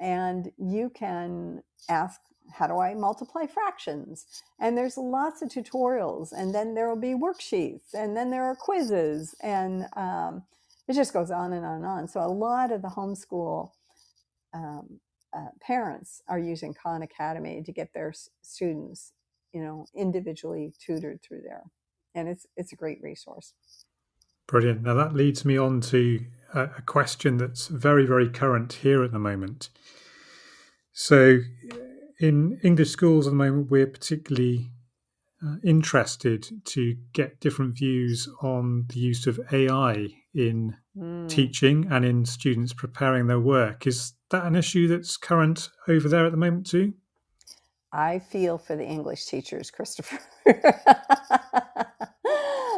and 0.00 0.50
you 0.58 0.90
can 0.90 1.62
ask 1.88 2.20
how 2.52 2.66
do 2.66 2.78
i 2.80 2.92
multiply 2.92 3.46
fractions? 3.46 4.26
And 4.60 4.76
there's 4.76 4.98
lots 4.98 5.42
of 5.42 5.48
tutorials 5.48 6.32
and 6.32 6.54
then 6.54 6.74
there 6.74 6.88
will 6.88 7.00
be 7.00 7.14
worksheets 7.14 7.94
and 7.94 8.16
then 8.16 8.30
there 8.30 8.44
are 8.44 8.56
quizzes 8.56 9.34
and 9.42 9.86
um, 9.96 10.42
it 10.88 10.94
just 10.94 11.12
goes 11.12 11.30
on 11.30 11.52
and 11.52 11.64
on 11.64 11.76
and 11.76 11.86
on. 11.86 12.08
So 12.08 12.20
a 12.20 12.28
lot 12.28 12.72
of 12.72 12.82
the 12.82 12.88
homeschool 12.88 13.70
um, 14.52 15.00
uh, 15.36 15.48
parents 15.60 16.22
are 16.28 16.38
using 16.38 16.74
khan 16.74 17.02
academy 17.02 17.62
to 17.64 17.72
get 17.72 17.92
their 17.94 18.10
s- 18.10 18.28
students 18.42 19.12
you 19.52 19.62
know 19.62 19.86
individually 19.94 20.72
tutored 20.78 21.20
through 21.22 21.42
there 21.42 21.64
and 22.14 22.28
it's 22.28 22.46
it's 22.56 22.72
a 22.72 22.76
great 22.76 23.00
resource. 23.02 23.54
Brilliant. 24.46 24.82
Now 24.82 24.94
that 24.94 25.14
leads 25.14 25.44
me 25.44 25.56
on 25.58 25.80
to 25.82 26.20
a, 26.54 26.62
a 26.78 26.82
question 26.82 27.38
that's 27.38 27.68
very 27.68 28.06
very 28.06 28.28
current 28.28 28.74
here 28.74 29.02
at 29.04 29.12
the 29.12 29.18
moment. 29.18 29.70
So, 30.92 31.40
in 32.20 32.60
English 32.62 32.90
schools 32.90 33.26
at 33.26 33.30
the 33.30 33.36
moment, 33.36 33.70
we're 33.70 33.86
particularly 33.86 34.70
uh, 35.44 35.56
interested 35.64 36.48
to 36.66 36.96
get 37.12 37.40
different 37.40 37.76
views 37.76 38.28
on 38.42 38.86
the 38.88 39.00
use 39.00 39.26
of 39.26 39.40
AI 39.52 40.08
in 40.34 40.76
mm. 40.96 41.28
teaching 41.28 41.86
and 41.90 42.04
in 42.04 42.24
students 42.24 42.72
preparing 42.72 43.26
their 43.26 43.40
work. 43.40 43.86
Is 43.86 44.14
that 44.30 44.44
an 44.44 44.54
issue 44.54 44.88
that's 44.88 45.16
current 45.16 45.70
over 45.88 46.08
there 46.08 46.26
at 46.26 46.32
the 46.32 46.38
moment 46.38 46.66
too? 46.66 46.94
I 47.92 48.20
feel 48.20 48.56
for 48.56 48.74
the 48.74 48.86
English 48.86 49.26
teachers, 49.26 49.70
Christopher. 49.70 50.18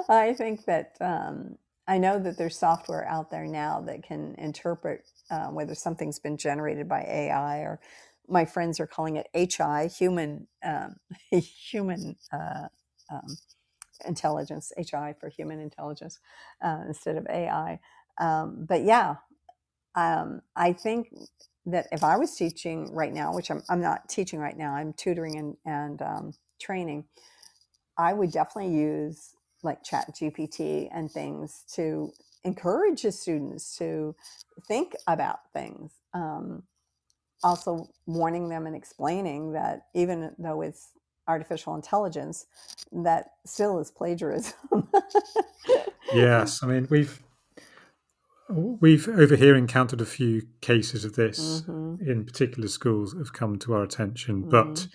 I 0.09 0.35
think 0.37 0.65
that 0.65 0.97
um, 1.01 1.57
I 1.87 1.99
know 1.99 2.19
that 2.19 2.37
there's 2.37 2.59
software 2.59 3.07
out 3.09 3.31
there 3.31 3.47
now 3.47 3.81
that 3.83 4.03
can 4.03 4.35
interpret 4.39 5.07
uh, 5.31 5.47
whether 5.47 5.75
something's 5.75 6.19
been 6.19 6.37
generated 6.37 6.89
by 6.89 7.03
AI 7.03 7.59
or 7.59 7.81
my 8.29 8.45
friends 8.45 8.81
are 8.81 8.87
calling 8.87 9.17
it 9.17 9.29
HI, 9.35 9.87
human 9.87 10.47
um, 10.65 10.97
human 11.31 12.17
uh, 12.33 12.69
um, 13.13 13.37
intelligence, 14.07 14.73
HI 14.79 15.15
for 15.19 15.29
human 15.29 15.61
intelligence 15.61 16.19
uh, 16.63 16.81
instead 16.87 17.17
of 17.17 17.27
AI. 17.29 17.79
Um, 18.19 18.67
but 18.69 18.85
yeah, 18.85 19.17
um, 19.95 20.43
I 20.57 20.73
think 20.73 21.09
that 21.67 21.89
if 21.93 22.05
I 22.05 22.17
was 22.17 22.37
teaching 22.37 22.93
right 22.95 23.13
now, 23.13 23.35
which 23.35 23.51
I'm, 23.51 23.63
I'm 23.69 23.81
not 23.81 24.09
teaching 24.09 24.41
right 24.41 24.57
now, 24.57 24.75
I'm 24.75 24.93
tutoring 24.95 25.37
and, 25.39 25.57
and 25.65 26.03
um, 26.03 26.35
training, 26.61 27.05
I 27.99 28.13
would 28.13 28.33
definitely 28.33 28.75
use 28.75 29.35
like 29.63 29.85
Chat 29.85 30.15
GPT 30.15 30.89
and 30.93 31.11
things 31.11 31.65
to 31.75 32.13
encourage 32.45 33.03
the 33.03 33.13
students 33.13 33.77
to 33.79 34.15
think 34.69 34.95
about 35.07 35.41
things. 35.53 35.93
Um, 36.15 36.65
also, 37.45 37.89
warning 38.07 38.51
them 38.51 38.67
and 38.67 38.77
explaining 38.77 39.53
that 39.53 39.87
even 39.95 40.35
though 40.39 40.63
it's 40.63 40.91
artificial 41.29 41.75
intelligence, 41.77 42.47
that 42.93 43.33
still 43.47 43.81
is 43.81 43.91
plagiarism. 43.91 44.55
yes, 46.13 46.63
I 46.63 46.69
mean 46.69 46.89
we've 46.91 47.21
we've 48.55 49.09
over 49.09 49.37
here 49.37 49.57
encountered 49.57 50.01
a 50.01 50.07
few 50.07 50.43
cases 50.61 51.05
of 51.05 51.15
this 51.15 51.63
mm-hmm. 51.63 52.09
in 52.09 52.25
particular 52.25 52.69
schools 52.69 53.15
have 53.17 53.33
come 53.33 53.59
to 53.61 53.75
our 53.75 53.83
attention, 53.83 54.43
mm-hmm. 54.43 54.51
but 54.51 54.87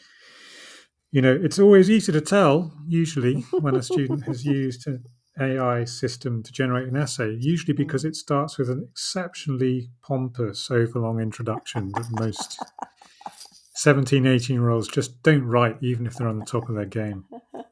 you 1.12 1.22
know 1.22 1.38
it's 1.42 1.60
always 1.60 1.90
easy 1.90 2.12
to 2.12 2.22
tell 2.22 2.74
usually 2.88 3.42
when 3.60 3.76
a 3.76 3.84
student 3.84 4.26
has 4.26 4.46
used 4.60 4.88
an 4.88 5.04
AI 5.40 5.86
system 5.86 6.44
to 6.44 6.52
generate 6.52 6.88
an 6.88 6.98
essay, 6.98 7.36
usually 7.40 7.74
because 7.74 8.02
mm-hmm. 8.02 8.10
it 8.10 8.16
starts 8.16 8.58
with 8.58 8.70
an 8.70 8.88
exceptionally 8.90 9.90
pompous, 10.02 10.70
overlong 10.70 11.20
introduction 11.20 11.92
that 11.94 12.08
most 12.12 12.62
17, 13.76 14.26
18 14.26 14.56
year 14.56 14.70
olds 14.70 14.88
just 14.88 15.22
don't 15.24 15.46
write, 15.46 15.78
even 15.82 16.06
if 16.06 16.16
they're 16.16 16.28
on 16.28 16.40
the 16.40 16.46
top 16.46 16.68
of 16.70 16.76
their 16.76 16.86
game. 16.86 17.26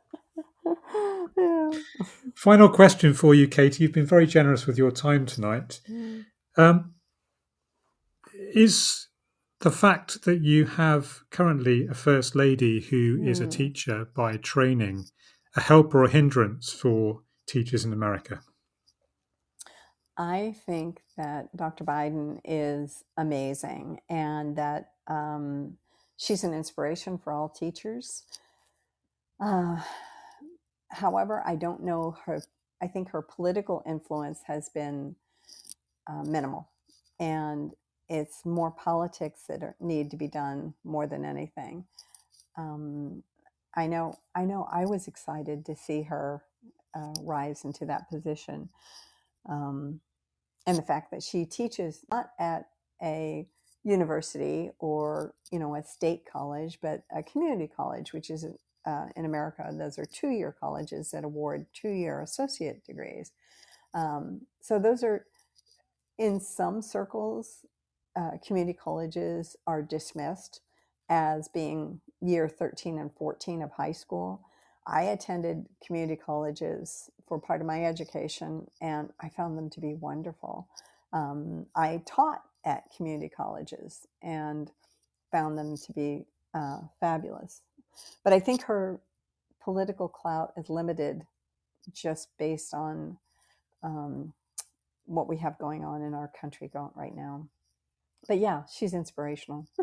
Final 2.36 2.70
question 2.70 3.14
for 3.14 3.34
you, 3.34 3.48
Katie. 3.48 3.84
You've 3.84 3.94
been 3.94 4.06
very 4.06 4.28
generous 4.28 4.66
with 4.66 4.78
your 4.78 4.92
time 4.92 5.26
tonight. 5.26 5.80
Mm. 5.90 6.26
Um, 6.56 6.94
is 8.54 9.08
the 9.60 9.72
fact 9.72 10.24
that 10.26 10.42
you 10.42 10.66
have 10.66 11.22
currently 11.32 11.88
a 11.88 11.94
first 11.94 12.36
lady 12.36 12.82
who 12.82 13.20
mm. 13.20 13.28
is 13.28 13.40
a 13.40 13.48
mm. 13.48 13.52
teacher 13.52 14.08
by 14.16 14.38
training 14.38 15.06
a 15.56 15.62
help 15.62 15.94
or 15.96 16.04
a 16.04 16.10
hindrance 16.10 16.72
for 16.72 17.22
teachers 17.48 17.84
in 17.84 17.94
America? 17.94 18.42
I 20.18 20.56
think 20.66 21.02
that 21.18 21.56
Dr. 21.56 21.84
Biden 21.84 22.40
is 22.44 23.04
amazing 23.18 24.00
and 24.10 24.56
that 24.56 24.92
um, 25.08 25.78
she's 26.18 26.44
an 26.44 26.54
inspiration 26.54 27.18
for 27.18 27.32
all 27.32 27.50
teachers. 27.50 28.24
Uh, 29.40 29.80
however, 30.90 31.44
I 31.46 31.56
don't 31.56 31.84
know 31.84 32.18
her, 32.26 32.42
I 32.82 32.88
think 32.88 33.10
her 33.10 33.22
political 33.22 33.84
influence 33.86 34.42
has 34.48 34.70
been 34.70 35.16
uh, 36.08 36.24
minimal. 36.24 36.70
And 37.20 37.72
it's 38.10 38.46
more 38.46 38.72
politics 38.72 39.44
that 39.50 39.64
are, 39.64 39.76
need 39.80 40.12
to 40.12 40.18
be 40.18 40.28
done 40.28 40.74
more 40.84 41.08
than 41.08 41.26
anything. 41.26 41.86
Um, 42.58 43.24
I 43.76 43.88
know, 43.88 44.16
I 44.36 44.46
know 44.46 44.68
I 44.72 44.86
was 44.86 45.08
excited 45.08 45.66
to 45.66 45.76
see 45.76 46.04
her 46.04 46.44
uh, 46.96 47.14
rise 47.22 47.64
into 47.64 47.86
that 47.86 48.10
position. 48.10 48.70
Um, 49.48 50.00
and 50.66 50.78
the 50.78 50.84
fact 50.84 51.12
that 51.12 51.24
she 51.24 51.46
teaches 51.46 52.06
not 52.12 52.32
at 52.40 52.68
a 53.02 53.48
university 53.84 54.70
or 54.80 55.34
you 55.52 55.60
know 55.60 55.76
a 55.76 55.84
state 55.84 56.24
college, 56.32 56.80
but 56.82 57.04
a 57.16 57.24
community 57.24 57.72
college, 57.74 58.12
which 58.12 58.30
is 58.30 58.46
uh, 58.88 59.08
in 59.16 59.26
America. 59.26 59.70
Those 59.74 60.00
are 60.00 60.06
two-year 60.06 60.56
colleges 60.58 61.12
that 61.12 61.26
award 61.26 61.66
two-year 61.74 62.22
associate 62.22 62.86
degrees. 62.86 63.34
Um, 63.94 64.42
so 64.62 64.80
those 64.80 65.04
are 65.04 65.26
in 66.18 66.40
some 66.40 66.82
circles, 66.82 67.66
uh, 68.16 68.32
community 68.46 68.78
colleges 68.82 69.56
are 69.68 69.82
dismissed 69.82 70.62
as 71.10 71.48
being 71.48 72.00
year 72.22 72.48
13 72.50 72.98
and 72.98 73.12
14 73.14 73.62
of 73.62 73.72
high 73.72 73.92
school. 73.92 74.42
I 74.88 75.04
attended 75.04 75.66
community 75.86 76.20
colleges 76.20 77.12
for 77.28 77.40
part 77.40 77.62
of 77.62 77.68
my 77.68 77.84
education, 77.84 78.68
and 78.82 79.10
I 79.20 79.30
found 79.30 79.58
them 79.58 79.70
to 79.72 79.82
be 79.82 79.94
wonderful. 79.94 80.68
Um, 81.12 81.66
I 81.76 82.02
taught 82.06 82.42
at 82.66 82.86
community 82.96 83.30
colleges 83.30 84.08
and 84.22 84.72
found 85.32 85.58
them 85.58 85.76
to 85.76 85.94
be 85.94 86.26
uh, 86.54 86.80
fabulous. 87.00 87.62
But 88.24 88.34
I 88.34 88.40
think 88.40 88.64
her 88.64 89.00
political 89.64 90.08
clout 90.08 90.54
is 90.58 90.70
limited 90.70 91.24
just 91.94 92.30
based 92.38 92.74
on 92.74 93.18
um, 93.84 94.34
what 95.06 95.28
we 95.28 95.38
have 95.38 95.58
going 95.58 95.86
on 95.86 96.02
in 96.02 96.14
our 96.14 96.32
country 96.40 96.70
right 96.74 97.16
now. 97.16 97.48
But 98.28 98.40
yeah, 98.40 98.64
she's 98.72 98.94
inspirational. 98.94 99.68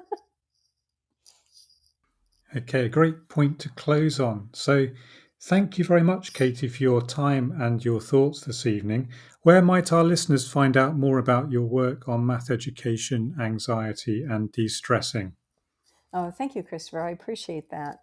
Okay, 2.57 2.85
a 2.85 2.89
great 2.89 3.28
point 3.28 3.59
to 3.61 3.69
close 3.70 4.20
on. 4.20 4.49
So, 4.53 4.86
thank 5.41 5.77
you 5.77 5.85
very 5.85 6.05
much, 6.05 6.35
Katie, 6.35 6.69
for 6.69 6.81
your 6.81 7.03
time 7.03 7.53
and 7.61 7.85
your 7.85 8.01
thoughts 8.01 8.43
this 8.43 8.65
evening. 8.65 9.09
Where 9.43 9.61
might 9.61 9.93
our 9.93 10.05
listeners 10.05 10.49
find 10.49 10.77
out 10.77 10.97
more 10.97 11.19
about 11.19 11.51
your 11.51 11.66
work 11.66 12.09
on 12.09 12.24
math 12.24 12.53
education, 12.53 13.35
anxiety, 13.41 14.23
and 14.23 14.53
de 14.53 14.69
stressing? 14.69 15.32
Oh, 16.15 16.32
thank 16.32 16.57
you, 16.57 16.65
Christopher. 16.65 17.03
I 17.03 17.12
appreciate 17.12 17.70
that. 17.70 18.01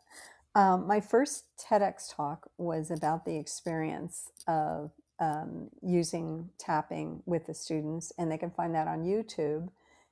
Um, 0.56 0.88
my 0.88 1.02
first 1.02 1.46
TEDx 1.60 2.16
talk 2.16 2.50
was 2.58 2.92
about 2.92 3.26
the 3.26 3.38
experience 3.38 4.32
of 4.48 4.92
um, 5.20 5.70
using 5.84 6.52
tapping 6.60 7.24
with 7.28 7.48
the 7.48 7.56
students, 7.56 8.14
and 8.20 8.32
they 8.32 8.40
can 8.40 8.52
find 8.52 8.76
that 8.76 8.88
on 8.90 9.04
YouTube 9.06 9.70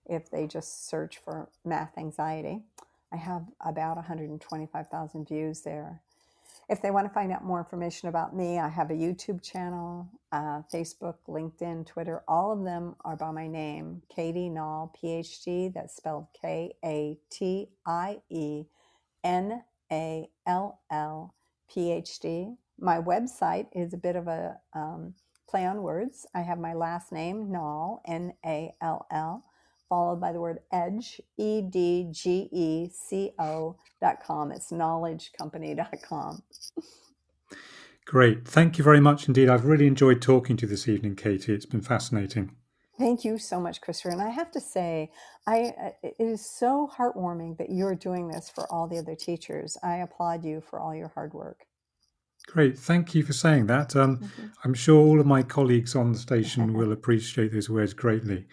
if 0.07 0.31
they 0.31 0.47
just 0.47 0.89
search 0.89 1.19
for 1.19 1.49
math 1.65 1.97
anxiety. 1.97 2.63
I 3.13 3.17
have 3.17 3.43
about 3.65 3.97
125,000 3.97 5.30
views 5.30 5.61
there. 5.63 6.01
If 6.69 6.83
they 6.83 6.91
want 6.91 7.07
to 7.07 7.13
find 7.13 7.31
out 7.31 7.43
more 7.43 7.57
information 7.57 8.09
about 8.09 8.35
me, 8.35 8.59
I 8.59 8.69
have 8.69 8.91
a 8.91 8.93
YouTube 8.93 9.41
channel, 9.41 10.07
uh, 10.31 10.61
Facebook, 10.71 11.15
LinkedIn, 11.27 11.87
Twitter. 11.87 12.21
All 12.27 12.51
of 12.51 12.63
them 12.63 12.95
are 13.03 13.15
by 13.15 13.31
my 13.31 13.47
name, 13.47 14.03
Katie 14.15 14.51
Nall, 14.51 14.91
PhD. 14.95 15.73
That's 15.73 15.95
spelled 15.95 16.27
K 16.39 16.73
A 16.85 17.17
T 17.31 17.69
I 17.87 18.19
E 18.29 18.65
N 19.23 19.63
A 19.91 20.29
L 20.45 20.79
L, 20.91 21.33
PhD. 21.75 22.55
My 22.79 22.99
website 22.99 23.67
is 23.73 23.95
a 23.95 23.97
bit 23.97 24.15
of 24.15 24.27
a 24.27 24.57
um, 24.75 25.15
play 25.49 25.65
on 25.65 25.81
words. 25.81 26.27
I 26.35 26.41
have 26.41 26.59
my 26.59 26.75
last 26.75 27.11
name, 27.11 27.47
Nall, 27.47 27.99
N 28.05 28.33
A 28.45 28.75
L 28.79 29.07
L 29.11 29.43
followed 29.89 30.21
by 30.21 30.31
the 30.31 30.39
word 30.39 30.59
edge, 30.71 31.19
E 31.37 31.61
D 31.61 32.07
G 32.11 32.47
E 32.51 32.89
C 32.93 33.31
O 33.39 33.75
dot 34.01 34.23
com. 34.25 34.51
It's 34.51 34.71
knowledgecompany.com. 34.71 36.43
Great. 38.05 38.47
Thank 38.47 38.77
you 38.77 38.83
very 38.83 38.99
much 38.99 39.27
indeed. 39.27 39.49
I've 39.49 39.65
really 39.65 39.87
enjoyed 39.87 40.21
talking 40.21 40.57
to 40.57 40.65
you 40.65 40.69
this 40.69 40.87
evening, 40.87 41.15
Katie. 41.15 41.53
It's 41.53 41.65
been 41.65 41.81
fascinating. 41.81 42.55
Thank 42.97 43.23
you 43.23 43.37
so 43.37 43.61
much, 43.61 43.81
Christopher. 43.81 44.09
And 44.09 44.21
I 44.21 44.29
have 44.29 44.51
to 44.51 44.59
say, 44.59 45.11
I 45.47 45.73
uh, 45.81 45.91
it 46.03 46.15
is 46.19 46.45
so 46.45 46.89
heartwarming 46.97 47.57
that 47.57 47.69
you're 47.69 47.95
doing 47.95 48.27
this 48.27 48.49
for 48.49 48.71
all 48.71 48.87
the 48.87 48.97
other 48.97 49.15
teachers. 49.15 49.77
I 49.83 49.97
applaud 49.97 50.43
you 50.43 50.61
for 50.61 50.79
all 50.79 50.93
your 50.93 51.09
hard 51.09 51.33
work. 51.33 51.65
Great. 52.47 52.77
Thank 52.77 53.13
you 53.13 53.23
for 53.23 53.33
saying 53.33 53.67
that. 53.67 53.95
Um, 53.95 54.17
mm-hmm. 54.17 54.47
I'm 54.63 54.73
sure 54.73 54.99
all 54.99 55.19
of 55.19 55.25
my 55.25 55.43
colleagues 55.43 55.95
on 55.95 56.11
the 56.11 56.19
station 56.19 56.73
will 56.73 56.91
appreciate 56.91 57.53
those 57.53 57.69
words 57.69 57.93
greatly. 57.93 58.47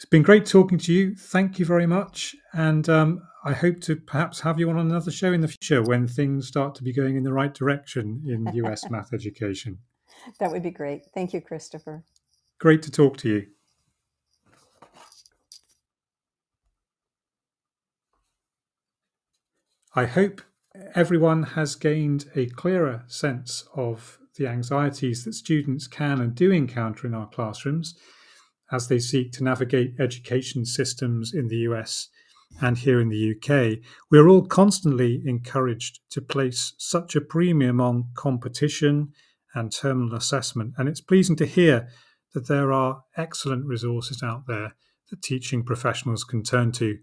It's 0.00 0.08
been 0.08 0.22
great 0.22 0.46
talking 0.46 0.78
to 0.78 0.94
you. 0.94 1.14
Thank 1.14 1.58
you 1.58 1.66
very 1.66 1.84
much. 1.84 2.34
And 2.54 2.88
um, 2.88 3.20
I 3.44 3.52
hope 3.52 3.82
to 3.82 3.96
perhaps 3.96 4.40
have 4.40 4.58
you 4.58 4.70
on 4.70 4.78
another 4.78 5.10
show 5.10 5.30
in 5.34 5.42
the 5.42 5.48
future 5.48 5.82
when 5.82 6.08
things 6.08 6.48
start 6.48 6.74
to 6.76 6.82
be 6.82 6.90
going 6.90 7.16
in 7.16 7.22
the 7.22 7.34
right 7.34 7.52
direction 7.52 8.22
in 8.26 8.46
US 8.64 8.88
math 8.88 9.12
education. 9.12 9.76
That 10.38 10.52
would 10.52 10.62
be 10.62 10.70
great. 10.70 11.02
Thank 11.12 11.34
you, 11.34 11.42
Christopher. 11.42 12.02
Great 12.58 12.80
to 12.84 12.90
talk 12.90 13.18
to 13.18 13.28
you. 13.28 13.46
I 19.94 20.06
hope 20.06 20.40
everyone 20.94 21.42
has 21.42 21.74
gained 21.74 22.24
a 22.34 22.46
clearer 22.46 23.04
sense 23.06 23.68
of 23.76 24.18
the 24.36 24.46
anxieties 24.46 25.26
that 25.26 25.34
students 25.34 25.86
can 25.86 26.22
and 26.22 26.34
do 26.34 26.50
encounter 26.50 27.06
in 27.06 27.12
our 27.12 27.28
classrooms 27.28 27.98
as 28.72 28.88
they 28.88 28.98
seek 28.98 29.32
to 29.32 29.44
navigate 29.44 29.94
education 29.98 30.64
systems 30.64 31.32
in 31.34 31.48
the 31.48 31.58
US 31.68 32.08
and 32.60 32.76
here 32.76 33.00
in 33.00 33.08
the 33.08 33.34
UK, 33.34 33.78
we 34.10 34.18
are 34.18 34.28
all 34.28 34.44
constantly 34.44 35.22
encouraged 35.24 36.00
to 36.10 36.20
place 36.20 36.74
such 36.78 37.16
a 37.16 37.20
premium 37.20 37.80
on 37.80 38.10
competition 38.14 39.12
and 39.54 39.72
terminal 39.72 40.14
assessment. 40.14 40.74
And 40.76 40.88
it's 40.88 41.00
pleasing 41.00 41.36
to 41.36 41.46
hear 41.46 41.88
that 42.34 42.48
there 42.48 42.72
are 42.72 43.02
excellent 43.16 43.66
resources 43.66 44.22
out 44.22 44.46
there 44.46 44.74
that 45.10 45.22
teaching 45.22 45.64
professionals 45.64 46.24
can 46.24 46.42
turn 46.42 46.72
to 46.72 46.98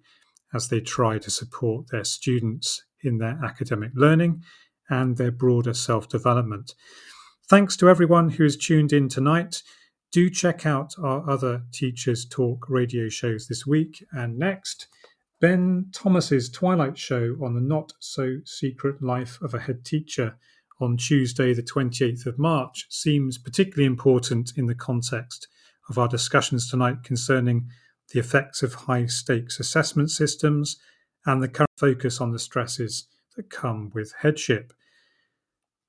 as 0.53 0.69
they 0.69 0.79
try 0.79 1.17
to 1.19 1.29
support 1.29 1.87
their 1.91 2.05
students 2.05 2.83
in 3.03 3.17
their 3.17 3.39
academic 3.43 3.91
learning 3.95 4.41
and 4.89 5.17
their 5.17 5.31
broader 5.31 5.73
self 5.73 6.07
development. 6.07 6.73
Thanks 7.49 7.75
to 7.77 7.89
everyone 7.89 8.29
who 8.29 8.43
has 8.43 8.55
tuned 8.55 8.93
in 8.93 9.09
tonight. 9.09 9.61
Do 10.11 10.29
check 10.29 10.65
out 10.65 10.93
our 11.01 11.29
other 11.29 11.63
Teachers 11.73 12.25
Talk 12.25 12.69
radio 12.69 13.09
shows 13.09 13.47
this 13.47 13.67
week 13.67 14.03
and 14.11 14.39
next. 14.39 14.87
Ben 15.41 15.87
Thomas's 15.93 16.49
Twilight 16.49 16.97
Show 16.97 17.35
on 17.43 17.53
the 17.53 17.61
not 17.61 17.91
so 17.99 18.37
secret 18.45 19.03
life 19.03 19.37
of 19.41 19.53
a 19.53 19.59
head 19.59 19.83
teacher 19.83 20.37
on 20.79 20.95
Tuesday, 20.95 21.53
the 21.53 21.61
28th 21.61 22.25
of 22.25 22.39
March, 22.39 22.85
seems 22.89 23.37
particularly 23.37 23.85
important 23.85 24.53
in 24.55 24.67
the 24.67 24.75
context 24.75 25.47
of 25.89 25.97
our 25.97 26.07
discussions 26.07 26.69
tonight 26.69 27.03
concerning 27.03 27.69
the 28.13 28.19
effects 28.19 28.63
of 28.63 28.73
high 28.73 29.05
stakes 29.05 29.59
assessment 29.59 30.09
systems 30.09 30.77
and 31.25 31.43
the 31.43 31.49
current 31.49 31.69
focus 31.77 32.21
on 32.21 32.31
the 32.31 32.39
stresses 32.39 33.07
that 33.35 33.49
come 33.49 33.91
with 33.93 34.13
headship. 34.21 34.71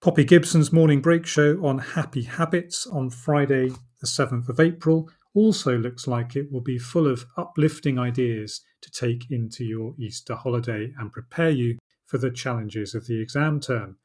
Poppy 0.00 0.24
Gibson's 0.24 0.72
morning 0.72 1.00
break 1.00 1.26
show 1.26 1.64
on 1.64 1.78
happy 1.78 2.22
habits 2.22 2.86
on 2.86 3.10
Friday, 3.10 3.70
the 4.00 4.06
7th 4.06 4.48
of 4.48 4.60
April, 4.60 5.10
also 5.34 5.76
looks 5.76 6.06
like 6.06 6.34
it 6.34 6.50
will 6.50 6.60
be 6.60 6.78
full 6.78 7.06
of 7.06 7.26
uplifting 7.36 7.98
ideas 7.98 8.62
to 8.80 8.90
take 8.90 9.30
into 9.30 9.64
your 9.64 9.94
Easter 9.98 10.34
holiday 10.34 10.92
and 10.98 11.12
prepare 11.12 11.50
you 11.50 11.78
for 12.06 12.18
the 12.18 12.30
challenges 12.30 12.94
of 12.94 13.06
the 13.06 13.20
exam 13.20 13.60
term. 13.60 13.96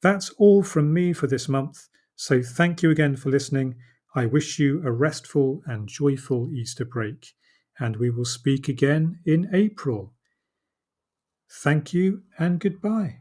That's 0.00 0.30
all 0.30 0.62
from 0.62 0.92
me 0.92 1.12
for 1.12 1.26
this 1.26 1.48
month, 1.48 1.88
so 2.14 2.40
thank 2.42 2.82
you 2.82 2.90
again 2.90 3.16
for 3.16 3.30
listening. 3.30 3.74
I 4.14 4.26
wish 4.26 4.60
you 4.60 4.80
a 4.84 4.92
restful 4.92 5.62
and 5.66 5.88
joyful 5.88 6.50
Easter 6.52 6.84
break, 6.84 7.34
and 7.78 7.96
we 7.96 8.10
will 8.10 8.24
speak 8.24 8.68
again 8.68 9.20
in 9.24 9.48
April. 9.52 10.12
Thank 11.50 11.94
you 11.94 12.22
and 12.38 12.60
goodbye. 12.60 13.18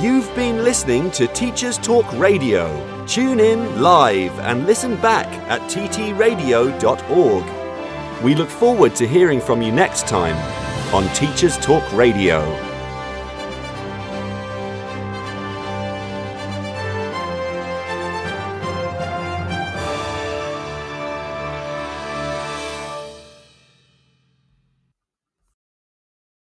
You've 0.00 0.34
been 0.34 0.64
listening 0.64 1.12
to 1.12 1.28
Teachers 1.28 1.78
Talk 1.78 2.10
Radio. 2.14 3.04
Tune 3.06 3.38
in 3.38 3.80
live 3.80 4.36
and 4.40 4.66
listen 4.66 4.96
back 4.96 5.28
at 5.48 5.60
ttradio.org. 5.70 7.44
We 8.24 8.34
look 8.34 8.48
forward 8.48 8.96
to 8.96 9.06
hearing 9.06 9.40
from 9.40 9.62
you 9.62 9.70
next 9.70 10.08
time 10.08 10.36
on 10.92 11.08
Teachers 11.14 11.56
Talk 11.58 11.84
Radio. 11.92 12.71